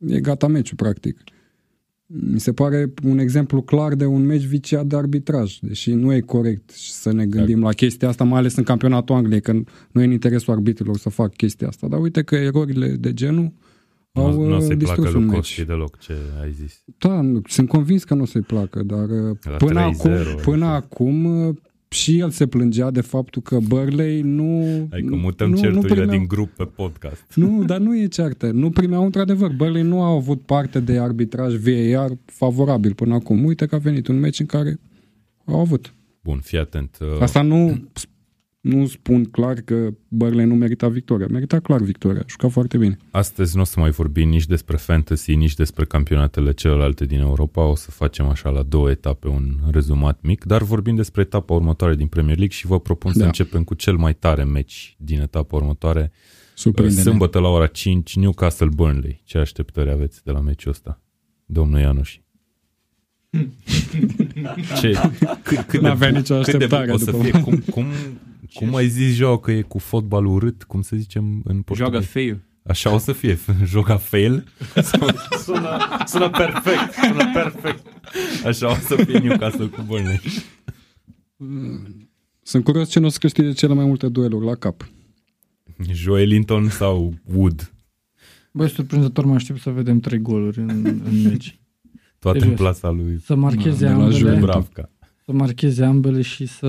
e 0.07 0.19
gata 0.19 0.47
meciul, 0.47 0.75
practic. 0.75 1.17
Mi 2.05 2.39
se 2.39 2.53
pare 2.53 2.93
un 3.03 3.17
exemplu 3.17 3.61
clar 3.61 3.93
de 3.93 4.05
un 4.05 4.25
meci 4.25 4.43
viciat 4.43 4.85
de 4.85 4.95
arbitraj, 4.95 5.57
deși 5.61 5.93
nu 5.93 6.13
e 6.13 6.19
corect 6.19 6.69
să 6.69 7.13
ne 7.13 7.25
gândim 7.25 7.61
la 7.61 7.71
chestia 7.71 8.07
asta, 8.07 8.23
mai 8.23 8.39
ales 8.39 8.55
în 8.55 8.63
campionatul 8.63 9.15
Angliei, 9.15 9.41
că 9.41 9.51
nu 9.91 10.01
e 10.01 10.05
în 10.05 10.11
interesul 10.11 10.53
arbitrilor 10.53 10.97
să 10.97 11.09
fac 11.09 11.35
chestia 11.35 11.67
asta. 11.67 11.87
Dar 11.87 11.99
uite 11.99 12.23
că 12.23 12.35
erorile 12.35 12.87
de 12.87 13.13
genul 13.13 13.53
au 14.13 14.31
Nu, 14.31 14.45
nu 14.47 14.53
o 14.53 14.55
uh, 14.57 14.61
să-i 14.61 14.75
distrus 14.75 14.99
placă 14.99 15.17
un 15.17 15.23
lui 15.23 15.31
meci. 15.31 15.39
Costi 15.39 15.65
deloc 15.65 15.99
ce 15.99 16.13
ai 16.41 16.51
zis. 16.51 16.83
Da, 16.97 17.21
nu, 17.21 17.41
sunt 17.47 17.67
convins 17.67 18.03
că 18.03 18.13
nu 18.13 18.21
o 18.21 18.25
să-i 18.25 18.41
placă, 18.41 18.83
dar 18.83 19.09
uh, 19.09 19.37
La 19.41 19.55
până 19.55 19.79
3-0, 19.79 19.83
acum, 19.83 20.11
până 20.43 20.65
așa. 20.65 20.75
acum 20.75 21.25
uh, 21.47 21.55
și 21.89 22.19
el 22.19 22.29
se 22.29 22.47
plângea 22.47 22.91
de 22.91 23.01
faptul 23.01 23.41
că 23.41 23.57
Burley 23.67 24.21
nu... 24.21 24.63
Adică 24.91 25.15
mutăm 25.15 25.49
nu, 25.49 25.55
certurile 25.55 25.81
nu 25.81 25.95
primeau, 25.95 26.09
din 26.17 26.27
grup 26.27 26.49
pe 26.49 26.63
podcast. 26.63 27.25
Nu, 27.35 27.63
dar 27.63 27.79
nu 27.79 27.97
e 27.97 28.05
ceartă. 28.07 28.51
Nu 28.51 28.69
primeau 28.69 29.03
într-adevăr. 29.03 29.51
Burley 29.51 29.81
nu 29.83 30.01
a 30.01 30.13
avut 30.13 30.41
parte 30.41 30.79
de 30.79 30.99
arbitraj 30.99 31.55
VAR 31.55 32.11
favorabil 32.25 32.93
până 32.93 33.13
acum. 33.13 33.43
Uite 33.43 33.65
că 33.65 33.75
a 33.75 33.77
venit 33.77 34.07
un 34.07 34.19
meci 34.19 34.39
în 34.39 34.45
care 34.45 34.79
au 35.45 35.59
avut. 35.59 35.93
Bun, 36.23 36.39
fii 36.39 36.57
atent. 36.57 36.97
uh, 37.01 37.21
Asta 37.21 37.41
nu, 37.41 37.89
nu 38.63 38.85
spun 38.87 39.23
clar 39.25 39.53
că 39.61 39.89
Burley 40.07 40.45
nu 40.45 40.55
merita 40.55 40.87
victoria. 40.87 41.27
Merita 41.29 41.59
clar 41.59 41.81
victoria. 41.81 42.19
A 42.21 42.25
jucat 42.27 42.51
foarte 42.51 42.77
bine. 42.77 42.97
Astăzi 43.11 43.55
nu 43.55 43.61
o 43.61 43.65
să 43.65 43.79
mai 43.79 43.89
vorbim 43.89 44.29
nici 44.29 44.45
despre 44.45 44.77
fantasy, 44.77 45.35
nici 45.35 45.53
despre 45.53 45.85
campionatele 45.85 46.51
celelalte 46.53 47.05
din 47.05 47.19
Europa. 47.19 47.61
O 47.65 47.75
să 47.75 47.91
facem 47.91 48.25
așa 48.25 48.49
la 48.49 48.63
două 48.63 48.89
etape 48.89 49.27
un 49.27 49.55
rezumat 49.71 50.19
mic, 50.21 50.43
dar 50.43 50.61
vorbim 50.61 50.95
despre 50.95 51.21
etapa 51.21 51.53
următoare 51.53 51.95
din 51.95 52.07
Premier 52.07 52.37
League 52.37 52.55
și 52.55 52.65
vă 52.67 52.79
propun 52.79 53.11
să 53.13 53.19
Da. 53.19 53.25
începem 53.25 53.63
cu 53.63 53.73
cel 53.73 53.95
mai 53.95 54.13
tare 54.15 54.43
meci 54.43 54.95
din 54.99 55.21
etapa 55.21 55.55
următoare. 55.55 56.11
Surprinde 56.55 57.01
Sâmbătă 57.01 57.39
la 57.39 57.47
ora 57.47 57.67
5, 57.67 58.15
Newcastle 58.15 58.69
Burnley. 58.75 59.21
Ce 59.25 59.37
așteptări 59.37 59.89
aveți 59.91 60.23
de 60.23 60.31
la 60.31 60.39
meciul 60.39 60.71
ăsta, 60.71 61.01
domnul 61.45 61.79
Ianuș? 61.79 62.17
Ce, 64.79 64.99
cât, 65.43 65.57
cât 65.59 65.79
de, 65.81 65.87
N-avea 65.87 66.09
nicio 66.09 66.35
cât 66.35 66.45
de 66.45 66.51
așteptare 66.51 66.91
o 66.91 66.97
să 66.97 67.11
după- 67.11 67.23
fie, 67.23 67.41
cum, 67.41 67.63
cum, 67.71 67.85
cum 68.53 68.75
ai 68.75 68.87
zis, 68.87 69.15
Joao, 69.15 69.37
că 69.37 69.51
e 69.51 69.61
cu 69.61 69.77
fotbal 69.77 70.25
urât, 70.25 70.63
cum 70.63 70.81
să 70.81 70.95
zicem 70.95 71.41
în 71.43 71.61
portughez? 71.61 71.91
Joacă 71.91 72.05
feio. 72.05 72.35
Așa 72.67 72.93
o 72.93 72.97
să 72.97 73.11
fie, 73.11 73.37
joga 73.65 73.97
fail, 73.97 74.43
Sună, 75.43 75.77
sună 76.05 76.29
perfect, 76.29 76.93
sună 77.07 77.23
perfect. 77.33 77.85
așa 78.45 78.71
o 78.71 78.75
să 78.75 78.95
fie 78.95 79.17
Newcastle 79.17 79.65
cu 79.65 79.81
Burnley. 79.87 80.19
Sunt 82.41 82.63
curios 82.63 82.89
ce 82.89 82.99
nu 82.99 83.05
o 83.05 83.09
să 83.09 83.17
câștige 83.19 83.51
cele 83.51 83.73
mai 83.73 83.85
multe 83.85 84.09
dueluri 84.09 84.45
la 84.45 84.55
cap. 84.55 84.87
Joelinton 85.91 86.69
sau 86.69 87.13
Wood, 87.33 87.73
Băi, 88.51 88.69
surprinzător 88.69 89.25
mă 89.25 89.33
aștept 89.33 89.59
să 89.59 89.69
vedem 89.69 89.99
trei 89.99 90.19
goluri 90.19 90.59
în, 90.59 90.69
în 91.05 91.21
meci. 91.21 91.59
toate 92.19 92.37
în 92.37 92.43
Serios. 92.43 92.59
plasa 92.59 92.89
lui 92.89 93.19
Să 93.19 93.35
marcheze 93.35 93.85
Da, 93.85 93.91
de 93.91 93.97
la 93.97 94.03
ambele, 94.03 94.17
Joel. 94.19 94.39
Bravca. 94.39 94.91
Să 95.25 95.31
marcheze 95.31 95.83
ambele 95.85 96.21
și 96.21 96.45
să, 96.45 96.67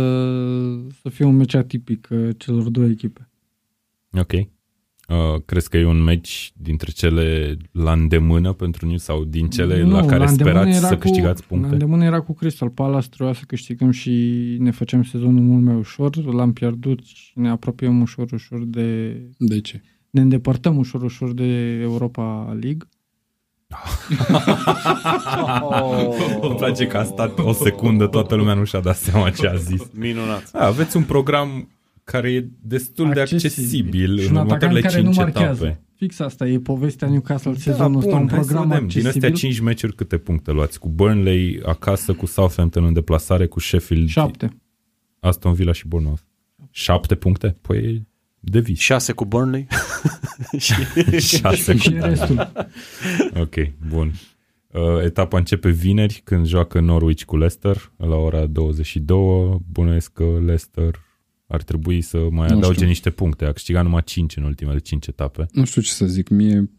să 1.02 1.08
fie 1.08 1.24
un 1.24 1.36
meci 1.36 1.54
atipic 1.54 2.08
uh, 2.10 2.28
celor 2.36 2.68
două 2.68 2.86
echipe. 2.86 3.28
Ok. 4.12 4.32
Uh, 5.08 5.42
crezi 5.44 5.68
că 5.68 5.76
e 5.76 5.84
un 5.84 6.02
meci 6.02 6.52
dintre 6.56 6.90
cele 6.90 7.56
la 7.72 7.92
îndemână 7.92 8.52
pentru 8.52 8.86
New 8.86 8.96
sau 8.96 9.24
din 9.24 9.48
cele 9.48 9.82
Nu, 9.82 9.90
la 9.90 10.04
care 10.04 10.26
îndemână 10.28 10.54
sperați 10.58 10.76
era 10.76 10.86
să 10.86 10.94
cu- 10.94 11.00
câștigați 11.00 11.40
La 11.40 11.46
puncte? 11.48 11.72
îndemână 11.72 12.04
era 12.04 12.20
cu 12.20 12.34
Crystal 12.34 12.70
Palace, 12.70 13.08
trebuia 13.08 13.34
să 13.34 13.42
câștigăm 13.46 13.90
și 13.90 14.10
ne 14.58 14.70
făceam 14.70 15.02
sezonul 15.02 15.42
mult 15.42 15.64
mai 15.64 15.74
ușor, 15.74 16.16
l-am 16.16 16.52
pierdut 16.52 17.04
și 17.04 17.32
ne 17.38 17.48
apropiem 17.48 18.00
ușor, 18.00 18.32
ușor 18.32 18.64
de... 18.64 19.12
De 19.38 19.60
ce? 19.60 19.82
Ne 20.10 20.20
îndepărtăm 20.20 20.76
ușor, 20.76 21.02
ușor 21.02 21.32
de 21.32 21.78
Europa 21.80 22.56
League. 22.60 22.88
Îmi 26.40 26.54
place 26.56 26.86
că 26.86 26.96
a 26.96 27.04
stat 27.04 27.38
o 27.38 27.52
secundă, 27.52 28.06
toată 28.06 28.34
lumea 28.34 28.54
nu 28.54 28.64
și-a 28.64 28.80
dat 28.80 28.96
seama 28.96 29.30
ce 29.30 29.46
a 29.48 29.54
zis. 29.54 29.82
Minunat. 29.92 30.48
A, 30.52 30.66
aveți 30.66 30.96
un 30.96 31.02
program 31.02 31.68
care 32.04 32.32
e 32.32 32.48
destul 32.62 33.12
de 33.12 33.20
accesibil 33.20 34.18
și 34.18 34.28
în 34.28 34.34
un 34.34 34.36
atacant 34.36 34.62
următoarele 34.62 34.80
care 34.80 34.96
nu 35.00 35.12
5 35.12 35.16
marchează. 35.16 35.64
etape. 35.64 35.82
Fix 35.96 36.18
asta 36.18 36.46
e 36.46 36.58
povestea 36.58 37.08
Newcastle 37.08 37.54
sezonul 37.54 37.98
ăsta, 37.98 38.16
un 38.16 38.26
Da, 38.26 38.34
hai 38.34 38.44
să 38.44 38.52
program 38.52 38.68
vedem. 38.68 38.86
Din 38.86 39.06
astea 39.06 39.28
accesibil. 39.28 39.52
5 39.52 39.58
meciuri 39.60 39.94
câte 39.94 40.16
puncte 40.16 40.50
luați? 40.50 40.78
Cu 40.78 40.88
Burnley 40.88 41.60
acasă, 41.66 42.12
cu 42.12 42.26
Southampton 42.26 42.84
în 42.84 42.92
deplasare, 42.92 43.46
cu 43.46 43.60
Sheffield, 43.60 44.08
Șapte. 44.08 44.48
Aston 45.20 45.52
Villa 45.52 45.72
și 45.72 45.86
Bournemouth. 45.86 46.22
7 46.70 47.14
puncte? 47.14 47.56
Păi 47.60 47.76
e 47.78 48.02
de 48.40 48.60
vis. 48.60 48.78
6 48.78 49.12
cu 49.12 49.24
Burnley. 49.24 49.66
și 50.58 50.74
6 51.38 51.76
Și 51.76 51.96
restul. 52.00 52.52
Ok, 53.40 53.54
bun. 53.88 54.12
Uh, 54.72 55.02
etapa 55.04 55.38
începe 55.38 55.70
vineri 55.70 56.20
când 56.24 56.46
joacă 56.46 56.80
Norwich 56.80 57.22
cu 57.24 57.36
Leicester 57.36 57.92
la 57.96 58.14
ora 58.16 58.46
22. 58.46 59.58
Bănuiesc 59.72 60.12
că 60.12 60.24
Leicester 60.44 61.00
ar 61.46 61.62
trebui 61.62 62.00
să 62.00 62.18
mai 62.30 62.48
Nu 62.48 62.56
adauge 62.56 62.74
știu. 62.74 62.86
niște 62.86 63.10
puncte. 63.10 63.44
A 63.44 63.52
câștigat 63.52 63.82
numai 63.84 64.02
5 64.04 64.36
în 64.36 64.42
ultimele 64.42 64.78
5 64.78 65.06
etape. 65.06 65.46
Nu 65.52 65.64
știu 65.64 65.80
ce 65.82 65.90
să 65.90 66.06
zic. 66.06 66.28
Mie, 66.28 66.70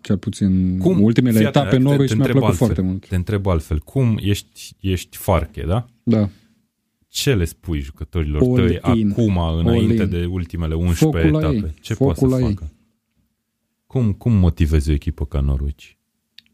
cel 0.00 0.18
puțin, 0.18 0.78
Cum? 0.78 1.00
ultimele 1.02 1.38
Fii 1.38 1.46
atent, 1.46 1.64
etape 1.64 1.76
te- 1.76 1.82
Norwich 1.82 2.08
te 2.10 2.14
mi-a 2.16 2.24
întreb 2.24 2.40
plăcut 2.42 2.48
altfel. 2.48 2.66
foarte 2.66 2.82
mult. 2.90 3.06
Te 3.08 3.14
întreb 3.16 3.46
altfel. 3.46 3.78
Cum 3.78 4.18
ești, 4.22 4.76
ești 4.80 5.16
farche, 5.16 5.64
da? 5.66 5.86
Da. 6.02 6.28
Ce 7.14 7.34
le 7.34 7.44
spui 7.44 7.80
jucătorilor 7.80 8.42
All 8.42 8.54
tăi 8.54 9.00
in. 9.00 9.10
acum, 9.10 9.38
înainte 9.38 10.02
in. 10.02 10.08
de 10.08 10.24
ultimele 10.24 10.74
11 10.74 11.04
Focul 11.04 11.30
la 11.30 11.38
etape? 11.38 11.54
ei. 11.66 11.74
Ce 11.80 11.94
Focul 11.94 12.14
poate 12.14 12.34
să 12.34 12.40
la 12.40 12.48
ei. 12.48 12.54
facă? 12.54 12.72
Cum, 13.86 14.12
cum 14.12 14.32
motivezi 14.32 14.90
o 14.90 14.92
echipă 14.92 15.24
ca 15.26 15.40
Norwich? 15.40 15.84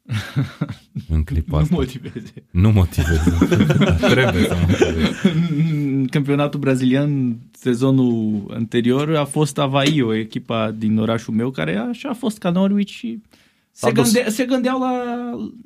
în 1.09 1.22
clipa 1.24 1.56
Nu 1.56 1.62
asta. 1.62 1.74
motiveze. 1.74 2.32
Nu 2.51 2.70
motivezi. 2.72 3.30
Dar 3.78 4.10
trebuie 4.14 4.43
să 4.44 4.56
motivezi. 4.68 5.26
În 5.72 6.06
campionatul 6.10 6.60
brazilian, 6.60 7.39
sezonul 7.52 8.44
anterior, 8.55 9.16
a 9.16 9.24
fost 9.24 9.59
Avaí, 9.59 10.01
o 10.02 10.14
echipa 10.14 10.70
din 10.70 10.98
orașul 10.98 11.35
meu, 11.35 11.51
care 11.51 11.76
așa 11.76 12.09
a 12.09 12.14
fost 12.14 12.39
ca 12.39 12.51
Norwich 12.51 12.90
și 12.93 13.22
S-a 13.70 13.86
se, 13.89 13.93
dus. 13.93 14.12
gânde, 14.12 14.30
se 14.30 14.44
gândeau 14.44 14.78
la 14.80 14.90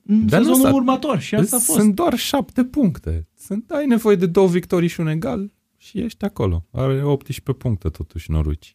în 0.06 0.26
Dar 0.26 0.40
nu 0.40 0.46
sezonul 0.46 0.68
s-a- 0.70 0.74
următor 0.74 1.18
și 1.20 1.34
asta 1.34 1.56
a 1.56 1.58
fost. 1.58 1.78
Sunt 1.78 1.94
doar 1.94 2.16
șapte 2.18 2.64
puncte. 2.64 3.26
Sunt, 3.44 3.70
ai 3.70 3.86
nevoie 3.86 4.16
de 4.16 4.26
două 4.26 4.48
victorii 4.48 4.88
și 4.88 5.00
un 5.00 5.06
egal 5.06 5.52
și 5.76 5.98
ești 6.00 6.24
acolo. 6.24 6.66
Are 6.70 7.02
18 7.02 7.52
puncte 7.52 7.88
totuși 7.88 8.30
Norwich. 8.30 8.68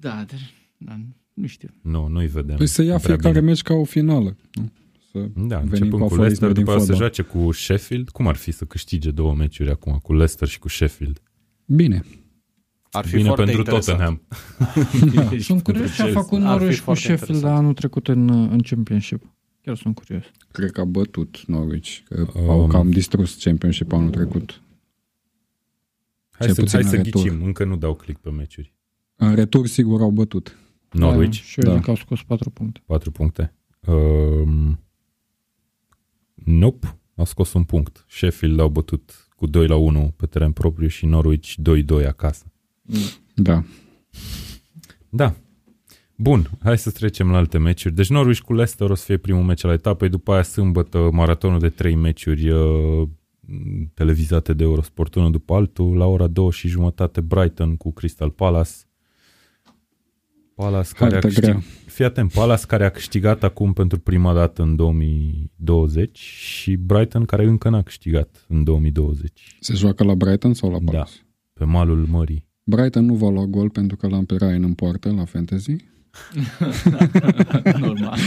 Da, 0.00 0.10
dar 0.10 0.40
da, 0.76 0.96
nu 1.32 1.46
știu. 1.46 1.68
Nu, 1.82 2.06
nu-i 2.06 2.26
vedem. 2.26 2.56
Păi 2.56 2.66
să 2.66 2.82
ia 2.82 2.96
prea 2.96 2.98
fiecare 3.14 3.38
bine. 3.38 3.50
meci 3.50 3.62
ca 3.62 3.74
o 3.74 3.84
finală. 3.84 4.36
Nu? 4.52 4.70
Să 5.12 5.18
Da, 5.34 5.56
venim 5.56 5.68
începând 5.70 5.90
cu 5.90 5.96
aforisme 5.96 6.22
Leicester, 6.22 6.52
din 6.52 6.64
după 6.64 6.70
aceea 6.70 6.84
să 6.86 6.92
fotbal. 6.92 7.10
joace 7.12 7.22
cu 7.22 7.52
Sheffield. 7.52 8.08
Cum 8.08 8.26
ar 8.28 8.36
fi 8.36 8.50
să 8.52 8.64
câștige 8.64 9.10
două 9.10 9.34
meciuri 9.34 9.70
acum, 9.70 9.98
cu 10.02 10.12
Leicester 10.12 10.48
și 10.48 10.58
cu 10.58 10.68
Sheffield? 10.68 11.20
Bine. 11.66 12.04
Ar 12.90 13.06
fi 13.06 13.16
Bine 13.16 13.26
foarte 13.26 13.42
pentru 13.44 13.60
interesant. 13.62 13.98
Tottenham. 13.98 15.14
Da, 15.14 15.38
sunt 15.38 15.62
curios 15.62 15.94
ce 15.94 16.00
a 16.02 16.04
Chelsea. 16.04 16.22
făcut 16.22 16.38
Ar 16.38 16.44
fi 16.44 16.48
Norwich 16.50 16.76
cu 16.78 16.82
foarte 16.84 17.02
Sheffield 17.02 17.28
interesant. 17.34 17.58
anul 17.58 17.74
trecut 17.74 18.08
în, 18.08 18.28
în 18.28 18.60
Championship. 18.60 19.22
Chiar 19.66 19.76
sunt 19.76 19.94
curios. 19.94 20.24
Cred 20.52 20.70
că 20.70 20.80
a 20.80 20.84
bătut 20.84 21.44
Norwich, 21.46 21.98
că 22.08 22.26
Um. 22.34 22.48
au 22.50 22.66
cam 22.66 22.90
distrus 22.90 23.42
Championship 23.42 23.92
anul 23.92 24.10
trecut. 24.10 24.62
Hai 26.30 26.46
Cel 26.46 26.54
să, 26.54 26.60
puțin 26.62 26.80
hai 26.80 26.88
să 26.90 26.96
în 26.96 27.02
retur. 27.02 27.22
ghicim, 27.22 27.44
încă 27.44 27.64
nu 27.64 27.76
dau 27.76 27.94
click 27.94 28.20
pe 28.20 28.30
meciuri. 28.30 28.74
În 29.16 29.34
retur 29.34 29.66
sigur 29.66 30.00
au 30.00 30.10
bătut. 30.10 30.58
Norwich, 30.92 31.36
Da, 31.38 31.42
și 31.42 31.60
eu 31.60 31.68
Da. 31.68 31.74
zic 31.74 31.84
că 31.84 31.90
au 31.90 31.96
scos 31.96 32.22
4 32.22 32.50
puncte. 32.50 32.82
4 32.86 33.10
puncte. 33.10 33.54
Um, 33.86 34.80
nope, 36.34 36.98
a 37.14 37.24
scos 37.24 37.52
un 37.52 37.64
punct. 37.64 38.04
Sheffield 38.08 38.58
au 38.60 38.68
bătut 38.68 39.28
cu 39.36 39.46
2 39.46 39.66
la 39.66 39.76
1 39.76 40.12
pe 40.16 40.26
teren 40.26 40.52
propriu 40.52 40.88
și 40.88 41.06
Norwich 41.06 41.54
2-2 41.56 42.06
acasă. 42.06 42.44
Da. 43.34 43.64
Da. 45.08 45.36
Bun, 46.16 46.50
hai 46.62 46.78
să 46.78 46.90
trecem 46.90 47.30
la 47.30 47.36
alte 47.36 47.58
meciuri. 47.58 47.94
Deci 47.94 48.08
Norwich 48.08 48.40
cu 48.40 48.52
Leicester 48.52 48.90
o 48.90 48.94
să 48.94 49.04
fie 49.04 49.16
primul 49.16 49.42
meci 49.42 49.64
al 49.64 49.72
etapei, 49.72 50.08
după 50.08 50.32
aia 50.32 50.42
sâmbătă 50.42 51.08
maratonul 51.12 51.58
de 51.58 51.68
trei 51.68 51.94
meciuri 51.94 52.50
uh, 52.50 53.08
televizate 53.94 54.52
de 54.52 54.62
Eurosport 54.62 55.14
unul 55.14 55.30
după 55.30 55.54
altul, 55.54 55.96
la 55.96 56.06
ora 56.06 56.26
două 56.26 56.50
și 56.50 56.68
jumătate 56.68 57.20
Brighton 57.20 57.76
cu 57.76 57.92
Crystal 57.92 58.30
Palace. 58.30 58.70
Palace 60.54 60.90
care 60.92 61.10
a 61.10 61.12
Hartă 61.12 61.26
câștigat, 61.26 61.50
grea. 61.50 61.62
fii 61.86 62.04
atent, 62.04 62.32
Palace 62.32 62.66
care 62.66 62.84
a 62.84 62.90
câștigat 62.90 63.42
acum 63.42 63.72
pentru 63.72 63.98
prima 63.98 64.34
dată 64.34 64.62
în 64.62 64.76
2020 64.76 66.18
și 66.18 66.76
Brighton 66.76 67.24
care 67.24 67.44
încă 67.44 67.68
n-a 67.68 67.82
câștigat 67.82 68.44
în 68.48 68.64
2020 68.64 69.56
Se 69.60 69.74
joacă 69.74 70.04
la 70.04 70.14
Brighton 70.14 70.54
sau 70.54 70.70
la 70.70 70.78
Palace? 70.84 71.12
pe 71.52 71.64
malul 71.64 72.06
mării. 72.10 72.44
Brighton 72.62 73.04
nu 73.04 73.14
va 73.14 73.28
lua 73.28 73.44
gol 73.44 73.70
pentru 73.70 73.96
că 73.96 74.06
l-am 74.08 74.24
pe 74.24 74.34
Ryan 74.34 74.62
în 74.62 74.74
poartă 74.74 75.12
la 75.12 75.24
fantasy. 75.24 75.76
Normal. 77.80 78.18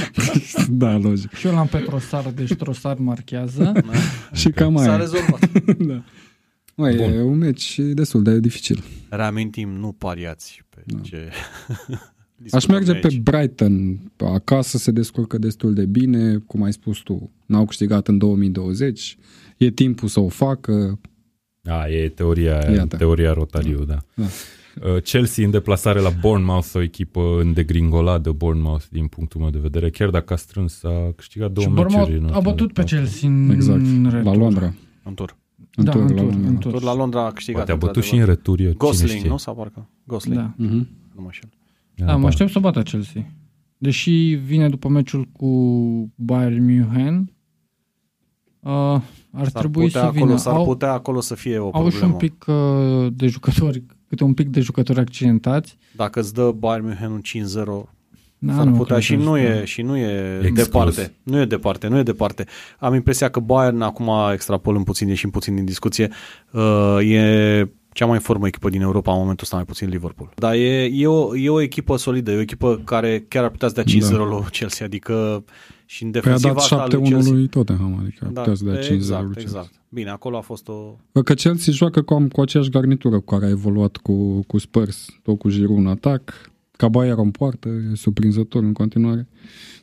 da, 0.70 0.98
logic. 0.98 1.34
Și 1.34 1.48
eu 1.48 1.53
l-am 1.53 1.68
pe 1.68 1.78
Trossard, 1.78 2.36
deci 2.36 2.53
Trossard 2.56 2.99
marchează. 2.99 3.72
Și 4.34 4.49
cam 4.49 4.76
S-a 4.76 4.82
aia. 4.82 4.98
rezolvat. 4.98 5.49
da. 5.88 6.03
Măi, 6.76 6.95
Bun. 6.95 7.14
e 7.14 7.22
un 7.22 7.38
meci 7.38 7.80
destul 7.80 8.24
de 8.24 8.40
dificil. 8.40 8.84
Reamintim, 9.10 9.70
nu 9.70 9.91
pariați 9.91 10.61
pe 10.70 10.82
Da. 10.86 10.99
ce... 10.99 11.30
Aș 12.52 12.66
merge 12.66 12.94
pe 12.94 13.07
aici. 13.07 13.18
Brighton. 13.20 13.99
Acasă 14.18 14.78
se 14.78 14.91
descurcă 14.91 15.38
destul 15.38 15.74
de 15.74 15.86
bine, 15.86 16.38
cum 16.38 16.64
ai 16.64 16.74
spus 16.74 16.98
tu. 16.98 17.32
N-au 17.45 17.66
câștigat 17.66 18.07
în 18.07 18.18
2020. 18.18 19.18
E 19.57 19.70
timpul 19.72 20.07
să 20.07 20.20
o 20.20 20.28
facă. 20.28 20.99
A, 21.64 21.88
e 21.88 22.10
teoria, 22.10 22.72
Iată. 22.74 22.95
teoria 22.98 23.34
rotariu, 23.34 23.84
da. 23.84 23.98
Da. 24.14 24.24
Uh, 24.24 24.30
Chelsea 25.03 25.45
în 25.45 25.51
deplasare 25.51 25.99
la 25.99 26.09
Bournemouth, 26.21 26.69
o 26.73 26.81
echipă 26.81 27.21
în 27.41 27.53
degringoladă 27.53 28.31
Bournemouth 28.31 28.83
din 28.91 29.07
punctul 29.07 29.41
meu 29.41 29.49
de 29.49 29.59
vedere, 29.59 29.89
chiar 29.89 30.09
dacă 30.09 30.33
a 30.33 30.35
strâns, 30.35 30.83
a 30.83 31.11
câștigat 31.15 31.51
două 31.51 31.67
și 31.67 31.73
meciuri. 31.73 31.93
în 31.93 31.99
Bournemouth 31.99 32.33
a 32.33 32.37
ultimele 32.37 32.55
bătut 32.55 32.73
pe 32.73 32.81
etapă. 32.81 32.95
Chelsea 32.95 33.29
în 33.29 33.49
Exact. 33.49 34.13
retur. 34.13 34.23
La 34.31 34.35
Londra. 34.39 34.73
În 35.03 35.13
tur. 35.13 35.37
În 35.75 35.83
Da, 35.85 35.91
tur, 35.91 36.01
în 36.01 36.07
la 36.07 36.13
tur, 36.21 36.23
Londra. 36.31 36.49
în 36.49 36.57
tur. 36.57 36.71
Tur 36.71 36.81
la 36.81 36.93
Londra 36.95 37.25
a 37.25 37.31
câștigat. 37.31 37.65
Poate 37.65 37.83
a 37.83 37.85
bătut 37.85 38.03
și 38.03 38.13
în 38.13 38.19
într-adevăr. 38.19 38.55
retur, 38.55 38.65
eu, 38.65 38.71
cine 38.71 38.89
Gosling, 38.89 39.17
știe. 39.17 39.29
nu? 39.29 39.37
Sau 39.37 39.55
parcă? 39.55 39.89
Gosling, 40.03 40.37
Da. 40.37 40.53
Mhm. 40.57 40.73
nu 41.15 41.21
mă 41.21 41.25
înșel. 41.25 41.49
Da, 41.95 42.15
mă 42.15 42.27
aștept 42.27 42.51
să 42.51 42.59
bată 42.59 42.81
Chelsea. 42.81 43.31
Deși 43.77 44.11
vine 44.45 44.69
după 44.69 44.87
meciul 44.87 45.25
cu 45.31 45.47
Bayern 46.15 46.63
München, 46.65 47.31
uh, 48.59 48.71
ar 48.71 49.47
S-ar 49.47 49.61
trebui 49.61 49.83
putea 49.85 50.01
să 50.01 50.05
acolo, 50.07 50.25
vină. 50.25 50.37
S-ar 50.37 50.53
Au, 50.55 50.63
putea 50.65 50.91
acolo 50.93 51.19
să 51.21 51.35
fie 51.35 51.57
o 51.57 51.69
au 51.73 51.89
și 51.89 51.97
problemă. 51.97 52.11
un 52.13 52.17
pic 52.17 52.45
uh, 52.47 53.13
de 53.13 53.27
jucători, 53.27 53.83
câte 54.10 54.23
un 54.23 54.34
pic 54.34 54.48
de 54.49 54.60
jucători 54.60 54.99
accidentați. 54.99 55.77
Dacă 55.95 56.19
îți 56.19 56.34
dă 56.34 56.52
Bayern 56.52 56.86
München 56.86 57.11
un 57.11 57.22
5-0, 57.22 57.90
Da, 58.41 58.53
s-ar 58.53 58.65
nu 58.65 58.72
putea 58.72 58.86
cred 58.95 59.06
și 59.06 59.15
că 59.15 59.22
nu 59.22 59.31
asta- 59.31 59.44
e, 59.45 59.65
și 59.65 59.81
nu 59.81 59.98
e 59.98 60.38
Exclus. 60.41 60.64
departe. 60.65 61.14
Nu 61.23 61.40
e 61.40 61.45
departe, 61.45 61.88
nu 61.88 61.98
e 61.98 62.03
departe. 62.03 62.45
Am 62.80 62.94
impresia 62.94 63.30
că 63.30 63.40
Bayern, 63.40 63.81
acum 63.81 64.10
extrapolăm 64.34 64.84
puțin, 64.84 65.07
ieșim 65.07 65.30
puțin 65.30 65.56
din 65.56 65.65
discuție, 65.65 66.10
uh, 66.52 66.98
e 67.02 67.69
cea 67.91 68.06
mai 68.06 68.16
în 68.16 68.22
formă 68.22 68.48
echipă 68.48 68.70
din 68.70 68.82
Europa 68.82 69.11
în 69.11 69.18
momentul 69.20 69.44
ăsta, 69.44 69.56
mai 69.56 69.66
puțin 69.66 69.90
Liverpool. 69.90 70.32
Dar 70.36 70.53
e, 70.53 70.84
e, 70.94 71.07
o, 71.07 71.36
e 71.38 71.49
o 71.49 71.61
echipă 71.61 71.95
solidă, 71.98 72.32
e 72.32 72.38
o 72.38 72.41
echipă 72.41 72.82
care 72.86 73.26
chiar 73.28 73.44
ar 73.44 73.49
putea 73.49 73.68
să 73.68 73.74
dea 73.74 73.84
5-0 73.84 74.10
Da. 74.11 74.18
lui 74.18 74.44
Chelsea, 74.52 74.86
adică 74.86 75.44
și 75.86 76.03
în 76.03 76.11
Păi 76.11 76.20
a 76.20 76.24
defensiva 76.24 76.53
dat 76.53 76.61
asta 76.64 76.88
7-1 76.88 76.91
lui 76.91 77.02
Chelsea. 77.10 77.32
lui 77.34 77.48
Tottenham, 77.48 77.98
adică 78.02 78.30
Da, 78.32 78.41
putea 78.41 78.56
să 78.56 78.64
dea 78.64 78.74
5-0 78.80 78.88
lui 78.88 78.95
exact, 78.95 79.24
Chelsea. 79.34 79.41
exact. 79.41 79.72
Bine, 79.90 80.10
acolo 80.10 80.38
a 80.38 80.41
fost 80.41 80.68
o... 80.68 80.95
Că 81.24 81.34
Chelsea 81.34 81.74
joacă 81.74 82.02
cu, 82.02 82.28
cu 82.32 82.41
aceeași 82.41 82.70
garnitură 82.70 83.16
cu 83.20 83.26
care 83.36 83.45
a 83.45 83.49
evoluat 83.49 83.98
cu, 83.98 84.44
cu 84.48 84.57
Spurs, 84.57 85.06
tot 85.24 85.38
cu 85.40 85.49
Giroud 85.49 85.78
în 85.78 85.88
atac, 85.88 86.52
Caballero 86.84 87.22
în 87.22 87.31
poartă, 87.31 87.69
e 87.91 87.95
surprinzător 87.95 88.64
în 88.64 88.73
continuare. 88.73 89.27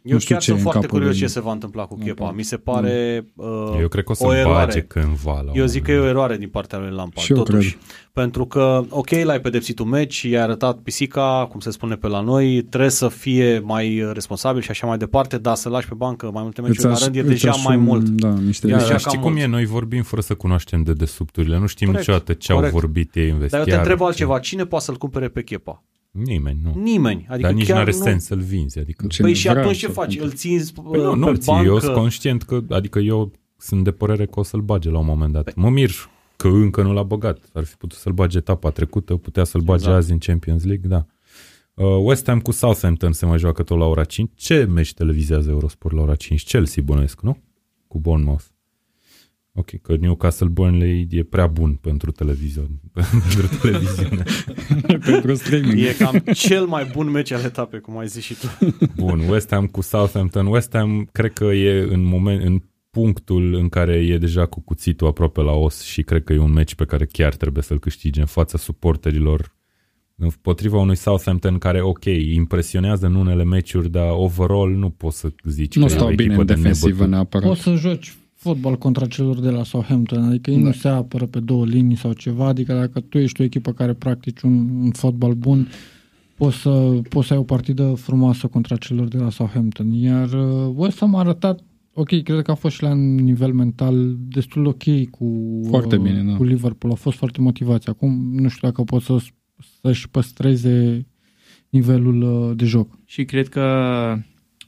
Eu 0.03 0.13
Nu 0.13 0.19
știu 0.19 0.35
chiar 0.35 0.43
ce 0.45 0.51
e 0.51 0.55
sunt 0.55 0.57
în 0.57 0.63
foarte 0.63 0.81
capul 0.81 0.99
curios 0.99 1.11
lui. 1.19 1.27
ce 1.27 1.33
se 1.33 1.41
va 1.41 1.53
întâmpla 1.53 1.85
cu 1.85 1.95
Kepa. 1.99 2.07
Lampard. 2.09 2.37
Mi 2.37 2.43
se 2.43 2.57
pare 2.57 3.25
uh, 3.35 3.77
Eu 3.81 3.89
cred 3.89 4.05
că 4.05 4.13
o 4.19 4.27
o 4.27 4.31
să-l 4.31 4.37
eroare. 4.39 4.65
bage 4.65 4.81
cândva. 4.81 5.41
La 5.41 5.51
Eu 5.55 5.63
un 5.63 5.69
zic 5.69 5.83
că 5.83 5.91
e 5.91 5.95
moment 5.95 6.09
o 6.09 6.11
eroare 6.15 6.37
din 6.37 6.49
partea 6.49 6.79
lui 6.79 6.89
Lampard, 6.91 7.27
Și 7.27 7.33
eu 7.33 7.37
totuși. 7.43 7.71
cred. 7.71 7.83
Pentru 8.13 8.47
că, 8.47 8.83
ok, 8.89 9.11
l-ai 9.11 9.41
pedepsit 9.41 9.79
un 9.79 9.89
meci, 9.89 10.23
i-ai 10.23 10.43
arătat 10.43 10.79
pisica, 10.79 11.47
cum 11.51 11.61
se 11.61 11.71
spune 11.71 11.95
pe 11.95 12.07
la 12.09 12.21
noi, 12.21 12.63
trebuie 12.63 12.91
să 12.91 13.09
fie 13.09 13.59
mai 13.59 14.11
responsabil 14.13 14.63
și 14.63 14.71
așa 14.71 14.87
mai 14.87 14.99
departe, 14.99 15.39
dar 15.39 15.55
să 15.55 15.69
lași 15.69 15.89
pe 15.89 15.95
bancă 15.95 16.31
mai 16.33 16.43
multe 16.43 16.61
meciuri 16.61 16.87
la 16.87 16.93
Îți 16.93 17.03
rând 17.05 17.17
e 17.17 17.21
îți 17.21 17.29
deja 17.29 17.51
aș- 17.51 17.65
mai 17.65 17.77
mult. 17.77 18.09
Da, 18.09 18.29
niște 18.29 18.67
Ia, 18.67 18.73
Dar 18.77 18.83
Deja 18.87 18.97
știi 18.99 19.11
cam 19.13 19.21
cum 19.23 19.31
mult. 19.33 19.43
e? 19.45 19.47
Noi 19.47 19.65
vorbim 19.65 20.03
fără 20.03 20.21
să 20.23 20.35
cunoaștem 20.35 20.83
de 20.83 20.93
desubturile. 20.93 21.59
Nu 21.59 21.67
știm 21.67 21.87
Corect, 21.87 22.07
niciodată 22.07 22.33
ce 22.33 22.53
corect. 22.53 22.73
au 22.73 22.79
vorbit 22.81 23.15
ei 23.15 23.25
în 23.25 23.31
Dar 23.31 23.39
vestiar. 23.41 23.61
eu 23.61 23.67
te 23.73 23.75
întreb 23.79 23.99
ce- 23.99 24.05
altceva, 24.05 24.39
cine 24.39 24.65
poate 24.65 24.85
să-l 24.85 24.97
cumpere 24.97 25.29
pe 25.29 25.43
Chepa? 25.43 25.83
Nimeni, 26.25 26.59
nu. 26.63 26.81
Nimeni. 26.83 27.27
Adică 27.29 27.47
Dar 27.47 27.53
nici 27.57 27.67
nu 27.69 27.73
chiar 27.75 27.83
are 27.83 27.97
nu... 27.97 28.03
sens 28.03 28.25
să-l 28.25 28.39
vinzi. 28.41 28.79
Adică... 28.79 29.07
Cine 29.07 29.27
Păi 29.27 29.37
și 29.37 29.49
vrea 29.49 29.61
atunci 29.61 29.77
ce 29.79 29.87
să 29.87 29.93
faci? 29.93 30.07
cumpere. 30.07 30.25
Îl 30.25 30.33
ții 30.33 30.65
Păi 30.75 31.01
nu, 31.03 31.11
pe 31.11 31.17
nu 31.17 31.35
ții. 31.35 31.53
bancă? 31.53 31.67
Eu 31.69 31.79
sunt 31.79 31.95
conștient 31.95 32.43
că, 32.43 32.61
adică 32.69 32.99
eu 32.99 33.33
sunt 33.57 33.85
de 33.85 33.91
părere 33.91 34.27
că 34.27 34.41
o 34.41 34.43
să-l 34.43 34.61
bage 34.61 34.91
la 34.91 34.99
un 34.99 35.07
moment 35.07 35.33
dat. 35.33 35.55
Mă 35.55 35.71
mir 35.71 35.91
că 36.37 36.49
încă 36.49 36.83
nu 36.83 36.93
l-a 36.93 37.03
băgat. 37.03 37.39
Ar 37.53 37.65
fi 37.65 37.77
putut 37.77 37.99
să-l 37.99 38.13
bage 38.13 38.39
etapa 38.39 38.71
trecută, 38.71 39.17
putea 39.17 39.45
să-l 39.45 39.61
bage 39.61 39.79
Exact. 39.83 39.97
azi 39.97 40.13
în 40.13 40.19
Champions 40.19 40.65
League, 40.65 40.89
da. 40.89 41.07
Uh, 41.75 41.97
West 42.03 42.27
Ham 42.27 42.41
cu 42.41 42.51
Southampton 42.53 43.13
se 43.13 43.27
mai 43.27 43.39
joacă 43.39 43.63
tot 43.63 43.79
la 43.79 43.85
ora 43.85 44.05
5. 44.05 44.31
Ce 44.35 44.65
meci 44.65 44.95
televizează 44.95 45.51
Eurosport 45.51 45.95
la 45.95 46.01
ora 46.03 46.15
5? 46.15 46.45
Chelsea 46.45 46.83
bănuiesc, 46.87 47.21
nu? 47.21 47.39
Cu 47.87 47.99
Bournemouth. 47.99 48.45
Ok, 49.59 49.81
că 49.83 49.97
Newcastle 49.97 50.49
Burnley 50.49 51.09
e 51.11 51.23
prea 51.23 51.47
bun 51.47 51.75
pentru 51.75 52.11
televizor, 52.11 52.67
pentru 52.93 53.57
televiziune. 53.63 54.23
pentru 55.11 55.35
streaming. 55.35 55.79
E 55.79 55.95
cam 55.99 56.23
cel 56.35 56.67
mai 56.67 56.91
bun 56.93 57.11
meci 57.11 57.31
al 57.31 57.45
etapei, 57.45 57.81
cum 57.81 57.99
ai 57.99 58.07
zis 58.07 58.23
și 58.25 58.35
tu. 58.35 58.75
Bun, 59.05 59.19
West 59.29 59.51
Ham 59.51 59.67
cu 59.67 59.81
Southampton. 59.83 60.47
West 60.47 60.73
Ham 60.73 61.09
cred 61.13 61.33
că 61.33 61.45
e 61.45 61.87
în, 61.91 62.03
moment, 62.03 62.45
în 62.45 62.63
punctul 62.91 63.55
în 63.55 63.69
care 63.69 63.93
e 63.93 64.19
deja 64.19 64.47
cu 64.47 64.61
cuțitul 64.61 65.07
aproape 65.07 65.41
la 65.41 65.53
os 65.53 65.83
și 65.83 66.03
cred 66.03 66.25
că 66.25 66.33
e 66.33 66.39
un 66.39 66.53
meci 66.53 66.75
pe 66.75 66.85
care 66.85 67.07
chiar 67.07 67.35
trebuie 67.35 67.63
să-l 67.63 67.79
câștige 67.79 68.21
în 68.21 68.27
fața 68.27 68.59
suporterilor 68.59 69.55
împotriva 70.17 70.79
unui 70.79 70.97
Southampton 70.97 71.59
care, 71.59 71.81
ok, 71.81 72.05
impresionează 72.35 73.07
în 73.07 73.15
unele 73.15 73.45
meciuri, 73.45 73.91
dar 73.91 74.09
overall 74.11 74.71
nu 74.77 74.91
poți 74.91 75.19
să 75.19 75.29
zici 75.45 75.77
Nu 75.77 75.87
că 75.87 75.93
e 75.93 75.95
o 75.95 75.99
stau 75.99 76.09
bine 76.09 76.23
echipă 76.23 76.41
în 76.41 76.47
de 76.47 76.55
defensivă 76.55 76.89
nebătut. 76.89 77.11
neapărat. 77.11 77.49
Poți 77.49 77.63
să 77.63 77.75
joci 77.75 78.17
fotbal 78.47 78.77
contra 78.77 79.07
celor 79.07 79.41
de 79.41 79.51
la 79.51 79.65
Southampton, 79.65 80.23
adică 80.23 80.51
ei 80.51 80.57
nu 80.57 80.65
Da. 80.65 80.73
se 80.73 80.89
apără 80.89 81.27
pe 81.27 81.41
două 81.41 81.65
linii 81.65 81.97
sau 81.97 82.13
ceva, 82.13 82.47
adică 82.47 82.75
dacă 82.75 83.01
tu 83.01 83.19
ești 83.19 83.41
o 83.41 83.45
echipă 83.45 83.73
care 83.73 83.93
practici 83.93 84.41
un, 84.41 84.69
un 84.83 84.91
fotbal 84.91 85.33
bun, 85.33 85.69
poți 86.37 86.57
să, 86.57 86.99
poți 87.09 87.27
să 87.27 87.33
ai 87.33 87.39
o 87.39 87.43
partidă 87.43 87.95
frumoasă 87.95 88.47
contra 88.47 88.77
celor 88.77 89.09
de 89.09 89.19
la 89.19 89.31
Southampton. 89.31 89.93
Iar 89.93 90.33
uh, 90.33 90.73
West 90.75 90.99
Ham 90.99 91.15
a 91.15 91.19
arătat, 91.19 91.61
ok, 91.95 92.23
cred 92.23 92.43
că 92.43 92.51
a 92.51 92.55
fost 92.55 92.75
și 92.75 92.83
la 92.83 92.91
un 92.91 93.15
nivel 93.15 93.53
mental 93.53 94.17
destul 94.19 94.63
de 94.63 94.69
ok 94.69 95.11
cu, 95.11 95.61
Foarte 95.69 95.97
uh, 95.97 96.03
bine, 96.03 96.23
da. 96.23 96.37
cu 96.37 96.45
Liverpool, 96.45 96.93
au 96.93 96.99
fost 96.99 97.17
foarte 97.17 97.41
motivați. 97.41 97.89
Acum 97.89 98.31
nu 98.33 98.49
știu 98.49 98.69
dacă 98.69 98.83
pot 98.83 99.03
să, 99.03 99.17
să-și 99.81 100.09
păstreze 100.09 101.07
nivelul 101.69 102.23
uh, 102.23 102.57
de 102.57 102.65
joc. 102.65 102.99
Și 103.05 103.25
cred 103.25 103.49
că 103.49 103.63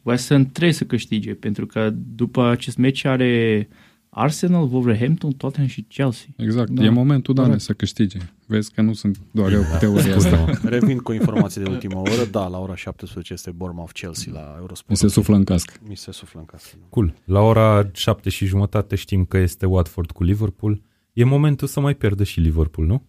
West 0.09 0.29
Ham 0.29 0.45
trebuie 0.47 0.73
să 0.75 0.85
câștige, 0.85 1.35
pentru 1.35 1.67
că 1.67 1.91
după 2.15 2.45
acest 2.47 2.77
meci 2.77 3.05
are 3.05 3.69
Arsenal, 4.11 4.69
Wolverhampton, 4.73 5.33
Tottenham 5.33 5.69
și 5.69 5.83
Chelsea. 5.83 6.27
Exact, 6.37 6.71
Da. 6.71 6.85
e 6.85 6.89
momentul, 6.89 7.35
Dane, 7.35 7.47
Corect. 7.47 7.65
să 7.65 7.73
câștige. 7.73 8.19
Vezi 8.47 8.73
că 8.73 8.83
nu 8.83 8.93
sunt 8.93 9.19
doar 9.31 9.53
eu 9.53 9.61
cu 9.61 9.77
teoria 9.81 10.17
asta. 10.17 10.37
Scuze-mă. 10.37 10.69
Revin 10.69 10.99
cu 10.99 11.13
informații 11.13 11.63
de 11.63 11.71
ultimă 11.71 11.99
oră. 11.99 12.25
Da, 12.31 12.47
la 12.47 12.59
ora 12.59 12.77
17 12.77 13.33
este 13.33 13.51
Bournemouth-Chelsea 13.51 14.33
la 14.33 14.41
Mi 14.53 14.57
Eurosport. 14.59 14.99
se 14.99 15.09
suflă 15.09 15.37
în 15.37 15.45
cască. 15.45 15.73
Mi 15.89 15.97
se 15.97 16.13
suflă 16.13 16.41
în 16.41 16.47
casă. 16.47 16.75
Cool. 16.89 17.15
La 17.25 17.41
ora 17.41 17.91
7 17.93 18.31
și 18.31 18.47
jumătate 18.47 18.97
știm 18.97 19.25
că 19.25 19.37
este 19.39 19.67
Watford 19.67 20.11
cu 20.11 20.23
Liverpool. 20.23 20.81
E 21.13 21.25
momentul 21.25 21.69
să 21.69 21.81
mai 21.81 21.95
pierdă 21.95 22.25
și 22.25 22.41
Liverpool, 22.41 22.87
nu? 22.87 23.03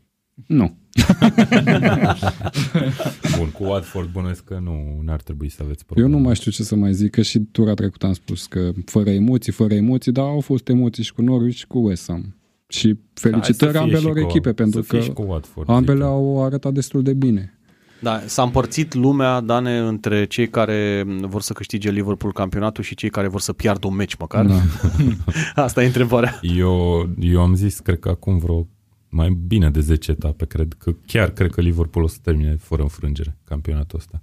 Nu. 0.48 0.78
Bun, 3.38 3.50
cu 3.54 3.64
Watford 3.64 4.10
bănuiesc 4.12 4.44
că 4.44 4.60
nu 4.64 5.02
ar 5.08 5.22
trebui 5.22 5.50
să 5.50 5.60
aveți 5.64 5.80
Eu 5.80 5.86
probleme. 5.88 6.12
nu 6.16 6.20
mai 6.20 6.36
știu 6.36 6.52
ce 6.52 6.64
să 6.64 6.76
mai 6.76 6.94
zic, 6.94 7.12
că 7.12 7.22
și 7.22 7.40
tura 7.40 7.74
trecută 7.74 8.06
am 8.06 8.14
spus 8.14 8.46
că 8.46 8.72
fără 8.86 9.10
emoții, 9.10 9.52
fără 9.52 9.74
emoții, 9.74 10.12
dar 10.12 10.26
au 10.26 10.40
fost 10.40 10.68
emoții 10.68 11.04
și 11.04 11.14
cu 11.14 11.22
Norwich 11.22 11.58
și 11.58 11.68
cu 11.68 11.80
West 11.88 12.08
Ham. 12.08 12.36
Și 12.68 12.96
felicitări 13.14 13.78
Hai 13.78 13.82
să 13.82 13.88
fie 13.88 13.96
ambelor 13.96 14.18
și 14.18 14.24
cu- 14.24 14.30
echipe, 14.30 14.54
pentru 14.54 14.82
să 14.82 14.88
fie 14.88 14.98
că 14.98 15.04
și 15.04 15.12
cu 15.12 15.22
Watford, 15.28 15.70
ambele 15.70 15.98
zic 15.98 16.06
eu. 16.06 16.12
au 16.12 16.44
arătat 16.46 16.74
destul 16.74 17.04
de 17.04 17.14
bine. 17.14 17.54
Da, 18.02 18.22
s-a 18.26 18.42
împărțit 18.44 18.94
lumea, 18.94 19.40
Dane, 19.42 19.78
între 19.78 20.26
cei 20.26 20.48
care 20.50 21.06
vor 21.22 21.42
să 21.42 21.54
câștige 21.54 21.92
Liverpool 21.92 22.34
campionatul 22.34 22.84
și 22.84 22.96
cei 22.96 23.10
care 23.10 23.28
vor 23.28 23.40
să 23.42 23.54
piardă 23.54 23.88
un 23.88 23.96
meci 23.96 24.16
măcar. 24.16 24.46
Da. 24.46 24.60
Asta 25.64 25.84
e 25.84 25.86
întrebarea. 25.86 26.40
Eu, 26.42 27.10
eu 27.20 27.42
am 27.42 27.56
zis, 27.56 27.80
cred 27.80 28.00
că 28.00 28.10
acum 28.10 28.38
vreo 28.38 28.68
mai 29.10 29.30
bine 29.30 29.70
de 29.70 29.80
10 29.80 30.12
etape, 30.12 30.46
cred 30.46 30.74
că 30.78 30.94
chiar 31.06 31.30
cred 31.30 31.52
că 31.52 31.62
Liverpool 31.62 32.06
o 32.06 32.08
să 32.08 32.18
termine 32.22 32.56
fără 32.56 32.82
înfrângere 32.82 33.38
campionatul 33.44 33.98
ăsta. 34.00 34.22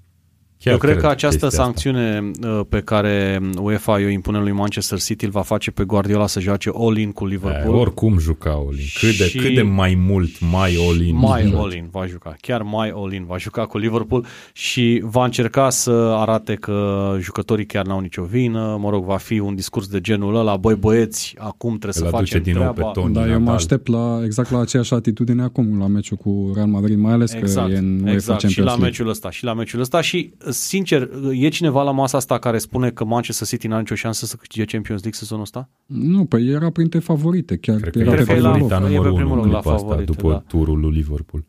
Chiar 0.66 0.74
Eu 0.74 0.80
cred 0.80 0.96
că 1.00 1.06
această 1.06 1.26
chestia 1.46 1.48
asta. 1.48 1.62
sancțiune 1.62 2.30
uh, 2.42 2.60
pe 2.68 2.80
care 2.80 3.40
UEFA 3.60 3.92
o 3.92 3.98
impune 4.08 4.38
lui 4.38 4.52
Manchester 4.52 5.00
City 5.00 5.24
îl 5.24 5.30
va 5.30 5.42
face 5.42 5.70
pe 5.70 5.84
Guardiola 5.84 6.26
să 6.26 6.40
joace 6.40 6.70
all-in 6.74 7.12
cu 7.12 7.24
Eh, 7.24 7.30
Liverpool. 7.30 7.74
oricum 7.74 8.18
juca 8.18 8.58
Olin. 8.58 8.84
Cât 9.00 9.16
de, 9.16 9.24
Și- 9.28 9.38
cât 9.38 9.54
de 9.54 9.62
mai 9.62 9.94
mult, 10.06 10.30
mai 10.50 10.76
Olin. 10.88 11.16
mai 11.16 11.52
all-in 11.56 11.88
va 11.90 12.06
juca, 12.06 12.36
chiar 12.40 12.62
mai 12.62 12.92
all-in 12.94 13.24
va 13.26 13.36
juca 13.38 13.66
cu 13.66 13.78
Liverpool 13.78 14.26
și 14.52 15.00
va 15.04 15.24
încerca 15.24 15.70
să 15.70 15.90
arate 16.16 16.54
că 16.54 17.16
jucătorii 17.20 17.66
chiar 17.66 17.86
n-au 17.86 18.00
nicio 18.00 18.22
vină, 18.22 18.76
mă 18.80 18.90
rog, 18.90 19.04
va 19.04 19.16
fi 19.16 19.38
un 19.38 19.54
discurs 19.54 19.86
de 19.88 20.00
genul 20.00 20.36
ăla, 20.36 20.56
băi 20.56 20.74
băieți, 20.74 21.34
acum 21.38 21.78
trebuie 21.78 22.02
Îl 22.04 22.10
să 22.10 22.16
aduce 22.16 22.30
facem 22.36 22.42
din 22.52 22.62
nou 22.62 22.72
treaba. 22.72 22.90
pe 22.90 23.00
Tony 23.00 23.14
Da, 23.14 23.20
eu 23.20 23.32
mă 23.32 23.38
Nadal. 23.38 23.54
aștept 23.54 23.86
la, 23.86 24.20
exact 24.24 24.50
la 24.50 24.60
aceeași 24.60 24.94
atitudine 24.94 25.42
acum 25.42 25.78
la 25.78 25.86
meciul 25.86 26.16
cu 26.16 26.52
Real 26.54 26.66
Madrid, 26.68 26.98
mai 26.98 27.12
ales 27.12 27.32
Exact, 27.32 27.66
că 27.68 27.74
e 27.74 27.78
în 27.78 27.98
UEFA 28.00 28.12
exact. 28.12 28.38
și 28.40 28.44
Champions 28.46 28.56
la 28.56 28.64
League. 28.64 28.84
meciul 28.84 29.08
ăsta, 29.08 29.30
și 29.30 29.44
la 29.44 29.54
meciul 29.54 29.80
ăsta 29.80 30.00
și 30.00 30.32
sincer, 30.58 31.10
e 31.32 31.48
cineva 31.48 31.82
la 31.82 31.90
masa 31.90 32.16
asta 32.16 32.38
care 32.38 32.58
spune 32.58 32.90
că 32.90 33.04
Manchester 33.04 33.46
City 33.46 33.66
n-are 33.66 33.80
nicio 33.80 33.94
șansă 33.94 34.26
să 34.26 34.36
câștige 34.36 34.64
Champions 34.64 35.00
League 35.02 35.18
sezonul 35.20 35.42
ăsta? 35.42 35.70
Nu, 35.86 36.24
păi 36.24 36.48
era 36.48 36.70
printre 36.70 36.98
favorite, 36.98 37.56
chiar 37.56 37.80
Cred 37.80 37.92
că 37.92 37.98
era 37.98 38.12
e 38.12 38.16
pe 38.16 38.24
că 38.24 38.32
e 38.32 38.38
la- 38.40 38.50
primul 38.52 38.68
favorita 38.68 38.78
loc. 38.80 38.90
e 38.90 38.92
pe 38.92 38.96
numărul 38.96 39.16
primul 39.16 39.32
1 39.32 39.36
loc 39.36 39.44
în 39.46 39.50
la 39.52 39.60
clipa 39.60 39.74
asta, 39.74 39.86
favorite, 39.88 40.12
după 40.12 40.30
da. 40.30 40.38
turul 40.38 40.80
lui 40.80 40.92
Liverpool. 40.94 41.44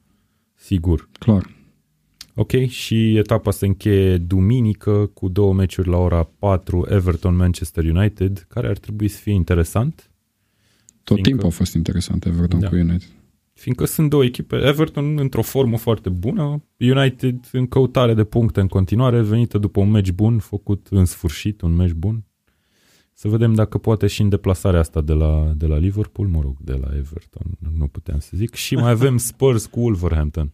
Sigur. 0.56 1.10
Clar. 1.20 1.56
Ok, 2.36 2.52
și 2.68 3.16
etapa 3.18 3.52
se 3.52 3.66
încheie 3.66 4.18
duminică 4.18 5.10
cu 5.14 5.28
două 5.30 5.54
meciuri 5.54 5.90
la 5.90 5.98
ora 5.98 6.30
4, 6.40 6.86
Everton-Manchester 6.90 7.84
United, 7.84 8.46
care 8.50 8.68
ar 8.68 8.78
trebui 8.78 9.08
să 9.08 9.20
fie 9.22 9.34
interesant, 9.34 10.12
Tot 11.04 11.16
Fiindcă- 11.16 11.30
timpul 11.30 11.48
a 11.48 11.52
fost 11.52 11.74
interesant 11.74 12.26
Everton 12.26 12.60
Da. 12.60 12.68
cu 12.70 12.76
United. 12.76 13.10
Fiindcă 13.58 13.86
sunt 13.86 14.10
două 14.10 14.24
echipe, 14.24 14.56
Everton 14.56 15.18
într-o 15.18 15.42
formă 15.42 15.78
foarte 15.78 16.10
bună, 16.10 16.64
United 16.80 17.50
în 17.52 17.68
căutare 17.68 18.14
de 18.14 18.24
puncte 18.24 18.60
în 18.60 18.68
continuare, 18.68 19.22
venită 19.22 19.58
după 19.58 19.80
un 19.80 19.90
meci 19.90 20.12
bun, 20.12 20.40
făcut 20.40 20.88
în 20.90 21.06
sfârșit 21.06 21.62
un 21.62 21.76
meci 21.76 21.94
bun. 21.94 22.26
Să 23.14 23.28
vedem 23.28 23.54
dacă 23.54 23.78
poate 23.78 24.08
și 24.08 24.22
în 24.22 24.30
deplasarea 24.30 24.80
asta 24.80 25.02
de 25.02 25.14
la, 25.14 25.54
de 25.56 25.66
la 25.66 25.78
Liverpool, 25.78 26.28
mă 26.28 26.42
rog, 26.42 26.58
de 26.60 26.74
la 26.74 26.96
Everton, 26.96 27.58
nu 27.78 27.88
puteam 27.88 28.20
să 28.20 28.30
zic. 28.34 28.54
Și 28.54 28.76
mai 28.76 28.90
avem 28.90 29.18
Spurs 29.32 29.66
cu 29.66 29.80
Wolverhampton. 29.80 30.54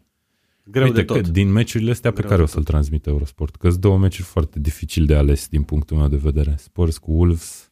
Greu 0.63 0.83
Uite 0.83 0.99
de 0.99 1.03
tot. 1.05 1.21
Că 1.21 1.31
din 1.31 1.51
meciurile 1.51 1.91
astea 1.91 2.11
pe 2.11 2.15
Greu 2.15 2.29
care 2.29 2.41
de 2.41 2.47
o 2.47 2.51
să-l 2.51 2.63
transmit 2.63 3.05
Eurosport, 3.05 3.55
că 3.55 3.69
sunt 3.69 3.81
două 3.81 3.97
meciuri 3.97 4.27
foarte 4.27 4.59
dificil 4.59 5.05
de 5.05 5.15
ales 5.15 5.47
din 5.47 5.63
punctul 5.63 5.97
meu 5.97 6.07
de 6.07 6.15
vedere. 6.15 6.55
Spurs 6.57 6.97
cu 6.97 7.11
Wolves, 7.11 7.71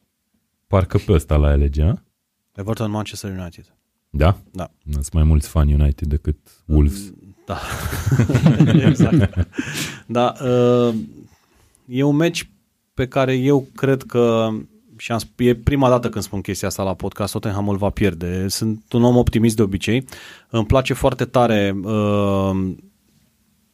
parcă 0.66 0.98
pe 0.98 1.12
ăsta 1.12 1.36
la 1.36 1.48
alege, 1.48 1.82
a? 1.82 1.94
Everton 2.54 2.90
Manchester 2.90 3.30
United. 3.38 3.76
Da? 4.14 4.36
Da. 4.50 4.70
Sunt 4.90 5.12
mai 5.12 5.22
mulți 5.22 5.48
fani 5.48 5.72
United 5.72 6.08
decât 6.08 6.36
Wolves. 6.66 7.12
Da. 7.46 7.58
exact. 8.88 9.48
Da, 10.06 10.34
uh, 10.42 10.94
e 11.86 12.02
un 12.02 12.16
meci 12.16 12.50
pe 12.94 13.06
care 13.08 13.34
eu 13.34 13.66
cred 13.76 14.02
că 14.02 14.48
și 14.96 15.12
am, 15.12 15.18
sp- 15.18 15.36
e 15.36 15.54
prima 15.54 15.88
dată 15.88 16.08
când 16.08 16.24
spun 16.24 16.40
chestia 16.40 16.68
asta 16.68 16.82
la 16.82 16.94
podcast, 16.94 17.32
Tottenham 17.32 17.68
îl 17.68 17.76
va 17.76 17.90
pierde. 17.90 18.48
Sunt 18.48 18.92
un 18.92 19.02
om 19.02 19.16
optimist 19.16 19.56
de 19.56 19.62
obicei. 19.62 20.04
Îmi 20.50 20.66
place 20.66 20.92
foarte 20.94 21.24
tare 21.24 21.76
uh, 21.82 22.72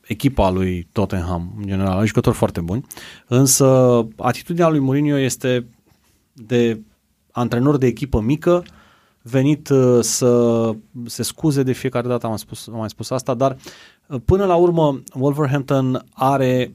echipa 0.00 0.50
lui 0.50 0.88
Tottenham, 0.92 1.52
în 1.58 1.66
general, 1.66 1.96
are 1.96 2.06
jucători 2.06 2.36
foarte 2.36 2.60
buni, 2.60 2.86
însă 3.26 4.06
atitudinea 4.16 4.68
lui 4.68 4.78
Mourinho 4.78 5.18
este 5.18 5.66
de 6.32 6.80
antrenor 7.30 7.76
de 7.76 7.86
echipă 7.86 8.20
mică, 8.20 8.64
venit 9.22 9.68
uh, 9.68 9.98
să 10.00 10.72
se 11.06 11.22
scuze 11.22 11.62
de 11.62 11.72
fiecare 11.72 12.08
dată, 12.08 12.26
am 12.26 12.36
spus, 12.36 12.66
am 12.66 12.76
mai 12.76 12.90
spus 12.90 13.10
asta, 13.10 13.34
dar 13.34 13.56
uh, 14.06 14.20
până 14.24 14.44
la 14.44 14.54
urmă 14.54 15.02
Wolverhampton 15.14 16.04
are 16.12 16.74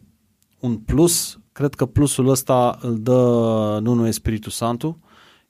un 0.60 0.78
plus, 0.78 1.40
cred 1.52 1.74
că 1.74 1.86
plusul 1.86 2.28
ăsta 2.28 2.78
îl 2.82 3.00
dă 3.00 3.20
Nuno 3.82 4.08
Espiritu 4.08 4.50
Santu, 4.50 5.00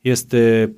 este 0.01 0.73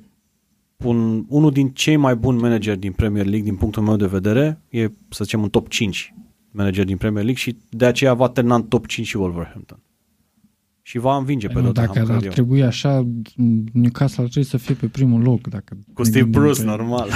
un, 0.76 1.24
unul 1.28 1.50
din 1.50 1.68
cei 1.68 1.96
mai 1.96 2.16
buni 2.16 2.40
manageri 2.40 2.78
din 2.78 2.92
Premier 2.92 3.24
League 3.24 3.48
din 3.48 3.56
punctul 3.56 3.82
meu 3.82 3.96
de 3.96 4.06
vedere, 4.06 4.62
e 4.68 4.90
să 5.08 5.24
zicem 5.24 5.42
un 5.42 5.48
top 5.48 5.68
5 5.68 6.14
manager 6.50 6.84
din 6.84 6.96
Premier 6.96 7.24
League 7.24 7.42
și 7.42 7.56
de 7.68 7.84
aceea 7.84 8.14
va 8.14 8.28
termina 8.28 8.54
în 8.54 8.62
top 8.62 8.86
5 8.86 9.06
și 9.06 9.16
Wolverhampton. 9.16 9.78
Și 10.88 10.98
va 10.98 11.16
învinge 11.16 11.46
pe 11.48 11.60
Nu, 11.60 11.64
Tottenham, 11.72 11.94
dacă 11.94 12.00
ar 12.00 12.06
cred 12.18 12.24
eu. 12.24 12.30
trebui 12.30 12.62
așa, 12.62 13.06
Newcastle 13.72 14.22
ar 14.22 14.28
trebui 14.28 14.48
să 14.48 14.56
fie 14.56 14.74
pe 14.74 14.86
primul 14.86 15.22
loc. 15.22 15.46
Dacă 15.48 15.76
Cu 15.94 16.02
ne 16.02 16.08
Steve 16.08 16.20
gândim 16.24 16.40
Bruce, 16.40 16.60
pe- 16.60 16.66
normal. 16.66 17.08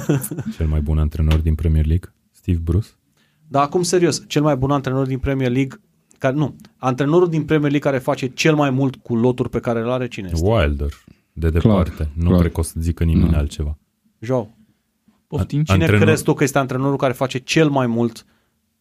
Cel 0.56 0.66
mai 0.66 0.80
bun 0.80 0.98
antrenor 0.98 1.38
din 1.38 1.54
Premier 1.54 1.86
League, 1.86 2.12
Steve 2.30 2.58
Bruce. 2.62 2.88
Dar 3.48 3.62
acum 3.62 3.82
serios, 3.82 4.24
cel 4.26 4.42
mai 4.42 4.56
bun 4.56 4.70
antrenor 4.70 5.06
din 5.06 5.18
Premier 5.18 5.50
League, 5.50 5.80
care, 6.18 6.34
nu, 6.34 6.56
antrenorul 6.76 7.28
din 7.28 7.42
Premier 7.44 7.70
League 7.70 7.90
care 7.90 7.98
face 8.02 8.26
cel 8.26 8.54
mai 8.54 8.70
mult 8.70 8.96
cu 8.96 9.16
loturi 9.16 9.48
pe 9.48 9.60
care 9.60 9.82
le 9.84 9.90
are 9.92 10.08
cine 10.08 10.30
este? 10.32 10.46
Wilder, 10.50 10.90
de 11.32 11.50
departe. 11.50 12.08
nu 12.14 12.26
clar. 12.28 12.40
cred 12.40 12.52
că 12.52 12.60
o 12.60 12.62
să 12.62 12.74
zică 12.78 13.04
nimeni 13.04 13.30
Nu. 13.30 13.36
altceva. 13.36 13.78
Joe. 14.18 14.48
Poftim? 15.26 15.58
An- 15.58 15.64
Cine 15.64 15.84
Antrenor- 15.84 16.00
crezi 16.04 16.22
tu 16.22 16.34
că 16.34 16.44
este 16.44 16.58
antrenorul 16.58 16.96
care 16.96 17.12
face 17.12 17.38
cel 17.38 17.68
mai 17.68 17.86
mult 17.86 18.24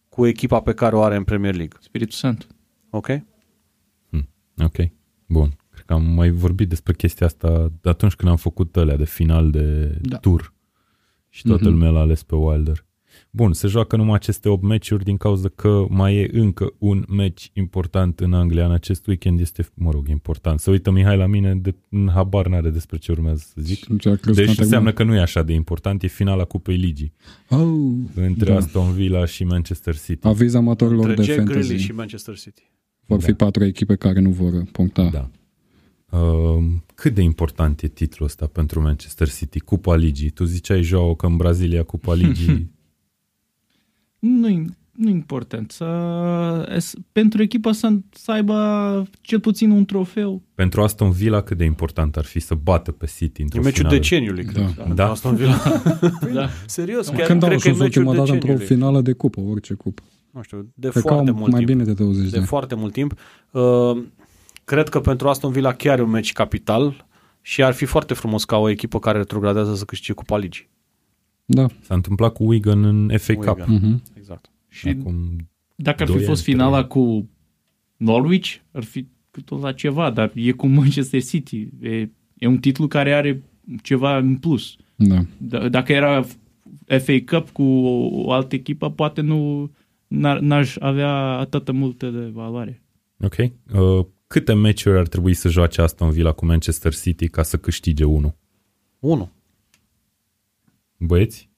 cu 0.10 0.26
echipa 0.28 0.60
pe 0.60 0.74
care 0.74 0.96
o 0.96 1.02
are 1.02 1.16
în 1.16 1.24
Premier 1.24 1.56
League? 1.56 1.78
Spiritul 1.82 2.14
Sant. 2.18 2.48
Ok? 2.90 3.08
Ok, 4.64 4.76
bun. 5.28 5.56
Cred 5.72 5.86
că 5.86 5.94
am 5.94 6.04
mai 6.14 6.30
vorbit 6.30 6.70
despre 6.70 6.94
chestia 6.94 7.26
asta 7.26 7.72
atunci 7.84 8.14
când 8.16 8.32
am 8.32 8.38
făcut 8.38 8.78
alea 8.78 8.98
de 8.98 9.06
final 9.06 9.52
de 9.52 9.98
Da. 10.02 10.18
tur 10.18 10.54
și 11.30 11.44
toată 11.44 11.64
Mhm. 11.64 11.72
lumea 11.74 11.90
l-a 11.90 12.00
ales 12.00 12.24
pe 12.24 12.36
Wilder. 12.36 12.86
Bun, 13.32 13.54
se 13.54 13.68
joacă 13.68 13.96
numai 13.96 14.16
aceste 14.16 14.50
8 14.50 14.64
meciuri 14.64 15.04
din 15.04 15.18
cauza 15.18 15.50
că 15.50 15.86
mai 15.90 16.16
e 16.16 16.30
încă 16.32 16.74
un 16.78 17.06
meci 17.10 17.50
important 17.54 18.20
în 18.20 18.34
Anglia 18.34 18.66
în 18.66 18.72
acest 18.72 19.08
weekend. 19.08 19.40
Este, 19.40 19.68
mă 19.74 19.92
rog, 19.92 20.08
important. 20.08 20.60
Să 20.60 20.72
uită 20.72 20.92
Mihai 20.92 21.18
la 21.18 21.26
mine, 21.26 21.56
de, 21.56 21.76
în 21.90 22.10
habar 22.14 22.48
n-are 22.48 22.70
despre 22.70 22.98
ce 22.98 23.12
urmează 23.12 23.44
să 23.48 23.62
zic. 23.62 23.98
Ce 24.00 24.10
a 24.10 24.16
crezut 24.16 24.46
Deci 24.46 24.56
că 24.56 24.62
înseamnă 24.64 24.92
că 24.94 25.04
nu 25.04 25.16
e 25.16 25.20
așa 25.20 25.44
de 25.44 25.54
important, 25.54 26.04
e 26.04 26.08
finala 26.08 26.44
Cupei 26.44 26.76
Ligii 26.78 27.14
Oh, 27.50 27.92
între 28.16 28.52
Da. 28.52 28.56
Aston 28.56 28.94
Villa 28.94 29.26
și 29.26 29.44
Manchester 29.44 29.98
City. 29.98 30.28
aviz 30.28 30.54
amatorilor 30.54 31.06
Între 31.08 31.16
de 31.16 31.32
Jack 31.32 31.38
fantasy. 31.38 31.60
Grealish 31.60 31.86
și 31.86 31.92
Manchester 31.96 32.36
City. 32.38 32.72
Vor 33.06 33.22
fi 33.22 33.32
Da. 33.32 33.46
patru 33.46 33.64
echipe 33.64 33.96
care 33.96 34.20
nu 34.20 34.30
vor 34.30 34.64
puncta. 34.72 35.10
Da. 35.10 35.30
Uh, 36.20 36.64
cât 36.96 37.14
de 37.14 37.22
important 37.22 37.82
e 37.82 37.88
titlul 37.88 38.28
ăsta 38.28 38.48
pentru 38.48 38.82
Manchester 38.82 39.30
City? 39.30 39.60
Cupa 39.60 39.96
Ligii. 39.96 40.30
Tu 40.30 40.44
ziceai, 40.44 40.82
Joao, 40.82 41.16
că 41.16 41.26
în 41.26 41.38
Brazilia 41.38 41.84
Cupa 41.84 42.14
Ligii... 42.14 42.70
Nu 44.20 44.66
nu 44.92 45.10
important. 45.10 45.72
Să, 45.72 45.86
es- 46.76 46.94
pentru 47.12 47.42
echipa 47.42 47.72
să, 47.72 47.92
să 48.12 48.32
aibă 48.32 49.08
cel 49.22 49.40
puțin 49.40 49.70
un 49.72 49.86
trofeu. 49.86 50.42
pentru 50.56 50.82
Aston 50.84 51.12
Villa 51.12 51.42
cât 51.42 51.58
de 51.58 51.64
important 51.64 52.18
ar 52.18 52.24
fi 52.26 52.40
să 52.40 52.56
bată 52.56 52.92
pe 52.92 53.06
City 53.18 53.42
E 53.42 53.44
într-o 53.44 53.60
meciul 53.62 53.76
finală? 53.78 53.96
deceniului, 53.96 54.44
cred. 54.46 54.64
Da. 54.64 54.72
pentru 54.72 54.94
Da. 54.94 55.10
Aston 55.10 55.36
Villa. 55.36 55.58
Da. 56.34 56.48
Serios, 56.66 57.08
chiar 57.08 57.26
Când 57.28 57.44
au 57.44 57.50
cred 57.50 57.62
că 57.62 57.68
e 57.68 57.72
ajuns 57.72 57.78
meciul 57.84 58.06
ultima 58.06 58.18
dată 58.24 58.34
într-o 58.34 58.48
deceniului. 58.48 58.76
finală 58.76 59.02
de 59.02 59.14
cupă, 59.14 59.40
orice 59.42 59.74
cupă? 59.74 60.02
Nu 60.32 60.42
știu, 60.42 60.72
de 60.76 60.90
Cred 60.90 61.02
că 61.04 61.08
foarte 61.10 61.30
au 61.30 61.36
mult 61.36 61.52
mai 61.52 61.64
timp. 61.64 61.72
bine 61.72 61.84
de 61.94 61.94
20 62.04 62.24
de 62.24 62.30
de 62.30 62.38
ani. 62.38 62.46
foarte 62.46 62.76
mult 62.76 62.94
timp. 62.94 63.14
Uh, 63.52 64.04
cred 64.64 64.90
că 64.90 65.00
pentru 65.00 65.30
Aston 65.30 65.52
Villa 65.52 65.74
chiar 65.74 66.00
e 66.00 66.02
un 66.02 66.10
meci 66.10 66.32
capital 66.34 67.06
și 67.42 67.64
ar 67.64 67.74
fi 67.74 67.86
foarte 67.86 68.14
frumos 68.14 68.46
ca 68.46 68.58
o 68.58 68.70
echipă 68.70 69.00
care 69.00 69.18
retrogradează 69.18 69.76
să 69.76 69.86
câștige 69.86 70.14
Cupa 70.14 70.38
Ligii. 70.38 70.70
Da. 71.46 71.66
S-a 71.82 71.94
întâmplat 71.94 72.34
cu 72.34 72.44
Wigan 72.48 72.84
în 72.84 73.12
FA 73.18 73.34
Cup. 73.34 73.48
Wigan. 73.60 73.74
Mhm. 73.74 74.02
Exact. 74.18 74.50
Și 74.68 74.88
Acum, 74.88 75.36
dacă 75.76 76.04
ar 76.04 76.10
doi 76.10 76.18
fi 76.20 76.26
fost 76.26 76.48
ani, 76.48 76.56
finala 76.56 76.76
trei. 76.78 76.88
cu 76.88 77.30
Norwich, 77.98 78.56
ar 78.72 78.84
fi 78.84 79.08
tot 79.46 79.62
la 79.62 79.72
ceva, 79.72 80.10
dar 80.10 80.32
e 80.36 80.52
cu 80.52 80.68
Manchester 80.68 81.24
City. 81.24 81.68
E, 81.82 82.10
e 82.38 82.48
un 82.48 82.58
titlu 82.58 82.88
care 82.88 83.14
are 83.14 83.44
ceva 83.84 84.18
în 84.18 84.36
plus. 84.38 84.76
Da. 84.96 85.20
D- 85.24 85.70
dacă 85.70 85.92
era 85.94 86.22
FA 86.86 87.14
Cup 87.26 87.50
cu 87.50 87.64
o, 87.64 88.10
o 88.24 88.32
altă 88.32 88.56
echipă, 88.56 88.90
poate 88.92 89.22
nu 89.22 89.72
n-ar, 90.12 90.40
n-aș 90.40 90.76
avea 90.80 91.14
atât 91.16 91.72
multă 91.72 92.10
de 92.10 92.30
valoare. 92.34 92.82
ok. 93.24 93.36
Uh, 93.38 94.06
câte 94.28 94.54
meciuri 94.54 94.98
ar 94.98 95.08
trebui 95.08 95.34
să 95.34 95.50
joace 95.50 95.82
Aston 95.82 96.10
Villa 96.12 96.32
cu 96.32 96.46
Manchester 96.46 96.96
City 96.96 97.28
ca 97.28 97.44
să 97.44 97.58
câștige 97.58 98.04
unul? 98.04 98.36
Unu. 99.00 99.32
Băieți? 100.98 101.50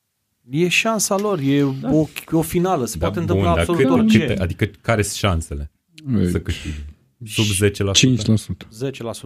E 0.49 0.67
șansa 0.67 1.17
lor, 1.17 1.39
e 1.39 1.63
Da. 1.81 1.91
o, 1.93 2.07
o 2.31 2.41
finală, 2.41 2.85
se 2.85 2.97
poate 2.97 3.19
întâmpla 3.19 3.45
dar 3.49 3.57
absolut 3.57 3.81
câte, 3.81 3.91
orice. 3.93 4.19
câte, 4.19 4.41
adică 4.41 4.65
care 4.65 5.01
sunt 5.01 5.15
șansele 5.15 5.71
Ei, 6.17 6.29
să 6.29 6.39
câștige? 6.41 6.75
Sub 7.25 7.45
10%? 7.67 7.91
5%. 7.91 8.67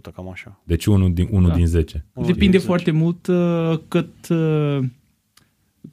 10% 0.09 0.13
cam 0.15 0.29
așa. 0.29 0.61
Deci 0.63 0.85
unul 0.85 1.13
din, 1.13 1.27
unul 1.31 1.49
Da. 1.49 1.55
din 1.55 1.65
10. 1.67 2.05
Unul 2.13 2.27
Depinde 2.27 2.51
din 2.51 2.59
zece. 2.59 2.65
foarte 2.65 2.91
mult 2.91 3.27
uh, 3.27 3.79
cât, 3.87 4.27
uh, 4.29 4.79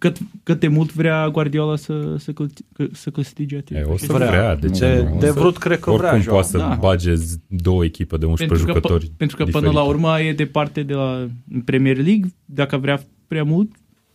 cât, 0.08 0.18
cât 0.42 0.60
de 0.60 0.68
mult 0.68 0.92
vrea 0.94 1.28
Guardiola 1.28 1.76
să, 1.76 2.14
să, 2.18 2.32
câl, 2.32 2.50
să 2.92 3.10
câștige 3.10 3.56
E, 3.68 3.82
o 3.82 3.96
să 3.96 4.12
Vrea. 4.12 4.28
vrea. 4.28 4.56
de 4.56 4.70
ce 4.70 4.94
De, 4.94 5.02
nu? 5.08 5.14
O 5.16 5.18
de 5.18 5.26
să- 5.26 5.32
vrut 5.32 5.56
cred 5.58 5.78
că 5.78 5.90
vrea 5.90 6.00
Oricum 6.08 6.20
Joao. 6.22 6.34
poate 6.34 6.48
să 6.48 6.58
Da. 6.58 6.76
bage 6.80 7.12
două 7.48 7.84
echipe 7.84 8.16
de 8.16 8.26
11 8.26 8.56
pentru 8.56 8.64
că, 8.66 8.72
jucători 8.88 9.10
p- 9.12 9.16
pentru 9.16 9.36
că 9.36 9.42
până 9.44 9.56
diferite. 9.58 9.78
la 9.80 9.88
urmă 9.88 10.20
e 10.20 10.32
departe 10.32 10.82
de 10.82 10.94
la 10.94 11.28
Premier 11.64 11.96
League, 11.96 12.30
dacă 12.44 12.76
vrea 12.76 13.00
prea 13.26 13.44
mult, 13.44 13.70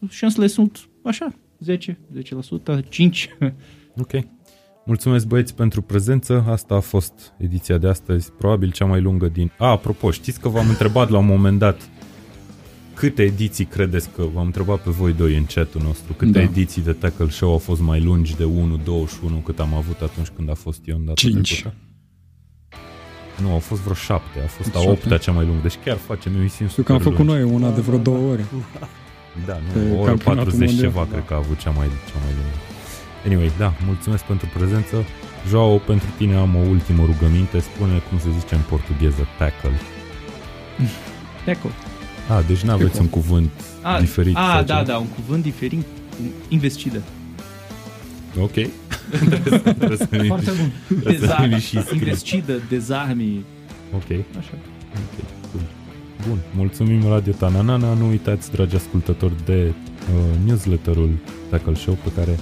șansele 0.09 0.47
sunt 0.47 0.89
așa, 1.03 1.33
10, 1.59 1.99
10%, 2.13 2.79
5. 2.89 3.29
Ok. 3.99 4.11
Mulțumesc 4.85 5.27
băieți 5.27 5.55
pentru 5.55 5.81
prezență. 5.81 6.45
Asta 6.47 6.75
a 6.75 6.79
fost 6.79 7.33
ediția 7.37 7.77
de 7.77 7.87
astăzi, 7.87 8.31
probabil 8.37 8.71
cea 8.71 8.85
mai 8.85 9.01
lungă 9.01 9.27
din... 9.27 9.51
A, 9.57 9.67
apropo, 9.69 10.11
știți 10.11 10.39
că 10.39 10.49
v-am 10.49 10.69
întrebat 10.69 11.09
la 11.09 11.17
un 11.17 11.25
moment 11.25 11.59
dat 11.59 11.89
câte 12.99 13.23
ediții 13.23 13.65
credeți 13.65 14.09
că 14.15 14.23
v-am 14.33 14.45
întrebat 14.45 14.79
pe 14.79 14.89
voi 14.89 15.13
doi 15.13 15.35
în 15.37 15.45
chatul 15.45 15.81
nostru, 15.83 16.13
câte 16.13 16.31
Da. 16.31 16.41
ediții 16.41 16.81
de 16.81 16.91
Tackle 16.91 17.29
Show 17.29 17.51
au 17.51 17.57
fost 17.57 17.81
mai 17.81 18.01
lungi 18.01 18.35
de 18.35 18.43
1-21 18.43 19.43
cât 19.43 19.59
am 19.59 19.73
avut 19.73 20.01
atunci 20.01 20.27
când 20.35 20.49
a 20.49 20.53
fost 20.53 20.81
eu 20.85 20.95
în 20.95 21.05
data 21.05 21.13
Cinci. 21.15 21.53
trecută? 21.61 21.75
Nu, 23.41 23.51
au 23.51 23.59
fost 23.59 23.81
vreo 23.81 23.93
șapte, 23.93 24.39
a 24.43 24.47
fost 24.47 24.75
a 24.75 24.79
Șapte? 24.79 24.89
opta 24.89 25.17
cea 25.17 25.31
mai 25.31 25.45
lungă, 25.45 25.61
deci 25.61 25.77
chiar 25.85 25.97
facem 25.97 26.35
emisiuni 26.35 26.69
Știu 26.69 26.83
că 26.83 26.91
am 26.91 26.97
super 26.97 27.13
făcut 27.13 27.27
lungi. 27.27 27.43
noi 27.43 27.53
una 27.55 27.69
de 27.75 27.81
vreo 27.81 27.97
două 27.97 28.31
ore. 28.31 28.45
Da, 29.45 29.53
pe 29.73 29.79
nu, 29.79 29.95
o 29.95 29.99
oră 29.99 30.09
campionatul 30.09 30.51
40 30.51 30.67
mondial. 30.69 30.91
ceva, 30.91 31.05
cred 31.11 31.23
că 31.27 31.33
a 31.33 31.37
avut 31.37 31.57
cea 31.63 31.69
mai, 31.69 31.87
cea 32.09 32.19
mai 32.25 32.33
lungă. 32.39 32.57
Anyway, 33.25 33.51
da, 33.57 33.73
mulțumesc 33.85 34.23
pentru 34.23 34.47
prezență. 34.57 34.95
Joao, 35.49 35.77
pentru 35.77 36.07
tine 36.17 36.35
am 36.35 36.55
o 36.55 36.59
ultimă 36.75 37.03
rugăminte. 37.11 37.59
Spune 37.59 37.95
cum 38.09 38.19
se 38.19 38.29
zice 38.39 38.55
în 38.55 38.61
portugheză 38.69 39.23
tackle. 39.37 39.77
Tackle. 41.45 41.69
Ah, 42.29 42.43
deci 42.47 42.59
nu 42.61 42.71
aveți 42.71 42.99
un 42.99 43.07
cuvânt 43.07 43.49
A, 43.81 43.99
diferit. 43.99 44.35
a 44.35 44.53
sau 44.55 44.63
da, 44.63 44.77
ce? 44.77 44.83
da, 44.83 44.97
un 44.97 45.07
cuvânt 45.07 45.43
diferit. 45.43 45.85
Investida. 46.47 46.99
Ok. 48.41 48.51
Trebuie 49.77 49.97
să 49.97 50.07
mi- 50.11 50.27
Foarte 50.27 50.51
bun. 50.59 50.71
trebuie 50.87 51.13
să 51.13 51.19
Dezarm. 51.19 51.49
mi 51.53 51.59
și 51.59 51.81
scrii. 51.81 51.97
Investida, 51.99 52.53
dezarme. 52.69 53.43
Ok. 53.95 54.09
Așa. 54.39 54.53
Ok, 54.93 55.25
cool. 55.51 55.63
Bun, 56.27 56.37
mulțumim 56.55 57.07
Radio 57.07 57.33
Tananana. 57.33 57.93
Nu 57.93 58.07
uitați, 58.07 58.51
dragi 58.51 58.75
ascultători, 58.75 59.33
de 59.45 59.71
uh, 60.13 60.45
newsletterul 60.45 61.09
Tackle 61.49 61.73
Show 61.73 61.97
pe 62.03 62.09
care 62.15 62.39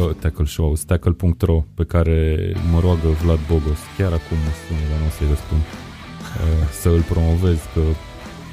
uh, 0.00 0.14
Tackle 0.20 0.44
Show, 0.46 0.76
tackle.ro 0.86 1.64
pe 1.74 1.84
care 1.84 2.52
mă 2.72 2.80
roagă 2.80 3.08
Vlad 3.22 3.38
Bogos. 3.48 3.78
Chiar 3.96 4.12
acum 4.12 4.36
mă 4.46 4.52
sună, 4.66 4.80
dar 4.90 4.98
nu 5.00 5.06
o 5.06 5.10
să-i 5.18 5.28
răspund. 5.28 5.60
Uh, 5.60 6.68
să 6.80 6.88
îl 6.88 7.00
promovez, 7.12 7.58
că 7.74 7.80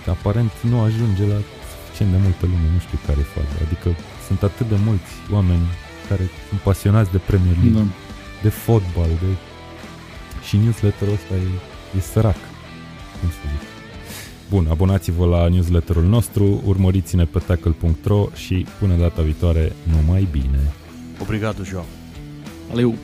aparent 0.10 0.52
nu 0.62 0.80
ajunge 0.82 1.24
la 1.34 1.40
suficient 1.72 2.12
de 2.12 2.20
multă 2.26 2.44
lume, 2.52 2.68
nu 2.74 2.80
știu 2.80 2.98
care 3.08 3.20
e 3.20 3.34
faza. 3.38 3.56
Adică 3.66 3.90
sunt 4.28 4.44
atât 4.50 4.68
de 4.70 4.78
mulți 4.88 5.12
oameni 5.32 5.66
care 6.10 6.26
sunt 6.48 6.60
pasionați 6.60 7.12
de 7.12 7.18
Premier 7.18 7.56
League 7.62 7.80
Da. 7.82 7.86
de 8.42 8.50
fotbal, 8.50 9.12
de... 9.22 9.32
și 10.48 10.58
newsletterul 10.58 11.14
ăsta 11.14 11.34
e, 11.36 11.48
e 11.98 12.00
sărac. 12.00 12.40
Cum 13.20 13.30
să 13.30 13.44
zic. 13.52 13.64
Bun, 14.50 14.68
abonați-vă 14.70 15.26
la 15.26 15.48
newsletterul 15.48 16.04
nostru, 16.04 16.62
urmăriți-ne 16.66 17.26
pe 17.26 17.40
tackle.ro 17.40 18.28
și 18.36 18.66
până 18.80 18.96
data 18.96 19.22
viitoare, 19.22 19.72
numai 19.84 20.28
bine! 20.32 20.60
Obrigado, 21.22 21.64
João. 21.64 21.86
Valeu. 22.70 22.96